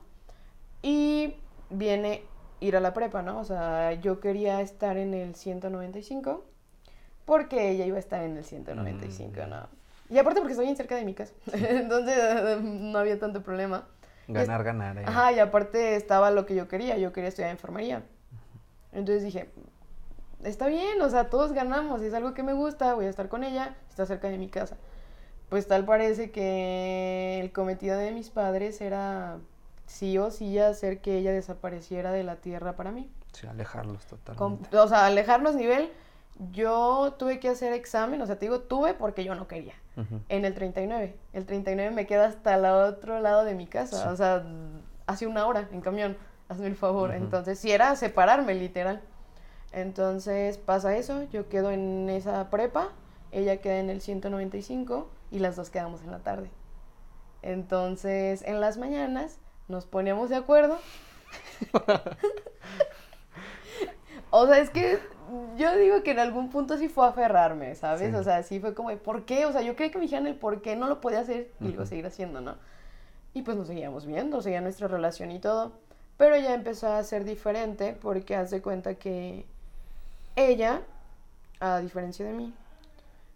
y 0.82 1.36
viene 1.70 2.24
ir 2.60 2.76
a 2.76 2.80
la 2.80 2.94
prepa, 2.94 3.22
¿no? 3.22 3.40
O 3.40 3.44
sea, 3.46 3.94
yo 3.94 4.20
quería 4.20 4.62
estar 4.62 4.98
en 4.98 5.14
el 5.14 5.36
195 5.36 6.46
porque 7.26 7.70
ella 7.70 7.86
iba 7.86 7.98
a 7.98 8.00
estar 8.00 8.24
en 8.24 8.38
el 8.38 8.44
195, 8.44 9.32
mm. 9.32 9.50
¿no? 9.50 9.68
Y 10.10 10.18
aparte 10.18 10.40
porque 10.40 10.54
estoy 10.54 10.66
bien 10.66 10.76
cerca 10.76 10.96
de 10.96 11.06
mi 11.06 11.14
casa, 11.14 11.34
entonces 11.54 12.62
no 12.62 12.98
había 12.98 13.20
tanto 13.20 13.44
problema. 13.44 13.88
Ganar, 14.34 14.64
ganar. 14.64 14.98
Eh. 14.98 15.04
Ajá, 15.06 15.32
y 15.32 15.40
aparte 15.40 15.96
estaba 15.96 16.32
lo 16.32 16.46
que 16.46 16.56
yo 16.56 16.68
quería, 16.68 16.98
yo 16.98 17.12
quería 17.12 17.30
estudiar 17.30 17.52
enfermería. 17.52 18.04
Entonces 18.92 19.24
dije, 19.24 19.50
está 20.44 20.68
bien, 20.68 21.02
o 21.02 21.10
sea, 21.10 21.30
todos 21.30 21.52
ganamos, 21.52 22.02
es 22.02 22.14
algo 22.14 22.34
que 22.34 22.44
me 22.44 22.54
gusta, 22.54 22.94
voy 22.94 23.06
a 23.06 23.10
estar 23.10 23.30
con 23.30 23.44
ella, 23.44 23.76
está 23.90 24.06
cerca 24.06 24.30
de 24.30 24.38
mi 24.38 24.48
casa. 24.50 24.78
Pues 25.50 25.68
tal 25.68 25.86
parece 25.86 26.32
que 26.32 27.40
el 27.42 27.52
cometido 27.52 27.98
de 27.98 28.12
mis 28.12 28.30
padres 28.30 28.82
era 28.82 29.40
sí 29.88 30.18
o 30.20 30.30
sí 30.30 30.60
hacer 30.60 31.02
que 31.02 31.18
ella 31.18 31.32
desapareciera 31.32 32.12
de 32.12 32.24
la 32.24 32.36
tierra 32.36 32.76
para 32.76 32.92
mí. 32.92 33.12
Sí, 33.34 33.48
alejarlos 33.48 34.06
totalmente. 34.06 34.78
o 34.78 34.88
sea, 34.88 35.08
alejarnos 35.08 35.56
nivel, 35.56 35.92
yo 36.52 37.16
tuve 37.18 37.40
que 37.40 37.50
hacer 37.50 37.74
examen, 37.74 38.22
o 38.22 38.28
sea, 38.28 38.38
te 38.38 38.46
digo, 38.46 38.62
tuve 38.62 38.94
porque 38.94 39.24
yo 39.24 39.34
no 39.36 39.48
quería, 39.48 39.74
en 40.30 40.46
el 40.46 40.54
39. 40.54 41.16
El 41.34 41.46
39 41.46 41.96
me 41.96 42.08
queda 42.08 42.28
hasta 42.28 42.56
el 42.56 42.66
otro 42.66 43.20
lado 43.20 43.44
de 43.44 43.56
mi 43.56 43.68
casa, 43.68 44.12
o 44.12 44.16
sea, 44.16 44.44
hace 45.08 45.28
una 45.28 45.48
hora 45.48 45.68
en 45.72 45.82
camión, 45.82 46.18
hazme 46.48 46.68
el 46.68 46.76
favor. 46.76 47.14
Entonces, 47.14 47.60
si 47.60 47.72
era 47.72 47.96
separarme, 47.96 48.54
literal. 48.54 49.02
Entonces 49.72 50.58
pasa 50.58 50.98
eso, 50.98 51.24
yo 51.32 51.48
quedo 51.48 51.72
en 51.72 52.10
esa 52.10 52.50
prepa, 52.50 52.90
ella 53.32 53.58
queda 53.58 53.80
en 53.80 53.90
el 53.90 54.02
195 54.02 55.10
y 55.32 55.40
las 55.40 55.56
dos 55.56 55.70
quedamos 55.70 56.02
en 56.02 56.12
la 56.12 56.20
tarde. 56.20 56.50
Entonces 57.42 58.44
en 58.46 58.60
las 58.60 58.78
mañanas 58.78 59.38
nos 59.68 59.86
poníamos 59.86 60.30
de 60.30 60.38
acuerdo. 60.38 60.80
o 64.32 64.48
sea, 64.48 64.58
es 64.58 64.72
que 64.72 65.00
yo 65.58 65.76
digo 65.78 66.04
que 66.04 66.12
en 66.12 66.20
algún 66.20 66.50
punto 66.50 66.78
sí 66.78 66.88
fue 66.88 67.08
aferrarme, 67.08 67.76
¿sabes? 67.76 68.14
O 68.16 68.24
sea, 68.24 68.44
sí 68.44 68.60
fue 68.60 68.74
como, 68.74 68.96
¿por 68.98 69.26
qué? 69.26 69.46
O 69.46 69.52
sea, 69.52 69.62
yo 69.62 69.76
creía 69.76 69.92
que 69.92 69.98
me 69.98 70.06
dijeran 70.06 70.28
el 70.28 70.36
por 70.36 70.62
qué 70.62 70.76
no 70.76 70.88
lo 70.88 71.02
podía 71.02 71.20
hacer 71.20 71.52
y 71.60 71.66
lo 71.66 71.70
iba 71.72 71.84
a 71.84 71.88
seguir 71.88 72.06
haciendo, 72.06 72.42
¿no? 72.42 72.56
Y 73.34 73.44
pues 73.44 73.58
nos 73.58 73.68
seguíamos 73.68 74.06
viendo, 74.06 74.42
seguía 74.42 74.62
nuestra 74.62 74.88
relación 74.88 75.32
y 75.32 75.40
todo. 75.40 75.72
Pero 76.18 76.36
ya 76.36 76.54
empezó 76.54 76.92
a 76.92 77.04
ser 77.04 77.24
diferente 77.24 77.98
porque 78.02 78.36
hace 78.36 78.62
cuenta 78.62 78.96
que 78.96 79.46
ella, 80.36 80.82
a 81.60 81.80
diferencia 81.80 82.26
de 82.26 82.34
mí, 82.34 82.54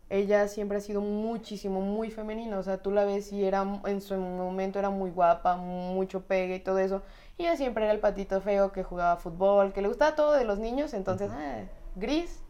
ella 0.10 0.48
siempre 0.48 0.78
ha 0.78 0.82
sido 0.82 1.02
muchísimo, 1.02 1.82
muy 1.82 2.12
femenina. 2.12 2.58
O 2.60 2.64
sea, 2.64 2.78
tú 2.78 2.92
la 2.92 3.06
ves 3.06 3.32
y 3.32 3.44
era, 3.44 3.66
en 3.86 4.02
su 4.02 4.16
momento 4.16 4.80
era 4.80 4.90
muy 4.90 5.12
guapa, 5.12 5.56
mucho 5.56 6.22
pegue 6.22 6.56
y 6.56 6.60
todo 6.60 6.80
eso. 6.80 7.02
Y 7.38 7.44
ella 7.44 7.56
siempre 7.56 7.86
era 7.86 7.94
el 7.94 8.00
patito 8.00 8.42
feo 8.42 8.72
que 8.72 8.84
jugaba 8.84 9.18
fútbol, 9.18 9.74
que 9.74 9.82
le 9.82 9.88
gustaba 9.88 10.16
todo 10.16 10.34
de 10.34 10.46
los 10.46 10.60
niños. 10.60 10.94
Entonces, 10.94 11.32
ah, 11.34 11.64
gris 11.96 12.42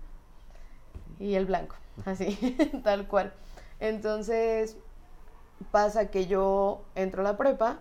y 1.19 1.35
el 1.35 1.45
blanco. 1.45 1.75
Así, 2.05 2.57
tal 2.83 3.07
cual. 3.07 3.33
Entonces, 3.79 4.77
pasa 5.71 6.09
que 6.09 6.27
yo 6.27 6.83
entro 6.95 7.21
a 7.21 7.23
la 7.23 7.37
prepa. 7.37 7.79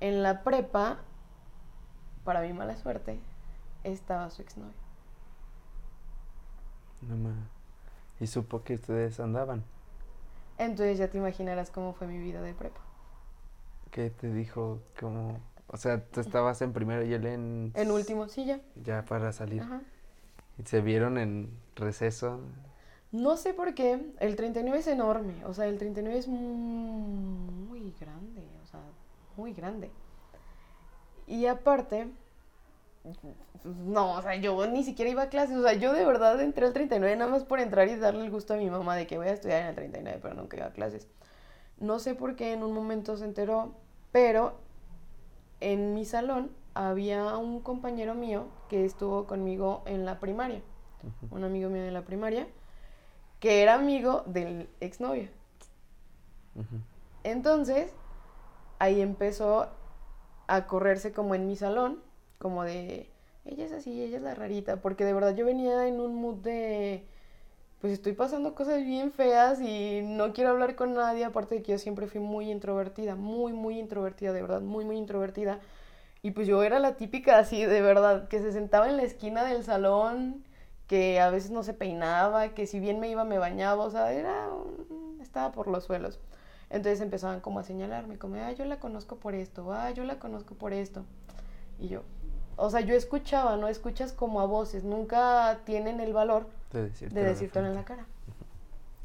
En 0.00 0.22
la 0.22 0.42
prepa, 0.42 0.98
para 2.24 2.42
mi 2.42 2.52
mala 2.52 2.76
suerte, 2.76 3.20
estaba 3.84 4.28
su 4.30 4.42
exnovio. 4.42 4.72
No 7.00 7.16
más. 7.16 7.34
Y 8.20 8.26
supo 8.26 8.62
que 8.62 8.74
ustedes 8.74 9.20
andaban. 9.20 9.64
Entonces 10.58 10.98
ya 10.98 11.08
te 11.08 11.18
imaginarás 11.18 11.70
cómo 11.70 11.94
fue 11.94 12.06
mi 12.06 12.18
vida 12.18 12.40
de 12.42 12.54
prepa. 12.54 12.80
¿Qué 13.90 14.10
te 14.10 14.32
dijo? 14.32 14.80
Como, 14.98 15.40
o 15.68 15.76
sea, 15.76 16.04
tú 16.04 16.20
estabas 16.20 16.60
en 16.62 16.72
primero 16.72 17.04
y 17.04 17.12
él 17.12 17.26
en... 17.26 17.72
En 17.74 17.90
último, 17.90 18.28
sí, 18.28 18.44
ya. 18.44 18.60
Ya 18.76 19.04
para 19.04 19.32
salir. 19.32 19.62
Ajá. 19.62 19.80
¿Y 20.58 20.66
se 20.66 20.80
vieron 20.80 21.18
en 21.18 21.50
receso? 21.76 22.40
No 23.12 23.36
sé 23.36 23.54
por 23.54 23.74
qué. 23.74 24.12
El 24.20 24.36
39 24.36 24.78
es 24.78 24.86
enorme. 24.86 25.44
O 25.44 25.54
sea, 25.54 25.66
el 25.66 25.78
39 25.78 26.18
es 26.18 26.28
muy 26.28 27.94
grande. 28.00 28.42
O 28.62 28.66
sea, 28.66 28.80
muy 29.36 29.52
grande. 29.52 29.90
Y 31.26 31.46
aparte, 31.46 32.08
no, 33.64 34.14
o 34.14 34.22
sea, 34.22 34.36
yo 34.36 34.66
ni 34.66 34.84
siquiera 34.84 35.10
iba 35.10 35.22
a 35.22 35.28
clases, 35.28 35.56
o 35.56 35.62
sea, 35.62 35.72
yo 35.74 35.92
de 35.92 36.04
verdad 36.04 36.40
entré 36.40 36.66
al 36.66 36.72
39 36.72 37.16
nada 37.16 37.30
más 37.30 37.44
por 37.44 37.60
entrar 37.60 37.88
y 37.88 37.96
darle 37.96 38.24
el 38.24 38.30
gusto 38.30 38.54
a 38.54 38.56
mi 38.58 38.68
mamá 38.68 38.96
de 38.96 39.06
que 39.06 39.16
voy 39.16 39.28
a 39.28 39.32
estudiar 39.32 39.62
en 39.62 39.68
el 39.68 39.74
39, 39.74 40.18
pero 40.22 40.34
nunca 40.34 40.56
iba 40.56 40.66
a 40.66 40.72
clases. 40.72 41.08
No 41.78 41.98
sé 41.98 42.14
por 42.14 42.36
qué 42.36 42.52
en 42.52 42.62
un 42.62 42.72
momento 42.72 43.16
se 43.16 43.24
enteró, 43.24 43.74
pero 44.12 44.58
en 45.60 45.94
mi 45.94 46.04
salón 46.04 46.50
había 46.74 47.36
un 47.36 47.60
compañero 47.60 48.14
mío 48.14 48.46
que 48.68 48.84
estuvo 48.84 49.26
conmigo 49.26 49.82
en 49.86 50.04
la 50.04 50.20
primaria, 50.20 50.62
un 51.30 51.44
amigo 51.44 51.70
mío 51.70 51.82
de 51.82 51.92
la 51.92 52.02
primaria, 52.02 52.46
que 53.40 53.62
era 53.62 53.74
amigo 53.74 54.22
del 54.26 54.68
exnovio. 54.80 55.28
Entonces, 57.22 57.92
ahí 58.78 59.00
empezó 59.00 59.68
a 60.46 60.66
correrse 60.66 61.12
como 61.12 61.34
en 61.34 61.46
mi 61.46 61.56
salón 61.56 62.00
como 62.38 62.64
de, 62.64 63.08
ella 63.46 63.64
es 63.64 63.72
así, 63.72 64.02
ella 64.02 64.18
es 64.18 64.22
la 64.22 64.34
rarita, 64.34 64.82
porque 64.82 65.04
de 65.04 65.14
verdad 65.14 65.34
yo 65.34 65.46
venía 65.46 65.86
en 65.88 66.00
un 66.00 66.14
mood 66.14 66.34
de, 66.36 67.06
pues 67.80 67.92
estoy 67.92 68.12
pasando 68.12 68.54
cosas 68.54 68.84
bien 68.84 69.12
feas 69.12 69.60
y 69.60 70.02
no 70.02 70.32
quiero 70.34 70.50
hablar 70.50 70.74
con 70.74 70.92
nadie, 70.92 71.24
aparte 71.24 71.54
de 71.54 71.62
que 71.62 71.72
yo 71.72 71.78
siempre 71.78 72.06
fui 72.06 72.20
muy 72.20 72.50
introvertida, 72.50 73.14
muy, 73.14 73.52
muy 73.54 73.78
introvertida, 73.78 74.32
de 74.32 74.42
verdad, 74.42 74.60
muy, 74.60 74.84
muy 74.84 74.98
introvertida. 74.98 75.60
Y 76.24 76.30
pues 76.30 76.46
yo 76.46 76.62
era 76.62 76.78
la 76.78 76.96
típica 76.96 77.36
así, 77.36 77.66
de 77.66 77.82
verdad, 77.82 78.28
que 78.28 78.40
se 78.40 78.50
sentaba 78.50 78.88
en 78.88 78.96
la 78.96 79.02
esquina 79.02 79.44
del 79.44 79.62
salón, 79.62 80.42
que 80.86 81.20
a 81.20 81.28
veces 81.28 81.50
no 81.50 81.62
se 81.62 81.74
peinaba, 81.74 82.54
que 82.54 82.66
si 82.66 82.80
bien 82.80 82.98
me 82.98 83.10
iba 83.10 83.24
me 83.24 83.36
bañaba, 83.36 83.84
o 83.84 83.90
sea, 83.90 84.10
era, 84.10 84.48
estaba 85.20 85.52
por 85.52 85.68
los 85.68 85.84
suelos. 85.84 86.18
Entonces 86.70 87.02
empezaban 87.02 87.40
como 87.40 87.58
a 87.58 87.62
señalarme, 87.62 88.16
como, 88.16 88.36
ah, 88.36 88.52
yo 88.52 88.64
la 88.64 88.80
conozco 88.80 89.16
por 89.16 89.34
esto, 89.34 89.70
ah, 89.74 89.90
yo 89.90 90.04
la 90.04 90.18
conozco 90.18 90.54
por 90.54 90.72
esto. 90.72 91.04
Y 91.78 91.88
yo, 91.88 92.00
o 92.56 92.70
sea, 92.70 92.80
yo 92.80 92.94
escuchaba, 92.94 93.58
¿no? 93.58 93.68
Escuchas 93.68 94.14
como 94.14 94.40
a 94.40 94.46
voces, 94.46 94.82
nunca 94.82 95.60
tienen 95.66 96.00
el 96.00 96.14
valor 96.14 96.46
de, 96.72 96.84
decirte 96.84 97.58
en 97.58 97.74
la 97.74 97.84
cara. 97.84 98.06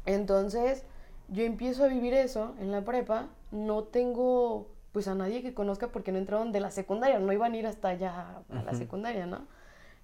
Entonces, 0.06 0.86
yo 1.28 1.44
empiezo 1.44 1.84
a 1.84 1.88
vivir 1.88 2.14
eso 2.14 2.54
en 2.58 2.72
la 2.72 2.80
prepa, 2.80 3.26
no 3.50 3.84
tengo 3.84 4.68
pues 4.92 5.08
a 5.08 5.14
nadie 5.14 5.42
que 5.42 5.54
conozca 5.54 5.88
porque 5.88 6.12
no 6.12 6.18
entraron 6.18 6.52
de 6.52 6.60
la 6.60 6.70
secundaria, 6.70 7.18
no 7.18 7.32
iban 7.32 7.52
a 7.52 7.56
ir 7.56 7.66
hasta 7.66 7.88
allá 7.88 8.42
a 8.50 8.62
la 8.62 8.74
secundaria, 8.74 9.26
¿no? 9.26 9.46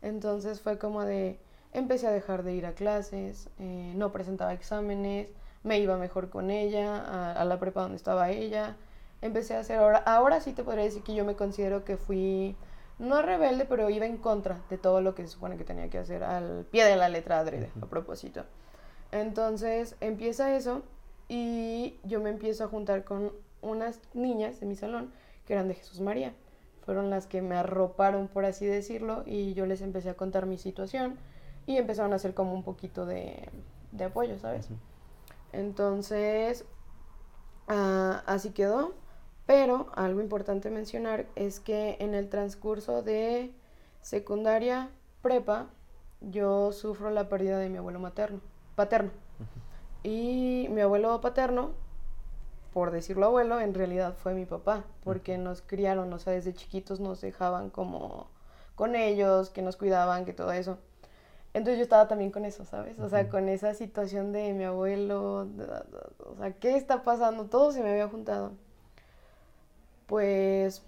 Entonces 0.02 0.60
fue 0.60 0.78
como 0.78 1.04
de, 1.04 1.38
empecé 1.72 2.06
a 2.06 2.12
dejar 2.12 2.42
de 2.42 2.54
ir 2.54 2.66
a 2.66 2.72
clases, 2.72 3.48
eh, 3.58 3.92
no 3.96 4.12
presentaba 4.12 4.52
exámenes, 4.52 5.32
me 5.64 5.80
iba 5.80 5.96
mejor 5.96 6.30
con 6.30 6.50
ella, 6.50 6.98
a, 6.98 7.32
a, 7.32 7.44
la 7.44 7.58
prepa 7.58 7.82
donde 7.82 7.96
estaba 7.96 8.30
ella, 8.30 8.76
empecé 9.22 9.56
a 9.56 9.60
hacer, 9.60 9.78
ahora, 9.78 9.98
ahora 9.98 10.40
sí 10.40 10.52
te 10.52 10.62
podría 10.62 10.84
decir 10.84 11.02
que 11.02 11.14
yo 11.14 11.24
me 11.24 11.34
considero 11.34 11.84
que 11.84 11.96
fui, 11.96 12.54
no 12.98 13.20
rebelde, 13.22 13.64
pero 13.64 13.90
iba 13.90 14.06
en 14.06 14.16
contra 14.18 14.60
de 14.70 14.78
todo 14.78 15.00
lo 15.00 15.14
que 15.14 15.22
se 15.22 15.28
supone 15.28 15.56
que 15.56 15.64
tenía 15.64 15.90
que 15.90 15.98
hacer 15.98 16.22
al 16.22 16.64
pie 16.70 16.84
de 16.84 16.96
la 16.96 17.08
letra 17.08 17.40
adrede, 17.40 17.70
a 17.82 17.86
propósito. 17.86 18.44
Entonces 19.12 19.96
empieza 20.00 20.54
eso 20.54 20.82
y 21.28 21.98
yo 22.04 22.20
me 22.20 22.30
empiezo 22.30 22.64
a 22.64 22.68
juntar 22.68 23.04
con 23.04 23.32
unas 23.60 24.00
niñas 24.14 24.60
de 24.60 24.66
mi 24.66 24.76
salón 24.76 25.12
que 25.46 25.52
eran 25.52 25.68
de 25.68 25.74
Jesús 25.74 26.00
María. 26.00 26.34
Fueron 26.84 27.10
las 27.10 27.26
que 27.26 27.42
me 27.42 27.56
arroparon, 27.56 28.28
por 28.28 28.44
así 28.44 28.66
decirlo, 28.66 29.22
y 29.26 29.54
yo 29.54 29.66
les 29.66 29.80
empecé 29.82 30.10
a 30.10 30.14
contar 30.14 30.46
mi 30.46 30.58
situación 30.58 31.16
y 31.66 31.78
empezaron 31.78 32.12
a 32.12 32.16
hacer 32.16 32.34
como 32.34 32.54
un 32.54 32.62
poquito 32.62 33.06
de, 33.06 33.48
de 33.92 34.04
apoyo, 34.04 34.38
¿sabes? 34.38 34.68
Entonces, 35.52 36.64
ah, 37.68 38.22
así 38.26 38.50
quedó. 38.50 38.94
Pero 39.46 39.86
algo 39.94 40.20
importante 40.20 40.70
mencionar 40.70 41.26
es 41.36 41.60
que 41.60 41.96
en 42.00 42.14
el 42.14 42.28
transcurso 42.28 43.02
de 43.02 43.54
secundaria, 44.00 44.90
prepa, 45.22 45.68
yo 46.20 46.72
sufro 46.72 47.10
la 47.10 47.28
pérdida 47.28 47.58
de 47.58 47.68
mi 47.68 47.78
abuelo 47.78 48.00
materno, 48.00 48.40
paterno. 48.74 49.10
Y 50.02 50.66
mi 50.70 50.80
abuelo 50.80 51.20
paterno, 51.20 51.70
por 52.76 52.90
decirlo 52.90 53.24
abuelo, 53.24 53.58
en 53.58 53.72
realidad 53.72 54.12
fue 54.22 54.34
mi 54.34 54.44
papá, 54.44 54.84
porque 55.02 55.38
nos 55.38 55.62
criaron, 55.62 56.12
o 56.12 56.18
sea, 56.18 56.34
desde 56.34 56.52
chiquitos 56.52 57.00
nos 57.00 57.22
dejaban 57.22 57.70
como 57.70 58.28
con 58.74 58.94
ellos, 58.94 59.48
que 59.48 59.62
nos 59.62 59.78
cuidaban, 59.78 60.26
que 60.26 60.34
todo 60.34 60.52
eso. 60.52 60.76
Entonces 61.54 61.78
yo 61.78 61.84
estaba 61.84 62.06
también 62.06 62.30
con 62.30 62.44
eso, 62.44 62.66
¿sabes? 62.66 62.98
O 62.98 63.08
sea, 63.08 63.30
con 63.30 63.48
esa 63.48 63.72
situación 63.72 64.30
de 64.30 64.52
mi 64.52 64.64
abuelo, 64.64 65.48
o 66.18 66.36
sea, 66.36 66.52
¿qué 66.52 66.76
está 66.76 67.02
pasando? 67.02 67.46
Todo 67.46 67.72
se 67.72 67.82
me 67.82 67.92
había 67.92 68.08
juntado. 68.08 68.52
Pues 70.06 70.82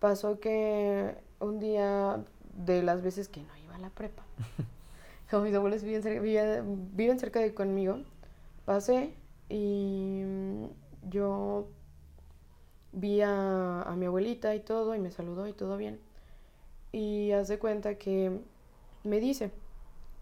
pasó 0.00 0.40
que 0.40 1.14
un 1.38 1.60
día 1.60 2.18
de 2.66 2.82
las 2.82 3.00
veces 3.00 3.28
que 3.28 3.42
no 3.42 3.56
iba 3.58 3.76
a 3.76 3.78
la 3.78 3.90
prepa, 3.90 4.24
como 5.30 5.44
mis 5.44 5.54
abuelos 5.54 5.84
viven 5.84 6.02
cerca, 6.02 6.20
viven 6.20 7.20
cerca 7.20 7.38
de 7.38 7.54
conmigo, 7.54 7.98
pasé 8.64 9.14
y 9.48 10.24
yo 11.08 11.68
vi 12.92 13.22
a, 13.22 13.82
a 13.82 13.96
mi 13.96 14.06
abuelita 14.06 14.54
y 14.54 14.60
todo 14.60 14.94
y 14.94 15.00
me 15.00 15.10
saludó 15.10 15.46
y 15.48 15.52
todo 15.52 15.76
bien. 15.76 16.00
Y 16.92 17.32
hace 17.32 17.58
cuenta 17.58 17.96
que 17.96 18.40
me 19.04 19.20
dice, 19.20 19.50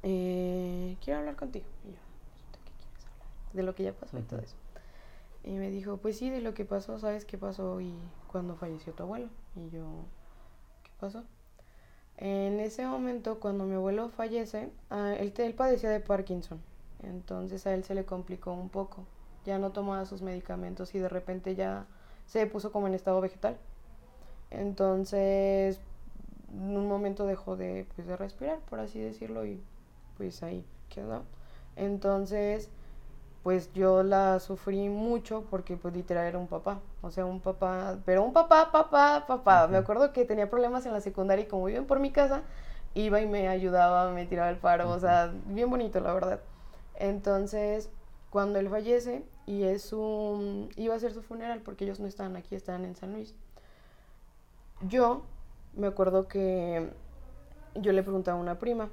eh, 0.02 0.96
quiero 1.02 1.20
hablar 1.20 1.36
contigo. 1.36 1.66
Y 1.84 1.88
yo, 1.88 1.94
¿de 2.52 2.58
qué 2.64 2.72
quieres 2.78 3.04
hablar? 3.06 3.28
De 3.52 3.62
lo 3.62 3.74
que 3.74 3.82
ya 3.84 3.92
pasó 3.92 4.18
y 4.18 4.22
todo 4.22 4.40
eso. 4.40 4.56
Y 5.44 5.52
me 5.52 5.70
dijo, 5.70 5.96
pues 5.98 6.18
sí, 6.18 6.30
de 6.30 6.40
lo 6.40 6.54
que 6.54 6.64
pasó, 6.64 6.98
¿sabes 6.98 7.24
qué 7.24 7.38
pasó? 7.38 7.80
Y 7.80 7.94
cuando 8.28 8.56
falleció 8.56 8.92
tu 8.92 9.02
abuelo. 9.02 9.28
Y 9.56 9.70
yo, 9.70 9.84
¿qué 10.82 10.90
pasó? 11.00 11.24
En 12.18 12.60
ese 12.60 12.86
momento, 12.86 13.40
cuando 13.40 13.64
mi 13.64 13.74
abuelo 13.74 14.10
fallece, 14.10 14.70
ah, 14.90 15.14
él, 15.18 15.32
él 15.36 15.54
padecía 15.54 15.90
de 15.90 16.00
Parkinson. 16.00 16.60
Entonces 17.02 17.66
a 17.66 17.74
él 17.74 17.84
se 17.84 17.94
le 17.94 18.04
complicó 18.04 18.52
un 18.52 18.68
poco. 18.68 19.06
Ya 19.46 19.58
no 19.58 19.70
tomaba 19.70 20.04
sus 20.06 20.22
medicamentos 20.22 20.94
y 20.94 20.98
de 20.98 21.08
repente 21.08 21.54
ya 21.54 21.86
se 22.26 22.46
puso 22.46 22.72
como 22.72 22.86
en 22.86 22.94
estado 22.94 23.20
vegetal. 23.20 23.56
Entonces, 24.50 25.80
en 26.52 26.76
un 26.76 26.88
momento 26.88 27.26
dejó 27.26 27.56
de, 27.56 27.86
pues, 27.94 28.06
de 28.06 28.16
respirar, 28.16 28.58
por 28.68 28.80
así 28.80 29.00
decirlo, 29.00 29.46
y 29.46 29.62
pues 30.16 30.42
ahí 30.42 30.64
quedó. 30.88 31.22
Entonces, 31.76 32.68
pues 33.42 33.72
yo 33.72 34.02
la 34.02 34.38
sufrí 34.38 34.88
mucho 34.88 35.44
porque 35.50 35.76
pues 35.76 35.94
literal 35.94 36.26
era 36.26 36.38
un 36.38 36.46
papá, 36.46 36.80
o 37.00 37.10
sea, 37.10 37.24
un 37.24 37.40
papá, 37.40 37.96
pero 38.04 38.22
un 38.22 38.32
papá, 38.32 38.70
papá, 38.70 39.24
papá. 39.26 39.66
Me 39.68 39.78
acuerdo 39.78 40.12
que 40.12 40.24
tenía 40.24 40.50
problemas 40.50 40.84
en 40.84 40.92
la 40.92 41.00
secundaria 41.00 41.44
y 41.44 41.48
como 41.48 41.64
viven 41.64 41.86
por 41.86 42.00
mi 42.00 42.10
casa, 42.10 42.42
iba 42.94 43.20
y 43.20 43.26
me 43.26 43.48
ayudaba, 43.48 44.10
me 44.12 44.26
tiraba 44.26 44.50
el 44.50 44.58
paro, 44.58 44.90
o 44.90 44.98
sea, 44.98 45.32
bien 45.46 45.70
bonito, 45.70 46.00
la 46.00 46.12
verdad. 46.12 46.40
Entonces, 46.96 47.88
cuando 48.30 48.58
él 48.58 48.68
fallece 48.68 49.24
y 49.46 49.64
es 49.64 49.92
un, 49.92 50.70
iba 50.76 50.94
a 50.94 50.98
ser 50.98 51.12
su 51.12 51.22
funeral 51.22 51.60
porque 51.62 51.84
ellos 51.84 52.00
no 52.00 52.06
estaban 52.06 52.36
aquí, 52.36 52.54
estaban 52.54 52.84
en 52.84 52.94
San 52.94 53.12
Luis. 53.12 53.34
Yo 54.82 55.22
me 55.76 55.88
acuerdo 55.88 56.28
que 56.28 56.90
yo 57.74 57.92
le 57.92 58.02
preguntaba 58.02 58.38
a 58.38 58.40
una 58.40 58.58
prima, 58.58 58.88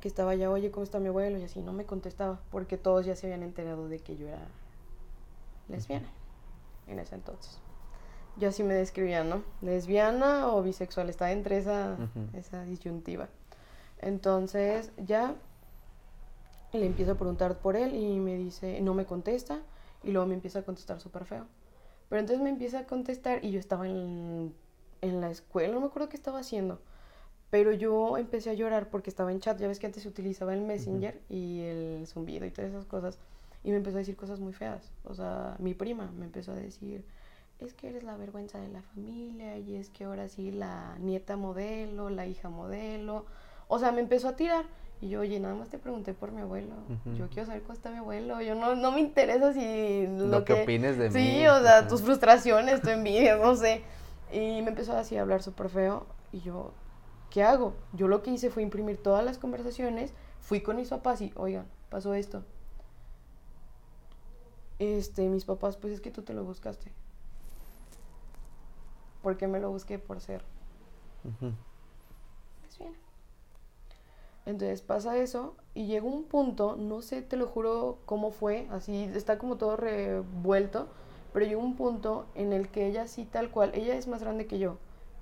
que 0.00 0.08
estaba 0.08 0.32
allá, 0.32 0.50
oye, 0.50 0.70
¿cómo 0.70 0.84
está 0.84 0.98
mi 0.98 1.08
abuelo? 1.08 1.38
Y 1.38 1.44
así, 1.44 1.62
no 1.62 1.72
me 1.72 1.86
contestaba, 1.86 2.40
porque 2.50 2.76
todos 2.76 3.06
ya 3.06 3.16
se 3.16 3.26
habían 3.26 3.42
enterado 3.42 3.88
de 3.88 4.00
que 4.00 4.16
yo 4.16 4.28
era 4.28 4.46
lesbiana 5.68 6.08
en 6.86 6.98
ese 6.98 7.14
entonces. 7.14 7.58
Yo 8.36 8.48
así 8.48 8.64
me 8.64 8.74
describía, 8.74 9.22
¿no? 9.22 9.42
Lesbiana 9.62 10.52
o 10.52 10.62
bisexual, 10.62 11.08
estaba 11.08 11.30
entre 11.30 11.58
esa, 11.58 11.96
esa 12.34 12.64
disyuntiva. 12.64 13.28
Entonces 14.00 14.90
ya 14.98 15.36
le 16.74 16.86
empiezo 16.86 17.12
a 17.12 17.14
preguntar 17.14 17.58
por 17.58 17.76
él 17.76 17.94
y 17.94 18.18
me 18.20 18.36
dice, 18.36 18.80
no 18.80 18.94
me 18.94 19.06
contesta, 19.06 19.62
y 20.02 20.10
luego 20.12 20.26
me 20.26 20.34
empieza 20.34 20.60
a 20.60 20.62
contestar 20.62 21.00
súper 21.00 21.24
feo. 21.24 21.46
Pero 22.08 22.20
entonces 22.20 22.42
me 22.42 22.50
empieza 22.50 22.80
a 22.80 22.86
contestar 22.86 23.44
y 23.44 23.50
yo 23.50 23.58
estaba 23.58 23.88
en, 23.88 24.54
en 25.00 25.20
la 25.20 25.30
escuela, 25.30 25.74
no 25.74 25.80
me 25.80 25.86
acuerdo 25.86 26.08
qué 26.08 26.16
estaba 26.16 26.40
haciendo 26.40 26.80
pero 27.54 27.72
yo 27.72 28.18
empecé 28.18 28.50
a 28.50 28.54
llorar 28.54 28.90
porque 28.90 29.10
estaba 29.10 29.30
en 29.30 29.38
chat. 29.38 29.56
Ya 29.60 29.68
ves 29.68 29.78
que 29.78 29.86
antes 29.86 30.02
se 30.02 30.08
utilizaba 30.08 30.54
el 30.54 30.62
Messenger 30.62 31.20
y 31.28 31.60
el 31.60 32.04
zumbido 32.08 32.44
y 32.46 32.50
todas 32.50 32.72
esas 32.72 32.84
cosas. 32.84 33.16
Y 33.62 33.70
me 33.70 33.76
empezó 33.76 33.96
a 33.96 34.00
decir 34.00 34.16
cosas 34.16 34.40
muy 34.40 34.52
feas. 34.52 34.90
O 35.04 35.14
sea, 35.14 35.54
mi 35.60 35.72
prima 35.72 36.10
me 36.18 36.24
empezó 36.24 36.50
a 36.50 36.56
decir, 36.56 37.04
es 37.60 37.72
que 37.72 37.90
eres 37.90 38.02
la 38.02 38.16
vergüenza 38.16 38.58
de 38.58 38.66
la 38.70 38.82
familia 38.82 39.56
y 39.56 39.76
es 39.76 39.88
que 39.88 40.02
ahora 40.02 40.26
sí 40.26 40.50
la 40.50 40.98
nieta 40.98 41.36
modelo, 41.36 42.10
la 42.10 42.26
hija 42.26 42.48
modelo. 42.48 43.24
O 43.68 43.78
sea, 43.78 43.92
me 43.92 44.00
empezó 44.00 44.30
a 44.30 44.34
tirar. 44.34 44.64
Y 45.04 45.10
yo, 45.10 45.20
oye, 45.20 45.38
nada 45.38 45.54
más 45.54 45.68
te 45.68 45.76
pregunté 45.76 46.14
por 46.14 46.32
mi 46.32 46.40
abuelo. 46.40 46.72
Yo 47.18 47.28
quiero 47.28 47.44
saber 47.44 47.60
cómo 47.60 47.74
está 47.74 47.90
mi 47.90 47.98
abuelo. 47.98 48.40
Yo 48.40 48.54
no, 48.54 48.74
no 48.74 48.90
me 48.90 49.00
interesa 49.00 49.52
si 49.52 50.06
lo, 50.06 50.46
que, 50.46 50.62
opines 50.62 50.96
de 50.96 51.10
mí. 51.10 51.20
Sí, 51.20 51.46
o 51.46 51.60
sea, 51.60 51.86
tus 51.86 52.00
frustraciones, 52.00 52.80
tu 52.80 52.88
envidia, 52.88 53.36
no 53.36 53.54
sé. 53.54 53.82
Y 54.32 54.62
me 54.62 54.70
empezó 54.70 54.96
así 54.96 55.18
a 55.18 55.20
hablar 55.20 55.42
súper 55.42 55.68
feo. 55.68 56.06
Y 56.32 56.40
yo, 56.40 56.72
¿qué 57.28 57.42
hago? 57.42 57.74
Yo 57.92 58.08
lo 58.08 58.22
que 58.22 58.30
hice 58.30 58.48
fue 58.48 58.62
imprimir 58.62 58.96
todas 58.96 59.22
las 59.22 59.36
conversaciones, 59.36 60.14
fui 60.40 60.62
con 60.62 60.76
mis 60.76 60.88
papás 60.88 61.20
y, 61.20 61.34
oigan, 61.36 61.66
pasó 61.90 62.14
esto. 62.14 62.42
Este, 64.78 65.28
mis 65.28 65.44
papás, 65.44 65.76
pues 65.76 65.92
es 65.92 66.00
que 66.00 66.10
tú 66.10 66.22
te 66.22 66.32
lo 66.32 66.44
buscaste. 66.44 66.90
¿Por 69.22 69.36
qué 69.36 69.48
me 69.48 69.60
lo 69.60 69.70
busqué? 69.70 69.98
Por 69.98 70.22
ser. 70.22 70.42
Bien. 71.40 71.54
Entonces 74.46 74.82
pasa 74.82 75.16
eso 75.16 75.56
y 75.72 75.86
llegó 75.86 76.08
un 76.08 76.24
punto, 76.24 76.76
no 76.76 77.00
sé, 77.00 77.22
te 77.22 77.36
lo 77.36 77.46
juro 77.46 77.98
cómo 78.04 78.30
fue, 78.30 78.66
así 78.70 79.04
está 79.14 79.38
como 79.38 79.56
todo 79.56 79.76
revuelto, 79.76 80.88
pero 81.32 81.46
llegó 81.46 81.62
un 81.62 81.76
punto 81.76 82.26
en 82.34 82.52
el 82.52 82.68
que 82.68 82.86
ella 82.86 83.06
sí 83.06 83.24
tal 83.24 83.50
cual, 83.50 83.72
ella 83.74 83.96
es 83.96 84.06
más 84.06 84.22
grande 84.22 84.46
que 84.46 84.58
yo, 84.58 84.76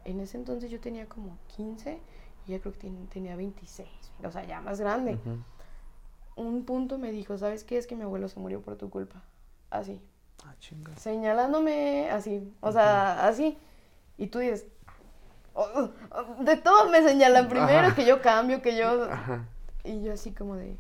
en 0.05 0.21
ese 0.21 0.37
entonces 0.39 0.71
yo 0.71 0.81
tenía 0.81 1.09
como 1.09 1.39
15 1.57 2.01
y 2.47 2.53
ella 2.53 2.61
creo 2.61 2.73
que 2.73 2.91
tenía 3.13 3.37
26, 3.37 3.89
o 4.25 4.31
sea, 4.31 4.45
ya 4.45 4.61
más 4.61 4.81
grande. 4.81 5.19
Un 6.35 6.65
punto 6.65 6.99
me 6.99 7.13
dijo, 7.13 7.39
¿sabes 7.39 7.63
qué? 7.63 7.79
Es 7.79 7.87
que 7.87 7.95
mi 7.95 8.03
abuelo 8.03 8.29
se 8.29 8.41
murió 8.41 8.61
por 8.63 8.77
tu 8.77 8.91
culpa. 8.91 9.23
Así. 9.71 10.01
Ah, 10.45 10.55
Señalándome 10.97 12.11
así, 12.11 12.53
o 12.61 12.73
sea, 12.73 13.29
así. 13.29 13.57
Y 14.19 14.27
tú 14.27 14.41
dices, 14.41 14.67
de 16.41 16.57
todo 16.57 16.89
me 16.89 17.03
señalan 17.03 17.49
primero, 17.49 17.95
que 17.95 18.05
yo 18.05 18.21
cambio, 18.23 18.63
que 18.63 18.77
yo... 18.77 19.09
Y 19.85 20.03
yo 20.03 20.13
así 20.13 20.33
como 20.33 20.55
de... 20.57 20.77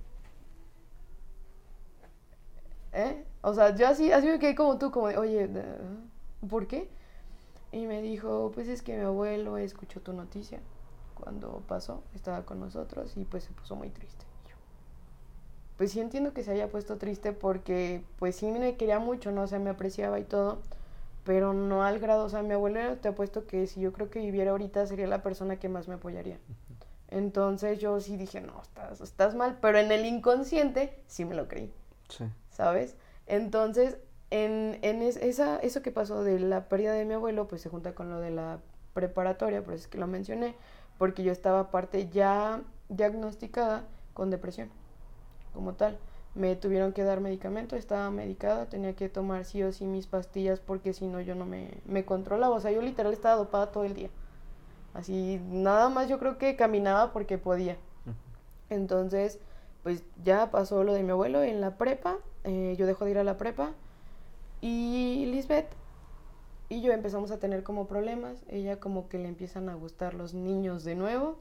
¿Eh? 2.92 3.24
O 3.40 3.54
sea, 3.54 3.74
yo 3.74 3.88
así, 3.88 4.12
así 4.12 4.28
me 4.28 4.38
quedé 4.38 4.54
como 4.54 4.78
tú, 4.78 4.90
como 4.90 5.08
de, 5.08 5.18
oye, 5.18 5.48
¿por 6.48 6.66
qué? 6.66 6.88
Y 7.72 7.86
me 7.86 8.02
dijo, 8.02 8.52
pues 8.54 8.68
es 8.68 8.82
que 8.82 8.96
mi 8.96 9.02
abuelo 9.02 9.56
escuchó 9.56 10.00
tu 10.00 10.12
noticia 10.12 10.60
cuando 11.14 11.62
pasó, 11.66 12.02
estaba 12.14 12.44
con 12.44 12.60
nosotros 12.60 13.16
y 13.16 13.24
pues 13.24 13.44
se 13.44 13.52
puso 13.52 13.76
muy 13.76 13.90
triste. 13.90 14.24
pues 15.76 15.90
sí 15.92 16.00
entiendo 16.00 16.32
que 16.32 16.44
se 16.44 16.52
haya 16.52 16.70
puesto 16.70 16.98
triste 16.98 17.32
porque 17.32 18.04
pues 18.18 18.36
sí 18.36 18.50
me 18.50 18.76
quería 18.76 18.98
mucho, 18.98 19.32
¿no? 19.32 19.42
O 19.42 19.46
sea, 19.46 19.58
me 19.58 19.70
apreciaba 19.70 20.20
y 20.20 20.24
todo, 20.24 20.60
pero 21.24 21.52
no 21.52 21.84
al 21.84 21.98
grado, 21.98 22.24
o 22.24 22.28
sea, 22.28 22.42
mi 22.42 22.54
abuelo 22.54 22.96
te 22.96 23.08
ha 23.08 23.14
puesto 23.14 23.46
que 23.46 23.66
si 23.66 23.80
yo 23.80 23.92
creo 23.92 24.10
que 24.10 24.20
viviera 24.20 24.50
ahorita 24.50 24.86
sería 24.86 25.06
la 25.06 25.22
persona 25.22 25.56
que 25.56 25.68
más 25.68 25.88
me 25.88 25.94
apoyaría. 25.94 26.38
Entonces 27.08 27.78
yo 27.78 28.00
sí 28.00 28.16
dije, 28.16 28.40
no, 28.40 28.60
estás, 28.62 29.00
estás 29.00 29.34
mal, 29.34 29.58
pero 29.60 29.78
en 29.78 29.92
el 29.92 30.06
inconsciente 30.06 30.98
sí 31.06 31.24
me 31.24 31.34
lo 31.34 31.46
creí. 31.46 31.72
Sí. 32.08 32.24
¿Sabes? 32.50 32.96
Entonces 33.26 33.98
en, 34.32 34.78
en 34.80 35.02
esa, 35.02 35.58
eso 35.58 35.82
que 35.82 35.92
pasó 35.92 36.24
de 36.24 36.40
la 36.40 36.68
pérdida 36.68 36.94
de 36.94 37.04
mi 37.04 37.12
abuelo, 37.12 37.48
pues 37.48 37.60
se 37.60 37.68
junta 37.68 37.94
con 37.94 38.08
lo 38.08 38.18
de 38.18 38.30
la 38.30 38.60
preparatoria, 38.94 39.62
por 39.62 39.74
eso 39.74 39.82
es 39.82 39.88
que 39.88 39.98
lo 39.98 40.06
mencioné, 40.06 40.54
porque 40.96 41.22
yo 41.22 41.32
estaba 41.32 41.60
aparte 41.60 42.08
ya 42.08 42.62
diagnosticada 42.88 43.84
con 44.14 44.30
depresión, 44.30 44.70
como 45.52 45.74
tal. 45.74 45.98
Me 46.35 46.57
tuvieron 46.57 46.93
que 46.93 47.05
dar 47.05 47.20
medicamento, 47.20 47.76
estaba 47.76 48.11
medicada, 48.11 48.66
tenía 48.66 48.95
que 48.95 49.09
tomar 49.09 49.45
sí 49.45 49.62
o 49.62 49.72
sí 49.72 49.85
mis 49.85 50.07
pastillas 50.07 50.61
porque 50.61 50.95
si 50.95 51.07
no 51.07 51.20
yo 51.20 51.35
no 51.35 51.45
me, 51.45 51.78
me 51.85 52.05
controlaba, 52.05 52.57
o 52.57 52.61
sea, 52.61 52.70
yo 52.70 52.80
literal 52.80 53.12
estaba 53.12 53.37
dopada 53.37 53.70
todo 53.70 53.85
el 53.85 53.95
día. 53.95 54.09
Así, 54.95 55.41
nada 55.51 55.89
más 55.89 56.09
yo 56.09 56.18
creo 56.18 56.39
que 56.39 56.57
caminaba 56.57 57.12
porque 57.12 57.39
podía. 57.39 57.76
Entonces, 58.70 59.39
pues 59.83 60.03
ya 60.22 60.51
pasó 60.51 60.85
lo 60.85 60.95
de 60.95 61.03
mi 61.03 61.11
abuelo 61.11 61.43
en 61.43 61.61
la 61.61 61.76
prepa, 61.76 62.16
eh, 62.45 62.74
yo 62.78 62.87
dejo 62.87 63.05
de 63.05 63.12
ir 63.12 63.18
a 63.18 63.24
la 63.24 63.37
prepa 63.37 63.72
y 64.61 65.26
Lisbeth 65.26 65.68
y 66.68 66.80
yo 66.80 66.93
empezamos 66.93 67.30
a 67.30 67.39
tener 67.39 67.62
como 67.62 67.87
problemas, 67.87 68.45
ella 68.49 68.80
como 68.80 69.09
que 69.09 69.18
le 69.18 69.28
empiezan 69.28 69.68
a 69.68 69.74
gustar 69.74 70.14
los 70.14 70.33
niños 70.33 70.85
de 70.85 70.95
nuevo 70.95 71.37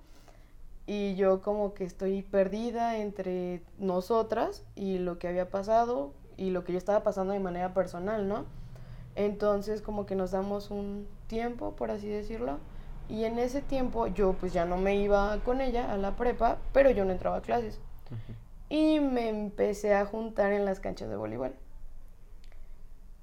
y 0.88 1.16
yo 1.16 1.42
como 1.42 1.74
que 1.74 1.84
estoy 1.84 2.24
perdida 2.24 2.98
entre 2.98 3.62
nosotras 3.78 4.64
y 4.76 4.98
lo 4.98 5.20
que 5.20 5.28
había 5.28 5.50
pasado 5.50 6.14
y 6.38 6.50
lo 6.50 6.64
que 6.64 6.74
yo 6.74 6.78
estaba 6.78 7.04
pasando 7.04 7.34
de 7.34 7.40
manera 7.40 7.74
personal, 7.74 8.28
¿no? 8.28 8.46
Entonces 9.16 9.82
como 9.82 10.06
que 10.06 10.16
nos 10.16 10.32
damos 10.32 10.72
un 10.72 11.08
tiempo, 11.28 11.76
por 11.76 11.92
así 11.92 12.08
decirlo, 12.08 12.58
y 13.10 13.26
en 13.26 13.40
ese 13.40 13.62
tiempo 13.62 14.08
yo 14.08 14.34
pues 14.34 14.54
ya 14.54 14.66
no 14.66 14.78
me 14.78 14.96
iba 14.96 15.38
con 15.44 15.62
ella 15.62 15.92
a 15.92 15.98
la 15.98 16.16
prepa, 16.16 16.58
pero 16.72 16.92
yo 16.92 17.06
no 17.06 17.12
entraba 17.12 17.38
a 17.38 17.42
clases. 17.42 17.80
Y 18.70 19.00
me 19.00 19.28
empecé 19.28 19.94
a 19.94 20.06
juntar 20.06 20.54
en 20.54 20.64
las 20.64 20.80
canchas 20.80 21.10
de 21.10 21.18
voleibol. 21.18 21.54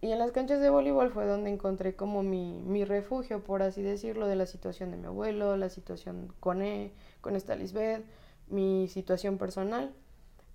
Y 0.00 0.12
en 0.12 0.18
las 0.18 0.30
canchas 0.30 0.60
de 0.60 0.70
voleibol 0.70 1.10
fue 1.10 1.26
donde 1.26 1.50
encontré 1.50 1.96
como 1.96 2.22
mi, 2.22 2.62
mi 2.64 2.84
refugio, 2.84 3.42
por 3.42 3.62
así 3.62 3.82
decirlo, 3.82 4.26
de 4.28 4.36
la 4.36 4.46
situación 4.46 4.90
de 4.90 4.98
mi 4.98 5.06
abuelo, 5.06 5.56
la 5.56 5.70
situación 5.70 6.32
con, 6.38 6.62
él, 6.62 6.92
con 7.20 7.36
esta 7.36 7.54
Lisbeth, 7.56 8.04
mi 8.48 8.88
situación 8.88 9.38
personal. 9.38 9.92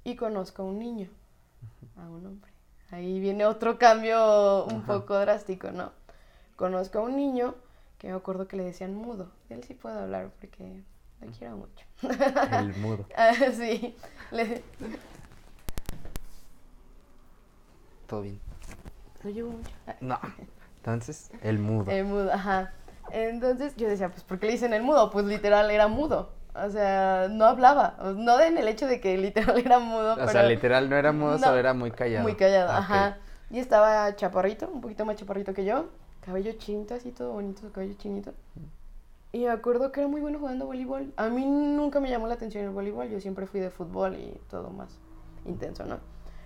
Y 0.04 0.16
conozco 0.16 0.64
a 0.64 0.66
un 0.66 0.80
niño, 0.80 1.10
a 1.98 2.10
un 2.10 2.26
hombre. 2.26 2.52
Ahí 2.92 3.20
viene 3.20 3.46
otro 3.46 3.80
cambio 3.80 4.66
un 4.66 4.84
poco 4.84 5.18
drástico, 5.18 5.72
¿no? 5.72 5.92
Conozco 6.56 7.00
a 7.00 7.02
un 7.02 7.16
niño 7.16 7.56
que 7.98 8.10
me 8.10 8.14
acuerdo 8.14 8.48
que 8.48 8.58
le 8.58 8.64
decían 8.64 8.94
mudo. 8.94 9.32
Él 9.50 9.64
sí 9.64 9.74
puede 9.74 9.98
hablar 10.00 10.30
porque 10.40 10.84
lo 11.22 11.32
quiero 11.32 11.56
mucho. 11.58 11.86
El 12.60 12.76
mudo. 12.76 13.06
Ah, 13.16 13.34
sí. 13.54 13.96
Todo 18.08 18.22
bien. 18.22 18.40
Lo 19.24 19.30
llevo 19.30 19.52
mucho. 19.52 19.72
No. 20.02 20.20
Entonces, 20.78 21.32
el 21.42 21.60
mudo. 21.60 21.90
El 21.90 22.06
mudo, 22.06 22.34
ajá. 22.34 22.74
Entonces 23.12 23.76
yo 23.78 23.88
decía, 23.88 24.10
pues, 24.10 24.24
¿por 24.24 24.38
qué 24.40 24.48
le 24.48 24.52
dicen 24.52 24.74
el 24.74 24.84
mudo? 24.84 25.10
Pues 25.10 25.26
literal 25.26 25.72
era 25.72 25.88
mudo. 25.88 26.32
O 26.56 26.70
sea, 26.70 27.28
no 27.32 27.46
hablaba. 27.46 27.96
No 28.16 28.40
en 28.40 28.58
el 28.58 28.68
hecho 28.68 28.88
de 28.88 29.00
que 29.00 29.18
literal 29.18 29.58
era 29.66 29.80
mudo. 29.80 30.16
O 30.20 30.28
sea, 30.28 30.44
literal 30.44 30.90
no 30.90 30.96
era 30.96 31.12
mudo, 31.12 31.40
solo 31.40 31.58
era 31.58 31.74
muy 31.74 31.92
callado. 31.92 32.24
Muy 32.24 32.36
callado, 32.36 32.72
ajá. 32.72 33.18
Y 33.50 33.60
estaba 33.60 34.16
chaparrito, 34.16 34.70
un 34.70 34.82
poquito 34.82 35.06
más 35.06 35.16
chaparrito 35.16 35.54
que 35.54 35.66
yo. 35.66 35.90
Cabello 36.26 36.54
chinito, 36.54 36.96
así 36.96 37.12
todo 37.12 37.34
bonito, 37.34 37.62
su 37.62 37.72
cabello 37.72 37.96
chinito. 37.98 38.34
Y 39.32 39.46
me 39.46 39.50
acuerdo 39.50 39.92
que 39.92 40.00
era 40.00 40.08
muy 40.08 40.22
bueno 40.22 40.40
jugando 40.40 40.66
voleibol. 40.68 41.12
A 41.18 41.28
mí 41.30 41.46
nunca 41.46 42.00
me 42.00 42.10
llamó 42.10 42.28
la 42.28 42.36
atención 42.36 42.64
el 42.64 42.70
voleibol. 42.70 43.10
Yo 43.10 43.20
siempre 43.20 43.48
fui 43.48 43.60
de 43.60 43.72
fútbol 43.72 44.16
y 44.16 44.40
todo 44.50 44.70
más 44.70 45.00
intenso, 45.46 45.86
¿no? 45.86 45.98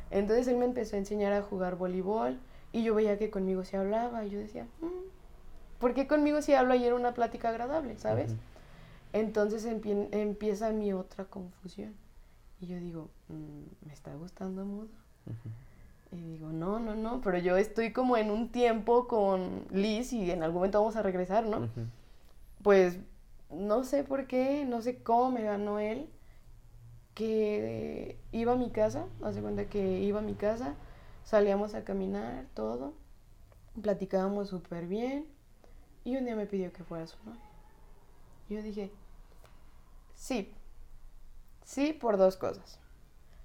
Entonces 0.10 0.48
él 0.48 0.56
me 0.56 0.66
empezó 0.66 0.96
a 0.96 1.00
enseñar 1.00 1.34
a 1.34 1.42
jugar 1.42 1.76
voleibol. 1.76 2.40
Y 2.72 2.84
yo 2.84 2.96
veía 2.96 3.18
que 3.18 3.30
conmigo 3.30 3.66
se 3.66 3.78
hablaba. 3.78 4.26
Y 4.26 4.30
yo 4.30 4.40
decía, 4.40 4.68
mm, 4.80 5.80
¿por 5.80 5.94
qué 5.94 6.08
conmigo 6.08 6.42
se 6.42 6.56
habla 6.56 6.78
y 6.78 6.86
era 6.86 6.96
una 6.96 7.14
plática 7.14 7.50
agradable, 7.50 7.98
¿sabes? 7.98 8.36
Entonces 9.14 9.66
empieza 9.66 10.72
mi 10.72 10.94
otra 10.94 11.26
confusión. 11.26 11.96
Y 12.60 12.68
yo 12.68 12.80
digo, 12.80 13.10
mm, 13.30 13.86
¿me 13.88 13.94
está 13.94 14.14
gustando 14.16 14.66
mudo? 14.66 14.90
Y 16.12 16.16
digo, 16.16 16.52
no, 16.52 16.80
no, 16.80 16.96
no, 16.96 17.22
pero 17.22 17.38
yo 17.38 17.58
estoy 17.58 17.92
como 17.92 18.18
en 18.18 18.32
un 18.32 18.50
tiempo 18.50 19.08
con 19.08 19.66
Liz 19.72 20.14
y 20.14 20.32
en 20.32 20.42
algún 20.42 20.60
momento 20.60 20.80
vamos 20.80 20.96
a 20.96 21.02
regresar, 21.02 21.46
¿no? 21.46 21.70
Pues 22.64 22.98
no 23.52 23.84
sé 23.84 24.04
por 24.04 24.28
qué, 24.28 24.66
no 24.66 24.82
sé 24.82 25.04
cómo 25.04 25.32
me 25.32 25.44
ganó 25.44 25.80
él, 25.80 26.10
que 27.14 28.18
iba 28.32 28.54
a 28.54 28.56
mi 28.56 28.70
casa, 28.70 29.06
hace 29.24 29.42
cuenta 29.42 29.66
que 29.66 30.00
iba 30.02 30.20
a 30.20 30.24
mi 30.24 30.36
casa, 30.36 30.76
salíamos 31.24 31.74
a 31.76 31.84
caminar, 31.84 32.46
todo, 32.54 32.94
platicábamos 33.82 34.50
súper 34.50 34.88
bien, 34.88 35.26
y 36.06 36.16
un 36.16 36.26
día 36.26 36.36
me 36.36 36.46
pidió 36.46 36.72
que 36.72 36.84
fuera 36.84 37.06
su 37.06 37.18
novia. 37.26 37.42
Yo 38.50 38.62
dije, 38.62 38.92
sí, 40.16 40.54
sí 41.66 41.94
por 41.94 42.18
dos 42.18 42.38
cosas. 42.38 42.80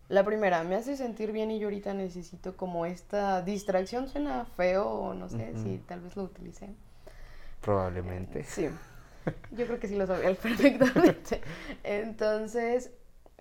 La 0.09 0.25
primera, 0.25 0.63
me 0.63 0.75
hace 0.75 0.97
sentir 0.97 1.33
bien 1.33 1.51
y 1.51 1.59
yo 1.59 1.69
ahorita 1.69 1.95
necesito 1.95 2.57
como 2.57 2.85
esta 2.87 3.41
distracción, 3.43 4.09
suena 4.09 4.45
feo 4.45 4.87
o 4.87 5.15
no 5.15 5.29
sé 5.29 5.57
si 5.57 5.79
tal 5.79 6.01
vez 6.01 6.17
lo 6.17 6.25
utilicé. 6.25 6.75
Probablemente. 7.63 8.41
Eh, 8.41 8.45
sí, 8.45 8.69
yo 9.53 9.67
creo 9.67 9.79
que 9.81 9.89
sí 9.89 9.97
lo 9.97 10.07
sabía 10.07 10.35
perfectamente. 10.43 11.41
Entonces, 11.83 12.91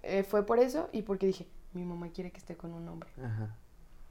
eh, 0.04 0.24
fue 0.24 0.46
por 0.46 0.60
eso 0.60 0.90
y 0.92 1.02
porque 1.02 1.26
dije, 1.26 1.48
mi 1.74 1.84
mamá 1.84 2.10
quiere 2.10 2.32
que 2.32 2.38
esté 2.38 2.56
con 2.56 2.74
un 2.74 2.88
hombre. 2.88 3.10
Ajá. 3.22 3.56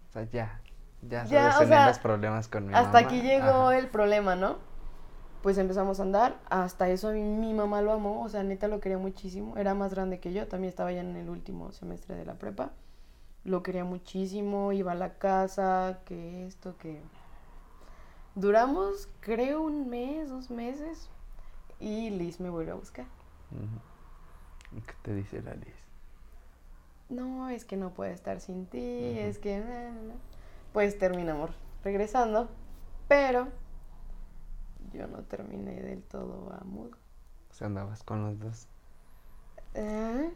O 0.09 0.13
sea, 0.13 0.25
ya, 0.25 0.61
ya, 1.03 1.25
ya 1.25 1.87
los 1.87 1.99
problemas 1.99 2.49
con 2.49 2.67
mi 2.67 2.75
hasta 2.75 2.99
aquí 2.99 3.23
llegó 3.23 3.71
el 3.71 3.89
problema, 3.89 4.37
¿no? 4.37 4.59
Pues 5.43 5.59
empezamos 5.59 6.01
a 6.01 6.03
andar. 6.03 6.39
Hasta 6.49 6.89
eso 6.89 7.11
mi, 7.13 7.55
mamá 7.55 7.83
lo 7.83 7.93
amó, 7.93 8.23
o 8.23 8.29
sea, 8.29 8.43
neta 8.43 8.69
lo 8.69 8.81
quería 8.81 8.99
muchísimo. 8.99 9.57
Era 9.57 9.75
más 9.75 9.95
grande 9.95 10.21
que 10.21 10.33
yo, 10.33 10.47
también 10.49 10.71
estaba 10.71 10.93
ya 10.93 11.01
en 11.01 11.17
el 11.17 11.29
último 11.29 11.73
semestre 11.73 12.17
de 12.17 12.25
la 12.25 12.35
prepa. 12.35 12.73
Lo 13.45 13.63
quería 13.63 13.85
muchísimo, 13.85 14.73
iba 14.73 14.93
a 14.93 14.97
la 14.97 15.15
casa, 15.15 16.01
que 16.05 16.47
esto, 16.47 16.77
que... 16.77 17.01
Duramos, 18.35 19.09
creo, 19.21 19.63
un 19.63 19.89
mes, 19.89 20.29
dos 20.29 20.51
meses, 20.51 21.09
y 21.81 22.11
Liz 22.11 22.39
me 22.39 22.51
volvió 22.51 22.75
a 22.75 22.77
buscar. 22.77 23.07
¿Qué 24.71 24.95
te 25.03 25.15
dice 25.15 25.43
la 25.43 25.55
Liz? 25.55 25.75
No, 27.09 27.49
es 27.49 27.65
que 27.65 27.77
no 27.77 27.91
puede 27.91 28.13
estar 28.13 28.41
sin 28.41 28.67
ti, 28.67 29.19
es 29.19 29.39
que... 29.39 29.63
Pues 30.73 30.99
terminamos 30.99 31.51
regresando, 31.83 32.49
pero 33.09 33.49
yo 34.93 35.07
no 35.07 35.23
terminé 35.23 35.81
del 35.83 36.03
todo 36.03 36.53
a 36.53 36.65
mudo. 36.65 36.97
O 37.51 37.55
sea, 37.55 37.67
andabas 37.67 38.03
con 38.03 38.23
los 38.23 38.39
dos. 38.39 38.69
¿Eh? 39.75 40.31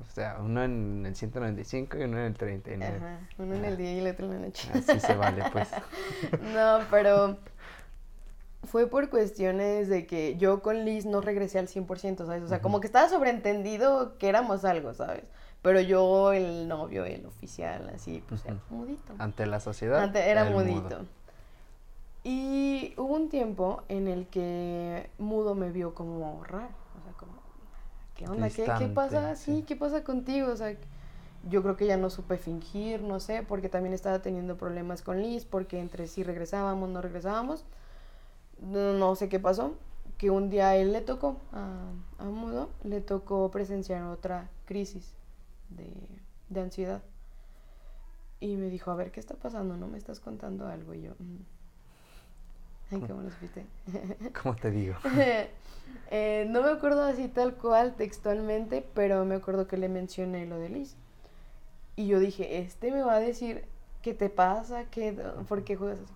O 0.00 0.04
sea, 0.06 0.38
uno 0.40 0.62
en 0.62 1.06
el 1.06 1.14
195 1.14 1.98
y 1.98 2.02
uno 2.02 2.18
en 2.18 2.24
el 2.24 2.34
39. 2.34 2.96
Ajá, 2.96 3.20
uno 3.38 3.54
en 3.54 3.64
el 3.64 3.76
día 3.76 3.92
y 3.92 3.98
el 4.00 4.08
otro 4.08 4.26
en 4.26 4.32
la 4.32 4.38
noche. 4.46 4.68
Así 4.74 4.98
se 5.00 5.14
vale, 5.14 5.44
pues. 5.52 5.68
no, 6.54 6.80
pero 6.90 7.38
fue 8.64 8.88
por 8.88 9.08
cuestiones 9.08 9.88
de 9.88 10.06
que 10.06 10.36
yo 10.36 10.62
con 10.62 10.84
Liz 10.84 11.06
no 11.06 11.20
regresé 11.20 11.58
al 11.58 11.68
100%, 11.68 12.26
¿sabes? 12.26 12.42
O 12.42 12.48
sea, 12.48 12.60
como 12.60 12.80
que 12.80 12.86
estaba 12.86 13.08
sobreentendido 13.08 14.18
que 14.18 14.28
éramos 14.28 14.64
algo, 14.64 14.94
¿sabes? 14.94 15.24
Pero 15.62 15.80
yo, 15.80 16.32
el 16.32 16.68
novio, 16.68 17.04
el 17.04 17.24
oficial, 17.24 17.90
así, 17.94 18.22
pues 18.28 18.44
era 18.44 18.58
mudito. 18.68 19.14
Ante 19.18 19.46
la 19.46 19.60
sociedad. 19.60 20.02
Ante, 20.02 20.28
era 20.28 20.44
mudito. 20.44 21.06
Y 22.26 22.94
hubo 22.96 23.14
un 23.14 23.28
tiempo 23.28 23.82
en 23.88 24.08
el 24.08 24.26
que 24.28 25.10
Mudo 25.18 25.54
me 25.54 25.70
vio 25.70 25.94
como 25.94 26.42
raro, 26.42 26.70
o 26.98 27.02
sea, 27.04 27.12
como, 27.18 27.34
¿qué 28.14 28.26
onda? 28.26 28.48
¿Qué, 28.48 28.64
¿Qué, 28.78 28.86
pasa? 28.86 29.36
Sí. 29.36 29.62
¿qué 29.66 29.76
pasa 29.76 30.02
contigo? 30.04 30.50
O 30.50 30.56
sea, 30.56 30.74
yo 31.50 31.62
creo 31.62 31.76
que 31.76 31.86
ya 31.86 31.98
no 31.98 32.08
supe 32.08 32.38
fingir, 32.38 33.02
no 33.02 33.20
sé, 33.20 33.44
porque 33.46 33.68
también 33.68 33.92
estaba 33.92 34.22
teniendo 34.22 34.56
problemas 34.56 35.02
con 35.02 35.20
Liz, 35.20 35.44
porque 35.44 35.78
entre 35.78 36.06
sí 36.06 36.22
regresábamos, 36.22 36.88
no 36.88 37.02
regresábamos, 37.02 37.66
no, 38.62 39.14
sé 39.16 39.28
qué 39.28 39.38
pasó, 39.38 39.74
que 40.16 40.30
un 40.30 40.48
día 40.48 40.76
él 40.76 40.92
le 40.94 41.02
tocó, 41.02 41.36
a, 41.52 41.90
a 42.16 42.24
Mudo, 42.24 42.70
le 42.84 43.02
tocó 43.02 43.50
presenciar 43.50 44.02
otra 44.04 44.48
crisis 44.64 45.14
de, 45.68 45.92
de 46.48 46.60
ansiedad. 46.60 47.02
Y 48.40 48.56
me 48.56 48.70
dijo, 48.70 48.90
a 48.90 48.94
ver, 48.94 49.10
¿qué 49.10 49.20
está 49.20 49.34
pasando? 49.34 49.76
¿No 49.76 49.88
me 49.88 49.98
estás 49.98 50.20
contando 50.20 50.66
algo? 50.66 50.94
Y 50.94 51.02
yo... 51.02 51.12
Mm, 51.18 51.53
Ay, 52.94 53.08
¿cómo 53.08 53.22
lo 53.22 53.30
supiste? 53.30 53.66
¿Cómo 54.42 54.56
te 54.56 54.70
digo? 54.70 54.94
Eh, 56.10 56.46
no 56.48 56.62
me 56.62 56.68
acuerdo 56.68 57.02
así 57.02 57.28
tal 57.28 57.54
cual 57.54 57.94
textualmente, 57.96 58.86
pero 58.94 59.24
me 59.24 59.36
acuerdo 59.36 59.66
que 59.66 59.76
le 59.76 59.88
mencioné 59.88 60.46
lo 60.46 60.58
de 60.58 60.68
Liz. 60.68 60.96
Y 61.96 62.06
yo 62.06 62.20
dije, 62.20 62.58
este 62.58 62.90
me 62.92 63.02
va 63.02 63.14
a 63.14 63.20
decir 63.20 63.64
qué 64.02 64.14
te 64.14 64.28
pasa, 64.28 64.84
qué, 64.90 65.12
por 65.48 65.64
qué 65.64 65.76
juegas 65.76 66.00
así. 66.00 66.12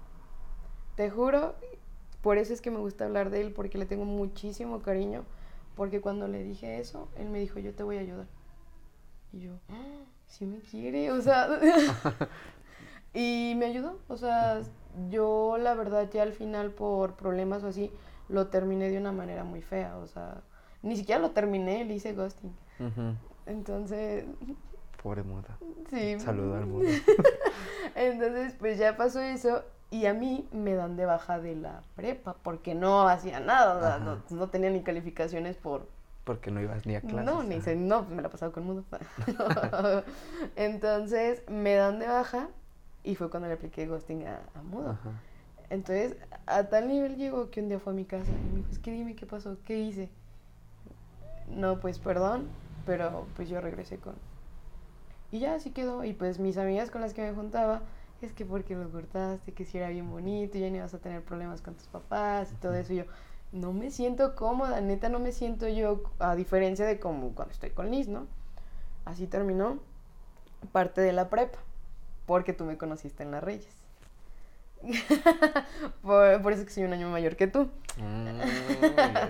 Te 0.94 1.10
juro, 1.10 1.54
por 2.22 2.38
eso 2.38 2.52
es 2.52 2.60
que 2.60 2.70
me 2.70 2.78
gusta 2.78 3.06
hablar 3.06 3.30
de 3.30 3.40
él, 3.40 3.52
porque 3.52 3.78
le 3.78 3.86
tengo 3.86 4.04
muchísimo 4.04 4.82
cariño, 4.82 5.24
porque 5.74 6.00
cuando 6.00 6.28
le 6.28 6.42
dije 6.42 6.78
eso, 6.78 7.08
él 7.16 7.28
me 7.30 7.40
dijo, 7.40 7.58
yo 7.58 7.74
te 7.74 7.82
voy 7.82 7.96
a 7.96 8.00
ayudar. 8.00 8.26
Y 9.32 9.40
yo, 9.40 9.52
ah, 9.68 10.04
sí 10.26 10.46
me 10.46 10.58
quiere, 10.60 11.10
o 11.12 11.20
sea... 11.20 11.48
y 13.14 13.54
me 13.56 13.66
ayudó, 13.66 13.98
o 14.08 14.16
sea, 14.16 14.62
yo 15.08 15.56
la 15.58 15.74
verdad 15.74 16.08
ya 16.12 16.22
al 16.22 16.32
final 16.32 16.70
por 16.70 17.14
problemas 17.14 17.62
o 17.62 17.68
así 17.68 17.92
lo 18.28 18.48
terminé 18.48 18.90
de 18.90 18.98
una 18.98 19.12
manera 19.12 19.44
muy 19.44 19.62
fea, 19.62 19.96
o 19.98 20.06
sea, 20.06 20.42
ni 20.82 20.96
siquiera 20.96 21.20
lo 21.20 21.30
terminé, 21.30 21.84
le 21.84 21.94
hice 21.94 22.12
ghosting. 22.12 22.52
Entonces, 23.46 24.24
Pobre 25.02 25.22
mudo. 25.22 25.44
Sí. 25.90 26.18
Saludo 26.18 26.56
al 26.56 26.66
mudo. 26.66 26.88
Entonces, 27.94 28.54
pues 28.58 28.78
ya 28.78 28.96
pasó 28.96 29.20
eso 29.20 29.62
y 29.90 30.06
a 30.06 30.14
mí 30.14 30.48
me 30.52 30.74
dan 30.74 30.96
de 30.96 31.06
baja 31.06 31.38
de 31.38 31.54
la 31.56 31.82
prepa 31.94 32.34
porque 32.42 32.74
no 32.74 33.08
hacía 33.08 33.40
nada, 33.40 33.76
o 33.76 33.80
sea, 33.80 33.98
no, 33.98 34.22
no 34.36 34.48
tenía 34.48 34.70
ni 34.70 34.82
calificaciones 34.82 35.56
por... 35.56 35.88
Porque 36.24 36.50
no 36.50 36.60
ibas 36.60 36.84
ni 36.84 36.94
a 36.94 37.00
clases. 37.00 37.24
No, 37.24 37.42
ni 37.42 37.60
sé, 37.62 37.74
no, 37.74 38.04
pues 38.04 38.14
me 38.14 38.22
la 38.22 38.28
he 38.28 38.30
pasado 38.30 38.52
con 38.52 38.66
mudo. 38.66 38.84
Entonces, 40.56 41.42
me 41.48 41.74
dan 41.74 42.00
de 42.00 42.06
baja 42.06 42.48
y 43.08 43.14
fue 43.14 43.30
cuando 43.30 43.48
le 43.48 43.54
apliqué 43.54 43.86
ghosting 43.86 44.26
a, 44.26 44.40
a 44.54 44.62
mudo. 44.62 44.90
Ajá. 44.90 45.10
Entonces, 45.70 46.16
a 46.46 46.64
tal 46.64 46.88
nivel 46.88 47.16
llegó 47.16 47.50
que 47.50 47.62
un 47.62 47.68
día 47.68 47.78
fue 47.78 47.94
a 47.94 47.96
mi 47.96 48.04
casa 48.04 48.30
y 48.30 48.48
me 48.50 48.56
dijo, 48.58 48.70
es 48.70 48.78
que 48.78 48.90
dime 48.92 49.16
qué 49.16 49.24
pasó, 49.24 49.56
qué 49.64 49.78
hice. 49.78 50.10
No, 51.48 51.80
pues 51.80 51.98
perdón, 51.98 52.48
pero 52.84 53.26
pues 53.34 53.48
yo 53.48 53.60
regresé 53.62 53.96
con... 53.96 54.14
Y 55.30 55.40
ya 55.40 55.54
así 55.54 55.70
quedó. 55.70 56.04
Y 56.04 56.12
pues 56.12 56.38
mis 56.38 56.58
amigas 56.58 56.90
con 56.90 57.00
las 57.00 57.14
que 57.14 57.22
me 57.22 57.34
juntaba, 57.34 57.80
es 58.20 58.32
que 58.34 58.44
porque 58.44 58.74
lo 58.74 58.90
cortaste, 58.90 59.52
que 59.52 59.64
si 59.64 59.78
era 59.78 59.88
bien 59.88 60.10
bonito, 60.10 60.58
ya 60.58 60.68
no 60.68 60.76
ibas 60.76 60.92
a 60.92 60.98
tener 60.98 61.22
problemas 61.22 61.62
con 61.62 61.74
tus 61.74 61.86
papás 61.86 62.52
y 62.52 62.56
todo 62.56 62.74
eso. 62.74 62.92
Y 62.92 62.96
yo, 62.96 63.04
no 63.52 63.72
me 63.72 63.90
siento 63.90 64.34
cómoda, 64.34 64.82
neta 64.82 65.08
no 65.08 65.18
me 65.18 65.32
siento 65.32 65.66
yo, 65.66 66.02
a 66.18 66.36
diferencia 66.36 66.84
de 66.84 67.00
como 67.00 67.34
cuando 67.34 67.52
estoy 67.52 67.70
con 67.70 67.90
Liz, 67.90 68.08
¿no? 68.08 68.26
Así 69.06 69.26
terminó 69.26 69.78
parte 70.72 71.00
de 71.00 71.12
la 71.12 71.30
prepa, 71.30 71.58
porque 72.28 72.52
tú 72.52 72.64
me 72.64 72.76
conociste 72.76 73.24
en 73.24 73.32
las 73.32 73.42
Reyes. 73.42 73.66
por, 76.02 76.40
por 76.40 76.52
eso 76.52 76.64
que 76.64 76.70
soy 76.70 76.84
un 76.84 76.92
año 76.92 77.08
mayor 77.08 77.34
que 77.34 77.48
tú. 77.48 77.68
Mm, 77.96 78.38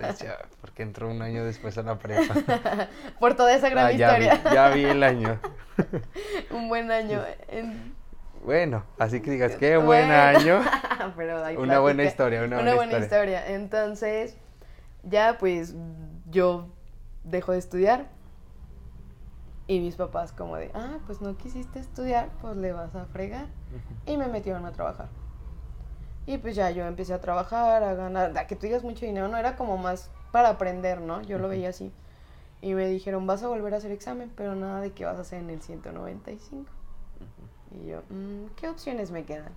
decía, 0.03 0.37
porque 0.61 0.83
entró 0.83 1.09
un 1.11 1.23
año 1.23 1.45
después 1.45 1.79
a 1.79 1.83
la 1.83 1.99
prepa. 1.99 2.35
Por 3.19 3.35
toda 3.35 3.55
esa 3.55 3.71
gran 3.71 3.87
Ah, 3.87 3.93
ya, 3.93 4.19
vi, 4.19 4.27
historia. 4.27 4.53
ya 4.53 4.69
vi 4.69 4.85
el 4.85 5.03
año. 5.03 5.41
un 6.51 6.69
buen 6.69 6.91
año. 6.91 7.23
en- 7.49 7.95
Bueno, 8.45 8.85
así 8.99 9.21
que 9.23 9.31
digas, 9.31 9.57
qué 9.57 9.79
buen 9.79 10.07
Bueno. 10.09 10.15
año. 10.15 10.61
Pero 11.17 11.43
Una 11.63 11.79
buena 11.79 12.05
historia, 12.05 12.41
una, 12.41 12.57
Una, 12.59 12.75
buena, 12.75 12.75
buena 12.75 12.99
historia. 12.99 13.39
historia. 13.39 13.55
Entonces, 13.57 14.37
ya 15.05 15.39
pues 15.39 15.75
yo 16.29 16.69
dejo 17.25 17.53
de 17.53 17.59
estudiar. 17.59 18.07
Y 19.69 19.81
mis 19.81 19.95
papás 19.97 20.33
como 20.33 20.57
de, 20.57 20.71
ah, 20.75 20.99
pues 21.07 21.21
no 21.21 21.37
quisiste 21.37 21.79
estudiar, 21.79 22.31
pues 22.41 22.57
le 22.57 22.73
vas 22.73 22.95
a 22.97 23.05
fregar. 23.05 23.47
Y 24.07 24.16
me 24.16 24.27
metieron 24.27 24.64
a 24.64 24.73
trabajar. 24.73 25.09
Y 26.27 26.39
pues 26.39 26.57
ya 26.57 26.71
yo 26.71 26.87
empecé 26.87 27.12
a 27.14 27.21
trabajar, 27.21 27.83
a 27.85 27.95
ganar, 27.95 28.37
a 28.37 28.47
que 28.47 28.57
tú 28.57 28.66
digas 28.66 28.83
mucho 28.83 29.05
dinero, 29.07 29.29
no 29.29 29.37
era 29.37 29.57
como 29.57 29.77
más 29.77 30.11
para 30.33 30.49
aprender, 30.49 31.01
¿no? 31.01 31.23
Yo 31.23 31.39
lo 31.39 31.49
veía 31.49 31.69
así. 31.69 31.93
Y 32.61 32.75
me 32.75 32.87
dijeron, 32.89 33.27
vas 33.27 33.43
a 33.43 33.49
volver 33.49 33.75
a 33.75 33.77
hacer 33.77 33.93
examen, 33.93 34.33
pero 34.35 34.55
nada 34.55 34.81
de 34.81 34.93
que 34.93 35.05
vas 35.05 35.19
a 35.19 35.21
hacer 35.21 35.41
en 35.41 35.51
el 35.51 35.61
195. 35.62 36.71
Y 37.71 37.87
yo, 37.89 38.03
"Mm, 38.09 38.47
¿qué 38.57 38.69
opciones 38.69 39.11
me 39.11 39.25
quedan? 39.25 39.53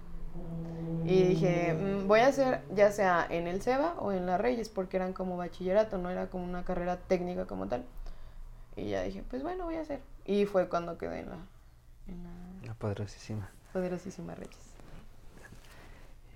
Y 1.06 1.24
dije, 1.30 1.74
"Mm, 1.74 2.08
voy 2.08 2.20
a 2.20 2.28
hacer 2.28 2.62
ya 2.70 2.92
sea 2.92 3.26
en 3.30 3.48
el 3.48 3.62
SEBA 3.62 3.96
o 4.00 4.12
en 4.12 4.26
la 4.26 4.38
Reyes, 4.38 4.70
porque 4.70 4.98
eran 4.98 5.14
como 5.14 5.36
bachillerato, 5.38 5.98
no 5.98 6.10
era 6.10 6.28
como 6.28 6.44
una 6.44 6.64
carrera 6.64 6.98
técnica 6.98 7.46
como 7.46 7.68
tal. 7.68 7.86
Y 8.76 8.90
ya 8.90 9.04
dije, 9.04 9.24
pues 9.30 9.44
bueno, 9.44 9.66
voy 9.66 9.76
a 9.76 9.82
hacer. 9.82 10.00
Y 10.26 10.46
fue 10.46 10.70
cuando 10.70 10.98
quedé 10.98 11.20
en 11.20 11.30
la, 11.30 11.38
en 12.08 12.24
la 12.24 12.30
La 12.68 12.74
poderosísima. 12.74 13.50
poderosísima 13.74 14.36
Reyes. 14.36 14.58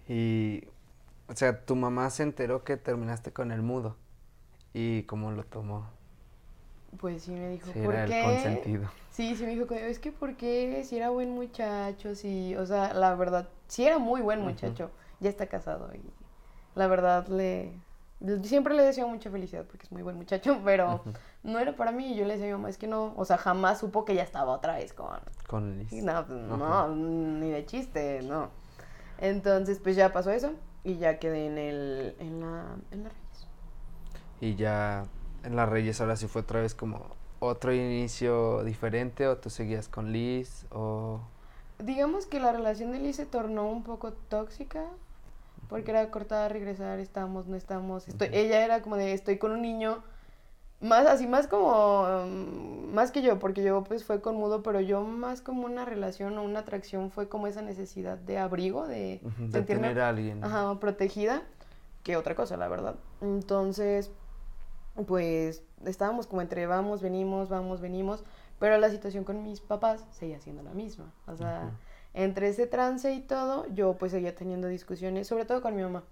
Y, 0.07 0.63
o 1.27 1.35
sea, 1.35 1.65
tu 1.65 1.75
mamá 1.75 2.09
se 2.09 2.23
enteró 2.23 2.63
que 2.63 2.77
terminaste 2.77 3.31
con 3.31 3.51
el 3.51 3.61
mudo. 3.61 3.95
¿Y 4.73 5.03
cómo 5.03 5.31
lo 5.31 5.43
tomó? 5.45 5.87
Pues 6.99 7.23
sí 7.23 7.31
me 7.31 7.49
dijo, 7.49 7.71
Si 7.73 7.79
¿por 7.79 7.93
era 7.93 8.03
el 8.05 8.09
qué? 8.09 8.21
consentido. 8.23 8.89
Sí, 9.11 9.35
sí 9.35 9.43
me 9.45 9.55
dijo, 9.55 9.73
es 9.73 9.99
que 9.99 10.11
¿por 10.11 10.35
qué? 10.35 10.83
Si 10.85 10.97
era 10.97 11.09
buen 11.09 11.31
muchacho, 11.31 12.15
si, 12.15 12.55
o 12.55 12.65
sea, 12.65 12.93
la 12.93 13.15
verdad, 13.15 13.47
sí 13.67 13.85
era 13.85 13.97
muy 13.97 14.21
buen 14.21 14.41
muchacho, 14.41 14.91
ya 15.19 15.29
está 15.29 15.47
casado 15.47 15.89
y 15.93 16.01
la 16.75 16.87
verdad 16.87 17.27
le, 17.27 17.71
siempre 18.43 18.73
le 18.73 18.83
deseo 18.83 19.07
mucha 19.07 19.29
felicidad 19.31 19.65
porque 19.65 19.85
es 19.85 19.91
muy 19.91 20.03
buen 20.03 20.15
muchacho, 20.17 20.61
pero. 20.65 21.03
No 21.45 21.59
era 21.59 21.75
para 21.75 21.91
mí 21.91 22.13
y 22.13 22.15
yo 22.15 22.25
le 22.25 22.33
decía 22.33 22.45
a 22.45 22.47
mi 22.47 22.53
mamá, 22.53 22.69
es 22.69 22.77
que 22.77 22.87
no, 22.87 23.13
o 23.15 23.23
sea, 23.23 23.37
jamás 23.37 23.79
supo 23.79 24.03
que 24.03 24.15
ya 24.15 24.23
estaba 24.23 24.51
otra 24.51 24.75
vez 24.75 24.93
con, 24.93 25.19
Con 25.47 25.77
Liz. 25.77 25.93
no, 25.93 26.25
no, 26.25 26.87
ni 26.89 27.51
de 27.51 27.65
chiste, 27.65 28.21
no. 28.23 28.49
Entonces, 29.19 29.79
pues 29.79 29.95
ya 29.95 30.11
pasó 30.11 30.31
eso 30.31 30.51
y 30.83 30.97
ya 30.97 31.19
quedé 31.19 31.45
en 31.45 31.57
el, 31.57 32.15
en 32.19 32.41
la, 32.41 32.75
en 32.91 33.03
la 33.03 33.09
Reyes. 33.09 33.47
Y 34.41 34.55
ya 34.55 35.05
en 35.43 35.55
las 35.55 35.69
Reyes 35.69 36.01
ahora 36.01 36.15
sí 36.15 36.27
fue 36.27 36.41
otra 36.41 36.59
vez 36.61 36.75
como 36.75 37.05
otro 37.39 37.73
inicio 37.73 38.63
diferente 38.63 39.27
o 39.27 39.37
tú 39.37 39.49
seguías 39.49 39.87
con 39.87 40.11
Liz 40.11 40.65
o... 40.71 41.21
Digamos 41.77 42.25
que 42.25 42.39
la 42.39 42.53
relación 42.53 42.91
de 42.91 42.99
Liz 42.99 43.17
se 43.17 43.25
tornó 43.25 43.69
un 43.69 43.83
poco 43.83 44.13
tóxica 44.13 44.85
porque 45.69 45.91
era 45.91 46.09
cortada, 46.11 46.47
regresar, 46.49 46.99
estamos, 46.99 47.47
no 47.47 47.55
estamos. 47.55 48.07
Estoy. 48.07 48.29
Ella 48.31 48.63
era 48.63 48.81
como 48.81 48.95
de 48.97 49.13
estoy 49.13 49.37
con 49.37 49.51
un 49.51 49.61
niño, 49.61 50.03
más 50.85 51.05
así, 51.07 51.27
más 51.27 51.47
como, 51.47 52.05
mm, 52.25 52.93
más 52.93 53.11
que 53.11 53.21
yo, 53.21 53.39
porque 53.39 53.63
yo 53.63 53.83
pues 53.83 54.03
fue 54.03 54.21
con 54.21 54.35
mudo, 54.35 54.63
pero 54.63 54.79
yo 54.79 55.01
más 55.01 55.41
como 55.41 55.65
una 55.65 55.85
relación 55.85 56.37
o 56.37 56.43
una 56.43 56.59
atracción 56.59 57.11
fue 57.11 57.27
como 57.27 57.47
esa 57.47 57.61
necesidad 57.61 58.17
de 58.17 58.37
abrigo, 58.37 58.87
de 58.87 59.21
sentirme 59.51 59.89
tener 59.89 59.99
a 59.99 60.09
alguien. 60.09 60.43
ajá, 60.43 60.79
protegida, 60.79 61.41
que 62.03 62.15
otra 62.17 62.35
cosa, 62.35 62.55
la 62.57 62.67
verdad. 62.67 62.95
Entonces, 63.21 64.11
pues 65.07 65.63
estábamos 65.85 66.27
como 66.27 66.41
entre 66.41 66.67
vamos, 66.67 67.01
venimos, 67.01 67.49
vamos, 67.49 67.81
venimos, 67.81 68.23
pero 68.59 68.77
la 68.77 68.89
situación 68.89 69.23
con 69.23 69.43
mis 69.43 69.59
papás 69.59 70.05
seguía 70.11 70.39
siendo 70.39 70.63
la 70.63 70.71
misma. 70.71 71.11
O 71.27 71.35
sea, 71.35 71.71
entre 72.13 72.47
ese 72.47 72.67
trance 72.67 73.11
y 73.13 73.21
todo, 73.21 73.67
yo 73.73 73.97
pues 73.97 74.11
seguía 74.11 74.35
teniendo 74.35 74.67
discusiones, 74.67 75.27
sobre 75.27 75.45
todo 75.45 75.61
con 75.61 75.75
mi 75.75 75.81
mamá, 75.81 76.03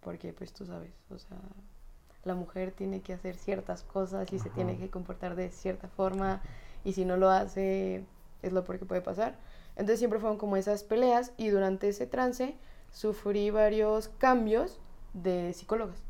porque 0.00 0.32
pues 0.32 0.52
tú 0.52 0.66
sabes, 0.66 0.92
o 1.10 1.18
sea, 1.18 1.38
la 2.26 2.34
mujer 2.34 2.72
tiene 2.72 3.00
que 3.00 3.12
hacer 3.14 3.36
ciertas 3.36 3.82
cosas 3.82 4.32
y 4.32 4.38
se 4.38 4.50
tiene 4.50 4.76
que 4.76 4.90
comportar 4.90 5.36
de 5.36 5.50
cierta 5.50 5.88
forma 5.88 6.42
y 6.84 6.92
si 6.92 7.04
no 7.04 7.16
lo 7.16 7.30
hace 7.30 8.04
es 8.42 8.52
lo 8.52 8.64
peor 8.64 8.78
que 8.78 8.84
puede 8.84 9.00
pasar. 9.00 9.36
Entonces 9.76 9.98
siempre 9.98 10.18
fueron 10.18 10.38
como 10.38 10.56
esas 10.56 10.82
peleas 10.82 11.32
y 11.36 11.48
durante 11.48 11.88
ese 11.88 12.06
trance 12.06 12.56
sufrí 12.92 13.50
varios 13.50 14.08
cambios 14.08 14.80
de 15.12 15.52
psicólogas 15.52 16.06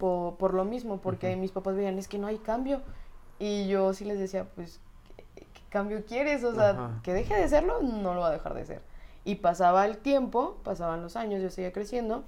por, 0.00 0.36
por 0.36 0.54
lo 0.54 0.64
mismo, 0.64 1.00
porque 1.00 1.36
mis 1.36 1.52
papás 1.52 1.76
veían, 1.76 1.98
es 1.98 2.08
que 2.08 2.18
no 2.18 2.26
hay 2.26 2.38
cambio. 2.38 2.80
Y 3.38 3.68
yo 3.68 3.92
sí 3.92 4.04
les 4.04 4.18
decía, 4.18 4.46
pues, 4.54 4.80
¿qué, 5.16 5.24
qué 5.42 5.60
cambio 5.68 6.04
quieres? 6.06 6.42
O 6.42 6.54
sea, 6.54 6.70
Ajá. 6.70 7.00
que 7.02 7.12
deje 7.12 7.34
de 7.34 7.48
serlo, 7.48 7.82
no 7.82 8.14
lo 8.14 8.20
va 8.20 8.28
a 8.28 8.32
dejar 8.32 8.54
de 8.54 8.64
ser. 8.64 8.82
Y 9.24 9.36
pasaba 9.36 9.84
el 9.84 9.98
tiempo, 9.98 10.58
pasaban 10.64 11.02
los 11.02 11.16
años, 11.16 11.42
yo 11.42 11.50
seguía 11.50 11.72
creciendo, 11.72 12.24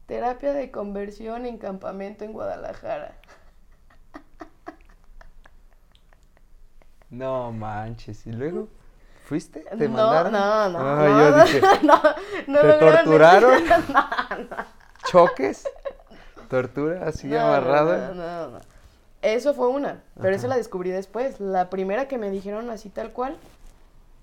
Terapia 0.07 0.53
de 0.55 0.71
conversión 0.71 1.45
en 1.47 1.59
campamento 1.59 2.25
en 2.25 2.33
Guadalajara. 2.33 3.17
No 7.17 7.53
manches. 7.53 8.27
¿Y 8.27 8.33
luego? 8.33 8.69
¿Fuiste? 9.25 9.61
¿Te 9.61 9.89
no, 9.89 9.95
mandaron? 9.97 10.33
no, 10.33 10.69
no, 10.71 10.79
Ah, 10.81 10.97
no, 10.97 11.09
yo 11.09 11.31
no, 11.37 11.45
dije, 11.45 11.61
no, 11.83 12.03
no 12.47 12.61
¿te 12.61 12.73
torturaron? 12.79 13.63
No, 13.89 14.39
no, 14.39 14.57
¿Choques? 15.11 15.65
¿Tortura? 16.49 17.07
¿Así 17.09 17.27
no, 17.27 17.41
amarrado? 17.41 18.15
No, 18.15 18.15
no, 18.15 18.49
no. 18.51 18.61
Eso 19.23 19.55
fue 19.55 19.69
una, 19.69 20.03
pero 20.21 20.37
Ajá. 20.37 20.49
la 20.49 20.57
descubrí 20.57 20.91
después. 20.91 21.41
La 21.41 21.71
primera 21.71 22.07
que 22.09 22.19
me 22.19 22.31
dijeron 22.31 22.69
así 22.69 22.91
tal 22.91 23.11
cual, 23.13 23.37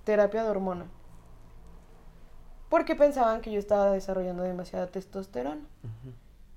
terapia 0.04 0.44
de 0.44 0.50
hormona. 0.50 0.86
porque 2.70 2.96
pensaban 2.96 3.42
que 3.42 3.52
yo 3.52 3.60
estaba 3.60 3.92
desarrollando 3.92 4.44
demasiada 4.44 4.88
testosterona. 4.88 5.62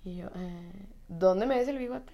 Y 0.05 0.17
yo, 0.19 0.27
eh, 0.37 0.87
¿dónde 1.09 1.47
me 1.47 1.57
ves 1.57 1.69
el 1.69 1.79
bigote? 1.79 2.13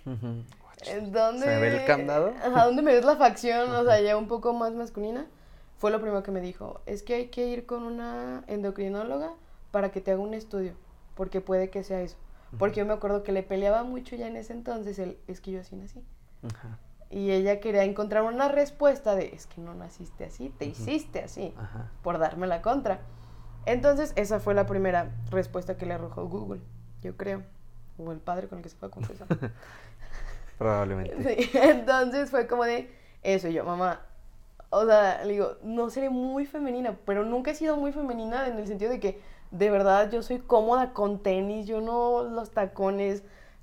¿Dónde... 1.12 1.46
¿Se 1.46 1.58
ve 1.58 1.76
el 1.76 1.84
candado? 1.86 2.32
Ajá, 2.42 2.66
¿dónde 2.66 2.82
me 2.82 2.92
ves 2.92 3.04
la 3.04 3.16
facción? 3.16 3.70
O 3.70 3.84
sea, 3.84 4.00
ya 4.00 4.16
un 4.16 4.28
poco 4.28 4.52
más 4.52 4.72
masculina. 4.72 5.26
Fue 5.78 5.90
lo 5.90 6.00
primero 6.00 6.22
que 6.22 6.30
me 6.30 6.40
dijo, 6.40 6.80
es 6.86 7.02
que 7.02 7.14
hay 7.14 7.26
que 7.28 7.46
ir 7.46 7.64
con 7.64 7.84
una 7.84 8.44
endocrinóloga 8.48 9.32
para 9.70 9.90
que 9.90 10.00
te 10.00 10.10
haga 10.10 10.20
un 10.20 10.34
estudio, 10.34 10.74
porque 11.14 11.40
puede 11.40 11.70
que 11.70 11.84
sea 11.84 12.02
eso. 12.02 12.16
Porque 12.58 12.80
yo 12.80 12.86
me 12.86 12.92
acuerdo 12.92 13.22
que 13.22 13.32
le 13.32 13.42
peleaba 13.42 13.84
mucho 13.84 14.16
ya 14.16 14.26
en 14.26 14.36
ese 14.36 14.52
entonces 14.52 14.98
el, 14.98 15.18
es 15.26 15.40
que 15.40 15.52
yo 15.52 15.60
así 15.60 15.76
nací. 15.76 16.04
Ajá. 16.42 16.78
Y 17.10 17.32
ella 17.32 17.58
quería 17.58 17.82
encontrar 17.84 18.22
una 18.22 18.48
respuesta 18.48 19.16
de, 19.16 19.34
es 19.34 19.46
que 19.46 19.60
no 19.60 19.74
naciste 19.74 20.24
así, 20.24 20.50
te 20.58 20.64
hiciste 20.64 21.22
así, 21.22 21.52
por 22.02 22.18
darme 22.18 22.46
la 22.46 22.62
contra. 22.62 23.00
Entonces, 23.66 24.12
esa 24.14 24.38
fue 24.38 24.54
la 24.54 24.66
primera 24.66 25.10
respuesta 25.30 25.76
que 25.76 25.86
le 25.86 25.94
arrojó 25.94 26.26
Google, 26.26 26.60
yo 27.02 27.16
creo. 27.16 27.42
O 27.98 28.12
el 28.12 28.18
padre 28.18 28.48
con 28.48 28.58
el 28.58 28.62
que 28.62 28.70
se 28.70 28.76
fue 28.76 28.88
a 28.88 28.90
confesar. 28.92 29.26
Probablemente. 30.60 31.16
Sí, 31.22 31.50
entonces 31.58 32.30
fue 32.30 32.46
como 32.46 32.64
de 32.64 32.90
eso. 33.22 33.48
Y 33.48 33.54
yo, 33.54 33.64
mamá, 33.64 34.02
o 34.68 34.84
sea, 34.84 35.24
le 35.24 35.32
digo, 35.32 35.56
no 35.62 35.88
seré 35.88 36.10
muy 36.10 36.44
femenina, 36.44 36.98
pero 37.06 37.24
nunca 37.24 37.52
he 37.52 37.54
sido 37.54 37.78
muy 37.78 37.92
femenina 37.92 38.46
en 38.46 38.58
el 38.58 38.66
sentido 38.66 38.90
de 38.90 39.00
que 39.00 39.18
de 39.50 39.70
verdad 39.70 40.10
yo 40.12 40.22
soy 40.22 40.38
cómoda 40.38 40.92
con 40.92 41.22
tenis, 41.22 41.66
yo 41.66 41.80
no 41.80 42.24
los 42.24 42.50
tacones 42.50 43.22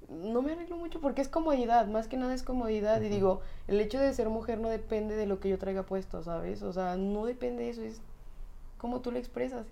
no 0.10 0.42
me 0.42 0.54
arreglo 0.54 0.78
mucho 0.78 1.00
porque 1.00 1.22
es 1.22 1.28
comodidad, 1.28 1.86
más 1.86 2.08
que 2.08 2.18
nada 2.18 2.34
es 2.34 2.42
comodidad. 2.42 3.00
Y 3.02 3.10
digo, 3.10 3.42
el 3.68 3.80
hecho 3.80 4.00
de 4.00 4.12
ser 4.16 4.30
mujer 4.30 4.60
no 4.60 4.70
depende 4.70 5.16
de 5.16 5.28
lo 5.28 5.40
que 5.40 5.50
yo 5.50 5.60
traiga 5.60 5.84
puesto, 5.84 6.24
¿sabes? 6.24 6.64
O 6.64 6.74
sea, 6.74 6.96
no 6.96 7.26
depende 7.26 7.66
de 7.66 7.70
eso, 7.70 7.82
es 7.84 8.02
como 8.80 9.02
tú 9.02 9.12
lo 9.12 9.20
expresas. 9.20 9.68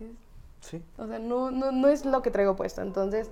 Sí. 0.59 0.83
O 0.99 1.07
sea, 1.07 1.17
no, 1.17 1.49
no, 1.49 1.71
no 1.71 1.87
es 1.87 2.05
lo 2.05 2.21
que 2.21 2.29
traigo 2.29 2.55
puesto. 2.55 2.83
Entonces, 2.83 3.31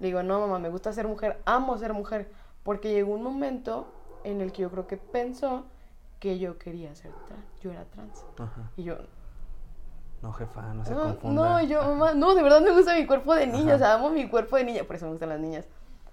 digo, 0.00 0.24
no, 0.24 0.40
mamá, 0.40 0.58
me 0.58 0.70
gusta 0.70 0.92
ser 0.92 1.06
mujer, 1.06 1.38
amo 1.44 1.76
ser 1.78 1.92
mujer. 1.92 2.28
Porque 2.68 2.92
llegó 2.92 3.14
un 3.14 3.22
momento 3.22 3.86
en 4.24 4.42
el 4.42 4.52
que 4.52 4.60
yo 4.60 4.70
creo 4.70 4.86
que 4.86 4.98
pensó 4.98 5.64
que 6.20 6.38
yo 6.38 6.58
quería 6.58 6.94
ser 6.94 7.12
trans, 7.26 7.60
yo 7.62 7.72
era 7.72 7.86
trans. 7.86 8.26
Y 8.76 8.82
yo, 8.82 8.98
no, 10.20 10.34
jefa, 10.34 10.74
no 10.74 10.84
se 10.84 10.92
no, 10.92 11.04
confunda. 11.04 11.48
No, 11.48 11.62
yo, 11.62 11.80
mamá, 11.80 12.12
no, 12.12 12.34
de 12.34 12.42
verdad 12.42 12.60
me 12.60 12.70
gusta 12.72 12.94
mi 12.94 13.06
cuerpo 13.06 13.34
de 13.34 13.46
niña, 13.46 13.76
o 13.76 13.78
sea, 13.78 13.94
amo 13.94 14.10
mi 14.10 14.28
cuerpo 14.28 14.56
de 14.56 14.64
niña, 14.64 14.84
por 14.84 14.96
eso 14.96 15.06
me 15.06 15.12
gustan 15.12 15.30
las 15.30 15.40
niñas. 15.40 15.64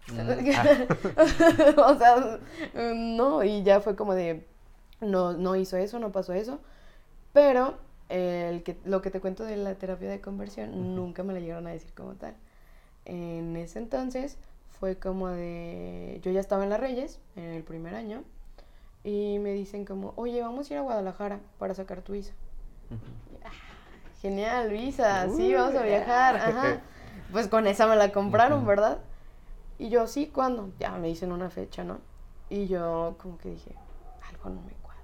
Mm. 0.07 0.19
o 1.77 1.95
sea, 1.95 2.39
no, 2.73 3.43
y 3.43 3.61
ya 3.63 3.81
fue 3.81 3.97
como 3.97 4.13
de, 4.13 4.47
no, 5.01 5.33
no 5.33 5.57
hizo 5.57 5.75
eso, 5.75 5.99
no 5.99 6.13
pasó 6.13 6.31
eso, 6.31 6.61
pero 7.33 7.75
el 8.07 8.63
que, 8.63 8.79
lo 8.85 9.01
que 9.01 9.11
te 9.11 9.19
cuento 9.19 9.43
de 9.43 9.57
la 9.57 9.75
terapia 9.75 10.09
de 10.09 10.21
conversión, 10.21 10.95
nunca 10.95 11.21
me 11.21 11.33
la 11.33 11.41
llegaron 11.41 11.67
a 11.67 11.71
decir 11.71 11.91
como 11.93 12.13
tal. 12.13 12.33
En 13.03 13.57
ese 13.57 13.77
entonces 13.77 14.37
fue 14.79 14.97
como 14.97 15.29
de, 15.29 16.19
yo 16.23 16.31
ya 16.31 16.39
estaba 16.39 16.63
en 16.63 16.69
las 16.69 16.79
Reyes, 16.79 17.19
en 17.35 17.45
el 17.45 17.63
primer 17.63 17.95
año, 17.95 18.23
y 19.03 19.39
me 19.39 19.53
dicen 19.53 19.85
como, 19.85 20.13
oye, 20.15 20.41
vamos 20.41 20.69
a 20.69 20.73
ir 20.73 20.79
a 20.79 20.83
Guadalajara 20.83 21.39
para 21.57 21.73
sacar 21.73 22.01
tu 22.01 22.13
visa. 22.13 22.33
Ah, 23.43 23.51
genial, 24.21 24.69
visa, 24.69 25.29
sí, 25.29 25.53
vamos 25.53 25.75
a 25.75 25.83
viajar, 25.83 26.35
ajá. 26.35 26.81
Pues 27.31 27.47
con 27.47 27.65
esa 27.65 27.87
me 27.87 27.95
la 27.95 28.11
compraron, 28.11 28.67
¿verdad? 28.67 28.99
Y 29.79 29.89
yo, 29.89 30.05
sí, 30.05 30.27
¿cuándo? 30.27 30.71
Ya 30.79 30.91
me 30.91 31.07
dicen 31.07 31.31
una 31.31 31.49
fecha, 31.49 31.83
¿no? 31.83 31.99
Y 32.49 32.67
yo 32.67 33.15
como 33.19 33.37
que 33.39 33.49
dije, 33.49 33.71
algo 34.29 34.49
no 34.49 34.61
me 34.61 34.73
cuadra. 34.73 35.01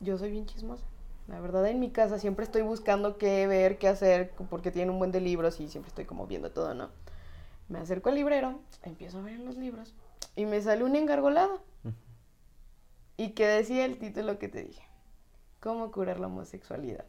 Yo 0.00 0.16
soy 0.16 0.30
bien 0.30 0.46
chismosa. 0.46 0.84
La 1.28 1.38
verdad, 1.40 1.66
en 1.66 1.80
mi 1.80 1.90
casa 1.90 2.18
siempre 2.18 2.44
estoy 2.44 2.62
buscando 2.62 3.18
qué 3.18 3.46
ver, 3.46 3.78
qué 3.78 3.88
hacer, 3.88 4.32
porque 4.48 4.70
tiene 4.70 4.90
un 4.90 4.98
buen 4.98 5.12
de 5.12 5.20
libros 5.20 5.60
y 5.60 5.68
siempre 5.68 5.88
estoy 5.88 6.06
como 6.06 6.26
viendo 6.26 6.50
todo, 6.50 6.72
¿no? 6.72 6.88
Me 7.72 7.78
acerco 7.78 8.10
al 8.10 8.16
librero, 8.16 8.60
empiezo 8.82 9.18
a 9.18 9.22
ver 9.22 9.40
los 9.40 9.56
libros 9.56 9.94
y 10.36 10.44
me 10.44 10.60
sale 10.60 10.84
un 10.84 10.94
engargolado. 10.94 11.62
Y 13.16 13.30
que 13.30 13.46
decía 13.46 13.86
el 13.86 13.98
título 13.98 14.38
que 14.38 14.48
te 14.48 14.62
dije, 14.62 14.86
¿Cómo 15.58 15.90
curar 15.90 16.20
la 16.20 16.26
homosexualidad? 16.26 17.06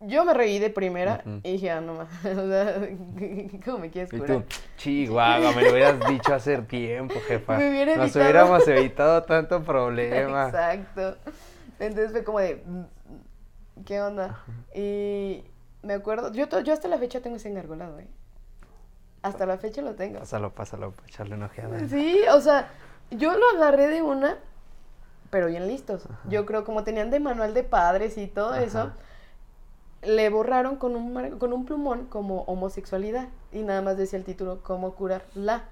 yo 0.00 0.24
me 0.24 0.34
reí 0.34 0.58
de 0.58 0.68
primera 0.68 1.22
y 1.42 1.52
dije, 1.52 1.70
ah, 1.70 1.80
no 1.80 1.94
más, 1.94 2.08
o 2.24 2.48
sea, 2.48 2.74
¿cómo 3.64 3.78
me 3.78 3.90
quieres 3.90 4.10
curar? 4.10 4.30
Y 4.30 4.32
tú, 4.32 4.44
chihuahua, 4.76 5.52
me 5.52 5.62
lo 5.62 5.70
hubieras 5.70 6.06
dicho 6.08 6.34
hace 6.34 6.58
tiempo, 6.62 7.14
jefa. 7.26 7.58
Nos 7.96 8.14
hubiéramos 8.16 8.66
evitado 8.68 9.22
tanto 9.22 9.62
problema. 9.62 10.46
Exacto. 10.46 11.16
Entonces 11.78 12.10
fue 12.10 12.24
como 12.24 12.40
de, 12.40 12.62
¿qué 13.86 14.02
onda? 14.02 14.44
Y 14.74 15.44
me 15.82 15.94
acuerdo, 15.94 16.32
yo, 16.32 16.48
yo 16.60 16.72
hasta 16.72 16.88
la 16.88 16.98
fecha 16.98 17.20
tengo 17.20 17.36
ese 17.36 17.48
engargolado, 17.48 17.98
¿eh? 18.00 18.08
Hasta 19.24 19.46
la 19.46 19.58
fecha 19.58 19.82
lo 19.82 19.94
tengo. 19.94 20.20
Pásalo, 20.20 20.50
pásalo, 20.50 20.92
para 20.92 21.08
echarle 21.08 21.34
una 21.34 21.46
ojeada. 21.46 21.88
Sí, 21.88 22.20
o 22.30 22.40
sea, 22.40 22.68
yo 23.10 23.36
lo 23.36 23.44
agarré 23.56 23.88
de 23.88 24.02
una, 24.02 24.36
pero 25.30 25.46
bien 25.46 25.66
listos. 25.66 26.06
Yo 26.28 26.46
creo 26.46 26.64
como 26.64 26.84
tenían 26.84 27.10
de 27.10 27.20
manual 27.20 27.54
de 27.54 27.64
padres 27.64 28.18
y 28.18 28.26
todo 28.26 28.54
eso 28.54 28.92
le 30.02 30.28
borraron 30.28 30.76
con 30.76 30.96
un, 30.96 31.38
con 31.38 31.52
un 31.52 31.64
plumón 31.64 32.06
como 32.06 32.42
homosexualidad 32.42 33.28
y 33.52 33.62
nada 33.62 33.82
más 33.82 33.96
decía 33.96 34.18
el 34.18 34.24
título 34.24 34.60
cómo 34.62 34.94
curar 34.94 35.24
la 35.34 35.64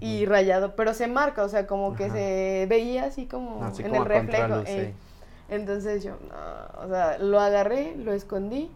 y 0.00 0.26
rayado, 0.26 0.74
pero 0.74 0.94
se 0.94 1.06
marca, 1.06 1.44
o 1.44 1.48
sea, 1.48 1.66
como 1.66 1.94
que 1.94 2.10
se 2.10 2.66
veía 2.68 3.04
así 3.04 3.26
como 3.26 3.70
en 3.78 3.94
el 3.94 4.04
reflejo. 4.04 4.64
Entonces 5.48 6.02
yo, 6.02 6.16
o 6.82 6.88
sea, 6.88 7.18
lo 7.18 7.38
agarré, 7.38 7.94
lo 7.96 8.12
escondí 8.12 8.70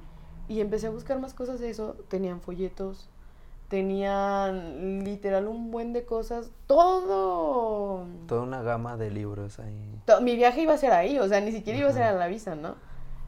y 0.46 0.60
empecé 0.60 0.86
a 0.86 0.90
buscar 0.90 1.18
más 1.18 1.34
cosas 1.34 1.58
de 1.58 1.70
eso. 1.70 1.96
Tenían 2.08 2.40
folletos, 2.40 3.08
tenían 3.70 5.04
literal 5.04 5.46
un 5.46 5.70
buen 5.70 5.92
de 5.92 6.04
cosas, 6.04 6.50
todo. 6.66 8.04
Toda 8.26 8.42
una 8.42 8.62
gama 8.62 8.96
de 8.96 9.12
libros 9.12 9.60
ahí. 9.60 10.02
mi 10.20 10.34
viaje 10.34 10.62
iba 10.62 10.74
a 10.74 10.76
ser 10.76 10.92
ahí, 10.92 11.20
o 11.20 11.28
sea, 11.28 11.40
ni 11.40 11.52
siquiera 11.52 11.78
iba 11.78 11.88
a 11.88 11.92
ser 11.92 12.02
a 12.02 12.12
la 12.12 12.26
visa, 12.26 12.56
¿no? 12.56 12.74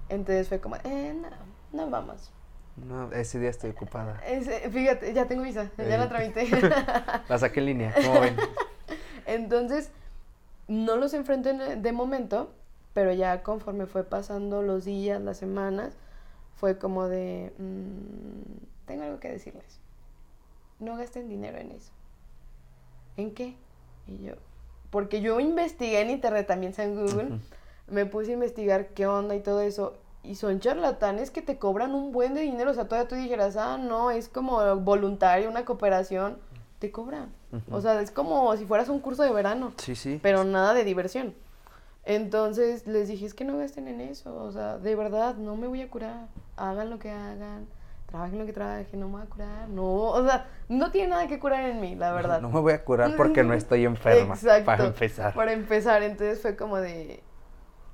Entonces 0.08 0.48
fue 0.48 0.60
como, 0.60 0.76
eh, 0.82 1.14
no, 1.14 1.84
no 1.84 1.90
vamos. 1.90 2.32
No, 2.76 3.12
ese 3.12 3.38
día 3.38 3.50
estoy 3.50 3.70
ocupada. 3.70 4.20
fíjate, 4.70 5.14
ya 5.14 5.26
tengo 5.26 5.44
visa, 5.44 5.70
ya 5.78 5.96
la 5.96 6.08
tramité. 6.08 6.48
la 7.28 7.38
saqué 7.38 7.60
en 7.60 7.66
línea, 7.66 7.94
¿cómo 7.94 8.20
ven? 8.20 8.36
Entonces, 9.26 9.92
no 10.66 10.96
los 10.96 11.14
enfrenté 11.14 11.76
de 11.76 11.92
momento, 11.92 12.52
pero 12.94 13.12
ya 13.12 13.44
conforme 13.44 13.86
fue 13.86 14.02
pasando 14.02 14.60
los 14.60 14.84
días, 14.84 15.20
las 15.22 15.36
semanas, 15.36 15.94
fue 16.56 16.78
como 16.78 17.06
de, 17.06 17.52
mm, 17.58 18.86
tengo 18.86 19.04
algo 19.04 19.20
que 19.20 19.28
decirles. 19.28 19.81
No 20.78 20.96
gasten 20.96 21.28
dinero 21.28 21.58
en 21.58 21.72
eso. 21.72 21.92
¿En 23.16 23.34
qué? 23.34 23.56
Y 24.06 24.24
yo, 24.24 24.34
porque 24.90 25.20
yo 25.20 25.38
investigué 25.40 26.00
en 26.00 26.10
internet, 26.10 26.46
también 26.46 26.74
en 26.76 26.94
Google, 26.94 27.38
me 27.88 28.06
puse 28.06 28.30
a 28.30 28.34
investigar 28.34 28.88
qué 28.88 29.06
onda 29.06 29.34
y 29.34 29.40
todo 29.40 29.60
eso, 29.60 29.94
y 30.24 30.36
son 30.36 30.60
charlatanes 30.60 31.30
que 31.30 31.42
te 31.42 31.58
cobran 31.58 31.94
un 31.94 32.12
buen 32.12 32.34
de 32.34 32.42
dinero. 32.42 32.70
O 32.70 32.74
sea, 32.74 32.86
todavía 32.86 33.08
tú 33.08 33.16
dijeras, 33.16 33.56
ah, 33.56 33.76
no, 33.76 34.10
es 34.10 34.28
como 34.28 34.76
voluntario, 34.76 35.48
una 35.48 35.64
cooperación. 35.64 36.38
Te 36.78 36.90
cobran. 36.90 37.32
O 37.70 37.80
sea, 37.80 38.00
es 38.00 38.10
como 38.10 38.56
si 38.56 38.64
fueras 38.64 38.88
un 38.88 39.00
curso 39.00 39.22
de 39.22 39.30
verano. 39.30 39.72
Sí, 39.78 39.94
sí. 39.94 40.18
Pero 40.22 40.44
nada 40.44 40.74
de 40.74 40.84
diversión. 40.84 41.34
Entonces 42.04 42.86
les 42.86 43.08
dije, 43.08 43.26
es 43.26 43.34
que 43.34 43.44
no 43.44 43.56
gasten 43.56 43.88
en 43.88 44.00
eso. 44.00 44.34
O 44.36 44.50
sea, 44.50 44.78
de 44.78 44.94
verdad, 44.96 45.36
no 45.36 45.56
me 45.56 45.68
voy 45.68 45.82
a 45.82 45.90
curar. 45.90 46.26
Hagan 46.56 46.90
lo 46.90 46.98
que 46.98 47.10
hagan. 47.10 47.66
Trabajen 48.12 48.38
lo 48.38 48.44
que 48.44 48.52
trabajen, 48.52 49.00
no 49.00 49.06
me 49.08 49.14
voy 49.14 49.22
a 49.22 49.26
curar. 49.26 49.68
No, 49.70 49.84
o 49.84 50.22
sea, 50.22 50.46
no 50.68 50.90
tiene 50.90 51.08
nada 51.08 51.26
que 51.28 51.38
curar 51.38 51.64
en 51.64 51.80
mí, 51.80 51.94
la 51.94 52.12
verdad. 52.12 52.42
No, 52.42 52.48
no 52.48 52.54
me 52.56 52.60
voy 52.60 52.74
a 52.74 52.84
curar 52.84 53.10
porque 53.16 53.42
no 53.42 53.54
estoy 53.54 53.86
enferma. 53.86 54.34
Exacto. 54.34 54.66
Para 54.66 54.84
empezar. 54.84 55.32
Para 55.32 55.52
empezar, 55.54 56.02
entonces 56.02 56.38
fue 56.42 56.54
como 56.54 56.76
de, 56.76 57.22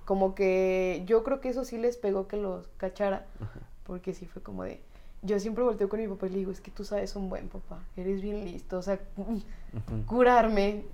como 0.04 0.34
que 0.34 1.04
yo 1.06 1.22
creo 1.22 1.40
que 1.40 1.50
eso 1.50 1.64
sí 1.64 1.78
les 1.78 1.96
pegó 1.96 2.26
que 2.26 2.36
los 2.36 2.66
cachara, 2.78 3.26
porque 3.84 4.12
sí 4.12 4.26
fue 4.26 4.42
como 4.42 4.64
de, 4.64 4.82
yo 5.22 5.38
siempre 5.38 5.62
volteo 5.62 5.88
con 5.88 6.00
mi 6.00 6.08
papá 6.08 6.26
y 6.26 6.30
le 6.30 6.38
digo, 6.38 6.50
es 6.50 6.60
que 6.60 6.72
tú 6.72 6.82
sabes 6.82 7.14
un 7.14 7.30
buen 7.30 7.48
papá, 7.48 7.78
eres 7.96 8.20
bien 8.20 8.44
listo, 8.44 8.78
o 8.78 8.82
sea, 8.82 8.98
curarme, 10.06 10.84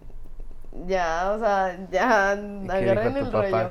ya, 0.86 1.32
o 1.34 1.38
sea, 1.38 1.88
ya 1.90 2.32
agarren 2.32 3.16
el 3.16 3.32
rollo. 3.32 3.70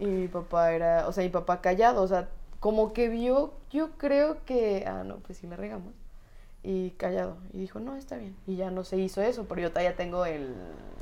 Y 0.00 0.06
mi 0.06 0.26
papá 0.26 0.72
era, 0.72 1.06
o 1.06 1.12
sea, 1.12 1.22
mi 1.22 1.30
papá 1.30 1.60
callado, 1.60 2.02
o 2.02 2.08
sea, 2.08 2.30
como 2.60 2.92
que 2.92 3.08
vio, 3.08 3.54
yo 3.70 3.90
creo 3.98 4.44
que, 4.44 4.84
ah, 4.86 5.04
no, 5.04 5.16
pues 5.18 5.38
sí 5.38 5.46
le 5.46 5.56
regamos 5.56 5.94
y 6.62 6.90
callado. 6.90 7.38
Y 7.52 7.58
dijo, 7.58 7.80
no, 7.80 7.96
está 7.96 8.16
bien. 8.16 8.36
Y 8.46 8.56
ya 8.56 8.70
no 8.70 8.84
se 8.84 8.98
hizo 8.98 9.22
eso, 9.22 9.46
pero 9.48 9.62
yo 9.62 9.70
todavía 9.70 9.96
tengo 9.96 10.26
el... 10.26 10.54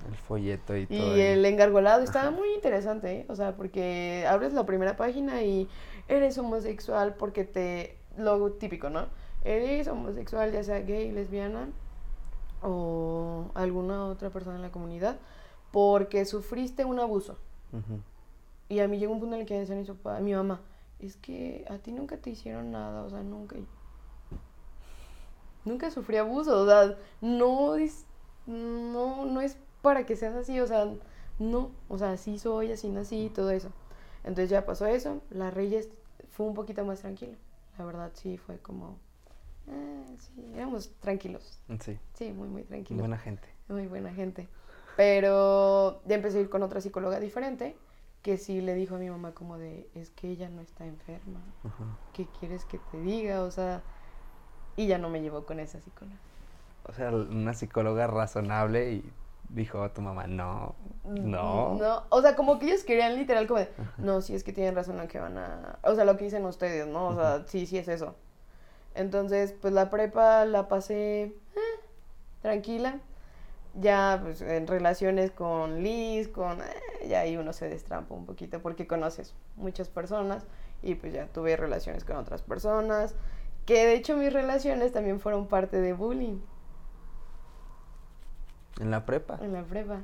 El 0.09 0.17
folleto 0.17 0.77
y 0.77 0.87
todo. 0.87 1.17
Y 1.17 1.21
el 1.21 1.45
engargolado. 1.45 2.03
Estaba 2.03 2.31
muy 2.31 2.53
interesante, 2.55 3.21
¿eh? 3.21 3.27
O 3.29 3.35
sea, 3.35 3.57
porque 3.57 4.27
abres 4.29 4.53
la 4.53 4.65
primera 4.67 4.97
página 4.97 5.43
y 5.43 5.69
eres 6.09 6.39
homosexual 6.39 7.15
porque 7.15 7.45
te... 7.45 7.97
Lo 8.17 8.53
típico, 8.53 8.91
¿no? 8.91 9.07
Eres 9.45 9.89
homosexual, 9.89 10.53
ya 10.53 10.63
sea 10.63 10.81
gay, 10.81 11.11
lesbiana 11.13 11.69
o 12.63 13.51
alguna 13.55 14.07
otra 14.07 14.31
persona 14.31 14.57
en 14.57 14.63
la 14.63 14.71
comunidad, 14.71 15.19
porque 15.71 16.25
sufriste 16.25 16.85
un 16.85 16.99
abuso. 16.99 17.37
Y 18.69 18.81
a 18.81 18.89
mí 18.89 18.99
llegó 18.99 19.13
un 19.13 19.21
punto 19.21 19.35
en 19.35 19.43
el 19.43 19.47
que 19.47 19.59
decía 19.59 19.77
mi, 19.77 19.85
mi 20.23 20.35
mamá, 20.35 20.61
es 20.99 21.17
que 21.17 21.65
a 21.69 21.79
ti 21.79 21.93
nunca 21.93 22.17
te 22.17 22.31
hicieron 22.31 22.71
nada, 22.71 23.03
o 23.03 23.11
sea, 23.11 23.23
nunca. 23.23 23.57
Nunca 25.65 25.91
sufrí 25.91 26.17
abuso, 26.17 26.61
o 26.61 26.67
sea, 26.67 26.97
no 27.21 27.77
es, 27.77 28.07
no, 28.47 29.25
no 29.25 29.41
es 29.41 29.59
para 29.83 30.07
que 30.07 30.17
seas 30.17 30.35
así, 30.35 30.61
o 30.61 30.67
sea, 30.67 30.89
no, 31.39 31.73
o 31.89 31.99
sea, 31.99 32.13
así 32.13 32.39
soy, 32.39 32.73
así 32.73 32.89
nací 32.89 33.27
y 33.27 33.31
todo 33.31 33.51
eso. 33.51 33.71
Entonces 34.23 34.49
ya 34.49 34.65
pasó 34.65 34.87
eso, 34.87 35.21
la 35.31 35.51
Reyes 35.51 35.89
fue 36.31 36.47
un 36.47 36.55
poquito 36.55 36.85
más 36.85 37.01
tranquila, 37.01 37.37
la 37.79 37.85
verdad 37.85 38.11
sí, 38.15 38.39
fue 38.39 38.59
como, 38.59 38.99
eh, 39.67 40.17
sí, 40.19 40.53
éramos 40.55 40.93
tranquilos. 41.01 41.59
Sí. 41.81 41.99
Sí, 42.15 42.33
muy, 42.33 42.49
muy 42.49 42.63
tranquilos. 42.63 43.01
Buena 43.01 43.19
gente. 43.19 43.49
Muy 43.69 43.87
buena 43.89 44.13
gente. 44.13 44.49
Pero 44.97 46.01
ya 46.07 46.15
empecé 46.15 46.39
a 46.39 46.41
ir 46.43 46.49
con 46.49 46.63
otra 46.63 46.81
psicóloga 46.81 47.21
diferente 47.21 47.77
que 48.27 48.39
sí 48.39 48.61
le 48.61 48.74
dijo 48.74 48.97
a 48.97 48.99
mi 48.99 49.09
mamá 49.09 49.31
como 49.35 49.57
de, 49.57 49.89
es 49.95 50.11
que 50.11 50.29
ella 50.29 50.49
no 50.49 50.61
está 50.61 50.85
enferma. 50.85 51.39
¿Qué 52.12 52.27
quieres 52.41 52.64
que 52.64 52.79
te 52.91 53.01
diga? 53.01 53.43
O 53.43 53.53
sea, 53.53 53.83
y 54.74 54.89
ya 54.89 54.99
no 54.99 55.09
me 55.09 55.22
llevó 55.22 55.47
con 55.47 55.61
esa 55.61 55.81
psicóloga. 55.81 56.18
O 56.89 56.93
sea, 56.93 57.11
una 57.12 57.55
psicóloga 57.55 58.09
razonable 58.09 58.95
y 58.95 59.12
dijo 59.49 59.81
a 59.81 59.95
tu 59.95 60.01
mamá, 60.01 60.27
no, 60.27 60.74
no. 61.05 61.77
No, 61.77 62.03
o 62.09 62.20
sea, 62.20 62.35
como 62.35 62.59
que 62.59 62.66
ellos 62.66 62.83
querían 62.83 63.14
literal 63.14 63.47
como 63.47 63.61
de, 63.61 63.70
no, 63.97 64.20
sí 64.20 64.35
es 64.35 64.43
que 64.43 64.53
tienen 64.53 64.74
razón 64.74 64.99
en 64.99 65.07
que 65.07 65.20
van 65.20 65.39
a... 65.39 65.79
O 65.85 65.95
sea, 65.95 66.05
lo 66.05 66.16
que 66.16 66.24
dicen 66.24 66.45
ustedes, 66.47 66.85
¿no? 66.85 67.11
O 67.11 67.14
sea, 67.14 67.45
sí, 67.47 67.64
sí 67.64 67.79
es 67.79 67.87
eso. 67.87 68.16
Entonces, 68.97 69.55
pues 69.62 69.72
la 69.72 69.89
prepa 69.89 70.45
la 70.47 70.66
pasé 70.66 71.22
eh, 71.22 71.81
tranquila. 72.43 72.99
Ya, 73.74 74.18
pues 74.20 74.41
en 74.41 74.66
relaciones 74.66 75.31
con 75.31 75.85
Liz, 75.85 76.27
con... 76.27 76.61
Eh, 76.61 76.64
ya 77.09 77.21
ahí 77.21 77.37
uno 77.37 77.53
se 77.53 77.69
destrampa 77.69 78.15
un 78.15 78.27
poquito 78.27 78.61
porque 78.61 78.87
conoces 78.87 79.35
muchas 79.57 79.89
personas 79.89 80.45
y 80.83 80.95
pues 80.95 81.13
ya 81.13 81.27
tuve 81.27 81.57
relaciones 81.57 82.05
con 82.05 82.17
otras 82.17 82.43
personas. 82.43 83.15
Que 83.65 83.87
de 83.87 83.95
hecho 83.95 84.17
mis 84.17 84.33
relaciones 84.33 84.93
también 84.93 85.21
fueron 85.21 85.49
parte 85.49 85.81
de 85.81 85.93
bullying. 85.93 86.39
¿En 88.81 88.91
la 88.91 89.05
prepa? 89.07 89.39
En 89.43 89.53
la 89.53 89.63
prepa. 89.63 90.03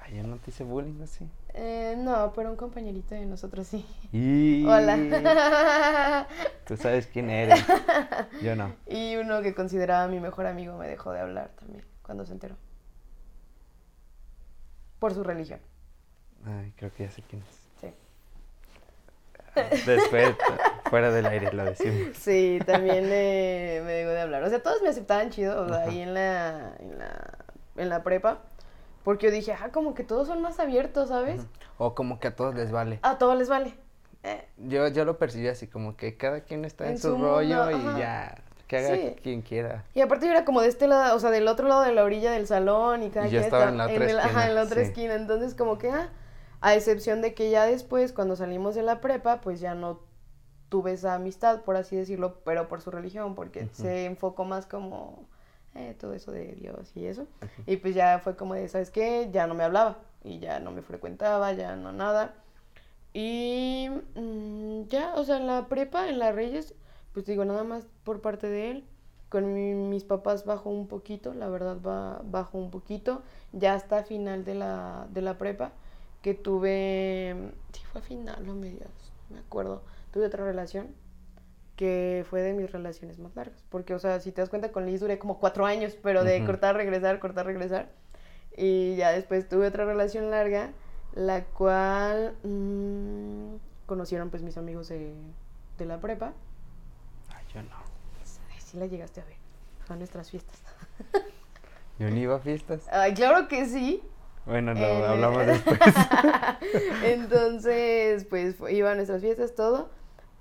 Ay, 0.00 0.16
yo 0.16 0.22
no 0.22 0.36
te 0.36 0.50
hice 0.50 0.64
bullying 0.64 1.02
así. 1.02 1.28
Eh, 1.54 1.94
no, 1.96 2.32
pero 2.34 2.50
un 2.50 2.56
compañerito 2.56 3.14
de 3.14 3.26
nosotros 3.26 3.66
sí. 3.66 3.86
Y... 4.12 4.64
Hola. 4.66 6.26
Tú 6.66 6.76
sabes 6.76 7.06
quién 7.06 7.30
eres. 7.30 7.64
Yo 8.42 8.56
no. 8.56 8.74
Y 8.86 9.16
uno 9.16 9.42
que 9.42 9.54
consideraba 9.54 10.08
mi 10.08 10.20
mejor 10.20 10.46
amigo 10.46 10.76
me 10.76 10.88
dejó 10.88 11.12
de 11.12 11.20
hablar 11.20 11.50
también 11.58 11.84
cuando 12.02 12.24
se 12.26 12.32
enteró. 12.32 12.56
Por 15.04 15.12
su 15.12 15.22
religión. 15.22 15.60
Ay, 16.46 16.72
creo 16.78 16.90
que 16.94 17.04
ya 17.04 17.10
sé 17.10 17.22
quién 17.28 17.42
es. 17.42 17.68
Sí. 17.78 17.94
Después, 19.84 20.34
fuera 20.88 21.10
del 21.12 21.26
aire 21.26 21.52
lo 21.52 21.62
decimos. 21.62 22.16
Sí, 22.16 22.58
también 22.64 23.04
eh, 23.10 23.82
me 23.84 23.92
dejó 23.92 24.12
de 24.12 24.20
hablar. 24.22 24.42
O 24.44 24.48
sea, 24.48 24.62
todos 24.62 24.80
me 24.80 24.88
aceptaban 24.88 25.28
chido, 25.28 25.62
o 25.62 25.68
sea, 25.68 25.80
ahí 25.82 26.00
en 26.00 26.14
la, 26.14 26.74
en 26.78 26.98
la, 26.98 27.38
en 27.76 27.88
la 27.90 28.02
prepa. 28.02 28.44
Porque 29.02 29.26
yo 29.26 29.32
dije, 29.34 29.52
ah, 29.52 29.68
como 29.70 29.92
que 29.92 30.04
todos 30.04 30.26
son 30.26 30.40
más 30.40 30.58
abiertos, 30.58 31.10
¿sabes? 31.10 31.42
O 31.76 31.94
como 31.94 32.18
que 32.18 32.28
a 32.28 32.34
todos 32.34 32.54
les 32.54 32.72
vale. 32.72 32.98
A 33.02 33.18
todos 33.18 33.36
les 33.36 33.50
vale. 33.50 33.74
Eh, 34.22 34.48
Yo, 34.56 34.88
yo 34.88 35.04
lo 35.04 35.18
percibí 35.18 35.48
así, 35.48 35.66
como 35.68 35.98
que 35.98 36.16
cada 36.16 36.40
quien 36.44 36.64
está 36.64 36.86
en, 36.86 36.92
En 36.92 36.98
su, 36.98 37.08
su 37.14 37.18
rollo 37.22 37.64
mundo, 37.66 37.70
y 37.72 37.88
ajá. 37.88 37.98
ya, 37.98 38.43
que 38.80 38.86
haga 38.86 38.96
Sí. 38.96 39.16
quien 39.22 39.42
quiera. 39.42 39.84
Y 39.94 40.00
aparte 40.00 40.26
yo 40.26 40.32
era 40.32 40.44
como 40.44 40.60
de 40.60 40.68
este 40.68 40.86
lado, 40.86 41.16
o 41.16 41.20
sea, 41.20 41.30
del 41.30 41.48
otro 41.48 41.68
lado 41.68 41.82
de 41.82 41.92
la 41.92 42.04
orilla 42.04 42.30
del 42.32 42.46
salón 42.46 43.02
y 43.02 43.10
cada 43.10 43.26
Y 43.26 43.30
yo 43.30 43.38
quien 43.40 43.44
estaba 43.44 43.68
en 43.68 43.78
la 43.78 43.84
otra 43.86 44.04
el- 44.10 44.18
ajá, 44.18 44.26
esquina, 44.28 44.46
en 44.48 44.54
la 44.54 44.62
otra 44.62 44.76
sí. 44.82 44.86
esquina. 44.88 45.14
Entonces 45.14 45.54
como 45.54 45.78
que, 45.78 45.90
ah, 45.90 46.10
a 46.60 46.74
excepción 46.74 47.20
de 47.22 47.34
que 47.34 47.50
ya 47.50 47.66
después, 47.66 48.12
cuando 48.12 48.36
salimos 48.36 48.74
de 48.74 48.82
la 48.82 49.00
prepa, 49.00 49.40
pues 49.40 49.60
ya 49.60 49.74
no 49.74 50.00
tuve 50.70 50.92
esa 50.92 51.14
amistad, 51.14 51.60
por 51.62 51.76
así 51.76 51.94
decirlo, 51.94 52.40
pero 52.44 52.66
por 52.68 52.80
su 52.80 52.90
religión, 52.90 53.34
porque 53.34 53.68
se 53.72 54.06
enfocó 54.06 54.44
más 54.44 54.66
como 54.66 55.26
eh, 55.76 55.94
todo 56.00 56.14
eso 56.14 56.30
de 56.32 56.54
Dios 56.54 56.92
y 56.96 57.06
eso. 57.06 57.26
Y 57.66 57.76
pues 57.76 57.94
ya 57.94 58.18
fue 58.20 58.34
como 58.36 58.54
de, 58.54 58.66
¿sabes 58.68 58.90
qué? 58.90 59.28
Ya 59.32 59.46
no 59.46 59.54
me 59.54 59.62
hablaba 59.64 59.98
y 60.22 60.38
ya 60.38 60.58
no 60.60 60.70
me 60.70 60.82
frecuentaba, 60.82 61.52
ya 61.52 61.76
no 61.76 61.92
nada. 61.92 62.34
Y 63.12 63.88
mm, 64.14 64.88
ya, 64.88 65.14
o 65.14 65.24
sea, 65.24 65.36
en 65.36 65.46
la 65.46 65.68
prepa, 65.68 66.08
en 66.08 66.18
la 66.18 66.32
Reyes, 66.32 66.74
pues 67.14 67.24
digo, 67.26 67.44
nada 67.46 67.64
más 67.64 67.86
por 68.04 68.20
parte 68.20 68.48
de 68.48 68.70
él. 68.70 68.84
Con 69.30 69.54
mi- 69.54 69.74
mis 69.74 70.04
papás 70.04 70.44
bajó 70.44 70.70
un 70.70 70.86
poquito, 70.86 71.34
la 71.34 71.48
verdad 71.48 71.78
va, 71.84 72.20
bajó 72.24 72.58
un 72.58 72.70
poquito. 72.70 73.22
Ya 73.52 73.74
hasta 73.74 74.04
final 74.04 74.44
de 74.44 74.54
la, 74.54 75.06
de 75.10 75.22
la 75.22 75.38
prepa, 75.38 75.72
que 76.22 76.34
tuve, 76.34 77.34
sí 77.72 77.82
fue 77.92 78.00
final 78.02 78.48
o 78.48 78.54
mediados, 78.54 79.12
no 79.30 79.36
me 79.36 79.40
acuerdo. 79.40 79.82
Tuve 80.12 80.26
otra 80.26 80.44
relación 80.44 80.88
que 81.76 82.24
fue 82.30 82.42
de 82.42 82.52
mis 82.52 82.70
relaciones 82.70 83.18
más 83.18 83.34
largas. 83.34 83.64
Porque, 83.70 83.94
o 83.94 83.98
sea, 83.98 84.20
si 84.20 84.30
te 84.30 84.40
das 84.40 84.50
cuenta, 84.50 84.70
con 84.70 84.86
Liz 84.86 85.00
duré 85.00 85.18
como 85.18 85.38
cuatro 85.40 85.66
años, 85.66 85.96
pero 86.02 86.22
de 86.22 86.38
cortar, 86.46 86.76
regresar, 86.76 87.18
cortar, 87.18 87.46
regresar. 87.46 87.90
Y 88.56 88.94
ya 88.96 89.10
después 89.10 89.48
tuve 89.48 89.66
otra 89.66 89.84
relación 89.84 90.30
larga, 90.30 90.70
la 91.12 91.44
cual 91.46 92.36
mm, 92.44 93.56
conocieron 93.86 94.30
pues 94.30 94.42
mis 94.44 94.56
amigos 94.56 94.88
de, 94.88 95.12
de 95.78 95.84
la 95.86 96.00
prepa. 96.00 96.32
Yo 97.54 97.62
no. 97.62 97.76
Ay, 98.52 98.60
sí 98.60 98.76
la 98.78 98.86
llegaste 98.86 99.20
a 99.20 99.24
ver. 99.24 99.36
Fue 99.86 99.94
a 99.94 99.98
nuestras 99.98 100.30
fiestas. 100.30 100.60
Yo 101.98 102.10
ni 102.10 102.20
iba 102.22 102.36
a 102.36 102.40
fiestas. 102.40 102.82
Ay, 102.90 103.14
claro 103.14 103.46
que 103.48 103.66
sí. 103.66 104.02
Bueno, 104.46 104.74
lo 104.74 104.80
En- 104.80 105.04
hablamos 105.04 105.46
después. 105.46 105.78
Entonces, 107.04 108.24
pues 108.24 108.56
iba 108.70 108.90
a 108.92 108.94
nuestras 108.94 109.20
fiestas, 109.22 109.54
todo. 109.54 109.90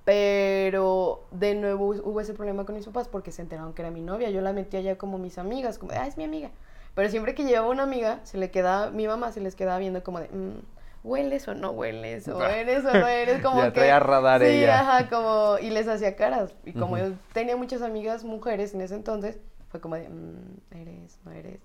Pero 0.06 1.24
de 1.32 1.56
nuevo 1.56 1.88
hubo 1.90 2.20
ese 2.20 2.34
problema 2.34 2.66
con 2.66 2.76
mis 2.76 2.86
papás 2.86 3.08
porque 3.08 3.32
se 3.32 3.42
enteraron 3.42 3.74
que 3.74 3.82
era 3.84 3.92
mi 3.92 4.02
novia. 4.02 4.30
Yo 4.32 4.42
la 4.42 4.52
metía 4.52 4.82
ya 4.82 4.98
como 4.98 5.18
mis 5.18 5.38
amigas, 5.38 5.78
como, 5.78 5.94
ah, 5.94 6.08
es 6.08 6.18
mi 6.18 6.26
amiga. 6.26 6.52
Pero 6.96 7.10
siempre 7.10 7.34
que 7.36 7.44
llevaba 7.46 7.70
una 7.70 7.84
amiga, 7.84 8.20
se 8.24 8.38
le 8.38 8.52
quedaba, 8.52 8.92
mi 8.92 9.08
mamá 9.08 9.32
se 9.32 9.40
les 9.40 9.56
quedaba 9.56 9.80
viendo 9.80 10.04
como 10.04 10.20
de, 10.20 10.28
"Mm, 10.28 10.60
¿hueles 11.04 11.48
o 11.48 11.54
no 11.56 11.72
hueles? 11.72 12.28
¿O 12.28 12.44
eres 12.46 12.86
o 12.86 12.94
no 12.94 13.08
eres? 13.08 13.42
Como 13.44 13.58
Ya 13.62 13.66
que... 13.72 13.72
traía 13.80 14.00
radar 14.00 14.42
sí, 14.42 14.48
ella. 14.48 14.80
ajá, 14.80 15.10
como... 15.10 15.58
Y 15.60 15.70
les 15.70 15.88
hacía 15.88 16.16
caras. 16.16 16.56
Y 16.66 16.74
como 16.74 16.98
yo 16.98 17.14
tenía 17.34 17.56
muchas 17.58 17.82
amigas 17.82 18.24
mujeres 18.24 18.74
en 18.74 18.82
ese 18.82 18.96
entonces, 18.96 19.40
fue 19.70 19.82
como 19.82 19.96
de, 19.96 20.10
"Mm, 20.10 20.58
¿eres? 20.72 21.20
¿No 21.26 21.32
eres? 21.32 21.60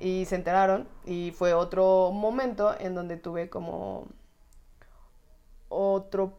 Y 0.00 0.24
se 0.26 0.34
enteraron 0.36 0.88
y 1.06 1.30
fue 1.32 1.54
otro 1.54 2.10
momento 2.12 2.74
en 2.78 2.94
donde 2.94 3.16
tuve 3.16 3.48
como 3.48 4.06
otro 5.68 6.38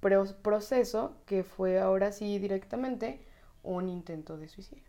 pro- 0.00 0.26
proceso 0.42 1.14
que 1.26 1.44
fue 1.44 1.78
ahora 1.80 2.12
sí 2.12 2.38
directamente 2.38 3.24
un 3.62 3.88
intento 3.88 4.36
de 4.36 4.48
suicidio. 4.48 4.84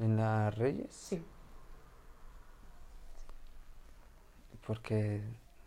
¿En 0.00 0.16
las 0.16 0.56
Reyes? 0.56 0.92
Sí. 0.92 1.22
¿Por 4.66 4.80
qué 4.80 5.20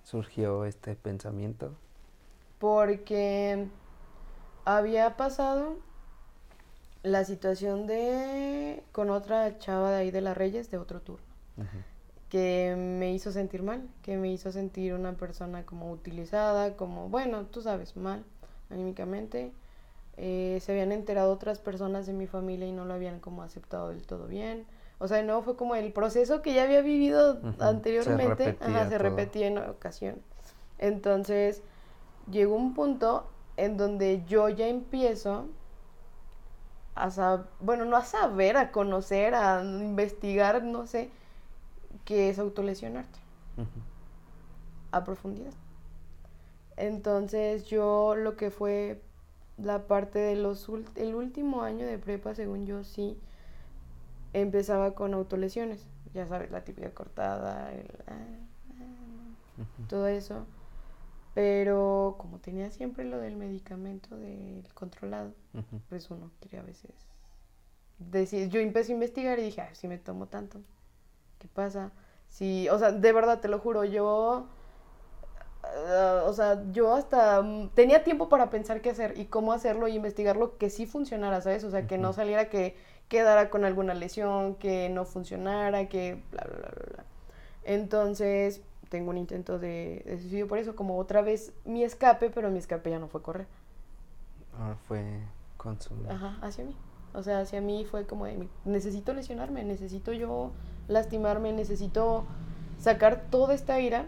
surgió 0.07 0.63
este 0.63 0.95
pensamiento? 0.95 1.73
Porque 2.59 3.67
había 4.63 5.17
pasado 5.17 5.75
la 7.03 7.25
situación 7.25 7.87
de 7.87 8.83
con 8.93 9.09
otra 9.09 9.57
chava 9.59 9.91
de 9.91 9.97
ahí 9.97 10.11
de 10.11 10.21
las 10.21 10.37
Reyes 10.37 10.71
de 10.71 10.77
otro 10.77 11.01
turno. 11.01 11.25
Que 12.29 12.75
me 12.77 13.13
hizo 13.13 13.31
sentir 13.31 13.63
mal, 13.63 13.89
que 14.01 14.17
me 14.17 14.31
hizo 14.31 14.51
sentir 14.51 14.93
una 14.93 15.13
persona 15.13 15.65
como 15.65 15.91
utilizada, 15.91 16.77
como, 16.77 17.09
bueno, 17.09 17.45
tú 17.45 17.61
sabes, 17.61 17.97
mal 17.97 18.23
anímicamente. 18.69 19.51
Eh, 20.15 20.59
se 20.61 20.71
habían 20.71 20.93
enterado 20.93 21.33
otras 21.33 21.59
personas 21.59 22.05
de 22.05 22.13
mi 22.13 22.27
familia 22.27 22.65
y 22.65 22.71
no 22.71 22.85
lo 22.85 22.93
habían 22.93 23.19
como 23.19 23.43
aceptado 23.43 23.89
del 23.89 24.05
todo 24.05 24.27
bien. 24.27 24.65
O 24.99 25.07
sea, 25.07 25.17
de 25.17 25.23
nuevo 25.23 25.41
fue 25.43 25.55
como 25.55 25.75
el 25.75 25.91
proceso 25.93 26.41
que 26.41 26.53
ya 26.53 26.63
había 26.63 26.81
vivido 26.81 27.33
Ujú, 27.33 27.53
se 27.57 27.63
anteriormente, 27.63 28.45
repetía 28.45 28.81
ajá, 28.81 28.89
se 28.89 28.97
repetía 28.97 29.47
en 29.47 29.57
ocasión. 29.59 30.15
Entonces, 30.79 31.61
llegó 32.31 32.55
un 32.55 32.73
punto 32.73 33.27
en 33.57 33.77
donde 33.77 34.23
yo 34.27 34.49
ya 34.49 34.67
empiezo 34.67 35.45
a 36.95 37.11
saber, 37.11 37.45
bueno, 37.59 37.85
no 37.85 37.95
a 37.95 38.03
saber, 38.03 38.57
a 38.57 38.71
conocer, 38.71 39.35
a 39.35 39.61
investigar, 39.63 40.63
no 40.63 40.87
sé, 40.87 41.09
qué 42.05 42.29
es 42.29 42.39
autolesionarte. 42.39 43.19
A 44.91 45.03
profundidad. 45.03 45.53
Entonces 46.77 47.65
yo 47.67 48.15
lo 48.15 48.37
que 48.37 48.51
fue 48.51 49.01
la 49.57 49.87
parte 49.87 50.19
de 50.19 50.35
los 50.35 50.69
el 50.95 51.15
último 51.15 51.63
año 51.63 51.85
de 51.85 51.97
prepa, 51.97 52.35
según 52.35 52.65
yo 52.65 52.83
sí, 52.83 53.17
empezaba 54.33 54.93
con 54.95 55.13
autolesiones. 55.13 55.87
Ya 56.13 56.27
sabes, 56.27 56.51
la 56.51 56.63
típica 56.63 56.91
cortada, 56.91 57.71
el, 57.73 57.87
ah, 58.07 58.13
ah, 58.79 59.63
todo 59.89 60.07
eso. 60.07 60.45
Pero 61.33 62.15
como 62.17 62.39
tenía 62.39 62.71
siempre 62.71 63.05
lo 63.05 63.19
del 63.19 63.35
medicamento 63.35 64.17
del 64.17 64.67
controlado, 64.73 65.33
pues 65.89 66.09
uno 66.09 66.31
quería 66.41 66.61
a 66.61 66.63
veces 66.63 67.07
decir, 67.99 68.49
yo 68.49 68.59
empecé 68.59 68.91
a 68.91 68.95
investigar 68.95 69.39
y 69.39 69.43
dije, 69.43 69.61
ay, 69.61 69.75
si 69.75 69.87
me 69.87 69.97
tomo 69.97 70.27
tanto, 70.27 70.61
¿qué 71.39 71.47
pasa? 71.47 71.91
Si, 72.29 72.67
o 72.69 72.77
sea, 72.79 72.91
de 72.91 73.13
verdad 73.13 73.39
te 73.39 73.47
lo 73.47 73.59
juro, 73.59 73.83
yo 73.83 74.47
ah, 75.63 76.23
o 76.25 76.33
sea, 76.33 76.63
yo 76.71 76.93
hasta 76.93 77.43
tenía 77.73 78.03
tiempo 78.03 78.29
para 78.29 78.49
pensar 78.49 78.81
qué 78.81 78.89
hacer 78.89 79.17
y 79.17 79.25
cómo 79.25 79.53
hacerlo 79.53 79.87
y 79.87 79.95
investigarlo 79.95 80.57
que 80.57 80.69
sí 80.69 80.85
funcionara, 80.85 81.41
¿sabes? 81.41 81.63
O 81.63 81.71
sea, 81.71 81.87
que 81.87 81.97
no 81.97 82.13
saliera 82.13 82.49
que 82.49 82.75
quedara 83.07 83.49
con 83.49 83.65
alguna 83.65 83.93
lesión, 83.93 84.55
que 84.55 84.89
no 84.89 85.05
funcionara, 85.05 85.87
que 85.89 86.21
bla, 86.31 86.43
bla, 86.43 86.57
bla, 86.57 86.83
bla. 86.93 87.05
Entonces, 87.63 88.61
tengo 88.89 89.09
un 89.09 89.17
intento 89.17 89.59
de, 89.59 90.03
de 90.05 90.17
suicidio 90.19 90.47
por 90.47 90.57
eso, 90.57 90.75
como 90.75 90.97
otra 90.97 91.21
vez 91.21 91.53
mi 91.65 91.83
escape, 91.83 92.29
pero 92.29 92.49
mi 92.49 92.59
escape 92.59 92.89
ya 92.89 92.99
no 92.99 93.07
fue 93.07 93.21
correr. 93.21 93.47
Ahora 94.57 94.75
fue 94.87 95.03
consumir. 95.57 96.09
Ajá, 96.09 96.37
hacia 96.41 96.63
mí. 96.63 96.75
O 97.13 97.23
sea, 97.23 97.39
hacia 97.39 97.61
mí 97.61 97.85
fue 97.85 98.05
como 98.05 98.25
de, 98.25 98.47
necesito 98.65 99.13
lesionarme, 99.13 99.63
necesito 99.63 100.13
yo 100.13 100.51
lastimarme, 100.87 101.51
necesito 101.51 102.25
sacar 102.79 103.25
toda 103.29 103.53
esta 103.53 103.79
ira 103.79 104.05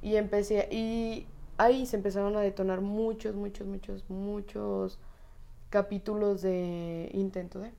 y 0.00 0.16
empecé, 0.16 0.68
y 0.70 1.26
ahí 1.58 1.86
se 1.86 1.96
empezaron 1.96 2.36
a 2.36 2.40
detonar 2.40 2.80
muchos, 2.80 3.34
muchos, 3.34 3.66
muchos, 3.66 4.08
muchos 4.08 4.98
capítulos 5.70 6.42
de 6.42 7.10
intento 7.14 7.58
de, 7.58 7.72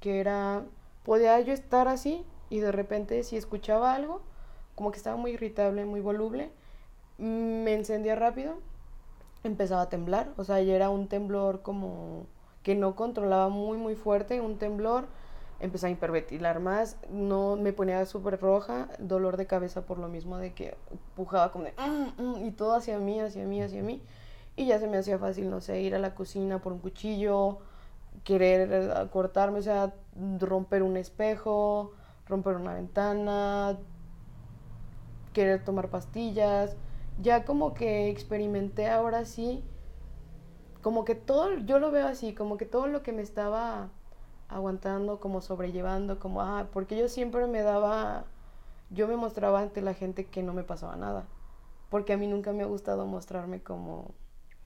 que 0.00 0.20
era, 0.20 0.64
podía 1.04 1.38
yo 1.40 1.52
estar 1.52 1.88
así 1.88 2.24
y 2.48 2.60
de 2.60 2.72
repente 2.72 3.22
si 3.22 3.36
escuchaba 3.36 3.94
algo, 3.94 4.22
como 4.74 4.90
que 4.90 4.96
estaba 4.96 5.16
muy 5.16 5.32
irritable, 5.32 5.84
muy 5.84 6.00
voluble, 6.00 6.50
me 7.18 7.74
encendía 7.74 8.14
rápido, 8.16 8.54
empezaba 9.44 9.82
a 9.82 9.88
temblar, 9.88 10.32
o 10.36 10.44
sea, 10.44 10.60
ya 10.62 10.74
era 10.74 10.90
un 10.90 11.06
temblor 11.08 11.62
como 11.62 12.26
que 12.62 12.74
no 12.74 12.94
controlaba 12.96 13.48
muy, 13.48 13.78
muy 13.78 13.94
fuerte, 13.94 14.40
un 14.40 14.58
temblor, 14.58 15.06
empecé 15.60 15.86
a 15.86 15.90
hiperventilar 15.90 16.60
más, 16.60 16.96
no 17.10 17.56
me 17.56 17.72
ponía 17.72 18.04
súper 18.06 18.40
roja, 18.40 18.88
dolor 18.98 19.36
de 19.36 19.46
cabeza 19.46 19.82
por 19.82 19.98
lo 19.98 20.08
mismo 20.08 20.38
de 20.38 20.52
que 20.54 20.76
pujaba 21.14 21.52
como 21.52 21.64
de, 21.64 21.74
"Mm, 21.78 22.22
mm", 22.22 22.46
y 22.46 22.50
todo 22.52 22.74
hacia 22.74 22.98
mí, 22.98 23.20
hacia 23.20 23.44
mí, 23.44 23.62
hacia 23.62 23.82
mí, 23.82 24.02
y 24.56 24.66
ya 24.66 24.78
se 24.78 24.86
me 24.88 24.96
hacía 24.98 25.18
fácil, 25.18 25.50
no 25.50 25.60
sé, 25.60 25.80
ir 25.82 25.94
a 25.94 25.98
la 25.98 26.14
cocina 26.14 26.60
por 26.60 26.72
un 26.72 26.78
cuchillo, 26.80 27.58
querer 28.24 28.68
eh, 28.72 29.08
cortarme, 29.10 29.58
o 29.58 29.62
sea, 29.62 29.94
romper 30.38 30.82
un 30.82 30.96
espejo, 30.96 31.92
romper 32.26 32.56
una 32.56 32.74
ventana, 32.74 33.78
querer 35.32 35.64
tomar 35.64 35.88
pastillas, 35.88 36.76
ya 37.20 37.44
como 37.44 37.74
que 37.74 38.08
experimenté 38.08 38.88
ahora 38.88 39.24
sí, 39.24 39.64
como 40.82 41.04
que 41.04 41.14
todo, 41.14 41.58
yo 41.58 41.78
lo 41.78 41.90
veo 41.90 42.06
así, 42.06 42.34
como 42.34 42.56
que 42.56 42.66
todo 42.66 42.86
lo 42.86 43.02
que 43.02 43.12
me 43.12 43.22
estaba 43.22 43.88
aguantando, 44.48 45.20
como 45.20 45.40
sobrellevando, 45.40 46.18
como, 46.18 46.42
ah, 46.42 46.68
porque 46.72 46.96
yo 46.96 47.08
siempre 47.08 47.46
me 47.46 47.62
daba, 47.62 48.24
yo 48.90 49.06
me 49.06 49.16
mostraba 49.16 49.60
ante 49.60 49.82
la 49.82 49.94
gente 49.94 50.26
que 50.26 50.42
no 50.42 50.52
me 50.52 50.64
pasaba 50.64 50.96
nada, 50.96 51.26
porque 51.90 52.12
a 52.12 52.16
mí 52.16 52.26
nunca 52.26 52.52
me 52.52 52.62
ha 52.62 52.66
gustado 52.66 53.06
mostrarme 53.06 53.62
como 53.62 54.14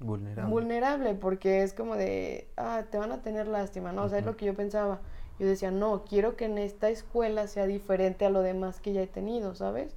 Vulnerable. 0.05 0.53
vulnerable, 0.53 1.15
porque 1.15 1.63
es 1.63 1.73
como 1.73 1.97
de, 1.97 2.49
ah, 2.57 2.85
te 2.91 2.99
van 2.99 3.13
a 3.13 3.23
tener 3.23 3.49
lástima, 3.49 3.93
¿no? 3.93 4.05
O 4.05 4.09
sea, 4.09 4.19
es 4.19 4.27
lo 4.27 4.37
que 4.37 4.47
yo 4.47 4.55
pensaba. 4.55 5.01
Yo 5.39 5.47
decía, 5.47 5.71
no, 5.71 6.05
quiero 6.05 6.37
que 6.37 6.45
en 6.45 6.59
esta 6.59 6.91
escuela 6.91 7.47
sea 7.47 7.67
diferente 7.67 8.25
a 8.25 8.31
lo 8.31 8.43
demás 8.43 8.81
que 8.81 8.93
ya 8.93 9.03
he 9.03 9.07
tenido, 9.07 9.55
¿sabes? 9.55 9.97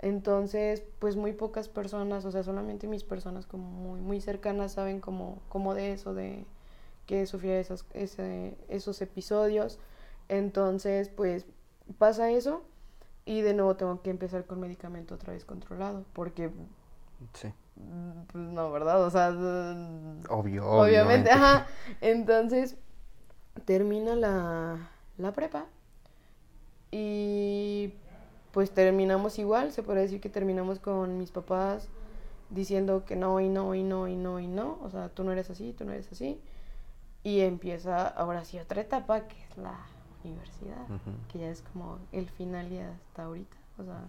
Entonces, 0.00 0.82
pues 0.98 1.16
muy 1.16 1.32
pocas 1.32 1.68
personas, 1.68 2.24
o 2.24 2.30
sea, 2.30 2.42
solamente 2.42 2.86
mis 2.86 3.04
personas 3.04 3.46
como 3.46 3.70
muy, 3.70 4.00
muy 4.00 4.20
cercanas 4.20 4.72
saben 4.72 5.00
como, 5.00 5.40
como 5.48 5.72
de 5.72 5.92
eso, 5.92 6.12
de 6.12 6.44
que 7.06 7.26
sufría 7.26 7.58
esas, 7.58 7.86
ese, 7.94 8.58
esos 8.68 9.00
episodios. 9.00 9.78
Entonces, 10.28 11.08
pues 11.08 11.46
pasa 11.98 12.30
eso 12.30 12.62
y 13.24 13.40
de 13.40 13.54
nuevo 13.54 13.76
tengo 13.76 14.02
que 14.02 14.10
empezar 14.10 14.44
con 14.44 14.60
medicamento 14.60 15.14
otra 15.14 15.32
vez 15.32 15.44
controlado, 15.44 16.04
porque, 16.12 16.50
Sí. 17.32 17.52
Pues 18.30 18.44
no, 18.44 18.70
¿verdad? 18.70 19.04
O 19.04 19.10
sea, 19.10 19.30
Obvio, 20.28 20.68
obviamente, 20.70 21.30
ajá. 21.30 21.66
Entonces, 22.00 22.76
termina 23.64 24.14
la, 24.14 24.90
la 25.18 25.32
prepa 25.32 25.66
y 26.90 27.92
pues 28.52 28.72
terminamos 28.72 29.38
igual, 29.38 29.72
se 29.72 29.82
puede 29.82 30.02
decir 30.02 30.20
que 30.20 30.28
terminamos 30.28 30.78
con 30.78 31.18
mis 31.18 31.30
papás 31.30 31.88
diciendo 32.50 33.04
que 33.04 33.16
no 33.16 33.40
y 33.40 33.48
no 33.48 33.74
y 33.74 33.82
no 33.82 34.06
y 34.06 34.14
no 34.16 34.38
y 34.38 34.46
no, 34.46 34.78
o 34.82 34.90
sea, 34.90 35.08
tú 35.08 35.24
no 35.24 35.32
eres 35.32 35.50
así, 35.50 35.72
tú 35.72 35.84
no 35.84 35.92
eres 35.92 36.10
así. 36.12 36.40
Y 37.24 37.40
empieza 37.40 38.06
ahora 38.06 38.44
sí 38.44 38.58
otra 38.58 38.82
etapa 38.82 39.22
que 39.22 39.42
es 39.50 39.56
la 39.56 39.74
universidad, 40.22 40.82
Ujú. 40.84 41.16
que 41.32 41.38
ya 41.40 41.48
es 41.48 41.62
como 41.62 41.98
el 42.12 42.28
final 42.28 42.70
y 42.70 42.78
hasta 42.78 43.24
ahorita, 43.24 43.56
o 43.78 43.84
sea, 43.84 44.04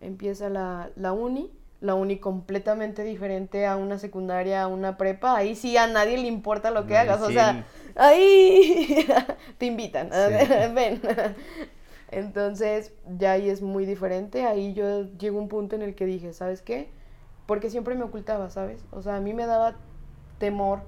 empieza 0.00 0.48
la, 0.48 0.90
la 0.96 1.12
uni, 1.12 1.52
la 1.82 1.96
uni 1.96 2.18
completamente 2.18 3.02
diferente 3.02 3.66
a 3.66 3.76
una 3.76 3.98
secundaria, 3.98 4.62
a 4.62 4.68
una 4.68 4.96
prepa, 4.96 5.36
ahí 5.36 5.56
sí 5.56 5.76
a 5.76 5.88
nadie 5.88 6.16
le 6.16 6.28
importa 6.28 6.70
lo 6.70 6.86
que 6.86 6.96
Ahí 6.96 7.08
hagas, 7.08 7.22
o 7.22 7.30
sea, 7.30 7.66
ahí 7.96 9.04
te 9.58 9.66
invitan, 9.66 10.08
Sí. 10.10 10.48
ven. 10.74 11.02
Entonces, 12.12 12.92
ya 13.18 13.32
ahí 13.32 13.48
es 13.48 13.62
muy 13.62 13.84
diferente, 13.84 14.44
ahí 14.46 14.74
yo 14.74 15.04
llego 15.18 15.38
a 15.38 15.42
un 15.42 15.48
punto 15.48 15.74
en 15.74 15.82
el 15.82 15.94
que 15.94 16.06
dije, 16.06 16.32
¿sabes 16.32 16.62
qué? 16.62 16.90
Porque 17.46 17.68
siempre 17.68 17.94
me 17.96 18.04
ocultaba, 18.04 18.48
¿sabes? 18.50 18.84
O 18.92 19.02
sea, 19.02 19.16
a 19.16 19.20
mí 19.20 19.32
me 19.34 19.46
daba 19.46 19.74
temor 20.38 20.80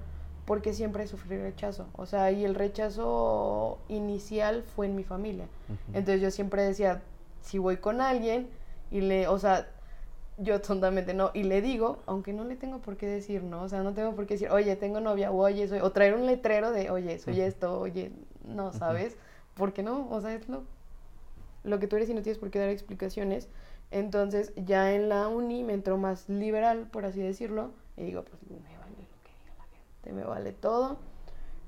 porque 0.45 0.73
siempre 0.73 1.07
sufrí 1.07 1.37
rechazo, 1.37 1.87
o 1.93 2.05
sea, 2.05 2.31
y 2.31 2.45
el 2.45 2.55
rechazo 2.55 3.79
inicial 3.89 4.63
fue 4.63 4.85
en 4.85 4.95
mi 4.95 5.03
familia. 5.03 5.47
Entonces 5.87 6.21
yo 6.21 6.31
siempre 6.31 6.61
decía, 6.61 7.01
si 7.41 7.57
voy 7.57 7.77
con 7.77 7.99
alguien 7.99 8.47
y 8.91 9.01
le, 9.01 9.27
o 9.27 9.39
sea, 9.39 9.67
yo 10.37 10.59
tontamente 10.61 11.13
no, 11.13 11.31
y 11.33 11.43
le 11.43 11.61
digo, 11.61 11.99
aunque 12.05 12.33
no 12.33 12.43
le 12.43 12.55
tengo 12.55 12.79
por 12.79 12.97
qué 12.97 13.07
decir, 13.07 13.43
¿no? 13.43 13.63
O 13.63 13.69
sea, 13.69 13.83
no 13.83 13.93
tengo 13.93 14.13
por 14.15 14.25
qué 14.25 14.33
decir, 14.33 14.49
oye, 14.49 14.75
tengo 14.75 14.99
novia, 14.99 15.31
o 15.31 15.37
oye, 15.37 15.67
soy, 15.67 15.79
o 15.79 15.91
traer 15.91 16.13
un 16.13 16.25
letrero 16.25 16.71
de, 16.71 16.89
oye, 16.89 17.19
soy 17.19 17.39
esto, 17.41 17.79
oye, 17.79 18.11
no, 18.45 18.73
¿sabes? 18.73 19.17
¿Por 19.53 19.71
qué 19.71 19.81
no? 19.81 20.09
O 20.11 20.19
sea, 20.19 20.33
es 20.33 20.49
lo, 20.49 20.63
lo 21.63 21.79
que 21.79 21.87
tú 21.87 21.95
eres 21.95 22.09
y 22.09 22.13
no 22.13 22.21
tienes 22.21 22.37
por 22.37 22.51
qué 22.51 22.59
dar 22.59 22.69
explicaciones. 22.69 23.47
Entonces, 23.91 24.51
ya 24.57 24.93
en 24.93 25.07
la 25.09 25.27
uni 25.29 25.63
me 25.63 25.73
entró 25.73 25.97
más 25.97 26.27
liberal, 26.27 26.87
por 26.91 27.05
así 27.05 27.21
decirlo, 27.21 27.71
y 27.95 28.03
digo, 28.03 28.23
pues 28.23 28.41
me 28.49 28.57
vale 28.77 28.91
lo 28.91 29.23
que 29.23 29.31
diga 29.39 29.55
la 29.57 29.65
gente, 29.65 30.11
me 30.11 30.23
vale 30.25 30.51
todo. 30.51 30.97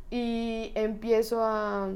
Y 0.10 0.72
empiezo 0.76 1.42
a, 1.44 1.90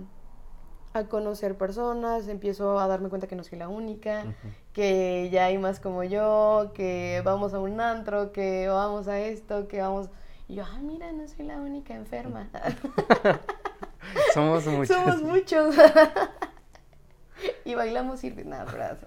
a 0.94 1.04
conocer 1.06 1.58
personas, 1.58 2.28
empiezo 2.28 2.80
a 2.80 2.88
darme 2.88 3.10
cuenta 3.10 3.28
que 3.28 3.36
no 3.36 3.44
soy 3.44 3.58
la 3.58 3.68
única. 3.68 4.26
Que 4.74 5.30
ya 5.32 5.46
hay 5.46 5.58
más 5.58 5.80
como 5.80 6.04
yo, 6.04 6.72
que 6.74 7.22
vamos 7.26 7.54
a 7.54 7.60
un 7.60 7.80
antro, 7.82 8.32
que 8.32 8.68
vamos 8.68 9.08
a 9.08 9.20
esto, 9.20 9.68
que 9.68 9.82
vamos... 9.82 10.10
Y 10.48 10.56
yo, 10.56 10.64
ah, 10.66 10.80
mira, 10.82 11.12
no 11.12 11.28
soy 11.28 11.46
la 11.46 11.58
única 11.58 11.94
enferma. 11.94 12.50
Somos 14.34 14.66
muchos. 14.68 14.96
Somos 14.96 15.22
muchos. 15.22 15.76
y 17.66 17.76
bailamos 17.76 18.24
y 18.24 18.32
nada, 18.32 18.98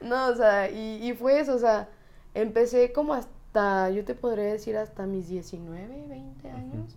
no, 0.00 0.28
o 0.28 0.34
sea, 0.34 0.70
y, 0.70 1.08
y 1.08 1.12
fue 1.14 1.38
eso, 1.38 1.54
o 1.54 1.58
sea, 1.58 1.88
empecé 2.34 2.92
como 2.92 3.14
hasta, 3.14 3.90
yo 3.90 4.04
te 4.04 4.14
podría 4.14 4.44
decir 4.44 4.76
hasta 4.76 5.06
mis 5.06 5.28
19, 5.28 6.06
20 6.08 6.50
años, 6.50 6.96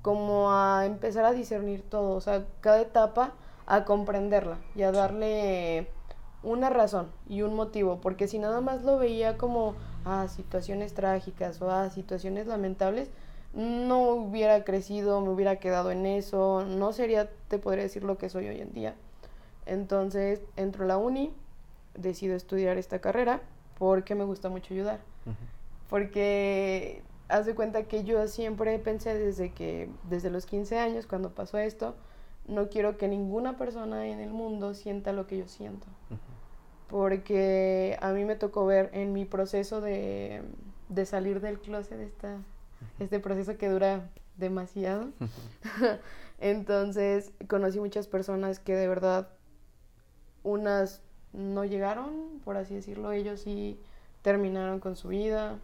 como 0.00 0.50
a 0.50 0.86
empezar 0.86 1.24
a 1.24 1.32
discernir 1.32 1.82
todo, 1.82 2.16
o 2.16 2.20
sea, 2.20 2.46
cada 2.60 2.80
etapa 2.80 3.34
a 3.68 3.84
comprenderla 3.84 4.56
y 4.74 4.82
a 4.82 4.92
darle 4.92 5.88
una 6.42 6.70
razón 6.70 7.08
y 7.28 7.42
un 7.42 7.54
motivo, 7.54 8.00
porque 8.00 8.26
si 8.26 8.38
nada 8.38 8.62
más 8.62 8.82
lo 8.82 8.98
veía 8.98 9.36
como 9.36 9.74
a 10.06 10.26
situaciones 10.28 10.94
trágicas 10.94 11.60
o 11.60 11.70
a 11.70 11.90
situaciones 11.90 12.46
lamentables, 12.46 13.10
no 13.52 14.10
hubiera 14.10 14.64
crecido, 14.64 15.20
me 15.20 15.28
hubiera 15.28 15.56
quedado 15.56 15.90
en 15.90 16.06
eso, 16.06 16.64
no 16.64 16.92
sería, 16.92 17.28
te 17.48 17.58
podría 17.58 17.84
decir 17.84 18.04
lo 18.04 18.16
que 18.16 18.30
soy 18.30 18.48
hoy 18.48 18.60
en 18.60 18.72
día. 18.72 18.94
Entonces, 19.66 20.40
entro 20.56 20.84
a 20.84 20.88
la 20.88 20.96
uni, 20.96 21.30
decido 21.94 22.36
estudiar 22.36 22.78
esta 22.78 23.00
carrera 23.00 23.42
porque 23.78 24.14
me 24.14 24.24
gusta 24.24 24.48
mucho 24.48 24.72
ayudar. 24.72 25.00
Porque 25.90 27.02
haz 27.28 27.44
de 27.44 27.54
cuenta 27.54 27.82
que 27.82 28.04
yo 28.04 28.26
siempre 28.28 28.78
pensé 28.78 29.14
desde 29.14 29.52
que, 29.52 29.90
desde 30.08 30.30
los 30.30 30.46
15 30.46 30.78
años, 30.78 31.06
cuando 31.06 31.34
pasó 31.34 31.58
esto, 31.58 31.94
no 32.48 32.68
quiero 32.68 32.96
que 32.96 33.08
ninguna 33.08 33.56
persona 33.56 34.06
en 34.08 34.20
el 34.20 34.30
mundo 34.30 34.74
sienta 34.74 35.12
lo 35.12 35.26
que 35.26 35.38
yo 35.38 35.48
siento. 35.48 35.86
Porque 36.88 37.98
a 38.00 38.12
mí 38.12 38.24
me 38.24 38.34
tocó 38.34 38.64
ver 38.64 38.90
en 38.94 39.12
mi 39.12 39.26
proceso 39.26 39.80
de, 39.80 40.42
de 40.88 41.06
salir 41.06 41.40
del 41.40 41.60
closet, 41.60 42.00
esta, 42.00 42.38
este 42.98 43.20
proceso 43.20 43.58
que 43.58 43.68
dura 43.68 44.10
demasiado. 44.36 45.10
Entonces 46.38 47.32
conocí 47.48 47.78
muchas 47.78 48.06
personas 48.06 48.58
que 48.58 48.74
de 48.74 48.88
verdad, 48.88 49.28
unas 50.42 51.02
no 51.32 51.64
llegaron, 51.64 52.40
por 52.44 52.56
así 52.56 52.74
decirlo, 52.74 53.12
ellos 53.12 53.40
sí 53.40 53.78
terminaron 54.22 54.80
con 54.80 54.96
su 54.96 55.08
vida, 55.08 55.58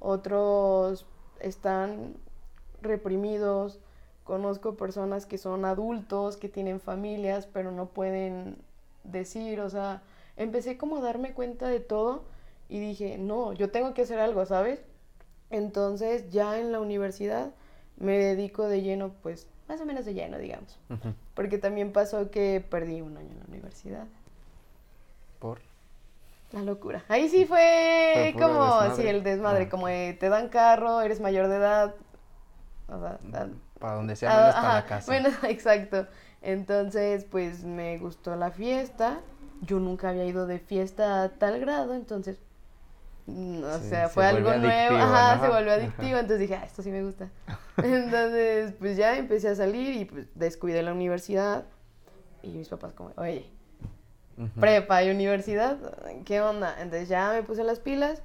otros 0.00 1.06
están 1.40 2.16
reprimidos, 2.82 3.80
conozco 4.24 4.76
personas 4.76 5.26
que 5.26 5.38
son 5.38 5.64
adultos, 5.64 6.36
que 6.36 6.48
tienen 6.48 6.80
familias, 6.80 7.46
pero 7.46 7.70
no 7.70 7.86
pueden 7.86 8.56
decir, 9.04 9.60
o 9.60 9.70
sea, 9.70 10.02
empecé 10.36 10.76
como 10.76 10.96
a 10.96 11.00
darme 11.00 11.34
cuenta 11.34 11.68
de 11.68 11.80
todo 11.80 12.24
y 12.68 12.80
dije, 12.80 13.18
no, 13.18 13.52
yo 13.52 13.70
tengo 13.70 13.94
que 13.94 14.02
hacer 14.02 14.18
algo, 14.18 14.44
¿sabes? 14.46 14.82
Entonces 15.50 16.30
ya 16.30 16.58
en 16.58 16.72
la 16.72 16.80
universidad 16.80 17.52
me 17.96 18.18
dedico 18.18 18.66
de 18.66 18.82
lleno, 18.82 19.12
pues 19.22 19.46
más 19.68 19.80
o 19.80 19.86
menos 19.86 20.04
de 20.04 20.14
lleno, 20.14 20.38
digamos. 20.38 20.78
Porque 21.34 21.58
también 21.58 21.92
pasó 21.92 22.30
que 22.30 22.64
perdí 22.68 23.00
un 23.02 23.16
año 23.16 23.30
en 23.30 23.38
la 23.38 23.44
universidad. 23.48 24.06
¿Por? 25.38 25.60
La 26.52 26.62
locura. 26.62 27.04
Ahí 27.08 27.28
sí 27.28 27.44
fue, 27.46 28.34
como, 28.38 28.94
sí, 28.94 29.06
el 29.06 29.22
desmadre, 29.22 29.64
ah. 29.64 29.68
como 29.68 29.86
te 29.86 30.28
dan 30.28 30.48
carro, 30.48 31.00
eres 31.00 31.20
mayor 31.20 31.48
de 31.48 31.56
edad. 31.56 31.94
O 32.88 33.00
sea, 33.00 33.18
para 33.78 33.94
donde 33.94 34.16
sea 34.16 34.30
menos 34.30 34.54
para 34.54 34.74
la 34.74 34.86
casa. 34.86 35.06
Bueno, 35.06 35.28
exacto. 35.48 36.06
Entonces, 36.42 37.24
pues 37.24 37.64
me 37.64 37.98
gustó 37.98 38.36
la 38.36 38.50
fiesta. 38.50 39.20
Yo 39.62 39.78
nunca 39.78 40.10
había 40.10 40.24
ido 40.24 40.46
de 40.46 40.58
fiesta 40.58 41.22
a 41.22 41.28
tal 41.30 41.58
grado, 41.60 41.94
entonces 41.94 42.38
Mm, 43.26 43.64
o 43.64 43.78
sea, 43.78 44.08
fue 44.08 44.26
algo 44.26 44.54
nuevo, 44.54 44.96
ajá, 44.96 45.40
se 45.40 45.48
volvió 45.48 45.72
adictivo, 45.72 46.18
entonces 46.18 46.40
dije, 46.40 46.56
ah, 46.56 46.64
esto 46.64 46.82
sí 46.82 46.90
me 46.90 47.02
gusta. 47.02 47.30
entonces, 47.82 48.74
pues 48.78 48.96
ya 48.96 49.16
empecé 49.16 49.48
a 49.48 49.54
salir 49.54 49.96
y 49.96 50.04
pues 50.04 50.26
descuidé 50.34 50.82
la 50.82 50.92
universidad 50.92 51.64
y 52.42 52.48
mis 52.48 52.68
papás 52.68 52.92
como, 52.92 53.12
oye, 53.16 53.46
prepa 54.60 55.02
y 55.02 55.10
universidad, 55.10 55.78
¿qué 56.24 56.42
onda? 56.42 56.74
Entonces 56.80 57.08
ya 57.08 57.32
me 57.32 57.42
puse 57.42 57.64
las 57.64 57.80
pilas 57.80 58.22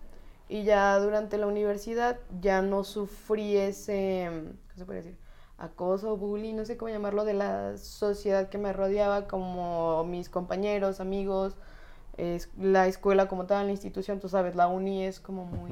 y 0.50 0.64
ya 0.64 0.98
durante 0.98 1.38
la 1.38 1.48
universidad 1.48 2.18
ya 2.42 2.62
no 2.62 2.84
sufrí 2.84 3.56
ese, 3.56 4.30
¿qué 4.70 4.80
se 4.80 4.86
puede 4.86 5.02
decir? 5.02 5.18
Acoso, 5.60 6.16
bullying, 6.16 6.56
no 6.56 6.66
sé 6.66 6.78
cómo 6.78 6.90
llamarlo, 6.90 7.26
de 7.26 7.34
la 7.34 7.78
sociedad 7.78 8.50
que 8.50 8.58
me 8.58 8.72
rodeaba, 8.72 9.28
como 9.28 10.06
mis 10.06 10.30
compañeros, 10.30 11.02
amigos, 11.02 11.56
es 12.18 12.50
la 12.58 12.88
escuela 12.88 13.28
como 13.28 13.46
tal, 13.46 13.66
la 13.66 13.72
institución, 13.72 14.20
tú 14.20 14.30
sabes, 14.30 14.56
la 14.56 14.68
uni 14.68 15.04
es 15.04 15.20
como 15.20 15.46
muy 15.46 15.72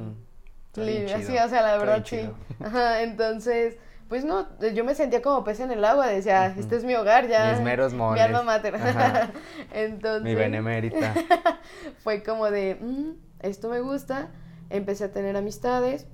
libre, 0.76 1.14
así, 1.14 1.38
o 1.38 1.50
sea, 1.50 1.62
la 1.62 1.78
verdad 1.78 2.04
sí. 2.06 2.30
Ajá, 2.64 3.02
entonces, 3.02 3.78
pues 4.10 4.26
no, 4.26 4.48
yo 4.74 4.84
me 4.84 4.96
sentía 4.96 5.22
como 5.22 5.44
pez 5.44 5.60
en 5.60 5.72
el 5.72 5.84
agua, 5.84 6.08
decía, 6.08 6.48
este 6.58 6.76
es 6.76 6.84
mi 6.84 6.96
hogar, 6.96 7.28
ya. 7.28 7.52
Mis 7.52 7.62
meros 7.62 7.94
Mi 7.94 8.20
alma 8.20 8.44
mater. 8.44 8.76
entonces. 9.74 10.24
Mi 10.24 10.36
benemérita. 10.36 11.14
fue 12.04 12.24
como 12.24 12.50
de, 12.50 12.76
mm, 12.76 13.12
esto 13.40 13.70
me 13.70 13.80
gusta, 13.80 14.30
empecé 14.70 15.06
a 15.06 15.12
tener 15.12 15.36
amistades, 15.36 16.08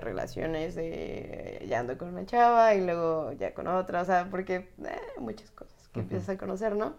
relaciones 0.00 0.74
de 0.74 1.64
ya 1.68 1.80
ando 1.80 1.96
con 1.98 2.08
una 2.08 2.26
chava 2.26 2.74
y 2.74 2.84
luego 2.84 3.32
ya 3.32 3.54
con 3.54 3.66
otra, 3.66 4.02
o 4.02 4.04
sea, 4.04 4.28
porque 4.30 4.68
eh, 4.84 5.00
muchas 5.18 5.50
cosas 5.50 5.88
que 5.92 6.00
empiezas 6.00 6.28
a 6.30 6.38
conocer, 6.38 6.76
¿no? 6.76 6.94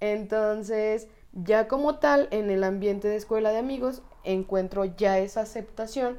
Entonces, 0.00 1.08
ya 1.32 1.68
como 1.68 1.98
tal, 1.98 2.28
en 2.30 2.50
el 2.50 2.64
ambiente 2.64 3.08
de 3.08 3.16
escuela 3.16 3.50
de 3.50 3.58
amigos, 3.58 4.02
encuentro 4.24 4.84
ya 4.84 5.18
esa 5.18 5.42
aceptación 5.42 6.18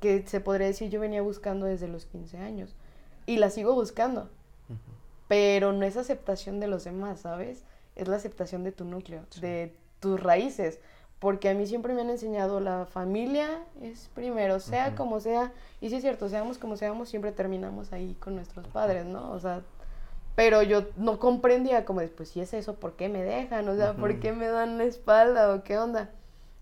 que 0.00 0.26
se 0.26 0.40
podría 0.40 0.66
decir 0.66 0.90
yo 0.90 1.00
venía 1.00 1.22
buscando 1.22 1.66
desde 1.66 1.88
los 1.88 2.06
15 2.06 2.38
años. 2.38 2.74
Y 3.24 3.36
la 3.36 3.50
sigo 3.50 3.74
buscando. 3.74 4.28
Pero 5.28 5.72
no 5.72 5.86
es 5.86 5.96
aceptación 5.96 6.60
de 6.60 6.66
los 6.66 6.84
demás, 6.84 7.20
¿sabes? 7.20 7.62
Es 7.94 8.08
la 8.08 8.16
aceptación 8.16 8.64
de 8.64 8.72
tu 8.72 8.84
núcleo, 8.84 9.24
de 9.40 9.76
tus 10.00 10.20
raíces. 10.20 10.80
Porque 11.22 11.48
a 11.48 11.54
mí 11.54 11.68
siempre 11.68 11.94
me 11.94 12.00
han 12.00 12.10
enseñado 12.10 12.58
la 12.58 12.84
familia 12.84 13.62
es 13.80 14.10
primero, 14.12 14.58
sea 14.58 14.96
como 14.96 15.20
sea. 15.20 15.52
Y 15.80 15.88
sí 15.88 15.94
es 15.94 16.02
cierto, 16.02 16.28
seamos 16.28 16.58
como 16.58 16.76
seamos, 16.76 17.10
siempre 17.10 17.30
terminamos 17.30 17.92
ahí 17.92 18.16
con 18.18 18.34
nuestros 18.34 18.66
padres, 18.66 19.06
¿no? 19.06 19.30
O 19.30 19.38
sea, 19.38 19.62
pero 20.34 20.64
yo 20.64 20.82
no 20.96 21.20
comprendía 21.20 21.84
como 21.84 22.00
después, 22.00 22.28
si 22.28 22.40
es 22.40 22.52
eso, 22.54 22.74
¿por 22.74 22.94
qué 22.96 23.08
me 23.08 23.22
dejan? 23.22 23.68
O 23.68 23.76
sea, 23.76 23.94
¿por 23.94 24.18
qué 24.18 24.32
me 24.32 24.48
dan 24.48 24.78
la 24.78 24.84
espalda 24.84 25.54
o 25.54 25.62
qué 25.62 25.78
onda? 25.78 26.10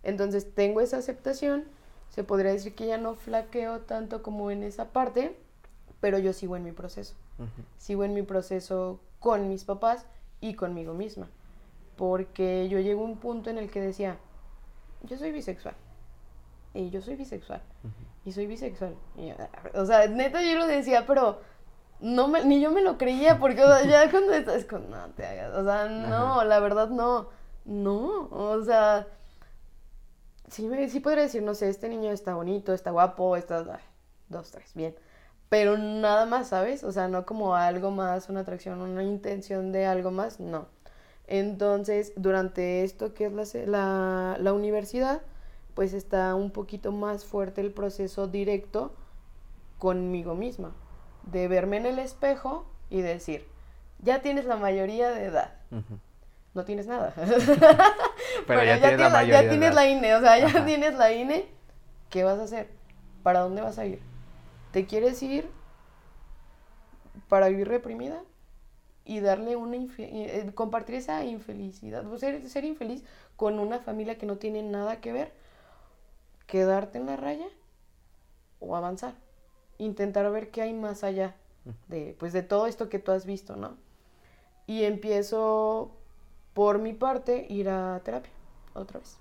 Entonces 0.03 0.55
tengo 0.55 0.83
esa 0.83 0.99
aceptación, 0.99 1.65
se 2.11 2.23
podría 2.23 2.53
decir 2.53 2.75
que 2.75 2.87
ya 2.87 2.99
no 2.99 3.15
flaqueo 3.15 3.81
tanto 3.81 4.23
como 4.23 4.51
en 4.51 4.63
esa 4.63 4.91
parte, 4.91 5.39
pero 6.01 6.19
yo 6.19 6.35
sigo 6.35 6.55
en 6.59 6.65
mi 6.65 6.73
proceso. 6.73 7.15
Sigo 7.79 8.05
en 8.05 8.13
mi 8.13 8.21
proceso 8.21 9.01
con 9.21 9.49
mis 9.49 9.65
papás 9.65 10.05
y 10.43 10.53
conmigo 10.53 10.93
misma. 10.93 11.31
Porque 11.97 12.69
yo 12.69 12.79
llego 12.79 13.01
a 13.01 13.07
un 13.07 13.17
punto 13.17 13.49
en 13.49 13.57
el 13.57 13.71
que 13.71 13.81
decía, 13.81 14.19
yo 15.03 15.17
soy 15.17 15.33
bisexual. 15.33 15.75
Y 16.75 16.91
yo 16.91 17.01
soy 17.01 17.17
bisexual. 17.17 17.63
Y 18.25 18.33
soy 18.33 18.47
bisexual. 18.47 18.97
o 19.75 19.87
sea, 19.87 20.07
neta 20.07 20.43
yo 20.43 20.59
lo 20.59 20.67
decía, 20.67 21.07
pero 21.07 21.41
no 22.01 22.29
me, 22.29 22.45
ni 22.45 22.61
yo 22.61 22.71
me 22.71 22.83
lo 22.83 22.99
creía, 22.99 23.39
porque 23.39 23.63
ya 23.89 24.11
cuando 24.11 24.33
estás 24.33 24.65
con, 24.65 24.91
no 24.91 25.09
te 25.11 25.27
hagas, 25.27 25.55
o 25.55 25.65
sea, 25.65 25.87
no, 25.89 26.45
la 26.45 26.61
verdad 26.61 26.89
no, 26.89 27.29
no, 27.65 28.29
o 28.31 28.63
sea, 28.65 29.07
sí, 30.49 30.67
me, 30.67 30.89
sí 30.89 31.01
podría 31.01 31.25
decir, 31.25 31.43
no 31.43 31.55
sé, 31.55 31.69
este 31.69 31.89
niño 31.89 32.11
está 32.11 32.35
bonito, 32.35 32.73
está 32.73 32.91
guapo, 32.91 33.37
está, 33.37 33.81
dos, 34.29 34.51
tres, 34.51 34.73
bien, 34.75 34.95
pero 35.49 35.77
nada 35.77 36.27
más, 36.27 36.49
¿sabes? 36.49 36.85
O 36.85 36.93
sea, 36.93 37.09
no 37.09 37.27
como 37.27 37.55
algo 37.55 37.91
más, 37.91 38.29
una 38.29 38.41
atracción, 38.41 38.81
una 38.81 39.03
intención 39.03 39.73
de 39.73 39.87
algo 39.87 40.11
más, 40.11 40.41
no. 40.41 40.69
Entonces, 41.31 42.13
durante 42.17 42.85
esto 42.85 43.15
que 43.15 43.27
es 43.27 43.33
la, 43.33 43.45
la, 43.67 44.37
la 44.39 44.53
universidad, 44.53 45.23
pues 45.75 45.95
está 45.95 46.35
un 46.35 46.51
poquito 46.51 46.93
más 46.93 47.25
fuerte 47.25 47.61
el 47.61 47.73
proceso 47.73 48.27
directo 48.27 48.93
conmigo 49.79 50.35
misma 50.35 50.73
de 51.23 51.49
verme 51.49 51.77
en 51.77 51.87
el 51.87 51.99
espejo 51.99 52.67
y 52.89 53.01
decir, 53.01 53.47
ya 54.01 54.23
tienes 54.23 54.45
la 54.45 54.57
mayoría 54.57 55.11
de 55.11 55.27
edad. 55.27 55.55
No 56.53 56.65
tienes 56.65 56.87
nada. 56.87 57.15
Pero, 58.47 58.65
ya, 58.65 58.81
tienes, 58.81 59.13
la, 59.13 59.23
ya 59.25 59.49
tienes 59.49 59.75
la 59.75 59.87
INE, 59.87 60.15
o 60.17 60.21
sea, 60.21 60.39
ya 60.39 60.65
tienes 60.65 60.95
la 60.97 61.13
INE. 61.13 61.49
¿Qué 62.09 62.25
vas 62.25 62.39
a 62.39 62.45
hacer? 62.45 62.69
¿Para 63.23 63.41
dónde 63.41 63.63
vas 63.63 63.79
a 63.79 63.87
ir? 63.87 64.01
¿Te 64.73 64.87
quieres 64.87 65.23
ir 65.23 65.49
para 67.29 67.49
vivir 67.49 67.69
reprimida? 67.69 68.21
Y 69.11 69.21
darle 69.21 69.57
una 69.57 69.77
eh, 69.99 70.53
compartir 70.55 70.95
esa 70.95 71.25
infelicidad, 71.25 72.05
ser, 72.19 72.49
ser 72.49 72.65
infeliz 72.65 73.03
con 73.37 73.59
una 73.59 73.81
familia 73.81 74.19
que 74.19 74.27
no 74.27 74.37
tiene 74.37 74.63
nada 74.63 75.01
que 75.01 75.13
ver, 75.13 75.33
quedarte 76.47 76.99
en 76.99 77.07
la 77.07 77.17
raya 77.17 77.49
o 78.61 78.77
avanzar 78.77 79.15
intentar 79.81 80.31
ver 80.31 80.51
qué 80.51 80.63
hay 80.63 80.75
más 80.75 81.03
allá 81.05 81.35
de, 81.89 82.17
pues, 82.19 82.33
de 82.33 82.43
todo 82.43 82.67
esto 82.67 82.89
que 82.89 82.99
tú 82.99 83.13
has 83.13 83.27
visto, 83.27 83.57
¿no? 83.57 83.77
Y 84.67 84.85
empiezo, 84.85 85.91
por 86.55 86.79
mi 86.79 86.93
parte, 86.93 87.47
ir 87.49 87.69
a 87.69 88.01
terapia, 88.05 88.33
otra 88.75 89.01
vez. 89.01 89.19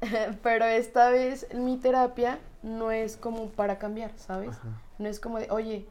Pero 0.42 0.64
esta 0.64 1.10
vez 1.10 1.46
mi 1.54 1.76
terapia 1.76 2.40
no 2.62 2.90
es 2.90 3.16
como 3.16 3.48
para 3.50 3.78
cambiar, 3.78 4.12
¿sabes? 4.16 4.56
No 4.98 5.08
es 5.08 5.20
como 5.20 5.38
de, 5.38 5.50
oye, 5.50 5.86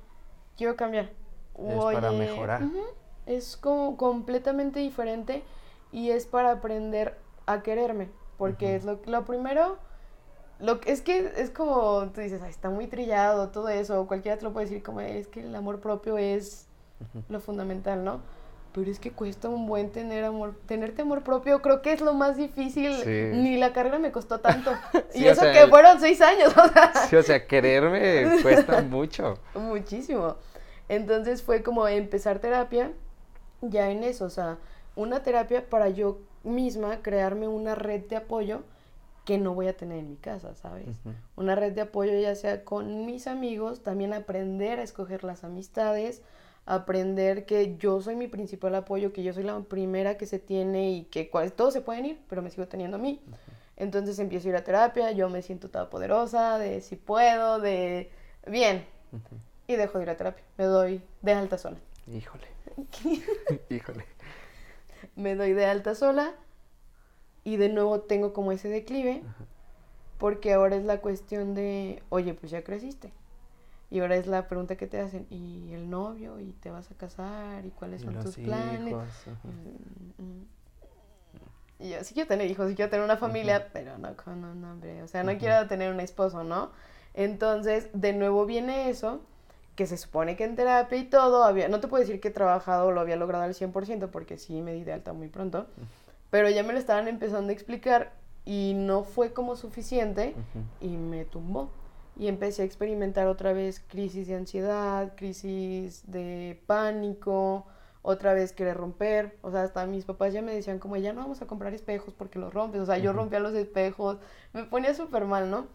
quiero 0.58 0.76
cambiar. 0.76 1.10
Es 1.58 1.94
para 1.94 2.12
mejorar. 2.12 2.64
Es 3.26 3.58
como 3.58 3.98
completamente 3.98 4.80
diferente 4.80 5.44
y 5.92 6.10
es 6.10 6.26
para 6.26 6.52
aprender 6.52 7.18
a 7.46 7.62
quererme. 7.62 8.10
Porque 8.38 8.76
es 8.76 8.86
lo, 8.86 9.00
lo 9.06 9.26
primero 9.26 9.78
lo 10.62 10.80
que 10.80 10.92
es 10.92 11.02
que 11.02 11.34
es 11.38 11.50
como 11.50 12.10
tú 12.14 12.22
dices, 12.22 12.42
está 12.44 12.70
muy 12.70 12.88
trillado 12.88 13.50
todo 13.50 13.70
eso, 13.70 14.06
cualquiera 14.08 14.38
te 14.38 14.44
lo 14.44 14.54
puede 14.54 14.68
decir 14.68 14.84
como 14.84 15.02
es 15.02 15.28
que 15.28 15.42
el 15.42 15.54
amor 15.56 15.80
propio 15.80 16.18
es 16.18 16.68
lo 17.30 17.40
fundamental, 17.40 18.04
¿no? 18.04 18.22
Pero 18.74 18.90
es 18.90 19.00
que 19.00 19.12
cuesta 19.12 19.50
un 19.50 19.66
buen 19.66 19.92
tener 19.92 20.24
amor, 20.24 20.56
tenerte 20.68 21.02
amor 21.02 21.24
propio, 21.24 21.62
creo 21.62 21.82
que 21.82 21.92
es 21.92 22.00
lo 22.00 22.14
más 22.14 22.38
difícil. 22.38 22.94
Ni 23.42 23.58
la 23.58 23.74
carrera 23.74 23.98
me 23.98 24.12
costó 24.12 24.40
tanto. 24.40 24.72
y 25.16 25.26
eso 25.26 25.42
que 25.42 25.68
fueron 25.68 26.00
seis 26.00 26.22
años. 26.22 26.54
O 26.58 26.68
sea. 26.68 26.94
Sí, 27.10 27.16
o 27.16 27.24
sea, 27.24 27.48
quererme 27.48 28.42
cuesta 28.42 28.82
mucho. 28.82 29.40
Muchísimo. 29.56 30.36
Entonces 30.92 31.42
fue 31.42 31.64
como 31.64 31.88
empezar 31.88 32.40
terapia 32.40 32.92
ya 33.62 33.92
en 33.92 34.04
eso, 34.04 34.26
o 34.26 34.30
sea, 34.30 34.58
una 34.98 35.24
terapia 35.24 35.70
para 35.70 35.88
yo 35.88 36.20
misma 36.44 37.02
crearme 37.02 37.48
una 37.48 37.76
red 37.76 38.10
de 38.10 38.18
apoyo 38.18 38.64
que 39.24 39.38
no 39.38 39.54
voy 39.54 39.70
a 39.70 39.78
tener 39.78 40.00
en 40.00 40.10
mi 40.10 40.18
casa, 40.18 40.54
¿sabes? 40.54 40.90
Una 41.38 41.56
red 41.56 41.72
de 41.72 41.80
apoyo 41.80 42.12
ya 42.20 42.36
sea 42.36 42.66
con 42.66 43.06
mis 43.06 43.28
amigos, 43.28 43.84
también 43.84 44.14
aprender 44.14 44.80
a 44.80 44.84
escoger 44.84 45.24
las 45.24 45.46
amistades, 45.46 46.24
aprender 46.66 47.46
que 47.46 47.78
yo 47.78 48.02
soy 48.02 48.18
mi 48.18 48.28
principal 48.28 48.76
apoyo, 48.76 49.14
que 49.14 49.24
yo 49.24 49.32
soy 49.32 49.44
la 49.44 49.58
primera 49.62 50.18
que 50.18 50.26
se 50.26 50.40
tiene 50.40 50.92
y 50.92 51.04
que 51.06 51.32
todos 51.56 51.72
se 51.72 51.80
pueden 51.80 52.06
ir, 52.06 52.20
pero 52.28 52.42
me 52.42 52.50
sigo 52.50 52.68
teniendo 52.68 52.98
a 52.98 53.00
mí. 53.00 53.22
Entonces 53.78 54.20
empiezo 54.20 54.50
a 54.50 54.50
ir 54.50 54.56
a 54.58 54.66
terapia, 54.66 55.14
yo 55.14 55.30
me 55.30 55.42
siento 55.42 55.70
toda 55.70 55.90
poderosa, 55.90 56.58
de 56.58 56.82
si 56.82 56.98
puedo, 56.98 57.62
de 57.62 58.12
bien. 58.46 58.86
Y 59.72 59.78
dejo 59.78 60.00
de 60.00 60.04
ir 60.04 60.10
a 60.10 60.18
terapia, 60.18 60.44
me 60.58 60.66
doy 60.66 61.02
de 61.22 61.32
alta 61.32 61.58
sola. 61.58 61.78
Híjole. 62.12 62.48
Híjole. 63.70 64.06
Me 65.16 65.36
doy 65.36 65.54
de 65.54 65.66
alta 65.66 65.96
sola 65.96 66.34
y 67.46 67.56
de 67.56 67.70
nuevo 67.70 68.02
tengo 68.02 68.34
como 68.34 68.52
ese 68.52 68.68
declive, 68.68 69.24
porque 70.18 70.52
ahora 70.52 70.76
es 70.76 70.84
la 70.84 71.00
cuestión 71.00 71.56
de, 71.56 72.04
oye, 72.10 72.34
pues 72.34 72.52
ya 72.52 72.64
creciste. 72.64 73.14
Y 73.90 74.00
ahora 74.02 74.18
es 74.18 74.28
la 74.28 74.48
pregunta 74.50 74.76
que 74.76 74.88
te 74.88 75.00
hacen, 75.00 75.26
¿y 75.30 75.74
el 75.74 75.90
novio? 75.90 76.40
¿Y 76.40 76.52
te 76.52 76.70
vas 76.70 76.92
a 76.92 76.96
casar? 76.96 77.66
¿Y 77.66 77.70
cuáles 77.70 78.02
son 78.02 78.20
tus 78.20 78.36
planes? 78.36 78.94
Mm, 78.94 80.22
mm. 80.22 80.46
Y 81.80 81.90
yo 81.92 82.04
sí 82.04 82.14
quiero 82.14 82.28
tener 82.28 82.52
hijos, 82.52 82.68
sí 82.70 82.76
quiero 82.76 82.92
tener 82.92 83.06
una 83.06 83.18
familia, 83.18 83.70
pero 83.72 83.98
no 83.98 84.18
con 84.18 84.44
un 84.44 84.64
hombre. 84.66 85.02
O 85.02 85.08
sea, 85.08 85.24
no 85.24 85.38
quiero 85.38 85.66
tener 85.68 85.94
un 85.94 86.02
esposo, 86.02 86.44
¿no? 86.44 86.72
Entonces, 87.14 87.90
de 87.94 88.14
nuevo 88.14 88.46
viene 88.46 88.90
eso, 88.90 89.22
que 89.76 89.86
se 89.88 89.98
supone 89.98 90.36
que 90.36 90.44
en 90.44 90.56
terapia 90.56 90.98
y 90.98 91.06
todo, 91.06 91.44
había, 91.44 91.68
no 91.70 91.80
te 91.80 91.88
puedo 91.88 92.02
decir 92.02 92.20
que 92.20 92.30
he 92.30 92.32
trabajado, 92.32 92.92
lo 92.92 93.02
había 93.02 93.16
logrado 93.16 93.46
al 93.46 93.54
100%, 93.54 94.10
porque 94.10 94.38
sí 94.38 94.62
me 94.62 94.74
di 94.74 94.84
de 94.84 94.94
alta 94.94 95.14
muy 95.14 95.28
pronto, 95.28 95.68
pero 96.30 96.50
ya 96.50 96.64
me 96.64 96.74
lo 96.74 96.80
estaban 96.80 97.08
empezando 97.08 97.50
a 97.50 97.54
explicar 97.54 98.14
y 98.46 98.74
no 98.76 99.04
fue 99.04 99.34
como 99.34 99.56
suficiente 99.56 100.36
y 100.80 100.98
me 100.98 101.26
tumbó. 101.26 101.72
Y 102.18 102.28
empecé 102.28 102.64
a 102.64 102.66
experimentar 102.66 103.28
otra 103.28 103.54
vez 103.54 103.80
crisis 103.80 104.28
de 104.28 104.36
ansiedad, 104.36 105.14
crisis 105.16 106.04
de 106.12 106.62
pánico, 106.68 107.66
otra 108.02 108.34
vez 108.34 108.52
querer 108.52 108.78
romper. 108.78 109.38
O 109.42 109.52
sea, 109.52 109.64
hasta 109.64 109.86
mis 109.86 110.06
papás 110.06 110.34
ya 110.34 110.42
me 110.42 110.54
decían 110.54 110.80
como, 110.80 110.98
ya 110.98 111.14
no 111.14 111.22
vamos 111.22 111.42
a 111.42 111.48
comprar 111.48 111.74
espejos 111.74 112.14
porque 112.14 112.38
los 112.38 112.54
rompes. 112.54 112.82
O 112.82 112.86
sea, 112.86 112.98
yo 112.98 113.14
rompía 113.14 113.40
los 113.40 113.54
espejos, 113.54 114.18
me 114.54 114.64
ponía 114.66 114.94
súper 114.94 115.26
mal, 115.26 115.50
¿no? 115.50 115.68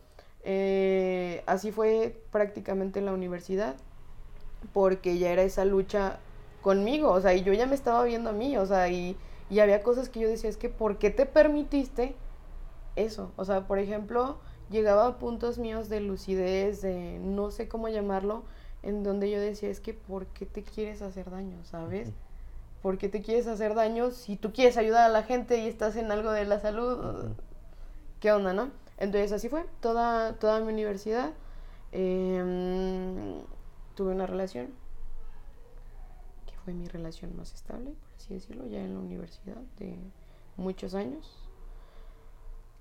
Eh, 0.48 1.42
así 1.46 1.72
fue 1.72 2.22
prácticamente 2.30 3.00
en 3.00 3.06
la 3.06 3.12
universidad, 3.12 3.74
porque 4.72 5.18
ya 5.18 5.30
era 5.32 5.42
esa 5.42 5.64
lucha 5.64 6.18
conmigo, 6.62 7.10
o 7.12 7.20
sea, 7.20 7.34
y 7.34 7.42
yo 7.42 7.52
ya 7.52 7.66
me 7.66 7.74
estaba 7.74 8.04
viendo 8.04 8.30
a 8.30 8.32
mí, 8.32 8.56
o 8.58 8.66
sea, 8.66 8.88
y, 8.88 9.16
y 9.50 9.60
había 9.60 9.82
cosas 9.82 10.08
que 10.08 10.20
yo 10.20 10.28
decía, 10.28 10.50
es 10.50 10.56
que, 10.56 10.68
¿por 10.68 10.98
qué 10.98 11.10
te 11.10 11.26
permitiste 11.26 12.16
eso? 12.96 13.32
O 13.36 13.44
sea, 13.44 13.66
por 13.66 13.78
ejemplo, 13.78 14.38
llegaba 14.70 15.06
a 15.06 15.18
puntos 15.18 15.58
míos 15.58 15.88
de 15.88 16.00
lucidez, 16.00 16.82
de 16.82 17.18
no 17.20 17.50
sé 17.50 17.68
cómo 17.68 17.88
llamarlo, 17.88 18.42
en 18.82 19.02
donde 19.02 19.30
yo 19.30 19.40
decía, 19.40 19.68
es 19.68 19.80
que, 19.80 19.94
¿por 19.94 20.26
qué 20.26 20.46
te 20.46 20.62
quieres 20.62 21.02
hacer 21.02 21.30
daño, 21.30 21.64
sabes? 21.64 22.12
¿Por 22.82 22.98
qué 22.98 23.08
te 23.08 23.22
quieres 23.22 23.46
hacer 23.46 23.74
daño 23.74 24.10
si 24.10 24.36
tú 24.36 24.52
quieres 24.52 24.76
ayudar 24.76 25.04
a 25.04 25.08
la 25.08 25.22
gente 25.22 25.58
y 25.58 25.66
estás 25.66 25.96
en 25.96 26.12
algo 26.12 26.30
de 26.30 26.44
la 26.44 26.60
salud? 26.60 27.30
¿Qué 28.20 28.32
onda, 28.32 28.52
no? 28.52 28.70
Entonces 28.98 29.32
así 29.32 29.48
fue, 29.48 29.64
toda, 29.80 30.34
toda 30.34 30.60
mi 30.60 30.72
universidad. 30.72 31.32
Em, 31.92 33.40
tuve 33.96 34.12
una 34.12 34.26
relación, 34.26 34.68
que 36.46 36.54
fue 36.58 36.74
mi 36.74 36.86
relación 36.86 37.36
más 37.36 37.52
estable, 37.54 37.90
por 37.90 38.14
así 38.16 38.34
decirlo, 38.34 38.66
ya 38.66 38.84
en 38.84 38.94
la 38.94 39.00
universidad 39.00 39.60
de 39.78 39.96
muchos 40.56 40.94
años, 40.94 41.48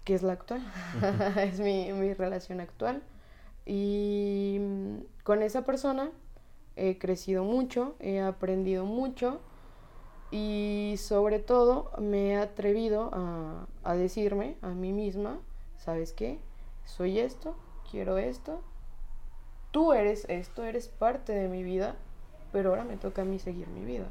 que 0.04 0.14
es 0.14 0.22
la 0.22 0.34
actual, 0.34 0.62
es 1.38 1.60
mi, 1.60 1.92
mi 1.94 2.14
relación 2.14 2.60
actual. 2.60 3.02
Y 3.66 4.60
con 5.24 5.42
esa 5.42 5.64
persona 5.64 6.12
he 6.76 7.00
crecido 7.00 7.44
mucho, 7.44 7.96
he 8.00 8.20
aprendido 8.20 8.86
mucho 8.86 9.40
y 10.30 10.96
sobre 10.98 11.40
todo 11.40 11.92
me 11.98 12.32
he 12.32 12.36
atrevido 12.36 13.10
a, 13.14 13.68
a 13.84 13.96
decirme 13.96 14.58
a 14.62 14.70
mí 14.70 14.92
misma, 14.92 15.40
¿sabes 15.78 16.12
qué? 16.12 16.40
Soy 16.84 17.20
esto, 17.20 17.56
quiero 17.90 18.18
esto, 18.18 18.62
tú 19.76 19.92
eres 19.92 20.24
esto, 20.30 20.64
eres 20.64 20.88
parte 20.88 21.34
de 21.34 21.50
mi 21.50 21.62
vida, 21.62 21.96
pero 22.54 22.70
ahora 22.70 22.86
me 22.86 22.96
toca 22.96 23.24
a 23.24 23.26
mí 23.26 23.40
seguir 23.40 23.68
mi 23.68 23.84
vida. 23.84 24.06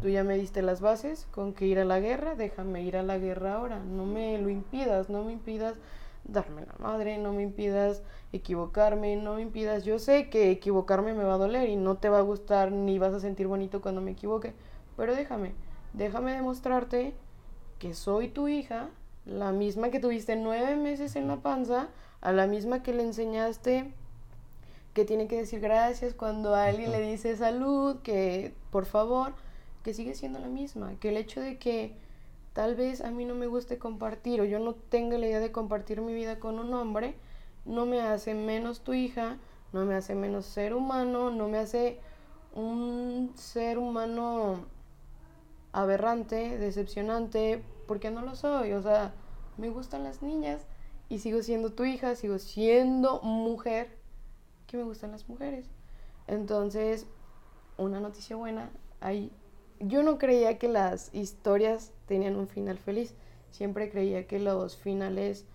Tú 0.00 0.08
ya 0.08 0.22
me 0.22 0.36
diste 0.36 0.62
las 0.62 0.80
bases 0.80 1.26
con 1.32 1.52
que 1.52 1.66
ir 1.66 1.80
a 1.80 1.84
la 1.84 1.98
guerra, 1.98 2.36
déjame 2.36 2.84
ir 2.84 2.96
a 2.96 3.02
la 3.02 3.18
guerra 3.18 3.54
ahora, 3.54 3.80
no 3.80 4.06
me 4.06 4.38
lo 4.38 4.48
impidas, 4.50 5.10
no 5.10 5.24
me 5.24 5.32
impidas 5.32 5.74
darme 6.22 6.64
la 6.64 6.76
madre, 6.78 7.18
no 7.18 7.32
me 7.32 7.42
impidas 7.42 8.04
equivocarme, 8.32 9.16
no 9.16 9.34
me 9.34 9.42
impidas, 9.42 9.84
yo 9.84 9.98
sé 9.98 10.30
que 10.30 10.52
equivocarme 10.52 11.12
me 11.12 11.24
va 11.24 11.34
a 11.34 11.38
doler 11.38 11.68
y 11.70 11.74
no 11.74 11.96
te 11.96 12.08
va 12.08 12.18
a 12.18 12.22
gustar 12.22 12.70
ni 12.70 13.00
vas 13.00 13.12
a 13.12 13.18
sentir 13.18 13.48
bonito 13.48 13.80
cuando 13.80 14.00
me 14.00 14.12
equivoque, 14.12 14.54
pero 14.96 15.16
déjame, 15.16 15.54
déjame 15.92 16.34
demostrarte 16.34 17.14
que 17.80 17.94
soy 17.94 18.28
tu 18.28 18.46
hija, 18.46 18.90
la 19.24 19.50
misma 19.50 19.90
que 19.90 19.98
tuviste 19.98 20.36
nueve 20.36 20.76
meses 20.76 21.16
en 21.16 21.26
la 21.26 21.38
panza, 21.38 21.88
a 22.20 22.30
la 22.30 22.46
misma 22.46 22.84
que 22.84 22.94
le 22.94 23.02
enseñaste 23.02 23.92
que 24.94 25.04
tiene 25.04 25.28
que 25.28 25.36
decir 25.36 25.60
gracias 25.60 26.14
cuando 26.14 26.54
a 26.54 26.64
alguien 26.64 26.90
le 26.92 27.00
dice 27.00 27.36
salud, 27.36 27.98
que 28.02 28.54
por 28.70 28.86
favor, 28.86 29.34
que 29.82 29.94
sigue 29.94 30.14
siendo 30.14 30.38
la 30.38 30.48
misma, 30.48 30.94
que 31.00 31.10
el 31.10 31.16
hecho 31.16 31.40
de 31.40 31.58
que 31.58 31.94
tal 32.52 32.74
vez 32.74 33.00
a 33.00 33.10
mí 33.10 33.24
no 33.24 33.34
me 33.34 33.46
guste 33.46 33.78
compartir 33.78 34.40
o 34.40 34.44
yo 34.44 34.58
no 34.58 34.74
tenga 34.74 35.16
la 35.18 35.26
idea 35.26 35.40
de 35.40 35.52
compartir 35.52 36.00
mi 36.00 36.14
vida 36.14 36.40
con 36.40 36.58
un 36.58 36.74
hombre, 36.74 37.14
no 37.64 37.86
me 37.86 38.00
hace 38.00 38.34
menos 38.34 38.80
tu 38.80 38.92
hija, 38.92 39.38
no 39.72 39.84
me 39.84 39.94
hace 39.94 40.14
menos 40.14 40.46
ser 40.46 40.74
humano, 40.74 41.30
no 41.30 41.48
me 41.48 41.58
hace 41.58 42.00
un 42.54 43.32
ser 43.36 43.78
humano 43.78 44.64
aberrante, 45.72 46.58
decepcionante, 46.58 47.62
porque 47.86 48.10
no 48.10 48.22
lo 48.22 48.34
soy. 48.34 48.72
O 48.72 48.82
sea, 48.82 49.14
me 49.56 49.70
gustan 49.70 50.04
las 50.04 50.22
niñas 50.22 50.62
y 51.08 51.18
sigo 51.18 51.42
siendo 51.42 51.72
tu 51.72 51.84
hija, 51.84 52.14
sigo 52.16 52.38
siendo 52.38 53.20
mujer, 53.22 53.99
que 54.70 54.76
me 54.76 54.84
gustan 54.84 55.10
las 55.10 55.28
mujeres. 55.28 55.66
Entonces, 56.26 57.06
una 57.76 58.00
noticia 58.00 58.36
buena, 58.36 58.70
hay 59.00 59.32
yo 59.80 60.02
no 60.02 60.18
creía 60.18 60.58
que 60.58 60.68
las 60.68 61.12
historias 61.14 61.92
tenían 62.06 62.36
un 62.36 62.46
final 62.46 62.78
feliz. 62.78 63.14
Siempre 63.50 63.90
creía 63.90 64.26
que 64.26 64.38
los 64.38 64.76
finales 64.76 65.46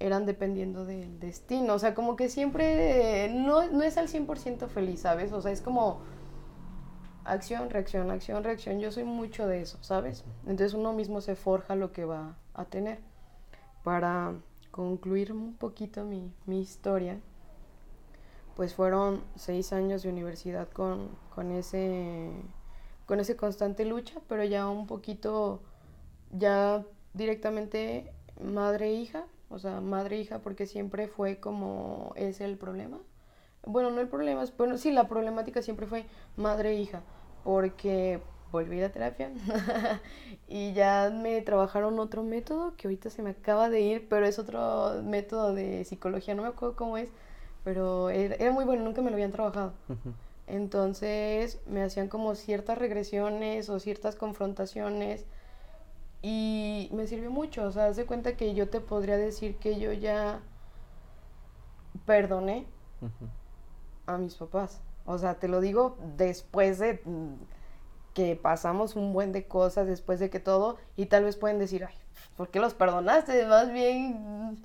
eran 0.00 0.26
dependiendo 0.26 0.84
del 0.84 1.20
destino. 1.20 1.74
O 1.74 1.78
sea, 1.78 1.94
como 1.94 2.16
que 2.16 2.28
siempre 2.28 3.30
no, 3.32 3.70
no 3.70 3.82
es 3.82 3.96
al 3.96 4.08
100% 4.08 4.68
feliz, 4.68 5.00
¿sabes? 5.00 5.32
O 5.32 5.40
sea, 5.40 5.52
es 5.52 5.60
como 5.60 6.00
acción, 7.24 7.70
reacción, 7.70 8.10
acción, 8.10 8.42
reacción. 8.42 8.80
Yo 8.80 8.90
soy 8.90 9.04
mucho 9.04 9.46
de 9.46 9.60
eso, 9.60 9.78
¿sabes? 9.80 10.24
Entonces 10.42 10.74
uno 10.74 10.92
mismo 10.92 11.20
se 11.20 11.36
forja 11.36 11.76
lo 11.76 11.92
que 11.92 12.04
va 12.04 12.36
a 12.54 12.64
tener. 12.64 12.98
Para 13.84 14.34
concluir 14.72 15.32
un 15.32 15.54
poquito 15.54 16.04
mi, 16.04 16.32
mi 16.46 16.60
historia, 16.60 17.20
pues 18.58 18.74
fueron 18.74 19.22
seis 19.36 19.72
años 19.72 20.02
de 20.02 20.08
universidad 20.08 20.68
con, 20.68 21.10
con 21.32 21.52
ese 21.52 22.32
con 23.06 23.20
ese 23.20 23.36
constante 23.36 23.84
lucha, 23.84 24.20
pero 24.28 24.42
ya 24.42 24.68
un 24.68 24.88
poquito, 24.88 25.62
ya 26.32 26.84
directamente 27.14 28.12
madre 28.42 28.90
hija, 28.90 29.26
o 29.48 29.60
sea, 29.60 29.80
madre 29.80 30.18
hija 30.18 30.40
porque 30.40 30.66
siempre 30.66 31.06
fue 31.06 31.38
como 31.38 32.12
ese 32.16 32.46
el 32.46 32.58
problema. 32.58 32.98
Bueno, 33.64 33.92
no 33.92 34.00
el 34.00 34.08
problema, 34.08 34.44
bueno, 34.58 34.76
sí, 34.76 34.90
la 34.90 35.06
problemática 35.06 35.62
siempre 35.62 35.86
fue 35.86 36.06
madre 36.36 36.74
hija, 36.74 37.02
porque 37.44 38.20
volví 38.50 38.82
a 38.82 38.90
terapia 38.90 39.30
y 40.48 40.72
ya 40.72 41.12
me 41.14 41.42
trabajaron 41.42 42.00
otro 42.00 42.24
método 42.24 42.74
que 42.76 42.88
ahorita 42.88 43.08
se 43.08 43.22
me 43.22 43.30
acaba 43.30 43.70
de 43.70 43.82
ir, 43.82 44.08
pero 44.08 44.26
es 44.26 44.40
otro 44.40 45.00
método 45.04 45.54
de 45.54 45.84
psicología, 45.84 46.34
no 46.34 46.42
me 46.42 46.48
acuerdo 46.48 46.74
cómo 46.74 46.98
es, 46.98 47.10
pero 47.64 48.10
era, 48.10 48.50
muy 48.52 48.64
bueno, 48.64 48.84
nunca 48.84 49.02
me 49.02 49.10
lo 49.10 49.16
habían 49.16 49.32
trabajado. 49.32 49.72
Entonces 50.46 51.60
me 51.66 51.82
hacían 51.82 52.08
como 52.08 52.34
ciertas 52.34 52.78
regresiones 52.78 53.68
o 53.68 53.78
ciertas 53.78 54.16
confrontaciones 54.16 55.26
y 56.22 56.88
me 56.92 57.06
sirvió 57.06 57.30
mucho. 57.30 57.64
O 57.64 57.72
sea, 57.72 57.86
haz 57.86 57.96
de 57.96 58.06
cuenta 58.06 58.36
que 58.36 58.54
yo 58.54 58.68
te 58.68 58.80
podría 58.80 59.16
decir 59.16 59.56
que 59.56 59.78
yo 59.78 59.92
ya 59.92 60.40
perdoné 62.06 62.66
a 64.06 64.16
mis 64.16 64.34
papás. 64.34 64.80
O 65.04 65.18
sea, 65.18 65.38
te 65.38 65.48
lo 65.48 65.60
digo 65.60 65.96
después 66.16 66.78
de 66.78 67.00
mm, 67.04 67.34
que 68.14 68.36
pasamos 68.36 68.96
un 68.96 69.12
buen 69.12 69.32
de 69.32 69.46
cosas, 69.46 69.86
después 69.86 70.18
de 70.20 70.30
que 70.30 70.40
todo, 70.40 70.76
y 70.96 71.06
tal 71.06 71.24
vez 71.24 71.36
pueden 71.36 71.58
decir, 71.58 71.84
ay, 71.84 71.94
¿por 72.36 72.48
qué 72.48 72.60
los 72.60 72.74
perdonaste? 72.74 73.46
Más 73.46 73.72
bien 73.72 74.58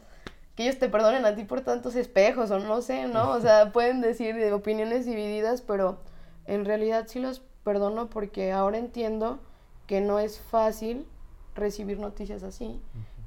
que 0.55 0.63
ellos 0.63 0.79
te 0.79 0.89
perdonen 0.89 1.25
a 1.25 1.35
ti 1.35 1.43
por 1.43 1.61
tantos 1.61 1.95
espejos 1.95 2.51
o 2.51 2.59
no 2.59 2.81
sé, 2.81 3.07
¿no? 3.07 3.31
O 3.31 3.41
sea, 3.41 3.71
pueden 3.71 4.01
decir 4.01 4.35
de 4.35 4.53
opiniones 4.53 5.05
divididas, 5.05 5.61
pero 5.61 5.97
en 6.45 6.65
realidad 6.65 7.05
sí 7.07 7.19
los 7.19 7.41
perdono 7.63 8.09
porque 8.09 8.51
ahora 8.51 8.77
entiendo 8.77 9.39
que 9.87 10.01
no 10.01 10.19
es 10.19 10.39
fácil 10.39 11.07
recibir 11.55 11.99
noticias 11.99 12.43
así, 12.43 12.81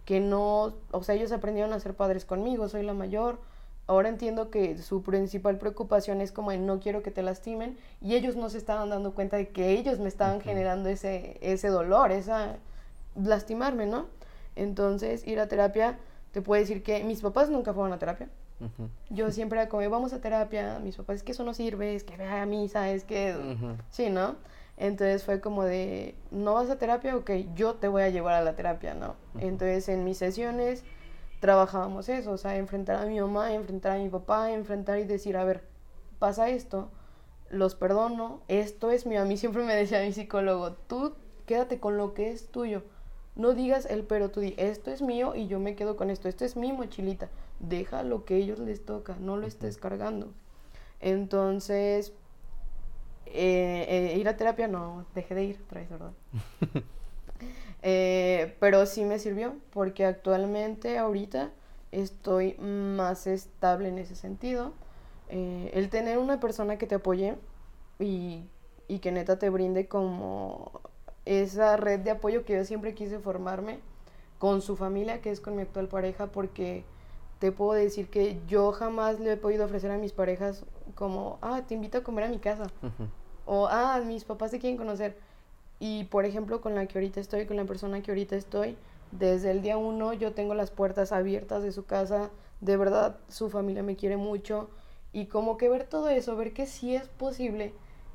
que 0.04 0.20
no, 0.20 0.74
o 0.90 1.02
sea, 1.02 1.14
ellos 1.14 1.32
aprendieron 1.32 1.72
a 1.72 1.80
ser 1.80 1.94
padres 1.94 2.24
conmigo, 2.24 2.68
soy 2.68 2.82
la 2.82 2.94
mayor, 2.94 3.38
ahora 3.86 4.08
entiendo 4.08 4.50
que 4.50 4.78
su 4.78 5.02
principal 5.02 5.58
preocupación 5.58 6.20
es 6.20 6.32
como 6.32 6.52
el 6.52 6.66
no 6.66 6.80
quiero 6.80 7.02
que 7.02 7.10
te 7.10 7.22
lastimen 7.22 7.76
y 8.00 8.14
ellos 8.14 8.36
no 8.36 8.48
se 8.50 8.58
estaban 8.58 8.90
dando 8.90 9.14
cuenta 9.14 9.36
de 9.36 9.48
que 9.48 9.70
ellos 9.70 9.98
me 9.98 10.08
estaban 10.08 10.40
generando 10.40 10.88
ese, 10.88 11.38
ese 11.40 11.68
dolor, 11.68 12.12
esa 12.12 12.56
lastimarme, 13.16 13.86
¿no? 13.86 14.06
Entonces, 14.56 15.26
ir 15.26 15.38
a 15.38 15.48
terapia 15.48 15.98
te 16.36 16.42
puedo 16.42 16.60
decir 16.60 16.82
que 16.82 17.02
mis 17.02 17.22
papás 17.22 17.48
nunca 17.48 17.72
fueron 17.72 17.94
a 17.94 17.98
terapia. 17.98 18.28
Yo 19.08 19.30
siempre 19.30 19.58
era 19.58 19.70
como, 19.70 19.88
vamos 19.88 20.12
a 20.12 20.20
terapia, 20.20 20.78
mis 20.80 20.94
papás, 20.94 21.16
es 21.16 21.22
que 21.22 21.32
eso 21.32 21.44
no 21.44 21.54
sirve, 21.54 21.94
es 21.94 22.04
que 22.04 22.14
vea 22.18 22.42
a 22.42 22.44
misa, 22.44 22.90
es 22.90 23.04
que... 23.04 23.34
Sí, 23.88 24.10
¿no? 24.10 24.36
Entonces 24.76 25.24
fue 25.24 25.40
como 25.40 25.64
de, 25.64 26.14
¿no 26.30 26.52
vas 26.52 26.68
a 26.68 26.76
terapia? 26.76 27.16
Ok, 27.16 27.30
yo 27.54 27.76
te 27.76 27.88
voy 27.88 28.02
a 28.02 28.10
llevar 28.10 28.34
a 28.34 28.42
la 28.42 28.54
terapia, 28.54 28.92
¿no? 28.92 29.14
Entonces 29.38 29.88
en 29.88 30.04
mis 30.04 30.18
sesiones 30.18 30.84
trabajábamos 31.40 32.10
eso, 32.10 32.32
o 32.32 32.36
sea, 32.36 32.58
enfrentar 32.58 32.96
a 32.96 33.06
mi 33.06 33.18
mamá, 33.18 33.54
enfrentar 33.54 33.92
a 33.92 33.98
mi 33.98 34.10
papá, 34.10 34.50
enfrentar 34.50 34.98
y 34.98 35.04
decir, 35.04 35.38
a 35.38 35.44
ver, 35.44 35.62
pasa 36.18 36.50
esto, 36.50 36.90
los 37.48 37.74
perdono, 37.74 38.42
esto 38.48 38.90
es 38.90 39.06
mío. 39.06 39.22
A 39.22 39.24
mí 39.24 39.38
siempre 39.38 39.64
me 39.64 39.74
decía 39.74 40.02
mi 40.02 40.12
psicólogo, 40.12 40.72
tú 40.72 41.14
quédate 41.46 41.80
con 41.80 41.96
lo 41.96 42.12
que 42.12 42.28
es 42.28 42.48
tuyo 42.48 42.82
No 43.36 43.52
digas 43.52 43.86
el 43.86 44.04
pero, 44.04 44.30
tú 44.30 44.40
di, 44.40 44.54
esto 44.56 44.90
es 44.90 45.02
mío 45.02 45.34
y 45.34 45.46
yo 45.46 45.60
me 45.60 45.76
quedo 45.76 45.96
con 45.96 46.08
esto, 46.10 46.28
esto 46.28 46.44
es 46.46 46.56
mi 46.56 46.72
mochilita. 46.72 47.28
Deja 47.60 48.02
lo 48.02 48.24
que 48.24 48.36
ellos 48.36 48.58
les 48.58 48.84
toca, 48.84 49.16
no 49.20 49.36
lo 49.36 49.46
estés 49.46 49.76
cargando. 49.76 50.32
Entonces, 51.00 52.12
eh, 53.26 54.12
eh, 54.14 54.18
ir 54.18 54.28
a 54.28 54.36
terapia 54.38 54.68
no, 54.68 55.04
dejé 55.14 55.34
de 55.34 55.44
ir 55.44 55.60
otra 55.64 55.80
vez, 55.80 55.90
¿verdad? 55.90 56.12
Eh, 57.88 58.56
pero 58.58 58.84
sí 58.86 59.04
me 59.04 59.20
sirvió 59.20 59.54
porque 59.70 60.06
actualmente, 60.06 60.98
ahorita, 60.98 61.50
estoy 61.92 62.54
más 62.58 63.28
estable 63.28 63.90
en 63.90 63.98
ese 63.98 64.16
sentido. 64.16 64.72
el 65.28 65.88
tener 65.90 66.18
una 66.18 66.40
persona 66.40 66.78
que 66.78 66.86
te 66.88 66.96
apoye 66.96 67.36
y, 68.00 68.42
y 68.88 68.98
que 68.98 69.12
neta 69.12 69.38
te 69.38 69.50
brinde 69.50 69.86
como 69.86 70.80
esa 71.26 71.76
red 71.76 72.00
de 72.00 72.12
apoyo 72.12 72.44
que 72.44 72.54
yo 72.54 72.64
siempre 72.64 72.94
quise 72.94 73.18
formarme 73.18 73.80
con 74.38 74.62
su 74.62 74.76
familia, 74.76 75.20
que 75.20 75.30
es 75.30 75.40
con 75.40 75.56
mi 75.56 75.62
actual 75.62 75.88
pareja, 75.88 76.28
porque 76.28 76.84
te 77.38 77.52
puedo 77.52 77.72
decir 77.72 78.08
que 78.08 78.40
yo 78.46 78.72
jamás 78.72 79.20
le 79.20 79.32
he 79.32 79.36
podido 79.36 79.64
ofrecer 79.64 79.90
a 79.90 79.98
mis 79.98 80.12
parejas 80.12 80.64
como, 80.94 81.38
ah, 81.42 81.62
te 81.66 81.74
invito 81.74 81.98
a 81.98 82.02
comer 82.02 82.24
a 82.24 82.28
mi 82.28 82.38
casa. 82.38 82.68
O, 83.44 83.66
ah, 83.70 84.00
mis 84.04 84.24
papás 84.24 84.50
te 84.50 84.58
quieren 84.58 84.78
conocer. 84.78 85.16
Y, 85.78 86.04
por 86.04 86.24
ejemplo, 86.24 86.60
con 86.60 86.74
la 86.74 86.86
que 86.86 86.98
ahorita 86.98 87.20
estoy, 87.20 87.46
con 87.46 87.56
la 87.56 87.64
persona 87.64 88.02
que 88.02 88.10
ahorita 88.10 88.36
estoy, 88.36 88.76
desde 89.12 89.50
el 89.50 89.62
día 89.62 89.76
uno 89.76 90.12
yo 90.12 90.32
tengo 90.32 90.54
las 90.54 90.70
puertas 90.70 91.12
abiertas 91.12 91.62
de 91.62 91.72
su 91.72 91.84
casa. 91.84 92.30
De 92.60 92.76
verdad, 92.76 93.18
su 93.28 93.50
familia 93.50 93.82
me 93.82 93.96
quiere 93.96 94.16
mucho. 94.16 94.70
Y 95.12 95.26
como 95.26 95.56
que 95.56 95.68
ver 95.68 95.84
todo 95.84 96.08
eso, 96.08 96.36
ver 96.36 96.52
que 96.52 96.66
sí 96.66 96.94
es 96.94 97.08
posible 97.08 97.72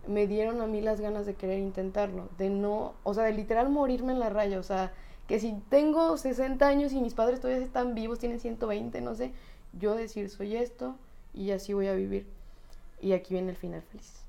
me 0.08 0.28
dieron 0.28 0.62
a 0.62 0.68
mí 0.68 0.82
las 0.82 1.00
ganas 1.00 1.26
de 1.26 1.36
querer 1.36 1.60
intentarlo, 1.60 2.30
de 2.38 2.50
no, 2.50 2.94
o 3.04 3.14
sea, 3.14 3.24
de 3.24 3.34
literal 3.34 3.70
morirme 3.70 4.14
en 4.14 4.20
la 4.20 4.30
raya, 4.30 4.60
o 4.60 4.64
sea, 4.64 4.92
que 5.28 5.40
si 5.40 5.54
tengo 5.70 6.18
60 6.18 6.68
años 6.68 6.92
y 6.92 7.02
mis 7.02 7.14
padres 7.14 7.40
todavía 7.40 7.64
están 7.64 7.96
vivos, 7.96 8.20
tienen 8.20 8.40
120, 8.40 9.00
no 9.02 9.16
sé, 9.16 9.32
yo 9.74 9.96
decir, 9.96 10.30
soy 10.30 10.56
esto 10.56 10.96
y 11.34 11.52
así 11.52 11.74
voy 11.74 11.88
a 11.88 11.94
vivir. 11.94 12.28
Y 13.00 13.14
aquí 13.14 13.34
viene 13.34 13.52
el 13.52 13.56
final 13.56 13.82
feliz. 13.82 14.22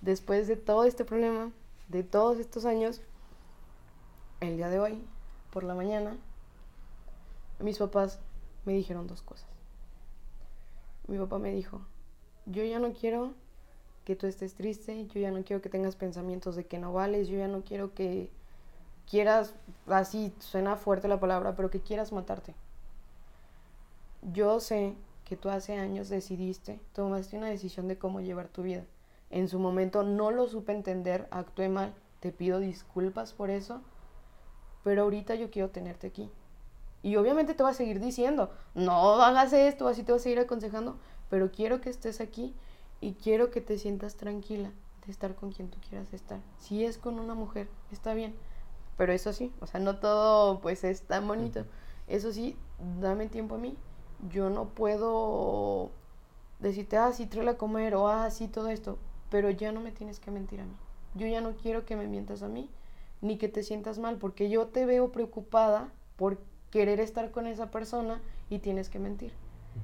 Después 0.00 0.48
de 0.48 0.56
todo 0.56 0.84
este 0.84 1.04
problema, 1.04 1.52
de 1.88 2.02
todos 2.02 2.38
estos 2.38 2.64
años, 2.64 3.00
el 4.40 4.56
día 4.56 4.68
de 4.68 4.80
hoy, 4.80 5.02
por 5.52 5.64
la 5.64 5.74
mañana, 5.74 6.16
mis 7.58 7.78
papás 7.78 8.18
me 8.64 8.72
dijeron 8.72 9.06
dos 9.06 9.22
cosas. 9.22 9.48
Mi 11.06 11.18
papá 11.18 11.38
me 11.38 11.52
dijo, 11.52 11.80
yo 12.46 12.64
ya 12.64 12.78
no 12.78 12.92
quiero 12.92 13.34
que 14.10 14.16
tú 14.16 14.26
estés 14.26 14.54
triste, 14.54 15.06
yo 15.06 15.20
ya 15.20 15.30
no 15.30 15.44
quiero 15.44 15.62
que 15.62 15.68
tengas 15.68 15.94
pensamientos 15.94 16.56
de 16.56 16.66
que 16.66 16.80
no 16.80 16.92
vales, 16.92 17.28
yo 17.28 17.38
ya 17.38 17.46
no 17.46 17.62
quiero 17.62 17.94
que 17.94 18.28
quieras, 19.08 19.54
así 19.86 20.34
suena 20.40 20.74
fuerte 20.74 21.06
la 21.06 21.20
palabra, 21.20 21.54
pero 21.54 21.70
que 21.70 21.78
quieras 21.78 22.10
matarte. 22.10 22.56
Yo 24.32 24.58
sé 24.58 24.96
que 25.24 25.36
tú 25.36 25.48
hace 25.48 25.76
años 25.76 26.08
decidiste, 26.08 26.80
tomaste 26.92 27.38
una 27.38 27.46
decisión 27.46 27.86
de 27.86 27.98
cómo 27.98 28.20
llevar 28.20 28.48
tu 28.48 28.64
vida. 28.64 28.82
En 29.30 29.46
su 29.46 29.60
momento 29.60 30.02
no 30.02 30.32
lo 30.32 30.48
supe 30.48 30.72
entender, 30.72 31.28
actué 31.30 31.68
mal, 31.68 31.94
te 32.18 32.32
pido 32.32 32.58
disculpas 32.58 33.32
por 33.32 33.48
eso, 33.48 33.80
pero 34.82 35.02
ahorita 35.02 35.36
yo 35.36 35.52
quiero 35.52 35.70
tenerte 35.70 36.08
aquí. 36.08 36.28
Y 37.04 37.14
obviamente 37.14 37.54
te 37.54 37.62
va 37.62 37.68
a 37.68 37.74
seguir 37.74 38.00
diciendo, 38.00 38.50
no 38.74 39.22
hagas 39.22 39.52
esto, 39.52 39.86
así 39.86 40.02
te 40.02 40.10
va 40.10 40.16
a 40.16 40.20
seguir 40.20 40.40
aconsejando, 40.40 40.98
pero 41.28 41.52
quiero 41.52 41.80
que 41.80 41.90
estés 41.90 42.20
aquí 42.20 42.56
y 43.00 43.14
quiero 43.14 43.50
que 43.50 43.60
te 43.60 43.78
sientas 43.78 44.16
tranquila 44.16 44.70
de 45.04 45.12
estar 45.12 45.34
con 45.34 45.52
quien 45.52 45.70
tú 45.70 45.78
quieras 45.88 46.12
estar. 46.12 46.40
Si 46.58 46.84
es 46.84 46.98
con 46.98 47.18
una 47.18 47.34
mujer, 47.34 47.68
está 47.90 48.14
bien, 48.14 48.34
pero 48.96 49.12
eso 49.12 49.32
sí, 49.32 49.52
o 49.60 49.66
sea, 49.66 49.80
no 49.80 49.98
todo 49.98 50.60
pues 50.60 50.84
es 50.84 51.02
tan 51.02 51.26
bonito. 51.26 51.64
Eso 52.06 52.32
sí, 52.32 52.56
dame 53.00 53.28
tiempo 53.28 53.54
a 53.54 53.58
mí. 53.58 53.76
Yo 54.28 54.50
no 54.50 54.68
puedo 54.68 55.90
decirte, 56.58 56.98
ah, 56.98 57.12
sí, 57.12 57.26
tráela 57.26 57.52
a 57.52 57.56
comer 57.56 57.94
o 57.94 58.08
ah, 58.08 58.30
sí, 58.30 58.48
todo 58.48 58.68
esto, 58.68 58.98
pero 59.30 59.48
ya 59.50 59.72
no 59.72 59.80
me 59.80 59.92
tienes 59.92 60.20
que 60.20 60.30
mentir 60.30 60.60
a 60.60 60.64
mí. 60.64 60.74
Yo 61.14 61.26
ya 61.26 61.40
no 61.40 61.52
quiero 61.56 61.86
que 61.86 61.96
me 61.96 62.06
mientas 62.06 62.42
a 62.42 62.48
mí, 62.48 62.68
ni 63.22 63.38
que 63.38 63.48
te 63.48 63.62
sientas 63.62 63.98
mal, 63.98 64.18
porque 64.18 64.50
yo 64.50 64.66
te 64.66 64.84
veo 64.84 65.10
preocupada 65.10 65.90
por 66.16 66.38
querer 66.70 67.00
estar 67.00 67.30
con 67.30 67.46
esa 67.46 67.70
persona 67.70 68.20
y 68.50 68.58
tienes 68.58 68.90
que 68.90 68.98
mentir 68.98 69.32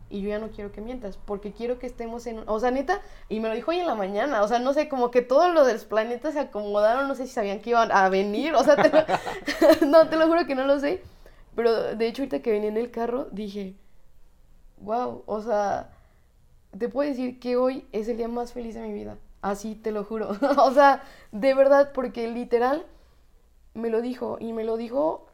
y 0.09 0.21
yo 0.21 0.29
ya 0.29 0.39
no 0.39 0.51
quiero 0.51 0.71
que 0.71 0.81
mientas, 0.81 1.17
porque 1.17 1.53
quiero 1.53 1.79
que 1.79 1.87
estemos 1.87 2.27
en... 2.27 2.43
O 2.47 2.61
sea, 2.61 2.71
neta, 2.71 3.01
y 3.29 3.41
me 3.41 3.49
lo 3.49 3.55
dijo 3.55 3.73
hoy 3.73 3.79
en 3.79 3.87
la 3.87 3.97
mañana, 3.97 4.43
o 4.43 4.49
sea, 4.49 4.59
no 4.59 4.73
sé, 4.73 4.89
como 4.89 5.11
que 5.11 5.23
todo 5.23 5.49
lo 5.53 5.65
de 5.65 5.73
los 5.73 5.85
planetas 5.85 6.35
se 6.35 6.41
acomodaron, 6.41 7.09
no 7.09 7.15
sé 7.15 7.27
si 7.27 7.33
sabían 7.33 7.61
que 7.61 7.71
iban 7.71 7.91
a 7.91 8.09
venir, 8.09 8.55
o 8.55 8.63
sea, 8.63 8.77
no, 9.87 10.09
te 10.09 10.17
lo 10.17 10.27
juro 10.29 10.47
que 10.47 10.55
no 10.55 10.65
lo 10.65 10.79
sé, 10.79 11.03
pero 11.57 11.97
de 11.97 12.07
hecho 12.07 12.23
ahorita 12.23 12.41
que 12.41 12.53
venía 12.53 12.69
en 12.69 12.77
el 12.77 12.91
carro 12.91 13.27
dije, 13.33 13.75
wow, 14.79 15.25
o 15.27 15.43
sea, 15.43 15.91
te 16.79 16.89
puedo 16.89 17.09
decir 17.09 17.41
que 17.41 17.57
hoy 17.57 17.87
es 17.91 18.07
el 18.09 18.17
día 18.17 18.29
más 18.29 18.53
feliz 18.53 18.75
de 18.75 18.83
mi 18.83 18.93
vida, 18.93 19.19
así 19.43 19.75
te 19.75 19.91
lo 19.91 20.05
juro, 20.05 20.37
o 20.59 20.71
sea, 20.71 21.03
de 21.33 21.53
verdad, 21.55 21.91
porque 21.93 22.31
literal 22.31 22.87
me 23.75 23.91
lo 23.91 24.01
dijo 24.03 24.39
y 24.41 24.53
me 24.53 24.63
lo 24.63 24.77
dijo 24.77 25.27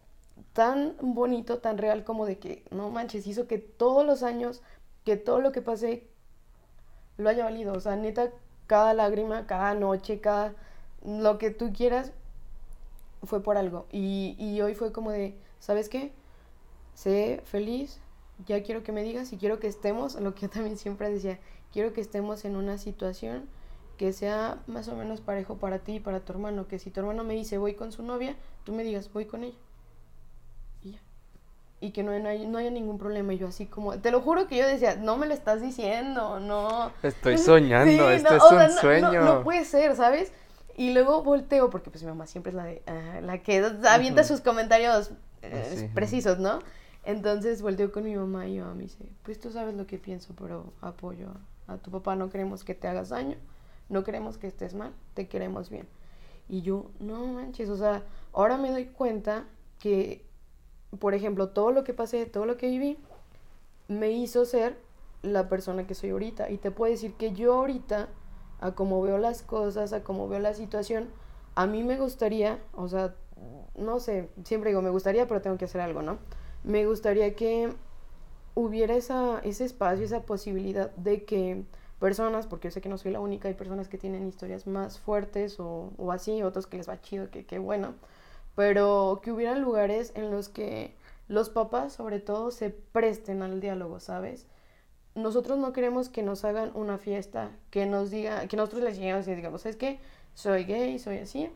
tan 0.52 0.96
bonito, 1.00 1.58
tan 1.58 1.78
real 1.78 2.04
como 2.04 2.26
de 2.26 2.38
que, 2.38 2.64
no 2.70 2.90
manches, 2.90 3.26
hizo 3.26 3.46
que 3.46 3.58
todos 3.58 4.04
los 4.04 4.22
años, 4.22 4.62
que 5.04 5.16
todo 5.16 5.40
lo 5.40 5.52
que 5.52 5.62
pasé 5.62 6.06
lo 7.16 7.28
haya 7.28 7.44
valido. 7.44 7.72
O 7.74 7.80
sea, 7.80 7.96
neta, 7.96 8.30
cada 8.66 8.94
lágrima, 8.94 9.46
cada 9.46 9.74
noche, 9.74 10.20
cada 10.20 10.54
lo 11.04 11.38
que 11.38 11.50
tú 11.50 11.72
quieras, 11.72 12.12
fue 13.22 13.42
por 13.42 13.56
algo. 13.56 13.86
Y, 13.92 14.36
y 14.38 14.60
hoy 14.60 14.74
fue 14.74 14.92
como 14.92 15.10
de, 15.10 15.38
¿sabes 15.58 15.88
qué? 15.88 16.12
Sé 16.94 17.42
feliz, 17.44 18.00
ya 18.46 18.62
quiero 18.62 18.82
que 18.82 18.92
me 18.92 19.02
digas 19.02 19.32
y 19.32 19.38
quiero 19.38 19.58
que 19.58 19.68
estemos, 19.68 20.20
lo 20.20 20.34
que 20.34 20.42
yo 20.42 20.50
también 20.50 20.76
siempre 20.76 21.10
decía, 21.10 21.38
quiero 21.72 21.92
que 21.92 22.00
estemos 22.00 22.44
en 22.44 22.56
una 22.56 22.78
situación 22.78 23.48
que 23.96 24.12
sea 24.12 24.62
más 24.66 24.88
o 24.88 24.96
menos 24.96 25.20
parejo 25.20 25.56
para 25.56 25.78
ti 25.78 25.94
y 25.94 26.00
para 26.00 26.20
tu 26.20 26.32
hermano, 26.32 26.66
que 26.66 26.78
si 26.78 26.90
tu 26.90 27.00
hermano 27.00 27.24
me 27.24 27.34
dice 27.34 27.58
voy 27.58 27.74
con 27.74 27.92
su 27.92 28.02
novia, 28.02 28.36
tú 28.64 28.72
me 28.72 28.82
digas 28.84 29.12
voy 29.12 29.26
con 29.26 29.44
ella 29.44 29.56
y 31.82 31.90
que 31.90 32.04
no, 32.04 32.12
hay, 32.12 32.46
no 32.46 32.58
haya 32.58 32.70
ningún 32.70 32.96
problema. 32.96 33.34
Y 33.34 33.38
yo 33.38 33.48
así 33.48 33.66
como, 33.66 33.98
te 33.98 34.12
lo 34.12 34.20
juro 34.20 34.46
que 34.46 34.56
yo 34.56 34.64
decía, 34.64 34.94
no 34.94 35.16
me 35.16 35.26
lo 35.26 35.34
estás 35.34 35.60
diciendo, 35.60 36.38
no. 36.38 36.92
Estoy 37.02 37.36
soñando, 37.36 38.08
esto 38.08 38.36
es 38.36 38.42
un 38.44 38.78
sueño. 38.78 39.24
No, 39.24 39.42
puede 39.42 39.64
ser, 39.64 39.96
¿sabes? 39.96 40.32
Y 40.76 40.94
luego 40.94 41.24
volteo, 41.24 41.70
porque 41.70 41.90
pues 41.90 42.04
mi 42.04 42.08
mamá 42.08 42.28
siempre 42.28 42.50
es 42.50 42.54
la, 42.54 42.64
de, 42.66 42.82
ah, 42.86 43.20
la 43.20 43.42
que 43.42 43.64
avienta 43.90 44.22
sus 44.22 44.40
comentarios 44.40 45.10
eh, 45.42 45.90
precisos, 45.92 46.38
¿no? 46.38 46.60
Entonces 47.04 47.60
volteo 47.62 47.90
con 47.90 48.04
mi 48.04 48.14
mamá 48.14 48.46
y 48.46 48.54
yo 48.54 48.74
me 48.76 48.84
dice, 48.84 49.04
pues 49.24 49.40
tú 49.40 49.50
sabes 49.50 49.74
lo 49.74 49.88
que 49.88 49.98
pienso, 49.98 50.34
pero 50.38 50.72
apoyo 50.80 51.30
a, 51.66 51.72
a 51.72 51.78
tu 51.78 51.90
papá, 51.90 52.14
no 52.14 52.30
queremos 52.30 52.62
que 52.62 52.76
te 52.76 52.86
hagas 52.86 53.08
daño, 53.08 53.36
no 53.88 54.04
queremos 54.04 54.38
que 54.38 54.46
estés 54.46 54.72
mal, 54.74 54.92
te 55.14 55.26
queremos 55.26 55.68
bien. 55.68 55.88
Y 56.48 56.62
yo, 56.62 56.92
no 57.00 57.26
manches, 57.26 57.68
o 57.68 57.76
sea, 57.76 58.04
ahora 58.32 58.56
me 58.56 58.70
doy 58.70 58.84
cuenta 58.84 59.46
que 59.80 60.24
por 60.98 61.14
ejemplo, 61.14 61.48
todo 61.48 61.70
lo 61.70 61.84
que 61.84 61.94
pasé, 61.94 62.26
todo 62.26 62.46
lo 62.46 62.56
que 62.56 62.68
viví, 62.68 62.98
me 63.88 64.10
hizo 64.10 64.44
ser 64.44 64.76
la 65.22 65.48
persona 65.48 65.86
que 65.86 65.94
soy 65.94 66.10
ahorita. 66.10 66.50
Y 66.50 66.58
te 66.58 66.70
puedo 66.70 66.90
decir 66.90 67.14
que 67.14 67.32
yo 67.32 67.54
ahorita, 67.54 68.08
a 68.60 68.74
como 68.74 69.00
veo 69.02 69.18
las 69.18 69.42
cosas, 69.42 69.92
a 69.92 70.02
como 70.02 70.28
veo 70.28 70.40
la 70.40 70.54
situación, 70.54 71.08
a 71.54 71.66
mí 71.66 71.82
me 71.82 71.98
gustaría, 71.98 72.60
o 72.74 72.88
sea, 72.88 73.14
no 73.76 74.00
sé, 74.00 74.28
siempre 74.44 74.70
digo, 74.70 74.82
me 74.82 74.90
gustaría, 74.90 75.26
pero 75.26 75.40
tengo 75.40 75.58
que 75.58 75.64
hacer 75.64 75.80
algo, 75.80 76.02
¿no? 76.02 76.18
Me 76.64 76.86
gustaría 76.86 77.34
que 77.34 77.72
hubiera 78.54 78.94
esa, 78.94 79.40
ese 79.40 79.64
espacio, 79.64 80.04
esa 80.04 80.22
posibilidad 80.22 80.90
de 80.96 81.24
que 81.24 81.64
personas, 81.98 82.46
porque 82.46 82.68
yo 82.68 82.72
sé 82.72 82.80
que 82.80 82.88
no 82.88 82.98
soy 82.98 83.12
la 83.12 83.20
única, 83.20 83.48
hay 83.48 83.54
personas 83.54 83.88
que 83.88 83.98
tienen 83.98 84.26
historias 84.26 84.66
más 84.66 84.98
fuertes 84.98 85.58
o, 85.58 85.92
así, 86.10 86.42
otros 86.42 86.66
que 86.66 86.76
les 86.76 86.88
va 86.88 87.00
chido, 87.00 87.30
que, 87.30 87.46
que 87.46 87.58
bueno, 87.58 87.94
pero 88.54 89.20
que 89.22 89.32
hubieran 89.32 89.62
lugares 89.62 90.12
en 90.14 90.30
los 90.30 90.48
que 90.48 90.94
los 91.28 91.48
papás 91.48 91.94
sobre 91.94 92.20
todo 92.20 92.50
se 92.50 92.70
presten 92.70 93.42
al 93.42 93.60
diálogo, 93.60 94.00
¿sabes? 94.00 94.46
Nosotros 95.14 95.58
no 95.58 95.72
queremos 95.72 96.08
que 96.08 96.22
nos 96.22 96.44
hagan 96.44 96.72
una 96.74 96.98
fiesta, 96.98 97.50
que 97.70 97.86
nos 97.86 98.10
diga, 98.10 98.46
que 98.48 98.56
nosotros 98.56 98.82
les 98.82 98.98
lleguemos 98.98 99.28
y 99.28 99.34
digamos, 99.34 99.66
es 99.66 99.76
que 99.76 100.00
soy 100.34 100.64
gay, 100.64 100.98
soy 100.98 101.18
así, 101.18 101.50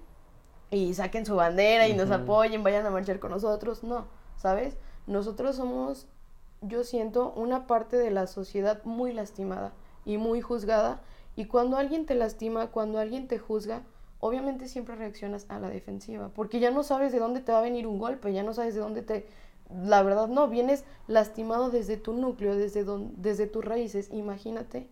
y 0.71 0.95
saquen 0.95 1.25
su 1.25 1.37
bandera 1.37 1.89
y 1.89 1.95
nos 1.95 2.11
apoyen, 2.11 2.63
vayan 2.63 2.87
a 2.87 2.91
marchar 2.91 3.19
con 3.19 3.31
nosotros, 3.31 3.83
no, 3.83 4.07
¿sabes? 4.37 4.77
Nosotros 5.07 5.57
somos, 5.57 6.07
yo 6.61 6.85
siento, 6.85 7.33
una 7.33 7.67
parte 7.67 7.97
de 7.97 8.11
la 8.11 8.27
sociedad 8.27 8.83
muy 8.85 9.13
lastimada 9.13 9.73
y 10.05 10.19
muy 10.19 10.41
juzgada, 10.41 11.01
y 11.35 11.47
cuando 11.47 11.77
alguien 11.77 12.07
te 12.07 12.15
lastima, 12.15 12.69
cuando 12.69 12.99
alguien 12.99 13.29
te 13.29 13.39
juzga, 13.39 13.83
obviamente 14.21 14.69
siempre 14.69 14.97
reaccionas 14.97 15.47
a 15.49 15.59
la 15.59 15.69
defensiva, 15.69 16.31
porque 16.35 16.61
ya 16.61 16.71
no 16.71 16.83
sabes 16.83 17.13
de 17.13 17.19
dónde 17.19 17.41
te 17.41 17.53
va 17.53 17.59
a 17.59 17.63
venir 17.63 17.87
un 17.87 17.99
golpe, 17.99 18.33
ya 18.33 18.43
no 18.43 18.55
sabes 18.55 18.75
de 18.75 18.81
dónde 18.81 19.03
te... 19.03 19.27
La 19.75 20.03
verdad 20.03 20.29
no, 20.29 20.49
vienes 20.49 20.85
lastimado 21.09 21.71
desde 21.71 21.97
tu 21.97 22.13
núcleo, 22.13 22.55
desde, 22.55 22.85
desde 23.17 23.47
tus 23.47 23.65
raíces, 23.65 24.11
imagínate. 24.13 24.89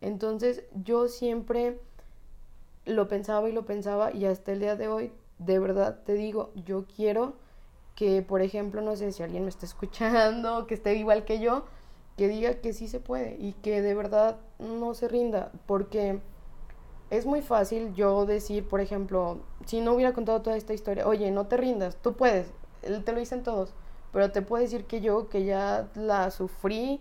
Entonces 0.00 0.64
yo 0.84 1.08
siempre 1.08 1.78
lo 2.84 3.08
pensaba 3.08 3.48
y 3.48 3.52
lo 3.52 3.64
pensaba 3.66 4.12
y 4.12 4.24
hasta 4.24 4.52
el 4.52 4.60
día 4.60 4.76
de 4.76 4.88
hoy 4.88 5.12
de 5.38 5.58
verdad 5.58 6.00
te 6.04 6.14
digo, 6.14 6.50
yo 6.54 6.86
quiero 6.86 7.34
que, 7.94 8.22
por 8.22 8.42
ejemplo, 8.42 8.82
no 8.82 8.94
sé 8.96 9.12
si 9.12 9.22
alguien 9.22 9.44
me 9.44 9.48
está 9.48 9.66
escuchando, 9.66 10.66
que 10.66 10.74
esté 10.74 10.94
igual 10.94 11.24
que 11.24 11.40
yo, 11.40 11.64
que 12.16 12.28
diga 12.28 12.60
que 12.60 12.72
sí 12.72 12.88
se 12.88 13.00
puede 13.00 13.36
y 13.38 13.52
que 13.54 13.82
de 13.82 13.94
verdad 13.94 14.38
no 14.58 14.94
se 14.94 15.08
rinda, 15.08 15.50
porque 15.66 16.20
es 17.10 17.26
muy 17.26 17.42
fácil 17.42 17.94
yo 17.94 18.26
decir, 18.26 18.66
por 18.68 18.80
ejemplo, 18.80 19.40
si 19.64 19.80
no 19.80 19.92
hubiera 19.92 20.12
contado 20.12 20.42
toda 20.42 20.56
esta 20.56 20.74
historia, 20.74 21.06
oye, 21.06 21.30
no 21.30 21.46
te 21.46 21.56
rindas, 21.56 21.96
tú 21.96 22.14
puedes, 22.14 22.50
te 22.80 23.12
lo 23.12 23.18
dicen 23.18 23.42
todos, 23.42 23.74
pero 24.12 24.32
te 24.32 24.42
puedo 24.42 24.62
decir 24.62 24.86
que 24.86 25.00
yo, 25.00 25.28
que 25.28 25.44
ya 25.44 25.88
la 25.94 26.30
sufrí, 26.30 27.00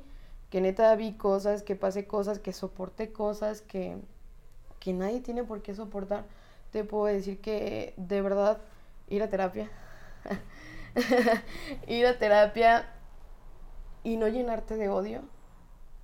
que 0.50 0.62
neta 0.62 0.96
vi 0.96 1.14
cosas, 1.14 1.64
que 1.64 1.76
pasé 1.76 2.08
cosas, 2.08 2.40
que 2.40 2.54
soporté 2.54 3.12
cosas, 3.12 3.62
que, 3.62 3.98
que 4.80 4.94
nadie 4.94 5.22
tiene 5.22 5.44
por 5.44 5.62
qué 5.62 5.74
soportar, 5.74 6.26
te 6.72 6.84
puedo 6.84 7.06
decir 7.06 7.42
que 7.42 7.94
de 7.98 8.22
verdad 8.22 8.60
ir 9.08 9.24
a 9.24 9.30
terapia, 9.30 9.72
ir 11.88 12.06
a 12.06 12.18
terapia 12.20 12.92
y 14.04 14.18
no 14.18 14.28
llenarte 14.28 14.76
de 14.76 14.90
odio, 14.90 15.22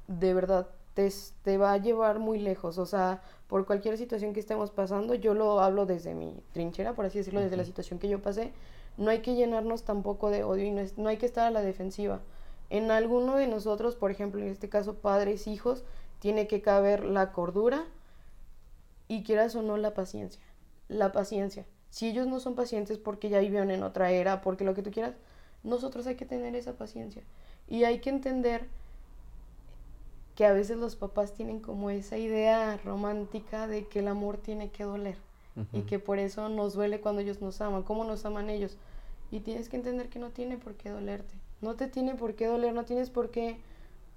de 0.08 0.34
verdad 0.34 0.68
te, 0.94 1.10
te 1.44 1.58
va 1.58 1.74
a 1.74 1.78
llevar 1.78 2.20
muy 2.20 2.40
lejos, 2.40 2.78
o 2.78 2.86
sea, 2.86 3.22
por 3.52 3.66
cualquier 3.66 3.98
situación 3.98 4.32
que 4.32 4.40
estemos 4.40 4.72
pasando, 4.72 5.14
yo 5.14 5.34
lo 5.34 5.60
hablo 5.60 5.86
desde 5.86 6.16
mi 6.16 6.42
trinchera, 6.54 6.96
por 6.96 7.04
así 7.04 7.18
decirlo, 7.18 7.42
desde 7.42 7.58
la 7.58 7.66
situación 7.66 8.00
que 8.00 8.08
yo 8.08 8.22
pasé, 8.22 8.54
no 8.96 9.10
hay 9.10 9.20
que 9.20 9.36
llenarnos 9.36 9.84
tampoco 9.84 10.30
de 10.30 10.46
odio 10.46 10.64
y 10.64 10.72
no, 10.72 11.10
hay 11.10 11.18
que 11.18 11.26
estar 11.26 11.48
a 11.48 11.52
la 11.52 11.60
defensiva. 11.60 12.22
En 12.70 12.92
alguno 12.92 13.36
de 13.36 13.48
nosotros, 13.48 13.98
por 13.98 14.10
ejemplo, 14.10 14.40
en 14.40 14.48
este 14.48 14.70
caso 14.70 15.00
padres, 15.00 15.48
hijos, 15.48 15.84
tiene 16.20 16.48
que 16.48 16.62
caber 16.62 17.04
la 17.04 17.34
cordura 17.34 17.84
y 19.10 19.24
quieras 19.24 19.54
o 19.58 19.62
no 19.62 19.76
la 19.76 19.94
paciencia. 19.94 20.42
La 20.88 21.12
paciencia. 21.12 21.66
Si 21.90 22.08
ellos 22.08 22.28
no 22.28 22.40
son 22.40 22.56
pacientes 22.56 23.00
porque 23.00 23.28
ya 23.28 23.40
vivieron 23.40 23.70
en 23.70 23.84
otra 23.84 24.12
era, 24.12 24.40
porque 24.40 24.64
lo 24.64 24.76
que 24.76 24.82
tú 24.82 24.92
quieras, 24.92 25.16
nosotros 25.64 26.08
hay 26.08 26.16
que 26.16 26.26
tener 26.26 26.56
esa 26.56 26.78
paciencia. 26.78 27.22
Y 27.68 27.84
hay 27.84 28.00
que 28.00 28.12
entender 28.12 28.70
que 30.36 30.46
a 30.46 30.54
veces 30.54 30.78
los 30.78 30.96
papás 30.96 31.34
tienen 31.34 31.60
como 31.60 31.90
esa 31.90 32.18
idea 32.18 32.78
romántica 32.84 33.68
de 33.68 33.86
que 33.88 34.00
el 34.00 34.08
amor 34.08 34.38
tiene 34.38 34.70
que 34.70 34.84
doler 34.84 35.18
y 35.74 35.82
que 35.82 36.00
por 36.00 36.18
eso 36.18 36.48
nos 36.48 36.74
duele 36.74 37.02
cuando 37.02 37.22
ellos 37.22 37.42
nos 37.42 37.60
aman, 37.60 37.84
cómo 37.84 38.06
nos 38.06 38.26
aman 38.26 38.50
ellos. 38.50 38.78
Y 39.32 39.42
tienes 39.42 39.68
que 39.70 39.76
entender 39.76 40.10
que 40.10 40.20
no 40.20 40.30
tiene 40.30 40.58
por 40.58 40.76
qué 40.76 40.90
dolerte, 40.90 41.34
no 41.62 41.76
te 41.76 41.88
tiene 41.88 42.16
por 42.16 42.36
qué 42.36 42.48
doler, 42.48 42.74
no 42.74 42.86
tienes 42.86 43.10
por 43.10 43.32
qué 43.32 43.58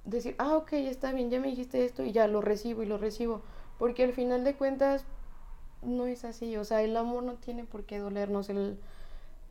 decir, 0.04 0.34
ah, 0.38 0.56
ok, 0.56 0.72
está 0.74 1.12
bien, 1.12 1.30
ya 1.30 1.40
me 1.40 1.48
dijiste 1.48 1.84
esto 1.84 2.04
y 2.04 2.12
ya 2.12 2.28
lo 2.28 2.40
recibo 2.40 2.82
y 2.82 2.86
lo 2.86 2.98
recibo, 2.98 3.42
porque 3.78 4.04
al 4.04 4.12
final 4.12 4.44
de 4.44 4.54
cuentas 4.54 5.04
no 5.82 6.06
es 6.06 6.24
así, 6.24 6.56
o 6.56 6.64
sea, 6.64 6.82
el 6.82 6.96
amor 6.96 7.22
no 7.24 7.34
tiene 7.34 7.64
por 7.64 7.84
qué 7.84 7.98
dolernos, 7.98 8.48
el, 8.48 8.78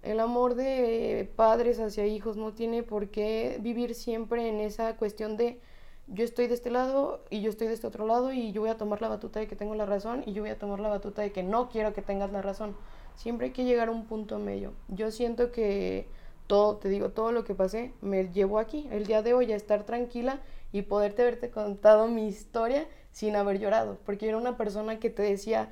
el 0.04 0.20
amor 0.20 0.56
de 0.56 1.30
padres 1.36 1.80
hacia 1.80 2.06
hijos 2.06 2.38
no 2.38 2.54
tiene 2.54 2.84
por 2.84 3.10
qué 3.10 3.58
vivir 3.62 3.96
siempre 3.96 4.48
en 4.50 4.60
esa 4.60 4.96
cuestión 4.98 5.38
de 5.38 5.60
yo 6.08 6.24
estoy 6.24 6.48
de 6.48 6.54
este 6.54 6.70
lado 6.70 7.24
y 7.30 7.42
yo 7.42 7.50
estoy 7.50 7.68
de 7.68 7.74
este 7.74 7.88
otro 7.88 8.06
lado 8.06 8.34
y 8.34 8.52
yo 8.52 8.62
voy 8.62 8.70
a 8.70 8.78
tomar 8.78 9.02
la 9.02 9.08
batuta 9.08 9.40
de 9.40 9.48
que 9.48 9.56
tengo 9.56 9.76
la 9.76 9.86
razón 9.86 10.24
y 10.26 10.34
yo 10.34 10.42
voy 10.44 10.52
a 10.52 10.60
tomar 10.60 10.80
la 10.80 10.90
batuta 10.90 11.22
de 11.22 11.32
que 11.32 11.44
no 11.44 11.70
quiero 11.70 11.94
que 11.94 12.02
tengas 12.02 12.32
la 12.32 12.42
razón. 12.42 12.76
Siempre 13.16 13.48
hay 13.48 13.54
que 13.54 13.64
llegar 13.64 13.88
a 13.88 13.92
un 13.92 14.06
punto 14.06 14.40
medio. 14.40 14.74
Yo 14.90 15.12
siento 15.12 15.52
que 15.52 16.08
todo, 16.48 16.78
te 16.78 16.90
digo, 16.90 17.10
todo 17.10 17.32
lo 17.32 17.44
que 17.46 17.56
pasé 17.56 17.94
me 18.02 18.30
llevó 18.32 18.60
aquí, 18.60 18.88
el 18.92 19.06
día 19.06 19.22
de 19.22 19.34
hoy, 19.34 19.52
a 19.54 19.56
estar 19.56 19.84
tranquila 19.84 20.40
y 20.72 20.82
poderte 20.82 21.22
haberte 21.22 21.50
contado 21.50 22.08
mi 22.08 22.28
historia 22.28 22.88
sin 23.12 23.36
haber 23.36 23.60
llorado, 23.60 23.98
porque 24.06 24.26
yo 24.26 24.30
era 24.30 24.38
una 24.40 24.58
persona 24.58 25.00
que 25.00 25.12
te 25.12 25.22
decía 25.22 25.70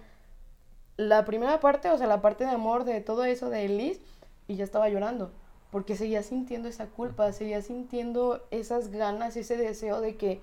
la 0.95 1.25
primera 1.25 1.59
parte, 1.59 1.89
o 1.89 1.97
sea, 1.97 2.05
la 2.05 2.21
parte 2.21 2.43
de 2.43 2.51
amor 2.51 2.83
de 2.83 3.01
todo 3.01 3.23
eso 3.25 3.49
de 3.49 3.67
Liz, 3.67 3.99
y 4.47 4.55
ya 4.55 4.63
estaba 4.63 4.89
llorando 4.89 5.31
porque 5.71 5.95
seguía 5.95 6.21
sintiendo 6.21 6.67
esa 6.67 6.87
culpa, 6.87 7.31
seguía 7.31 7.61
sintiendo 7.61 8.45
esas 8.51 8.89
ganas, 8.89 9.37
ese 9.37 9.57
deseo 9.57 10.01
de 10.01 10.17
que 10.17 10.41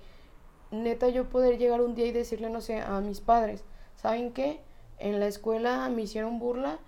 neta 0.71 1.09
yo 1.09 1.29
poder 1.29 1.57
llegar 1.57 1.81
un 1.81 1.95
día 1.95 2.07
y 2.07 2.11
decirle, 2.11 2.49
no 2.49 2.61
sé, 2.61 2.81
a 2.81 2.99
mis 3.01 3.21
padres, 3.21 3.63
¿saben 3.95 4.33
qué? 4.33 4.59
En 4.97 5.19
la 5.19 5.27
escuela 5.27 5.87
me 5.89 6.01
hicieron 6.01 6.39
burla 6.39 6.79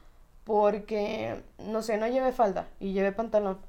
porque, 0.43 1.41
no 1.59 1.81
sé, 1.81 1.97
no 1.97 2.07
llevé 2.07 2.31
falda 2.31 2.67
y 2.79 2.93
llevé 2.93 3.11
pantalón. 3.11 3.59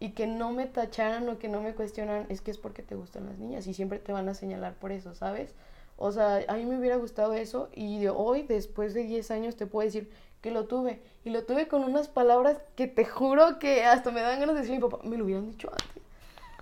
Y 0.00 0.10
que 0.10 0.26
no 0.26 0.52
me 0.52 0.66
tacharan 0.66 1.28
o 1.28 1.38
que 1.38 1.48
no 1.48 1.60
me 1.60 1.74
cuestionan, 1.74 2.26
es 2.28 2.40
que 2.40 2.52
es 2.52 2.58
porque 2.58 2.82
te 2.82 2.94
gustan 2.94 3.26
las 3.26 3.38
niñas 3.38 3.66
y 3.66 3.74
siempre 3.74 3.98
te 3.98 4.12
van 4.12 4.28
a 4.28 4.34
señalar 4.34 4.74
por 4.74 4.92
eso, 4.92 5.14
¿sabes? 5.14 5.54
O 5.96 6.12
sea, 6.12 6.44
a 6.46 6.54
mí 6.54 6.64
me 6.64 6.78
hubiera 6.78 6.96
gustado 6.96 7.32
eso 7.32 7.68
y 7.74 7.98
de 7.98 8.10
hoy, 8.10 8.42
después 8.42 8.94
de 8.94 9.02
10 9.02 9.32
años, 9.32 9.56
te 9.56 9.66
puedo 9.66 9.84
decir, 9.84 10.10
que 10.40 10.50
lo 10.50 10.66
tuve. 10.66 11.02
Y 11.24 11.30
lo 11.30 11.44
tuve 11.44 11.68
con 11.68 11.84
unas 11.84 12.08
palabras 12.08 12.58
que 12.76 12.86
te 12.86 13.04
juro 13.04 13.58
que 13.58 13.84
hasta 13.84 14.10
me 14.10 14.20
dan 14.20 14.40
ganas 14.40 14.54
de 14.54 14.62
decir 14.62 14.76
a 14.76 14.78
mi 14.78 14.88
papá, 14.88 15.04
me 15.04 15.16
lo 15.16 15.24
hubieran 15.24 15.50
dicho 15.50 15.70
antes. 15.70 16.02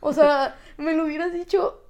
O 0.01 0.13
sea, 0.13 0.57
me 0.77 0.95
lo 0.95 1.05
hubieras 1.05 1.33
dicho 1.33 1.81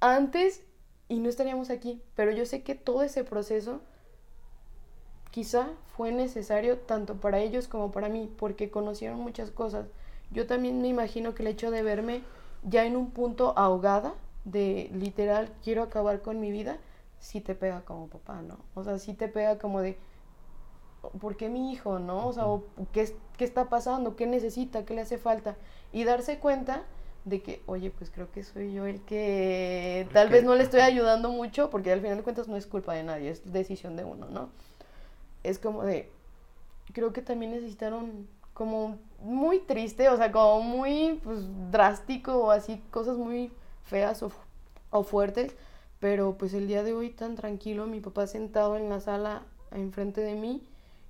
antes 0.00 0.64
y 1.08 1.18
no 1.18 1.28
estaríamos 1.28 1.70
aquí. 1.70 2.02
Pero 2.14 2.30
yo 2.30 2.46
sé 2.46 2.62
que 2.62 2.74
todo 2.74 3.02
ese 3.02 3.24
proceso 3.24 3.80
quizá 5.30 5.68
fue 5.96 6.12
necesario 6.12 6.78
tanto 6.78 7.16
para 7.16 7.38
ellos 7.38 7.68
como 7.68 7.90
para 7.90 8.08
mí, 8.08 8.32
porque 8.38 8.70
conocieron 8.70 9.20
muchas 9.20 9.50
cosas. 9.50 9.86
Yo 10.30 10.46
también 10.46 10.80
me 10.80 10.88
imagino 10.88 11.34
que 11.34 11.42
el 11.42 11.48
hecho 11.48 11.70
de 11.70 11.82
verme 11.82 12.22
ya 12.62 12.84
en 12.84 12.96
un 12.96 13.10
punto 13.10 13.54
ahogada, 13.56 14.14
de 14.44 14.90
literal, 14.94 15.50
quiero 15.62 15.82
acabar 15.82 16.22
con 16.22 16.40
mi 16.40 16.50
vida, 16.50 16.78
sí 17.18 17.40
te 17.40 17.54
pega 17.54 17.82
como 17.82 18.08
papá, 18.08 18.42
¿no? 18.42 18.58
O 18.74 18.84
sea, 18.84 18.98
sí 18.98 19.14
te 19.14 19.28
pega 19.28 19.58
como 19.58 19.80
de, 19.80 19.98
¿por 21.20 21.36
qué 21.36 21.48
mi 21.48 21.72
hijo, 21.72 21.98
no? 21.98 22.26
O 22.28 22.32
sea, 22.32 22.44
¿qué, 22.92 23.14
¿qué 23.36 23.44
está 23.44 23.68
pasando? 23.68 24.16
¿Qué 24.16 24.26
necesita? 24.26 24.84
¿Qué 24.84 24.94
le 24.94 25.02
hace 25.02 25.18
falta? 25.18 25.56
Y 25.92 26.04
darse 26.04 26.38
cuenta 26.38 26.84
de 27.24 27.42
que, 27.42 27.62
oye, 27.66 27.90
pues 27.90 28.10
creo 28.10 28.30
que 28.30 28.42
soy 28.42 28.72
yo 28.72 28.86
el 28.86 29.00
que 29.02 30.08
tal 30.12 30.28
vez 30.28 30.44
no 30.44 30.54
le 30.54 30.62
estoy 30.62 30.80
ayudando 30.80 31.30
mucho, 31.30 31.70
porque 31.70 31.92
al 31.92 32.00
final 32.00 32.16
de 32.18 32.22
cuentas 32.22 32.48
no 32.48 32.56
es 32.56 32.66
culpa 32.66 32.94
de 32.94 33.04
nadie, 33.04 33.30
es 33.30 33.52
decisión 33.52 33.96
de 33.96 34.04
uno, 34.04 34.26
¿no? 34.28 34.50
Es 35.42 35.58
como 35.58 35.84
de, 35.84 36.10
creo 36.92 37.12
que 37.12 37.22
también 37.22 37.52
necesitaron 37.52 38.26
como 38.54 38.98
muy 39.20 39.60
triste, 39.60 40.08
o 40.08 40.16
sea, 40.16 40.32
como 40.32 40.62
muy 40.62 41.20
pues, 41.22 41.40
drástico 41.70 42.38
o 42.38 42.50
así, 42.50 42.82
cosas 42.90 43.16
muy 43.16 43.52
feas 43.84 44.22
o, 44.22 44.32
o 44.90 45.02
fuertes, 45.02 45.54
pero 46.00 46.36
pues 46.36 46.54
el 46.54 46.66
día 46.66 46.82
de 46.82 46.94
hoy 46.94 47.10
tan 47.10 47.34
tranquilo, 47.34 47.86
mi 47.86 48.00
papá 48.00 48.26
sentado 48.26 48.76
en 48.76 48.88
la 48.88 49.00
sala 49.00 49.42
enfrente 49.70 50.20
de 50.20 50.34
mí, 50.34 50.66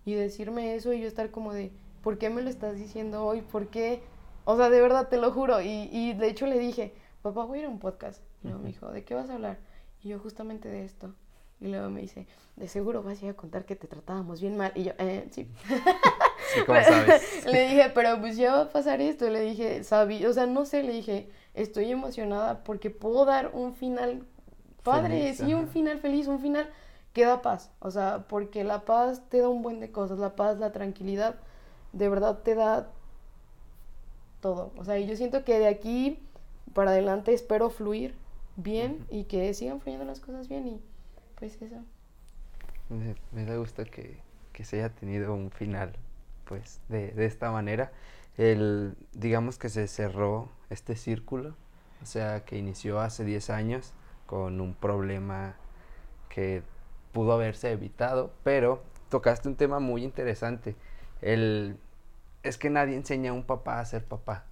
y 0.09 0.15
decirme 0.15 0.75
eso 0.75 0.93
y 0.95 1.01
yo 1.01 1.07
estar 1.07 1.31
como 1.31 1.53
de, 1.53 1.71
¿por 2.03 2.17
qué 2.17 2.31
me 2.31 2.41
lo 2.41 2.49
estás 2.49 2.77
diciendo 2.77 3.27
hoy? 3.27 3.43
¿Por 3.43 3.69
qué? 3.69 4.01
O 4.45 4.57
sea, 4.57 4.71
de 4.71 4.81
verdad, 4.81 5.09
te 5.09 5.19
lo 5.19 5.33
juro. 5.33 5.61
Y, 5.61 5.91
y 5.93 6.15
de 6.15 6.29
hecho 6.29 6.47
le 6.47 6.59
dije, 6.59 6.95
papá, 7.21 7.45
voy 7.45 7.59
a 7.59 7.61
ir 7.63 7.67
a 7.67 7.71
un 7.71 7.79
podcast. 7.79 8.23
Y 8.43 8.49
luego 8.49 8.63
me 8.63 8.69
dijo, 8.69 8.91
¿de 8.91 9.05
qué 9.05 9.15
vas 9.15 9.29
a 9.29 9.35
hablar? 9.35 9.59
Y 10.03 10.09
yo 10.09 10.19
justamente 10.19 10.69
de 10.71 10.85
esto. 10.85 11.15
Y 11.61 11.69
luego 11.69 11.91
me 11.91 12.01
dice, 12.01 12.27
de 12.57 12.69
seguro 12.69 13.03
vas 13.03 13.21
a 13.21 13.27
ir 13.27 13.31
a 13.33 13.35
contar 13.35 13.67
que 13.67 13.77
te 13.77 13.87
tratábamos 13.87 14.41
bien 14.41 14.57
mal. 14.57 14.73
Y 14.75 14.85
yo, 14.85 14.93
eh, 14.99 15.29
sí. 15.31 15.47
sí 16.55 16.61
¿cómo 16.65 16.81
sabes? 16.83 17.45
le 17.53 17.69
dije, 17.69 17.91
pero 17.95 18.19
pues 18.19 18.39
ya 18.39 18.55
va 18.55 18.61
a 18.63 18.69
pasar 18.71 19.03
esto. 19.03 19.29
Le 19.29 19.43
dije, 19.43 19.85
sabía, 19.85 20.27
o 20.31 20.33
sea, 20.33 20.47
no 20.47 20.65
sé, 20.65 20.83
le 20.85 20.93
dije, 20.95 21.29
estoy 21.53 21.91
emocionada 21.91 22.65
porque 22.65 22.89
puedo 22.89 23.27
dar 23.27 23.51
un 23.53 23.75
final 23.75 24.25
padre, 24.83 25.35
sí, 25.35 25.53
un 25.53 25.69
final 25.69 25.99
feliz, 25.99 26.29
un 26.29 26.41
final 26.41 26.71
que 27.13 27.25
da 27.25 27.43
paz, 27.43 27.71
o 27.81 27.91
sea, 27.91 28.27
porque 28.29 28.65
la 28.65 28.85
paz 28.85 29.23
te 29.29 29.41
da 29.41 29.49
un 29.49 29.63
buen 29.63 29.81
de 29.81 29.91
cosas, 29.91 30.19
la 30.19 30.37
paz, 30.37 30.59
la 30.59 30.73
tranquilidad, 30.73 31.37
de 31.93 32.09
verdad 32.09 32.39
te 32.43 32.55
da 32.55 32.91
todo, 34.41 34.73
o 34.77 34.85
sea, 34.85 34.99
y 34.99 35.07
yo 35.07 35.17
siento 35.17 35.45
que 35.45 35.59
de 35.59 35.67
aquí 35.67 36.21
para 36.75 36.93
adelante 36.93 37.33
espero 37.33 37.71
fluir 37.71 38.15
bien 38.57 39.07
y 39.11 39.25
que 39.25 39.53
sigan 39.55 39.81
fluyendo 39.81 40.05
las 40.05 40.21
cosas 40.21 40.49
bien 40.49 40.67
y 40.67 40.81
pues 41.39 41.61
eso. 41.63 41.77
Me, 43.33 43.45
da 43.45 43.57
gusto 43.57 43.85
que, 43.85 44.19
que, 44.53 44.65
se 44.65 44.77
haya 44.77 44.89
tenido 44.89 45.35
un 45.35 45.51
final, 45.51 45.93
pues, 46.47 46.81
de, 46.89 47.13
de 47.13 47.27
esta 47.27 47.51
manera. 47.51 47.93
El, 48.37 48.97
digamos 49.13 49.59
que 49.59 49.69
se 49.69 49.87
cerró 49.89 50.49
este 50.71 50.97
círculo, 50.97 51.55
o 52.03 52.07
sea, 52.07 52.45
que 52.45 52.57
inició 52.57 53.01
hace 53.01 53.25
10 53.25 53.51
años 53.51 53.93
con 54.27 54.61
un 54.61 54.75
problema 54.75 55.57
que 56.29 56.63
pudo 57.13 57.33
haberse 57.33 57.73
evitado, 57.73 58.33
pero 58.45 58.83
tocaste 59.09 59.49
un 59.49 59.57
tema 59.57 59.81
muy 59.81 60.05
interesante. 60.05 60.77
El, 61.23 61.79
es 62.43 62.59
que 62.59 62.71
nadie 62.71 62.97
enseña 62.97 63.31
a 63.31 63.35
un 63.35 63.45
papá 63.45 63.81
a 63.81 63.85
ser 63.85 64.05
papá. 64.05 64.45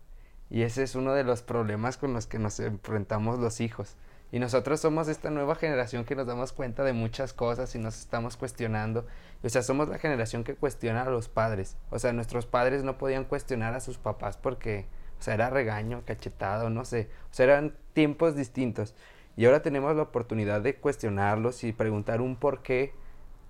Y 0.50 0.62
ese 0.62 0.82
es 0.82 0.94
uno 0.94 1.12
de 1.12 1.24
los 1.24 1.42
problemas 1.42 1.96
con 1.96 2.12
los 2.12 2.26
que 2.26 2.38
nos 2.38 2.60
enfrentamos 2.60 3.38
los 3.38 3.60
hijos. 3.60 3.96
Y 4.32 4.38
nosotros 4.38 4.80
somos 4.80 5.08
esta 5.08 5.30
nueva 5.30 5.54
generación 5.54 6.04
que 6.04 6.16
nos 6.16 6.26
damos 6.26 6.52
cuenta 6.52 6.82
de 6.82 6.92
muchas 6.92 7.32
cosas 7.32 7.74
y 7.74 7.78
nos 7.78 7.98
estamos 7.98 8.36
cuestionando. 8.36 9.06
O 9.42 9.48
sea, 9.48 9.62
somos 9.62 9.88
la 9.88 9.98
generación 9.98 10.44
que 10.44 10.54
cuestiona 10.54 11.02
a 11.02 11.10
los 11.10 11.28
padres. 11.28 11.76
O 11.90 11.98
sea, 11.98 12.12
nuestros 12.12 12.46
padres 12.46 12.82
no 12.82 12.98
podían 12.98 13.24
cuestionar 13.24 13.74
a 13.74 13.80
sus 13.80 13.98
papás 13.98 14.36
porque, 14.36 14.86
o 15.18 15.22
sea, 15.22 15.34
era 15.34 15.50
regaño, 15.50 16.02
cachetado, 16.04 16.70
no 16.70 16.84
sé. 16.84 17.08
O 17.30 17.34
sea, 17.34 17.44
eran 17.44 17.76
tiempos 17.92 18.34
distintos. 18.34 18.94
Y 19.36 19.44
ahora 19.44 19.60
tenemos 19.62 19.94
la 19.94 20.02
oportunidad 20.02 20.62
de 20.62 20.76
cuestionarlos 20.76 21.62
y 21.64 21.72
preguntar 21.72 22.20
un 22.20 22.36
por 22.36 22.62
qué 22.62 22.94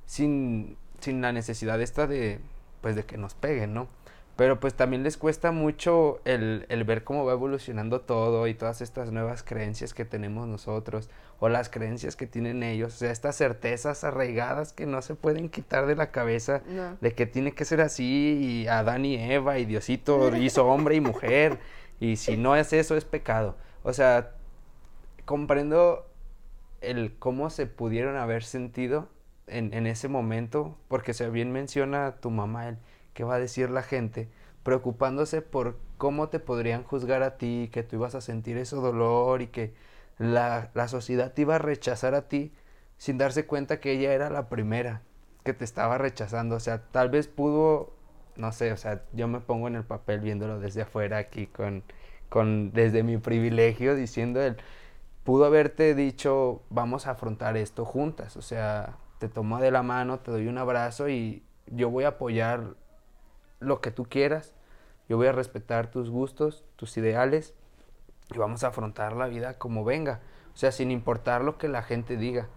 sin, 0.05 0.77
sin 1.01 1.21
la 1.21 1.33
necesidad 1.33 1.81
esta 1.81 2.07
de, 2.07 2.41
pues 2.81 2.97
de 2.97 3.05
que 3.05 3.17
nos 3.17 3.35
peguen, 3.35 3.75
¿no? 3.75 3.89
Pero 4.37 4.61
pues 4.61 4.75
también 4.75 5.03
les 5.03 5.17
cuesta 5.17 5.51
mucho 5.51 6.21
el, 6.27 6.67
el, 6.69 6.85
ver 6.85 7.05
cómo 7.05 7.25
va 7.25 7.33
evolucionando 7.33 8.03
todo 8.03 8.47
y 8.47 8.55
todas 8.55 8.83
estas 8.83 9.11
nuevas 9.11 9.43
creencias 9.43 9.95
que 9.95 10.05
tenemos 10.05 10.47
nosotros 10.47 11.09
o 11.41 11.49
las 11.49 11.71
creencias 11.71 12.17
que 12.17 12.27
tienen 12.27 12.63
ellos, 12.63 12.95
o 12.95 12.97
sea, 12.99 13.11
estas 13.11 13.37
certezas 13.37 14.05
arraigadas 14.05 14.75
que 14.75 14.85
no 14.85 15.01
se 15.01 15.15
pueden 15.15 15.49
quitar 15.49 15.87
de 15.87 15.97
la 15.97 16.11
cabeza 16.11 16.63
de 17.01 17.15
que 17.15 17.27
tiene 17.27 17.53
que 17.53 17.65
ser 17.65 17.81
así 17.81 18.39
y 18.41 18.69
Adán 18.69 19.05
y 19.07 19.17
Eva 19.17 19.59
y 19.59 19.65
Diosito 19.65 20.35
hizo 20.37 20.67
hombre 20.67 20.97
y 20.97 21.01
mujer 21.01 21.59
y 21.99 22.17
si 22.17 22.37
no 22.37 22.57
es 22.57 22.73
eso 22.75 22.95
es 22.97 23.05
pecado. 23.07 23.57
O 23.83 23.93
sea, 23.93 24.36
comprendo 25.27 26.07
el 26.81 27.15
cómo 27.19 27.51
se 27.51 27.67
pudieron 27.67 28.17
haber 28.17 28.43
sentido 28.43 29.09
en, 29.47 29.75
en 29.75 29.87
ese 29.87 30.09
momento, 30.09 30.79
porque 30.89 31.13
se 31.13 31.29
bien 31.29 31.53
menciona 31.53 32.17
tu 32.21 32.31
mamá 32.31 32.69
el 32.69 32.79
qué 33.13 33.25
va 33.25 33.35
a 33.35 33.39
decir 33.39 33.71
la 33.71 33.83
gente, 33.83 34.29
preocupándose 34.63 35.43
por 35.43 35.79
cómo 35.99 36.29
te 36.29 36.39
podrían 36.39 36.83
juzgar 36.85 37.23
a 37.23 37.39
ti, 37.39 37.71
que 37.73 37.83
tú 37.83 37.97
ibas 37.97 38.15
a 38.15 38.21
sentir 38.21 38.57
ese 38.59 38.77
dolor 38.77 39.43
y 39.43 39.49
que 39.49 39.75
la, 40.19 40.71
la 40.75 40.89
sociedad 40.89 41.33
te 41.33 41.43
iba 41.43 41.57
a 41.57 41.59
rechazar 41.59 42.15
a 42.15 42.29
ti 42.29 42.53
sin 42.99 43.19
darse 43.19 43.47
cuenta 43.47 43.81
que 43.81 43.93
ella 43.93 44.13
era 44.13 44.31
la 44.31 44.49
primera 44.49 45.03
que 45.45 45.55
te 45.55 45.65
estaba 45.65 45.99
rechazando. 45.99 46.57
O 46.57 46.61
sea, 46.61 46.83
tal 46.91 47.09
vez 47.11 47.29
pudo, 47.29 47.93
no 48.37 48.53
sé, 48.53 48.73
o 48.73 48.77
sea, 48.77 49.03
yo 49.13 49.29
me 49.29 49.41
pongo 49.41 49.69
en 49.69 49.77
el 49.77 49.85
papel 49.85 50.21
viéndolo 50.21 50.61
desde 50.61 50.83
afuera 50.83 51.19
aquí 51.19 51.47
con, 51.47 51.83
con 52.29 52.73
desde 52.73 53.03
mi 53.03 53.17
privilegio 53.19 53.95
diciendo 53.95 54.43
él, 54.43 54.57
pudo 55.27 55.45
haberte 55.45 55.95
dicho, 55.95 56.63
vamos 56.71 57.07
a 57.07 57.11
afrontar 57.11 57.57
esto 57.59 57.85
juntas. 57.85 58.37
O 58.37 58.43
sea, 58.43 58.97
te 59.19 59.29
tomo 59.29 59.59
de 59.59 59.71
la 59.73 59.83
mano, 59.83 60.21
te 60.21 60.31
doy 60.31 60.47
un 60.47 60.57
abrazo 60.57 61.09
y 61.09 61.43
yo 61.67 61.91
voy 61.91 62.05
a 62.05 62.09
apoyar 62.09 62.77
lo 63.59 63.81
que 63.81 63.91
tú 63.91 64.05
quieras, 64.05 64.55
yo 65.09 65.17
voy 65.17 65.27
a 65.27 65.33
respetar 65.33 65.91
tus 65.91 66.11
gustos, 66.11 66.65
tus 66.77 66.97
ideales 66.97 67.55
y 68.33 68.39
vamos 68.39 68.63
a 68.63 68.69
afrontar 68.69 69.15
la 69.15 69.27
vida 69.27 69.55
como 69.55 69.85
venga, 69.85 70.21
o 70.55 70.57
sea, 70.57 70.71
sin 70.71 70.91
importar 70.91 71.43
lo 71.43 71.59
que 71.59 71.69
la 71.69 71.83
gente 71.83 72.17
diga, 72.17 72.49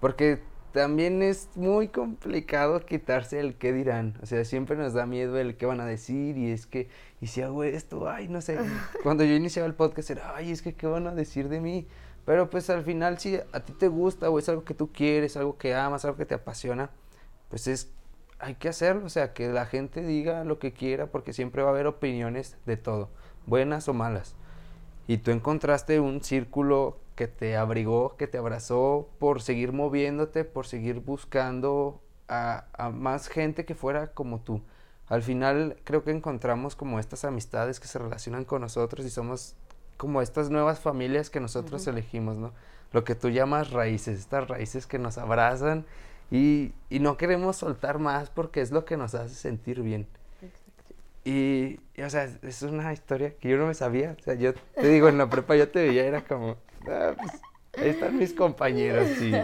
porque 0.00 0.42
también 0.72 1.22
es 1.22 1.48
muy 1.54 1.88
complicado 1.88 2.84
quitarse 2.84 3.40
el 3.40 3.56
qué 3.56 3.72
dirán, 3.72 4.18
o 4.22 4.26
sea, 4.26 4.44
siempre 4.44 4.76
nos 4.76 4.92
da 4.92 5.06
miedo 5.06 5.38
el 5.38 5.56
qué 5.56 5.64
van 5.64 5.80
a 5.80 5.86
decir 5.86 6.36
y 6.36 6.50
es 6.50 6.66
que, 6.66 6.88
y 7.20 7.28
si 7.28 7.40
hago 7.40 7.64
esto, 7.64 8.08
ay, 8.08 8.28
no 8.28 8.40
sé, 8.40 8.58
cuando 9.02 9.24
yo 9.24 9.34
iniciaba 9.34 9.66
el 9.66 9.74
podcast 9.74 10.10
era, 10.10 10.34
ay, 10.34 10.50
es 10.50 10.60
que 10.60 10.74
qué 10.74 10.86
van 10.86 11.06
a 11.06 11.14
decir 11.14 11.48
de 11.48 11.60
mí, 11.60 11.88
pero 12.28 12.50
pues 12.50 12.68
al 12.68 12.84
final 12.84 13.18
si 13.18 13.36
a 13.36 13.60
ti 13.60 13.72
te 13.72 13.88
gusta 13.88 14.28
o 14.28 14.38
es 14.38 14.46
algo 14.50 14.62
que 14.62 14.74
tú 14.74 14.92
quieres, 14.92 15.38
algo 15.38 15.56
que 15.56 15.74
amas, 15.74 16.04
algo 16.04 16.18
que 16.18 16.26
te 16.26 16.34
apasiona, 16.34 16.90
pues 17.48 17.66
es 17.66 17.90
hay 18.38 18.56
que 18.56 18.68
hacerlo, 18.68 19.06
o 19.06 19.08
sea, 19.08 19.32
que 19.32 19.48
la 19.48 19.64
gente 19.64 20.02
diga 20.02 20.44
lo 20.44 20.58
que 20.58 20.74
quiera 20.74 21.06
porque 21.06 21.32
siempre 21.32 21.62
va 21.62 21.70
a 21.70 21.72
haber 21.72 21.86
opiniones 21.86 22.58
de 22.66 22.76
todo, 22.76 23.08
buenas 23.46 23.88
o 23.88 23.94
malas. 23.94 24.34
Y 25.06 25.16
tú 25.16 25.30
encontraste 25.30 26.00
un 26.00 26.22
círculo 26.22 26.98
que 27.16 27.28
te 27.28 27.56
abrigó, 27.56 28.14
que 28.18 28.26
te 28.26 28.36
abrazó 28.36 29.08
por 29.18 29.40
seguir 29.40 29.72
moviéndote, 29.72 30.44
por 30.44 30.66
seguir 30.66 31.00
buscando 31.00 32.02
a, 32.28 32.66
a 32.74 32.90
más 32.90 33.28
gente 33.28 33.64
que 33.64 33.74
fuera 33.74 34.08
como 34.08 34.40
tú. 34.40 34.60
Al 35.06 35.22
final 35.22 35.78
creo 35.82 36.04
que 36.04 36.10
encontramos 36.10 36.76
como 36.76 36.98
estas 36.98 37.24
amistades 37.24 37.80
que 37.80 37.88
se 37.88 37.98
relacionan 37.98 38.44
con 38.44 38.60
nosotros 38.60 39.06
y 39.06 39.10
somos 39.10 39.56
como 39.98 40.22
estas 40.22 40.48
nuevas 40.48 40.80
familias 40.80 41.28
que 41.28 41.40
nosotros 41.40 41.86
elegimos, 41.86 42.38
¿no? 42.38 42.52
Lo 42.92 43.04
que 43.04 43.14
tú 43.14 43.28
llamas 43.28 43.70
raíces, 43.70 44.18
estas 44.18 44.48
raíces 44.48 44.86
que 44.86 44.98
nos 44.98 45.18
abrazan 45.18 45.84
y, 46.30 46.72
y, 46.88 47.00
no 47.00 47.18
queremos 47.18 47.56
soltar 47.56 47.98
más 47.98 48.30
porque 48.30 48.62
es 48.62 48.70
lo 48.70 48.86
que 48.86 48.96
nos 48.96 49.14
hace 49.14 49.34
sentir 49.34 49.82
bien. 49.82 50.06
Y, 51.24 51.80
o 52.02 52.08
sea, 52.08 52.24
es 52.42 52.62
una 52.62 52.90
historia 52.92 53.34
que 53.34 53.50
yo 53.50 53.58
no 53.58 53.66
me 53.66 53.74
sabía. 53.74 54.16
O 54.18 54.22
sea, 54.22 54.34
yo 54.34 54.54
te 54.54 54.88
digo, 54.88 55.08
en 55.08 55.18
la 55.18 55.28
prepa 55.28 55.56
yo 55.56 55.68
te 55.68 55.86
veía, 55.86 56.06
era 56.06 56.24
como, 56.24 56.56
ah, 56.88 57.14
pues, 57.18 57.32
ahí 57.76 57.90
están 57.90 58.16
mis 58.16 58.32
compañeros 58.32 59.08
y, 59.20 59.34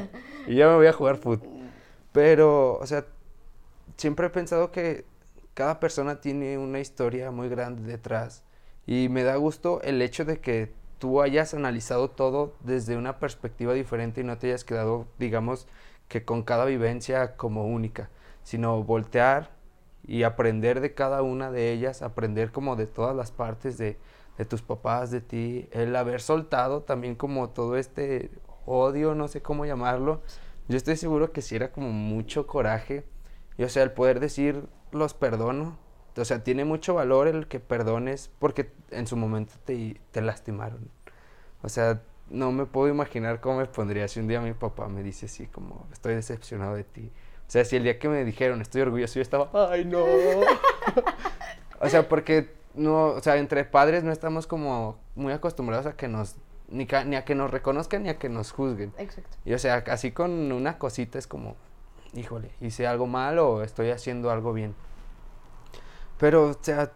y 0.50 0.56
ya 0.56 0.68
me 0.68 0.76
voy 0.76 0.86
a 0.86 0.92
jugar 0.92 1.16
fútbol. 1.16 1.68
Pero, 2.12 2.78
o 2.78 2.86
sea, 2.86 3.04
siempre 3.96 4.28
he 4.28 4.30
pensado 4.30 4.70
que 4.70 5.04
cada 5.52 5.80
persona 5.80 6.20
tiene 6.20 6.56
una 6.58 6.80
historia 6.80 7.30
muy 7.30 7.48
grande 7.48 7.82
detrás. 7.82 8.43
Y 8.86 9.08
me 9.08 9.22
da 9.22 9.36
gusto 9.36 9.80
el 9.82 10.02
hecho 10.02 10.24
de 10.24 10.40
que 10.40 10.72
tú 10.98 11.22
hayas 11.22 11.54
analizado 11.54 12.10
todo 12.10 12.54
desde 12.60 12.96
una 12.96 13.18
perspectiva 13.18 13.72
diferente 13.72 14.20
y 14.20 14.24
no 14.24 14.38
te 14.38 14.48
hayas 14.48 14.64
quedado, 14.64 15.06
digamos, 15.18 15.66
que 16.08 16.24
con 16.24 16.42
cada 16.42 16.64
vivencia 16.64 17.36
como 17.36 17.66
única, 17.66 18.10
sino 18.42 18.82
voltear 18.82 19.50
y 20.06 20.22
aprender 20.22 20.80
de 20.80 20.94
cada 20.94 21.22
una 21.22 21.50
de 21.50 21.72
ellas, 21.72 22.02
aprender 22.02 22.52
como 22.52 22.76
de 22.76 22.86
todas 22.86 23.16
las 23.16 23.30
partes 23.30 23.78
de, 23.78 23.98
de 24.36 24.44
tus 24.44 24.62
papás, 24.62 25.10
de 25.10 25.20
ti, 25.20 25.68
el 25.72 25.96
haber 25.96 26.20
soltado 26.20 26.82
también 26.82 27.14
como 27.14 27.50
todo 27.50 27.76
este 27.76 28.30
odio, 28.66 29.14
no 29.14 29.28
sé 29.28 29.42
cómo 29.42 29.64
llamarlo. 29.64 30.22
Yo 30.68 30.76
estoy 30.76 30.96
seguro 30.96 31.32
que 31.32 31.42
si 31.42 31.56
era 31.56 31.72
como 31.72 31.90
mucho 31.90 32.46
coraje 32.46 33.04
y 33.56 33.64
o 33.64 33.68
sea, 33.68 33.82
el 33.82 33.92
poder 33.92 34.20
decir 34.20 34.66
los 34.92 35.14
perdono, 35.14 35.78
o 36.16 36.24
sea, 36.24 36.44
tiene 36.44 36.64
mucho 36.64 36.94
valor 36.94 37.28
el 37.28 37.46
que 37.46 37.60
perdones 37.60 38.30
porque 38.38 38.70
en 38.90 39.06
su 39.06 39.16
momento 39.16 39.54
te, 39.64 40.00
te 40.10 40.22
lastimaron. 40.22 40.88
O 41.62 41.68
sea, 41.68 42.02
no 42.30 42.52
me 42.52 42.66
puedo 42.66 42.88
imaginar 42.88 43.40
cómo 43.40 43.58
me 43.58 43.66
pondría 43.66 44.08
si 44.08 44.20
un 44.20 44.28
día 44.28 44.40
mi 44.40 44.52
papá 44.52 44.88
me 44.88 45.02
dice 45.02 45.26
así 45.26 45.46
como, 45.46 45.86
estoy 45.92 46.14
decepcionado 46.14 46.74
de 46.74 46.84
ti. 46.84 47.10
O 47.46 47.50
sea, 47.50 47.64
si 47.64 47.76
el 47.76 47.84
día 47.84 47.98
que 47.98 48.08
me 48.08 48.24
dijeron, 48.24 48.60
estoy 48.60 48.82
orgulloso, 48.82 49.14
yo 49.14 49.22
estaba, 49.22 49.50
ay, 49.70 49.84
no. 49.84 50.04
o 51.80 51.88
sea, 51.88 52.08
porque 52.08 52.54
no, 52.74 53.06
o 53.08 53.20
sea, 53.20 53.36
entre 53.36 53.64
padres 53.64 54.02
no 54.04 54.12
estamos 54.12 54.46
como 54.46 54.98
muy 55.14 55.32
acostumbrados 55.32 55.86
a 55.86 55.96
que 55.96 56.08
nos, 56.08 56.36
ni, 56.68 56.86
ni 57.06 57.16
a 57.16 57.24
que 57.24 57.34
nos 57.34 57.50
reconozcan 57.50 58.02
ni 58.02 58.08
a 58.08 58.18
que 58.18 58.28
nos 58.28 58.52
juzguen. 58.52 58.92
Exacto. 58.98 59.36
Y 59.44 59.52
o 59.52 59.58
sea, 59.58 59.84
así 59.88 60.12
con 60.12 60.52
una 60.52 60.78
cosita 60.78 61.18
es 61.18 61.26
como, 61.26 61.56
híjole, 62.14 62.50
hice 62.60 62.86
algo 62.86 63.06
mal 63.06 63.38
o 63.38 63.62
estoy 63.62 63.90
haciendo 63.90 64.30
algo 64.30 64.52
bien. 64.52 64.74
Pero, 66.18 66.48
o 66.48 66.58
sea, 66.60 66.92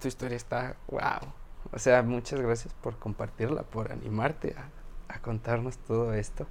tu 0.00 0.08
historia 0.08 0.36
está, 0.36 0.76
wow. 0.88 1.32
O 1.72 1.78
sea, 1.78 2.02
muchas 2.02 2.40
gracias 2.40 2.72
por 2.74 2.98
compartirla, 2.98 3.62
por 3.62 3.92
animarte 3.92 4.54
a, 4.56 4.70
contarnos 5.20 5.78
todo 5.78 6.12
esto. 6.12 6.46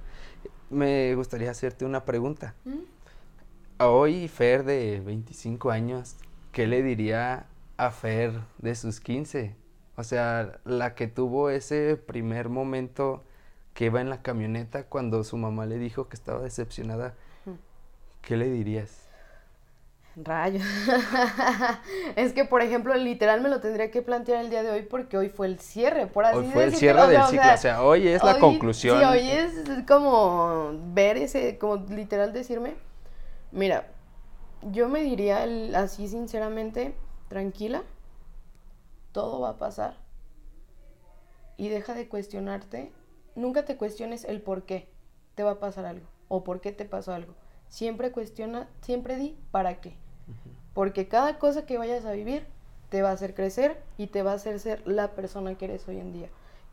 Me 0.70 1.14
gustaría 1.14 1.50
hacerte 1.50 1.84
una 1.84 2.04
pregunta. 2.04 2.54
¿Mm? 2.64 3.82
Hoy, 3.84 4.28
Fer, 4.28 4.64
de 4.64 5.00
25 5.04 5.70
años, 5.70 6.16
¿qué 6.50 6.66
le 6.66 6.82
diría 6.82 7.46
a 7.76 7.90
Fer 7.90 8.40
de 8.58 8.74
sus 8.74 9.00
15? 9.00 9.54
O 9.96 10.02
sea, 10.02 10.60
la 10.64 10.94
que 10.94 11.08
tuvo 11.08 11.50
ese 11.50 11.96
primer 11.96 12.48
momento 12.48 13.22
que 13.74 13.86
iba 13.86 14.00
en 14.00 14.08
la 14.08 14.22
camioneta 14.22 14.84
cuando 14.84 15.22
su 15.24 15.36
mamá 15.36 15.66
le 15.66 15.78
dijo 15.78 16.08
que 16.08 16.16
estaba 16.16 16.40
decepcionada. 16.40 17.14
¿Qué 18.22 18.36
le 18.36 18.48
dirías? 18.50 19.03
Rayos. 20.16 20.62
es 22.16 22.32
que, 22.32 22.44
por 22.44 22.62
ejemplo, 22.62 22.94
literal 22.94 23.40
me 23.40 23.48
lo 23.48 23.60
tendría 23.60 23.90
que 23.90 24.00
plantear 24.02 24.44
el 24.44 24.50
día 24.50 24.62
de 24.62 24.70
hoy 24.70 24.82
porque 24.82 25.16
hoy 25.16 25.28
fue 25.28 25.46
el 25.46 25.58
cierre, 25.58 26.06
por 26.06 26.24
así 26.24 26.38
Hoy 26.38 26.46
fue 26.46 26.64
el 26.64 26.74
cierre 26.74 27.06
del 27.08 27.22
ciclo, 27.24 27.52
o 27.52 27.56
sea, 27.56 27.82
hoy 27.82 28.08
es 28.08 28.22
la 28.22 28.38
conclusión. 28.38 28.98
Sí, 28.98 29.04
hoy 29.04 29.30
es 29.30 29.54
como 29.88 30.72
ver 30.92 31.16
ese, 31.16 31.58
como 31.58 31.76
literal 31.76 32.32
decirme, 32.32 32.74
mira, 33.50 33.88
yo 34.62 34.88
me 34.88 35.02
diría 35.02 35.46
así 35.76 36.08
sinceramente, 36.08 36.94
tranquila, 37.28 37.82
todo 39.12 39.40
va 39.40 39.50
a 39.50 39.58
pasar 39.58 39.96
y 41.56 41.68
deja 41.68 41.94
de 41.94 42.08
cuestionarte, 42.08 42.92
nunca 43.34 43.64
te 43.64 43.76
cuestiones 43.76 44.24
el 44.24 44.40
por 44.42 44.64
qué 44.64 44.88
te 45.34 45.42
va 45.42 45.52
a 45.52 45.60
pasar 45.60 45.86
algo 45.86 46.06
o 46.28 46.44
por 46.44 46.60
qué 46.60 46.72
te 46.72 46.84
pasó 46.84 47.12
algo. 47.12 47.34
Siempre 47.68 48.12
cuestiona, 48.12 48.68
siempre 48.82 49.16
di 49.16 49.36
para 49.50 49.80
qué. 49.80 49.96
Porque 50.72 51.08
cada 51.08 51.38
cosa 51.38 51.66
que 51.66 51.78
vayas 51.78 52.04
a 52.04 52.12
vivir 52.12 52.46
te 52.90 53.02
va 53.02 53.10
a 53.10 53.12
hacer 53.12 53.34
crecer 53.34 53.82
y 53.96 54.08
te 54.08 54.22
va 54.22 54.32
a 54.32 54.34
hacer 54.34 54.58
ser 54.60 54.86
la 54.86 55.12
persona 55.12 55.56
que 55.56 55.66
eres 55.66 55.86
hoy 55.88 55.98
en 55.98 56.12
día. 56.12 56.28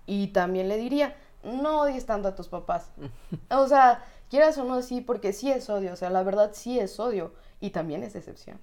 Y 0.06 0.28
también 0.28 0.68
le 0.68 0.78
diría, 0.78 1.16
no 1.44 1.82
odies 1.82 2.06
tanto 2.06 2.28
a 2.28 2.36
tus 2.36 2.48
papás. 2.48 2.92
o 3.50 3.68
sea, 3.68 4.04
quieras 4.30 4.58
o 4.58 4.64
no, 4.64 4.82
sí, 4.82 5.02
porque 5.02 5.34
sí 5.34 5.52
es 5.52 5.70
odio. 5.70 5.94
O 5.94 5.96
sea, 5.96 6.10
la 6.10 6.24
verdad 6.24 6.52
sí 6.54 6.80
es 6.80 7.00
odio. 7.00 7.34
Y 7.60 7.70
también 7.70 8.04
es 8.04 8.14
decepción. 8.14 8.60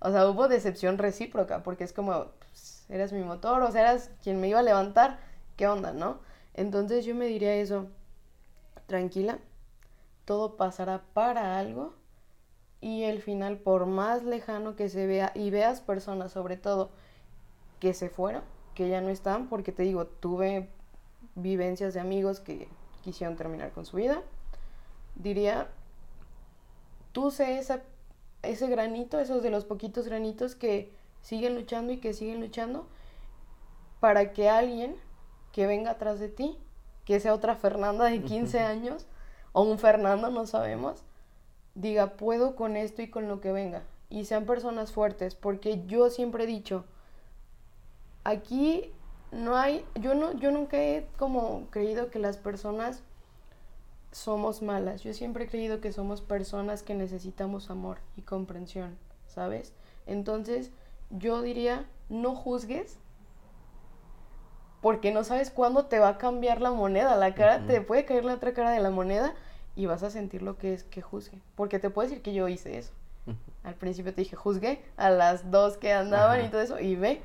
O 0.00 0.10
sea, 0.10 0.28
hubo 0.28 0.48
decepción 0.48 0.98
recíproca, 0.98 1.62
porque 1.62 1.84
es 1.84 1.92
como, 1.92 2.26
pues, 2.40 2.84
eras 2.88 3.12
mi 3.12 3.22
motor, 3.22 3.62
o 3.62 3.70
sea, 3.70 3.82
eras 3.82 4.10
quien 4.22 4.40
me 4.40 4.48
iba 4.48 4.58
a 4.58 4.64
levantar. 4.64 5.20
¿Qué 5.56 5.68
onda, 5.68 5.92
no? 5.92 6.18
Entonces 6.54 7.04
yo 7.04 7.14
me 7.14 7.26
diría 7.26 7.54
eso, 7.54 7.86
tranquila, 8.86 9.38
todo 10.24 10.56
pasará 10.56 11.02
para 11.14 11.58
algo 11.58 11.94
y 12.82 13.04
el 13.04 13.22
final, 13.22 13.56
por 13.56 13.86
más 13.86 14.24
lejano 14.24 14.76
que 14.76 14.90
se 14.90 15.06
vea, 15.06 15.32
y 15.34 15.48
veas 15.50 15.80
personas 15.80 16.32
sobre 16.32 16.58
todo 16.58 16.90
que 17.80 17.94
se 17.94 18.10
fueron, 18.10 18.42
que 18.74 18.90
ya 18.90 19.00
no 19.00 19.08
están, 19.08 19.48
porque 19.48 19.72
te 19.72 19.84
digo, 19.84 20.06
tuve 20.06 20.68
vivencias 21.34 21.94
de 21.94 22.00
amigos 22.00 22.40
que 22.40 22.68
quisieron 23.02 23.36
terminar 23.36 23.72
con 23.72 23.86
su 23.86 23.96
vida, 23.96 24.20
diría, 25.14 25.68
tú 27.12 27.30
sé 27.30 27.58
esa 27.58 27.82
ese 28.42 28.66
granito, 28.66 29.20
esos 29.20 29.42
de 29.42 29.50
los 29.50 29.64
poquitos 29.64 30.06
granitos 30.06 30.54
que 30.54 30.92
siguen 31.20 31.54
luchando 31.54 31.92
y 31.92 31.98
que 31.98 32.12
siguen 32.12 32.40
luchando 32.40 32.86
para 34.00 34.32
que 34.32 34.48
alguien 34.48 34.96
que 35.52 35.66
venga 35.66 35.92
atrás 35.92 36.18
de 36.18 36.28
ti, 36.28 36.58
que 37.04 37.20
sea 37.20 37.34
otra 37.34 37.54
Fernanda 37.54 38.06
de 38.06 38.22
15 38.22 38.60
años 38.60 39.06
o 39.52 39.62
un 39.62 39.78
Fernando, 39.78 40.30
no 40.30 40.46
sabemos, 40.46 41.04
diga, 41.74 42.16
puedo 42.16 42.54
con 42.56 42.76
esto 42.76 43.02
y 43.02 43.08
con 43.08 43.28
lo 43.28 43.40
que 43.40 43.52
venga. 43.52 43.82
Y 44.10 44.24
sean 44.24 44.44
personas 44.44 44.92
fuertes, 44.92 45.34
porque 45.34 45.84
yo 45.86 46.10
siempre 46.10 46.44
he 46.44 46.46
dicho, 46.46 46.84
aquí 48.24 48.92
no 49.30 49.56
hay, 49.56 49.84
yo 49.94 50.14
no, 50.14 50.32
yo 50.32 50.50
nunca 50.50 50.76
he 50.76 51.06
como 51.16 51.66
creído 51.70 52.10
que 52.10 52.18
las 52.18 52.36
personas 52.36 53.02
somos 54.10 54.62
malas. 54.62 55.02
Yo 55.02 55.14
siempre 55.14 55.44
he 55.44 55.48
creído 55.48 55.80
que 55.80 55.92
somos 55.92 56.20
personas 56.20 56.82
que 56.82 56.94
necesitamos 56.94 57.70
amor 57.70 57.98
y 58.16 58.22
comprensión, 58.22 58.98
¿sabes? 59.26 59.72
Entonces, 60.06 60.70
yo 61.10 61.42
diría, 61.42 61.86
no 62.08 62.34
juzgues 62.34 62.98
porque 64.82 65.12
no 65.12 65.24
sabes 65.24 65.50
cuándo 65.50 65.86
te 65.86 66.00
va 66.00 66.08
a 66.08 66.18
cambiar 66.18 66.60
la 66.60 66.72
moneda. 66.72 67.16
La 67.16 67.34
cara, 67.34 67.66
te 67.66 67.80
puede 67.80 68.04
caer 68.04 68.24
la 68.24 68.34
otra 68.34 68.52
cara 68.52 68.70
de 68.70 68.80
la 68.80 68.90
moneda 68.90 69.34
y 69.74 69.86
vas 69.86 70.02
a 70.02 70.10
sentir 70.10 70.42
lo 70.42 70.58
que 70.58 70.74
es 70.74 70.84
que 70.84 71.02
juzgue. 71.02 71.40
Porque 71.54 71.78
te 71.78 71.90
puedo 71.90 72.08
decir 72.08 72.22
que 72.22 72.34
yo 72.34 72.48
hice 72.48 72.78
eso. 72.78 72.92
Al 73.62 73.74
principio 73.74 74.12
te 74.12 74.22
dije, 74.22 74.34
juzgué 74.34 74.82
a 74.96 75.08
las 75.10 75.50
dos 75.50 75.76
que 75.76 75.92
andaban 75.92 76.44
y 76.44 76.48
todo 76.48 76.60
eso, 76.60 76.80
y 76.80 76.96
ve. 76.96 77.22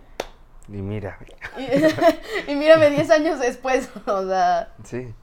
Y 0.68 0.82
mira. 0.82 1.18
Y, 1.58 2.52
y 2.52 2.56
mírame 2.56 2.92
10 2.92 3.10
años 3.10 3.40
después, 3.40 3.90
o 4.06 4.28
sea. 4.28 4.74
Sí. 4.84 5.14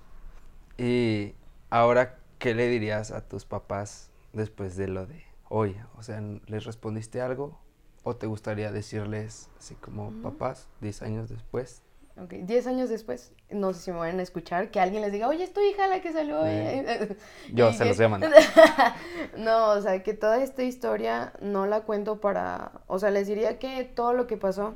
Y 0.76 1.34
ahora, 1.70 2.18
¿qué 2.38 2.54
le 2.54 2.68
dirías 2.68 3.12
a 3.12 3.20
tus 3.20 3.44
papás 3.44 4.10
después 4.32 4.76
de 4.76 4.88
lo 4.88 5.06
de 5.06 5.24
hoy? 5.48 5.76
O 5.96 6.02
sea, 6.02 6.20
¿les 6.46 6.64
respondiste 6.64 7.20
algo? 7.20 7.60
¿O 8.02 8.16
te 8.16 8.26
gustaría 8.26 8.72
decirles 8.72 9.48
así 9.58 9.76
como 9.76 10.10
papás 10.22 10.68
10 10.80 11.02
años 11.02 11.28
después? 11.28 11.82
Ok, 12.16 12.32
10 12.32 12.68
años 12.68 12.88
después, 12.90 13.32
no 13.50 13.72
sé 13.72 13.80
si 13.80 13.90
me 13.90 13.98
van 13.98 14.20
a 14.20 14.22
escuchar, 14.22 14.70
que 14.70 14.78
alguien 14.78 15.02
les 15.02 15.10
diga, 15.10 15.26
oye, 15.26 15.42
es 15.42 15.52
tu 15.52 15.60
hija 15.60 15.88
la 15.88 16.00
que 16.00 16.12
salió. 16.12 16.42
Yo 17.52 17.72
se 17.72 17.84
los 17.84 17.96
voy 17.96 18.06
a 18.06 18.08
mandar. 18.08 18.32
no, 19.36 19.70
o 19.70 19.80
sea, 19.80 20.00
que 20.04 20.14
toda 20.14 20.40
esta 20.40 20.62
historia 20.62 21.32
no 21.40 21.66
la 21.66 21.80
cuento 21.80 22.20
para, 22.20 22.70
o 22.86 23.00
sea, 23.00 23.10
les 23.10 23.26
diría 23.26 23.58
que 23.58 23.82
todo 23.82 24.12
lo 24.12 24.28
que 24.28 24.36
pasó 24.36 24.74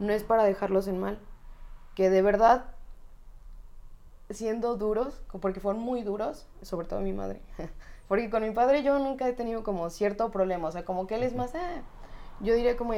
no 0.00 0.12
es 0.12 0.24
para 0.24 0.42
dejarlos 0.42 0.88
en 0.88 0.98
mal, 0.98 1.20
que 1.94 2.10
de 2.10 2.20
verdad, 2.20 2.64
siendo 4.30 4.76
duros, 4.76 5.22
porque 5.40 5.60
fueron 5.60 5.80
muy 5.80 6.02
duros, 6.02 6.48
sobre 6.62 6.88
todo 6.88 7.00
mi 7.00 7.12
madre, 7.12 7.40
porque 8.08 8.28
con 8.28 8.42
mi 8.42 8.50
padre 8.50 8.82
yo 8.82 8.98
nunca 8.98 9.28
he 9.28 9.32
tenido 9.32 9.62
como 9.62 9.88
cierto 9.88 10.32
problema, 10.32 10.66
o 10.66 10.72
sea, 10.72 10.84
como 10.84 11.06
que 11.06 11.14
él 11.14 11.22
es 11.22 11.36
más, 11.36 11.54
ah, 11.54 11.82
yo 12.40 12.56
diría 12.56 12.76
como 12.76 12.92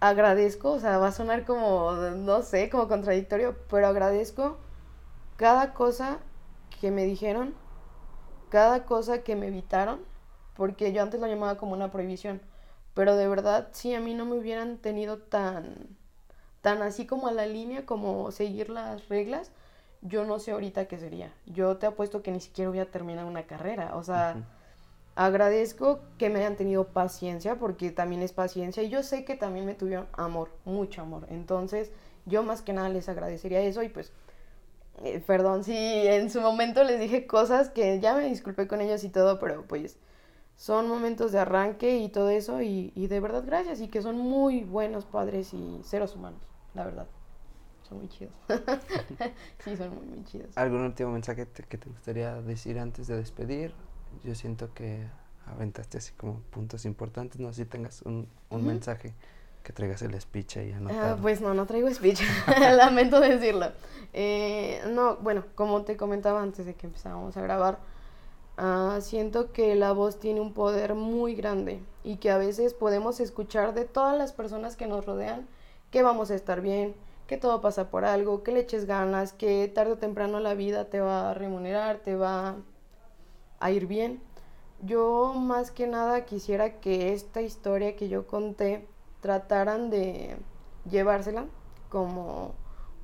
agradezco, 0.00 0.72
o 0.72 0.80
sea, 0.80 0.98
va 0.98 1.08
a 1.08 1.12
sonar 1.12 1.44
como, 1.44 1.92
no 1.92 2.42
sé, 2.42 2.70
como 2.70 2.88
contradictorio, 2.88 3.56
pero 3.68 3.88
agradezco 3.88 4.58
cada 5.36 5.74
cosa 5.74 6.18
que 6.80 6.90
me 6.90 7.04
dijeron, 7.04 7.54
cada 8.48 8.84
cosa 8.84 9.22
que 9.22 9.36
me 9.36 9.48
evitaron, 9.48 10.00
porque 10.56 10.92
yo 10.92 11.02
antes 11.02 11.20
lo 11.20 11.26
llamaba 11.26 11.58
como 11.58 11.72
una 11.72 11.90
prohibición, 11.90 12.40
pero 12.94 13.16
de 13.16 13.28
verdad, 13.28 13.68
si 13.72 13.94
a 13.94 14.00
mí 14.00 14.14
no 14.14 14.24
me 14.24 14.36
hubieran 14.38 14.78
tenido 14.78 15.18
tan, 15.18 15.96
tan 16.62 16.82
así 16.82 17.06
como 17.06 17.28
a 17.28 17.32
la 17.32 17.46
línea, 17.46 17.86
como 17.86 18.30
seguir 18.32 18.70
las 18.70 19.08
reglas, 19.08 19.52
yo 20.02 20.24
no 20.24 20.38
sé 20.38 20.52
ahorita 20.52 20.86
qué 20.86 20.98
sería. 20.98 21.32
Yo 21.46 21.76
te 21.78 21.86
apuesto 21.86 22.22
que 22.22 22.30
ni 22.30 22.40
siquiera 22.40 22.70
hubiera 22.70 22.90
terminado 22.90 23.28
una 23.28 23.44
carrera, 23.44 23.96
o 23.96 24.02
sea... 24.02 24.36
Agradezco 25.18 25.98
que 26.16 26.30
me 26.30 26.38
hayan 26.38 26.54
tenido 26.54 26.92
paciencia, 26.92 27.56
porque 27.56 27.90
también 27.90 28.22
es 28.22 28.32
paciencia, 28.32 28.84
y 28.84 28.88
yo 28.88 29.02
sé 29.02 29.24
que 29.24 29.34
también 29.34 29.66
me 29.66 29.74
tuvieron 29.74 30.06
amor, 30.12 30.48
mucho 30.64 31.02
amor. 31.02 31.26
Entonces, 31.28 31.90
yo 32.24 32.44
más 32.44 32.62
que 32.62 32.72
nada 32.72 32.88
les 32.88 33.08
agradecería 33.08 33.60
eso, 33.62 33.82
y 33.82 33.88
pues, 33.88 34.12
eh, 35.02 35.20
perdón 35.26 35.64
si 35.64 35.74
en 35.76 36.30
su 36.30 36.40
momento 36.40 36.84
les 36.84 37.00
dije 37.00 37.26
cosas 37.26 37.68
que 37.68 37.98
ya 37.98 38.14
me 38.14 38.28
disculpé 38.28 38.68
con 38.68 38.80
ellos 38.80 39.02
y 39.02 39.08
todo, 39.08 39.40
pero 39.40 39.64
pues 39.66 39.98
son 40.54 40.86
momentos 40.86 41.32
de 41.32 41.40
arranque 41.40 41.96
y 41.96 42.10
todo 42.10 42.28
eso, 42.28 42.62
y, 42.62 42.92
de 42.94 43.18
verdad 43.18 43.42
gracias, 43.44 43.80
y 43.80 43.88
que 43.88 44.02
son 44.02 44.18
muy 44.18 44.62
buenos 44.62 45.04
padres 45.04 45.52
y 45.52 45.80
seres 45.82 46.14
humanos, 46.14 46.42
la 46.74 46.84
verdad. 46.84 47.08
Son 47.88 47.98
muy 47.98 48.08
chidos. 48.08 48.34
sí, 49.64 49.76
son 49.76 49.96
muy, 49.96 50.06
muy 50.06 50.24
chidos. 50.26 50.56
¿Algún 50.56 50.82
último 50.82 51.10
mensaje 51.10 51.48
que 51.68 51.76
te 51.76 51.90
gustaría 51.90 52.40
decir 52.40 52.78
antes 52.78 53.08
de 53.08 53.16
despedir? 53.16 53.74
Yo 54.24 54.34
siento 54.34 54.72
que 54.74 55.06
aventaste 55.46 55.98
así 55.98 56.12
como 56.12 56.40
puntos 56.50 56.84
importantes. 56.84 57.40
No 57.40 57.52
sé 57.52 57.64
si 57.64 57.68
tengas 57.68 58.02
un, 58.02 58.28
un 58.50 58.66
mensaje 58.66 59.14
que 59.62 59.72
traigas 59.72 60.02
el 60.02 60.18
speech 60.20 60.58
ahí 60.58 60.72
anotado. 60.72 61.14
Ah, 61.14 61.18
pues 61.20 61.40
no, 61.40 61.54
no 61.54 61.66
traigo 61.66 61.92
speech. 61.92 62.22
Lamento 62.76 63.20
decirlo. 63.20 63.72
Eh, 64.12 64.80
no, 64.88 65.16
bueno, 65.16 65.44
como 65.54 65.82
te 65.82 65.96
comentaba 65.96 66.42
antes 66.42 66.66
de 66.66 66.74
que 66.74 66.86
empezábamos 66.86 67.36
a 67.36 67.42
grabar, 67.42 67.78
uh, 68.58 69.00
siento 69.00 69.52
que 69.52 69.74
la 69.74 69.92
voz 69.92 70.18
tiene 70.18 70.40
un 70.40 70.52
poder 70.52 70.94
muy 70.94 71.34
grande 71.34 71.80
y 72.04 72.16
que 72.16 72.30
a 72.30 72.38
veces 72.38 72.74
podemos 72.74 73.20
escuchar 73.20 73.74
de 73.74 73.84
todas 73.84 74.16
las 74.16 74.32
personas 74.32 74.76
que 74.76 74.86
nos 74.86 75.04
rodean 75.04 75.46
que 75.90 76.02
vamos 76.02 76.30
a 76.30 76.34
estar 76.34 76.60
bien, 76.60 76.94
que 77.26 77.36
todo 77.36 77.60
pasa 77.60 77.90
por 77.90 78.04
algo, 78.04 78.42
que 78.42 78.52
le 78.52 78.60
eches 78.60 78.86
ganas, 78.86 79.32
que 79.32 79.68
tarde 79.68 79.92
o 79.92 79.98
temprano 79.98 80.40
la 80.40 80.54
vida 80.54 80.86
te 80.86 81.00
va 81.00 81.30
a 81.30 81.34
remunerar, 81.34 81.98
te 81.98 82.16
va 82.16 82.56
a 83.60 83.70
ir 83.70 83.86
bien. 83.86 84.20
Yo 84.82 85.34
más 85.34 85.70
que 85.70 85.86
nada 85.86 86.24
quisiera 86.24 86.80
que 86.80 87.12
esta 87.12 87.42
historia 87.42 87.96
que 87.96 88.08
yo 88.08 88.26
conté 88.26 88.86
trataran 89.20 89.90
de 89.90 90.36
llevársela 90.88 91.46
como 91.88 92.54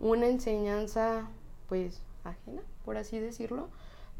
una 0.01 0.27
enseñanza 0.29 1.29
pues 1.69 2.03
ajena, 2.23 2.63
por 2.85 2.97
así 2.97 3.19
decirlo, 3.19 3.69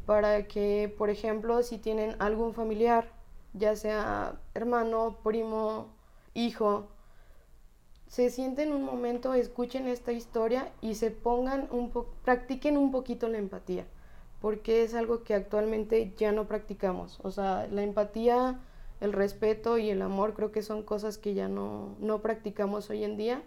para 0.05 0.47
que, 0.47 0.93
por 0.97 1.09
ejemplo, 1.09 1.63
si 1.63 1.77
tienen 1.77 2.15
algún 2.19 2.53
familiar, 2.53 3.11
ya 3.53 3.75
sea 3.75 4.39
hermano, 4.53 5.17
primo, 5.23 5.87
hijo, 6.33 6.87
se 8.07 8.29
sienten 8.29 8.73
un 8.73 8.83
momento, 8.83 9.33
escuchen 9.33 9.87
esta 9.87 10.11
historia 10.11 10.71
y 10.81 10.95
se 10.95 11.09
pongan 11.09 11.67
un 11.71 11.89
poco, 11.89 12.13
practiquen 12.23 12.77
un 12.77 12.91
poquito 12.91 13.29
la 13.29 13.37
empatía 13.37 13.85
porque 14.45 14.83
es 14.83 14.93
algo 14.93 15.23
que 15.23 15.33
actualmente 15.33 16.13
ya 16.17 16.31
no 16.31 16.47
practicamos. 16.47 17.19
O 17.23 17.31
sea, 17.31 17.67
la 17.71 17.81
empatía, 17.81 18.59
el 19.01 19.11
respeto 19.11 19.79
y 19.79 19.89
el 19.89 20.03
amor 20.03 20.35
creo 20.35 20.51
que 20.51 20.61
son 20.61 20.83
cosas 20.83 21.17
que 21.17 21.33
ya 21.33 21.47
no, 21.47 21.95
no 21.97 22.21
practicamos 22.21 22.91
hoy 22.91 23.03
en 23.03 23.17
día. 23.17 23.41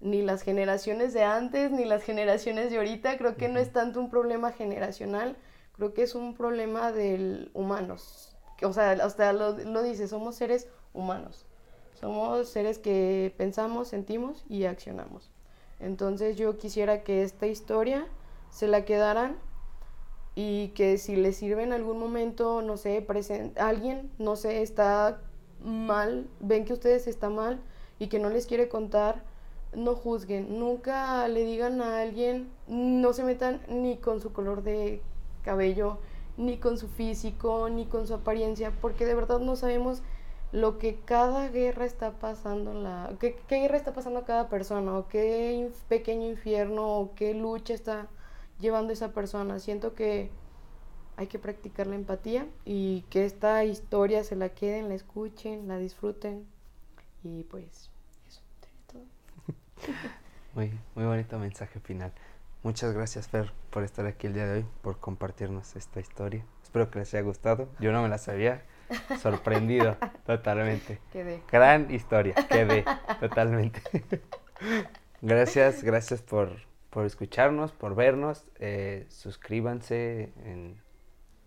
Ni 0.00 0.20
las 0.20 0.42
generaciones 0.42 1.12
de 1.12 1.22
antes, 1.22 1.70
ni 1.70 1.84
las 1.84 2.02
generaciones 2.02 2.72
de 2.72 2.78
ahorita. 2.78 3.18
Creo 3.18 3.36
que 3.36 3.48
no 3.48 3.60
es 3.60 3.72
tanto 3.72 4.00
un 4.00 4.10
problema 4.10 4.50
generacional, 4.50 5.36
creo 5.76 5.94
que 5.94 6.02
es 6.02 6.16
un 6.16 6.34
problema 6.34 6.90
del 6.90 7.52
humanos. 7.54 8.36
O 8.64 8.72
sea, 8.72 8.90
hasta 8.90 9.32
lo, 9.32 9.56
lo 9.58 9.80
dice, 9.84 10.08
somos 10.08 10.34
seres 10.34 10.66
humanos. 10.92 11.46
Somos 11.94 12.48
seres 12.48 12.80
que 12.80 13.32
pensamos, 13.36 13.86
sentimos 13.86 14.44
y 14.48 14.64
accionamos. 14.64 15.30
Entonces 15.78 16.36
yo 16.36 16.58
quisiera 16.58 17.04
que 17.04 17.22
esta 17.22 17.46
historia 17.46 18.08
se 18.50 18.66
la 18.66 18.84
quedaran 18.84 19.38
y 20.34 20.68
que 20.68 20.98
si 20.98 21.16
les 21.16 21.36
sirve 21.36 21.62
en 21.62 21.72
algún 21.72 21.98
momento, 21.98 22.62
no 22.62 22.76
sé, 22.76 23.06
alguien, 23.56 24.10
no 24.18 24.36
sé, 24.36 24.62
está 24.62 25.20
mal, 25.62 26.26
ven 26.40 26.64
que 26.64 26.72
ustedes 26.72 27.06
está 27.06 27.28
mal 27.28 27.60
y 27.98 28.08
que 28.08 28.18
no 28.18 28.30
les 28.30 28.46
quiere 28.46 28.68
contar, 28.68 29.22
no 29.74 29.94
juzguen, 29.94 30.58
nunca 30.58 31.26
le 31.28 31.44
digan 31.44 31.80
a 31.82 32.00
alguien, 32.00 32.50
no 32.66 33.12
se 33.12 33.24
metan 33.24 33.60
ni 33.68 33.96
con 33.98 34.20
su 34.20 34.32
color 34.32 34.62
de 34.62 35.02
cabello, 35.42 35.98
ni 36.36 36.56
con 36.58 36.78
su 36.78 36.88
físico, 36.88 37.68
ni 37.68 37.86
con 37.86 38.06
su 38.06 38.14
apariencia, 38.14 38.72
porque 38.80 39.04
de 39.04 39.14
verdad 39.14 39.38
no 39.38 39.56
sabemos 39.56 40.02
lo 40.50 40.78
que 40.78 40.98
cada 41.04 41.48
guerra 41.48 41.84
está 41.84 42.12
pasando, 42.12 42.74
la, 42.74 43.14
qué, 43.20 43.36
qué 43.48 43.60
guerra 43.60 43.76
está 43.76 43.92
pasando 43.92 44.20
a 44.20 44.24
cada 44.24 44.48
persona, 44.48 44.98
o 44.98 45.08
qué 45.08 45.70
pequeño 45.88 46.28
infierno, 46.28 46.98
o 46.98 47.14
qué 47.14 47.34
lucha 47.34 47.74
está 47.74 48.08
llevando 48.62 48.94
esa 48.94 49.12
persona. 49.12 49.58
Siento 49.58 49.94
que 49.94 50.30
hay 51.16 51.26
que 51.26 51.38
practicar 51.38 51.86
la 51.86 51.96
empatía 51.96 52.46
y 52.64 53.02
que 53.10 53.26
esta 53.26 53.64
historia 53.64 54.24
se 54.24 54.36
la 54.36 54.48
queden, 54.50 54.88
la 54.88 54.94
escuchen, 54.94 55.68
la 55.68 55.76
disfruten 55.76 56.46
y 57.22 57.42
pues 57.44 57.90
eso 58.26 58.40
todo. 58.90 59.04
muy, 60.54 60.72
muy 60.94 61.04
bonito 61.04 61.38
mensaje 61.38 61.80
final. 61.80 62.12
Muchas 62.62 62.94
gracias 62.94 63.28
Fer 63.28 63.52
por 63.70 63.82
estar 63.82 64.06
aquí 64.06 64.28
el 64.28 64.34
día 64.34 64.46
de 64.46 64.58
hoy, 64.58 64.66
por 64.82 64.98
compartirnos 64.98 65.76
esta 65.76 66.00
historia. 66.00 66.44
Espero 66.62 66.90
que 66.90 67.00
les 67.00 67.12
haya 67.12 67.22
gustado. 67.22 67.68
Yo 67.80 67.92
no 67.92 68.02
me 68.02 68.08
la 68.08 68.18
sabía. 68.18 68.62
Sorprendido 69.20 69.96
totalmente. 70.26 71.00
Quedé. 71.12 71.42
Gran 71.50 71.90
historia. 71.90 72.34
Quedé 72.48 72.84
totalmente. 73.20 73.82
gracias, 75.22 75.82
gracias 75.82 76.22
por 76.22 76.71
por 76.92 77.06
escucharnos, 77.06 77.72
por 77.72 77.94
vernos. 77.94 78.44
Eh, 78.60 79.06
suscríbanse 79.08 80.30
en, 80.44 80.76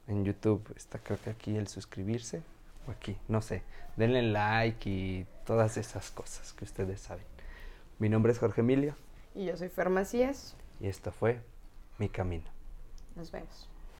en, 0.07 0.25
YouTube. 0.25 0.73
Está 0.75 0.97
creo 0.97 1.19
que 1.23 1.29
aquí 1.29 1.55
el 1.55 1.67
suscribirse. 1.67 2.41
aquí, 2.87 3.15
no 3.27 3.41
sé. 3.41 3.61
Denle 3.95 4.23
like 4.23 4.89
y 4.89 5.27
todas 5.45 5.77
esas 5.77 6.09
cosas 6.09 6.51
que 6.53 6.65
ustedes 6.65 6.99
saben. 6.99 7.25
Mi 7.99 8.09
nombre 8.09 8.31
es 8.31 8.39
Jorge 8.39 8.61
Emilio. 8.61 8.95
Y 9.35 9.45
yo 9.45 9.55
soy 9.55 9.69
Fer 9.69 9.89
Macías. 9.89 10.55
Y 10.79 10.87
esto 10.87 11.11
fue 11.11 11.39
Mi 11.99 12.09
Camino. 12.09 12.49
Nos 13.15 13.31
vemos. 13.31 13.69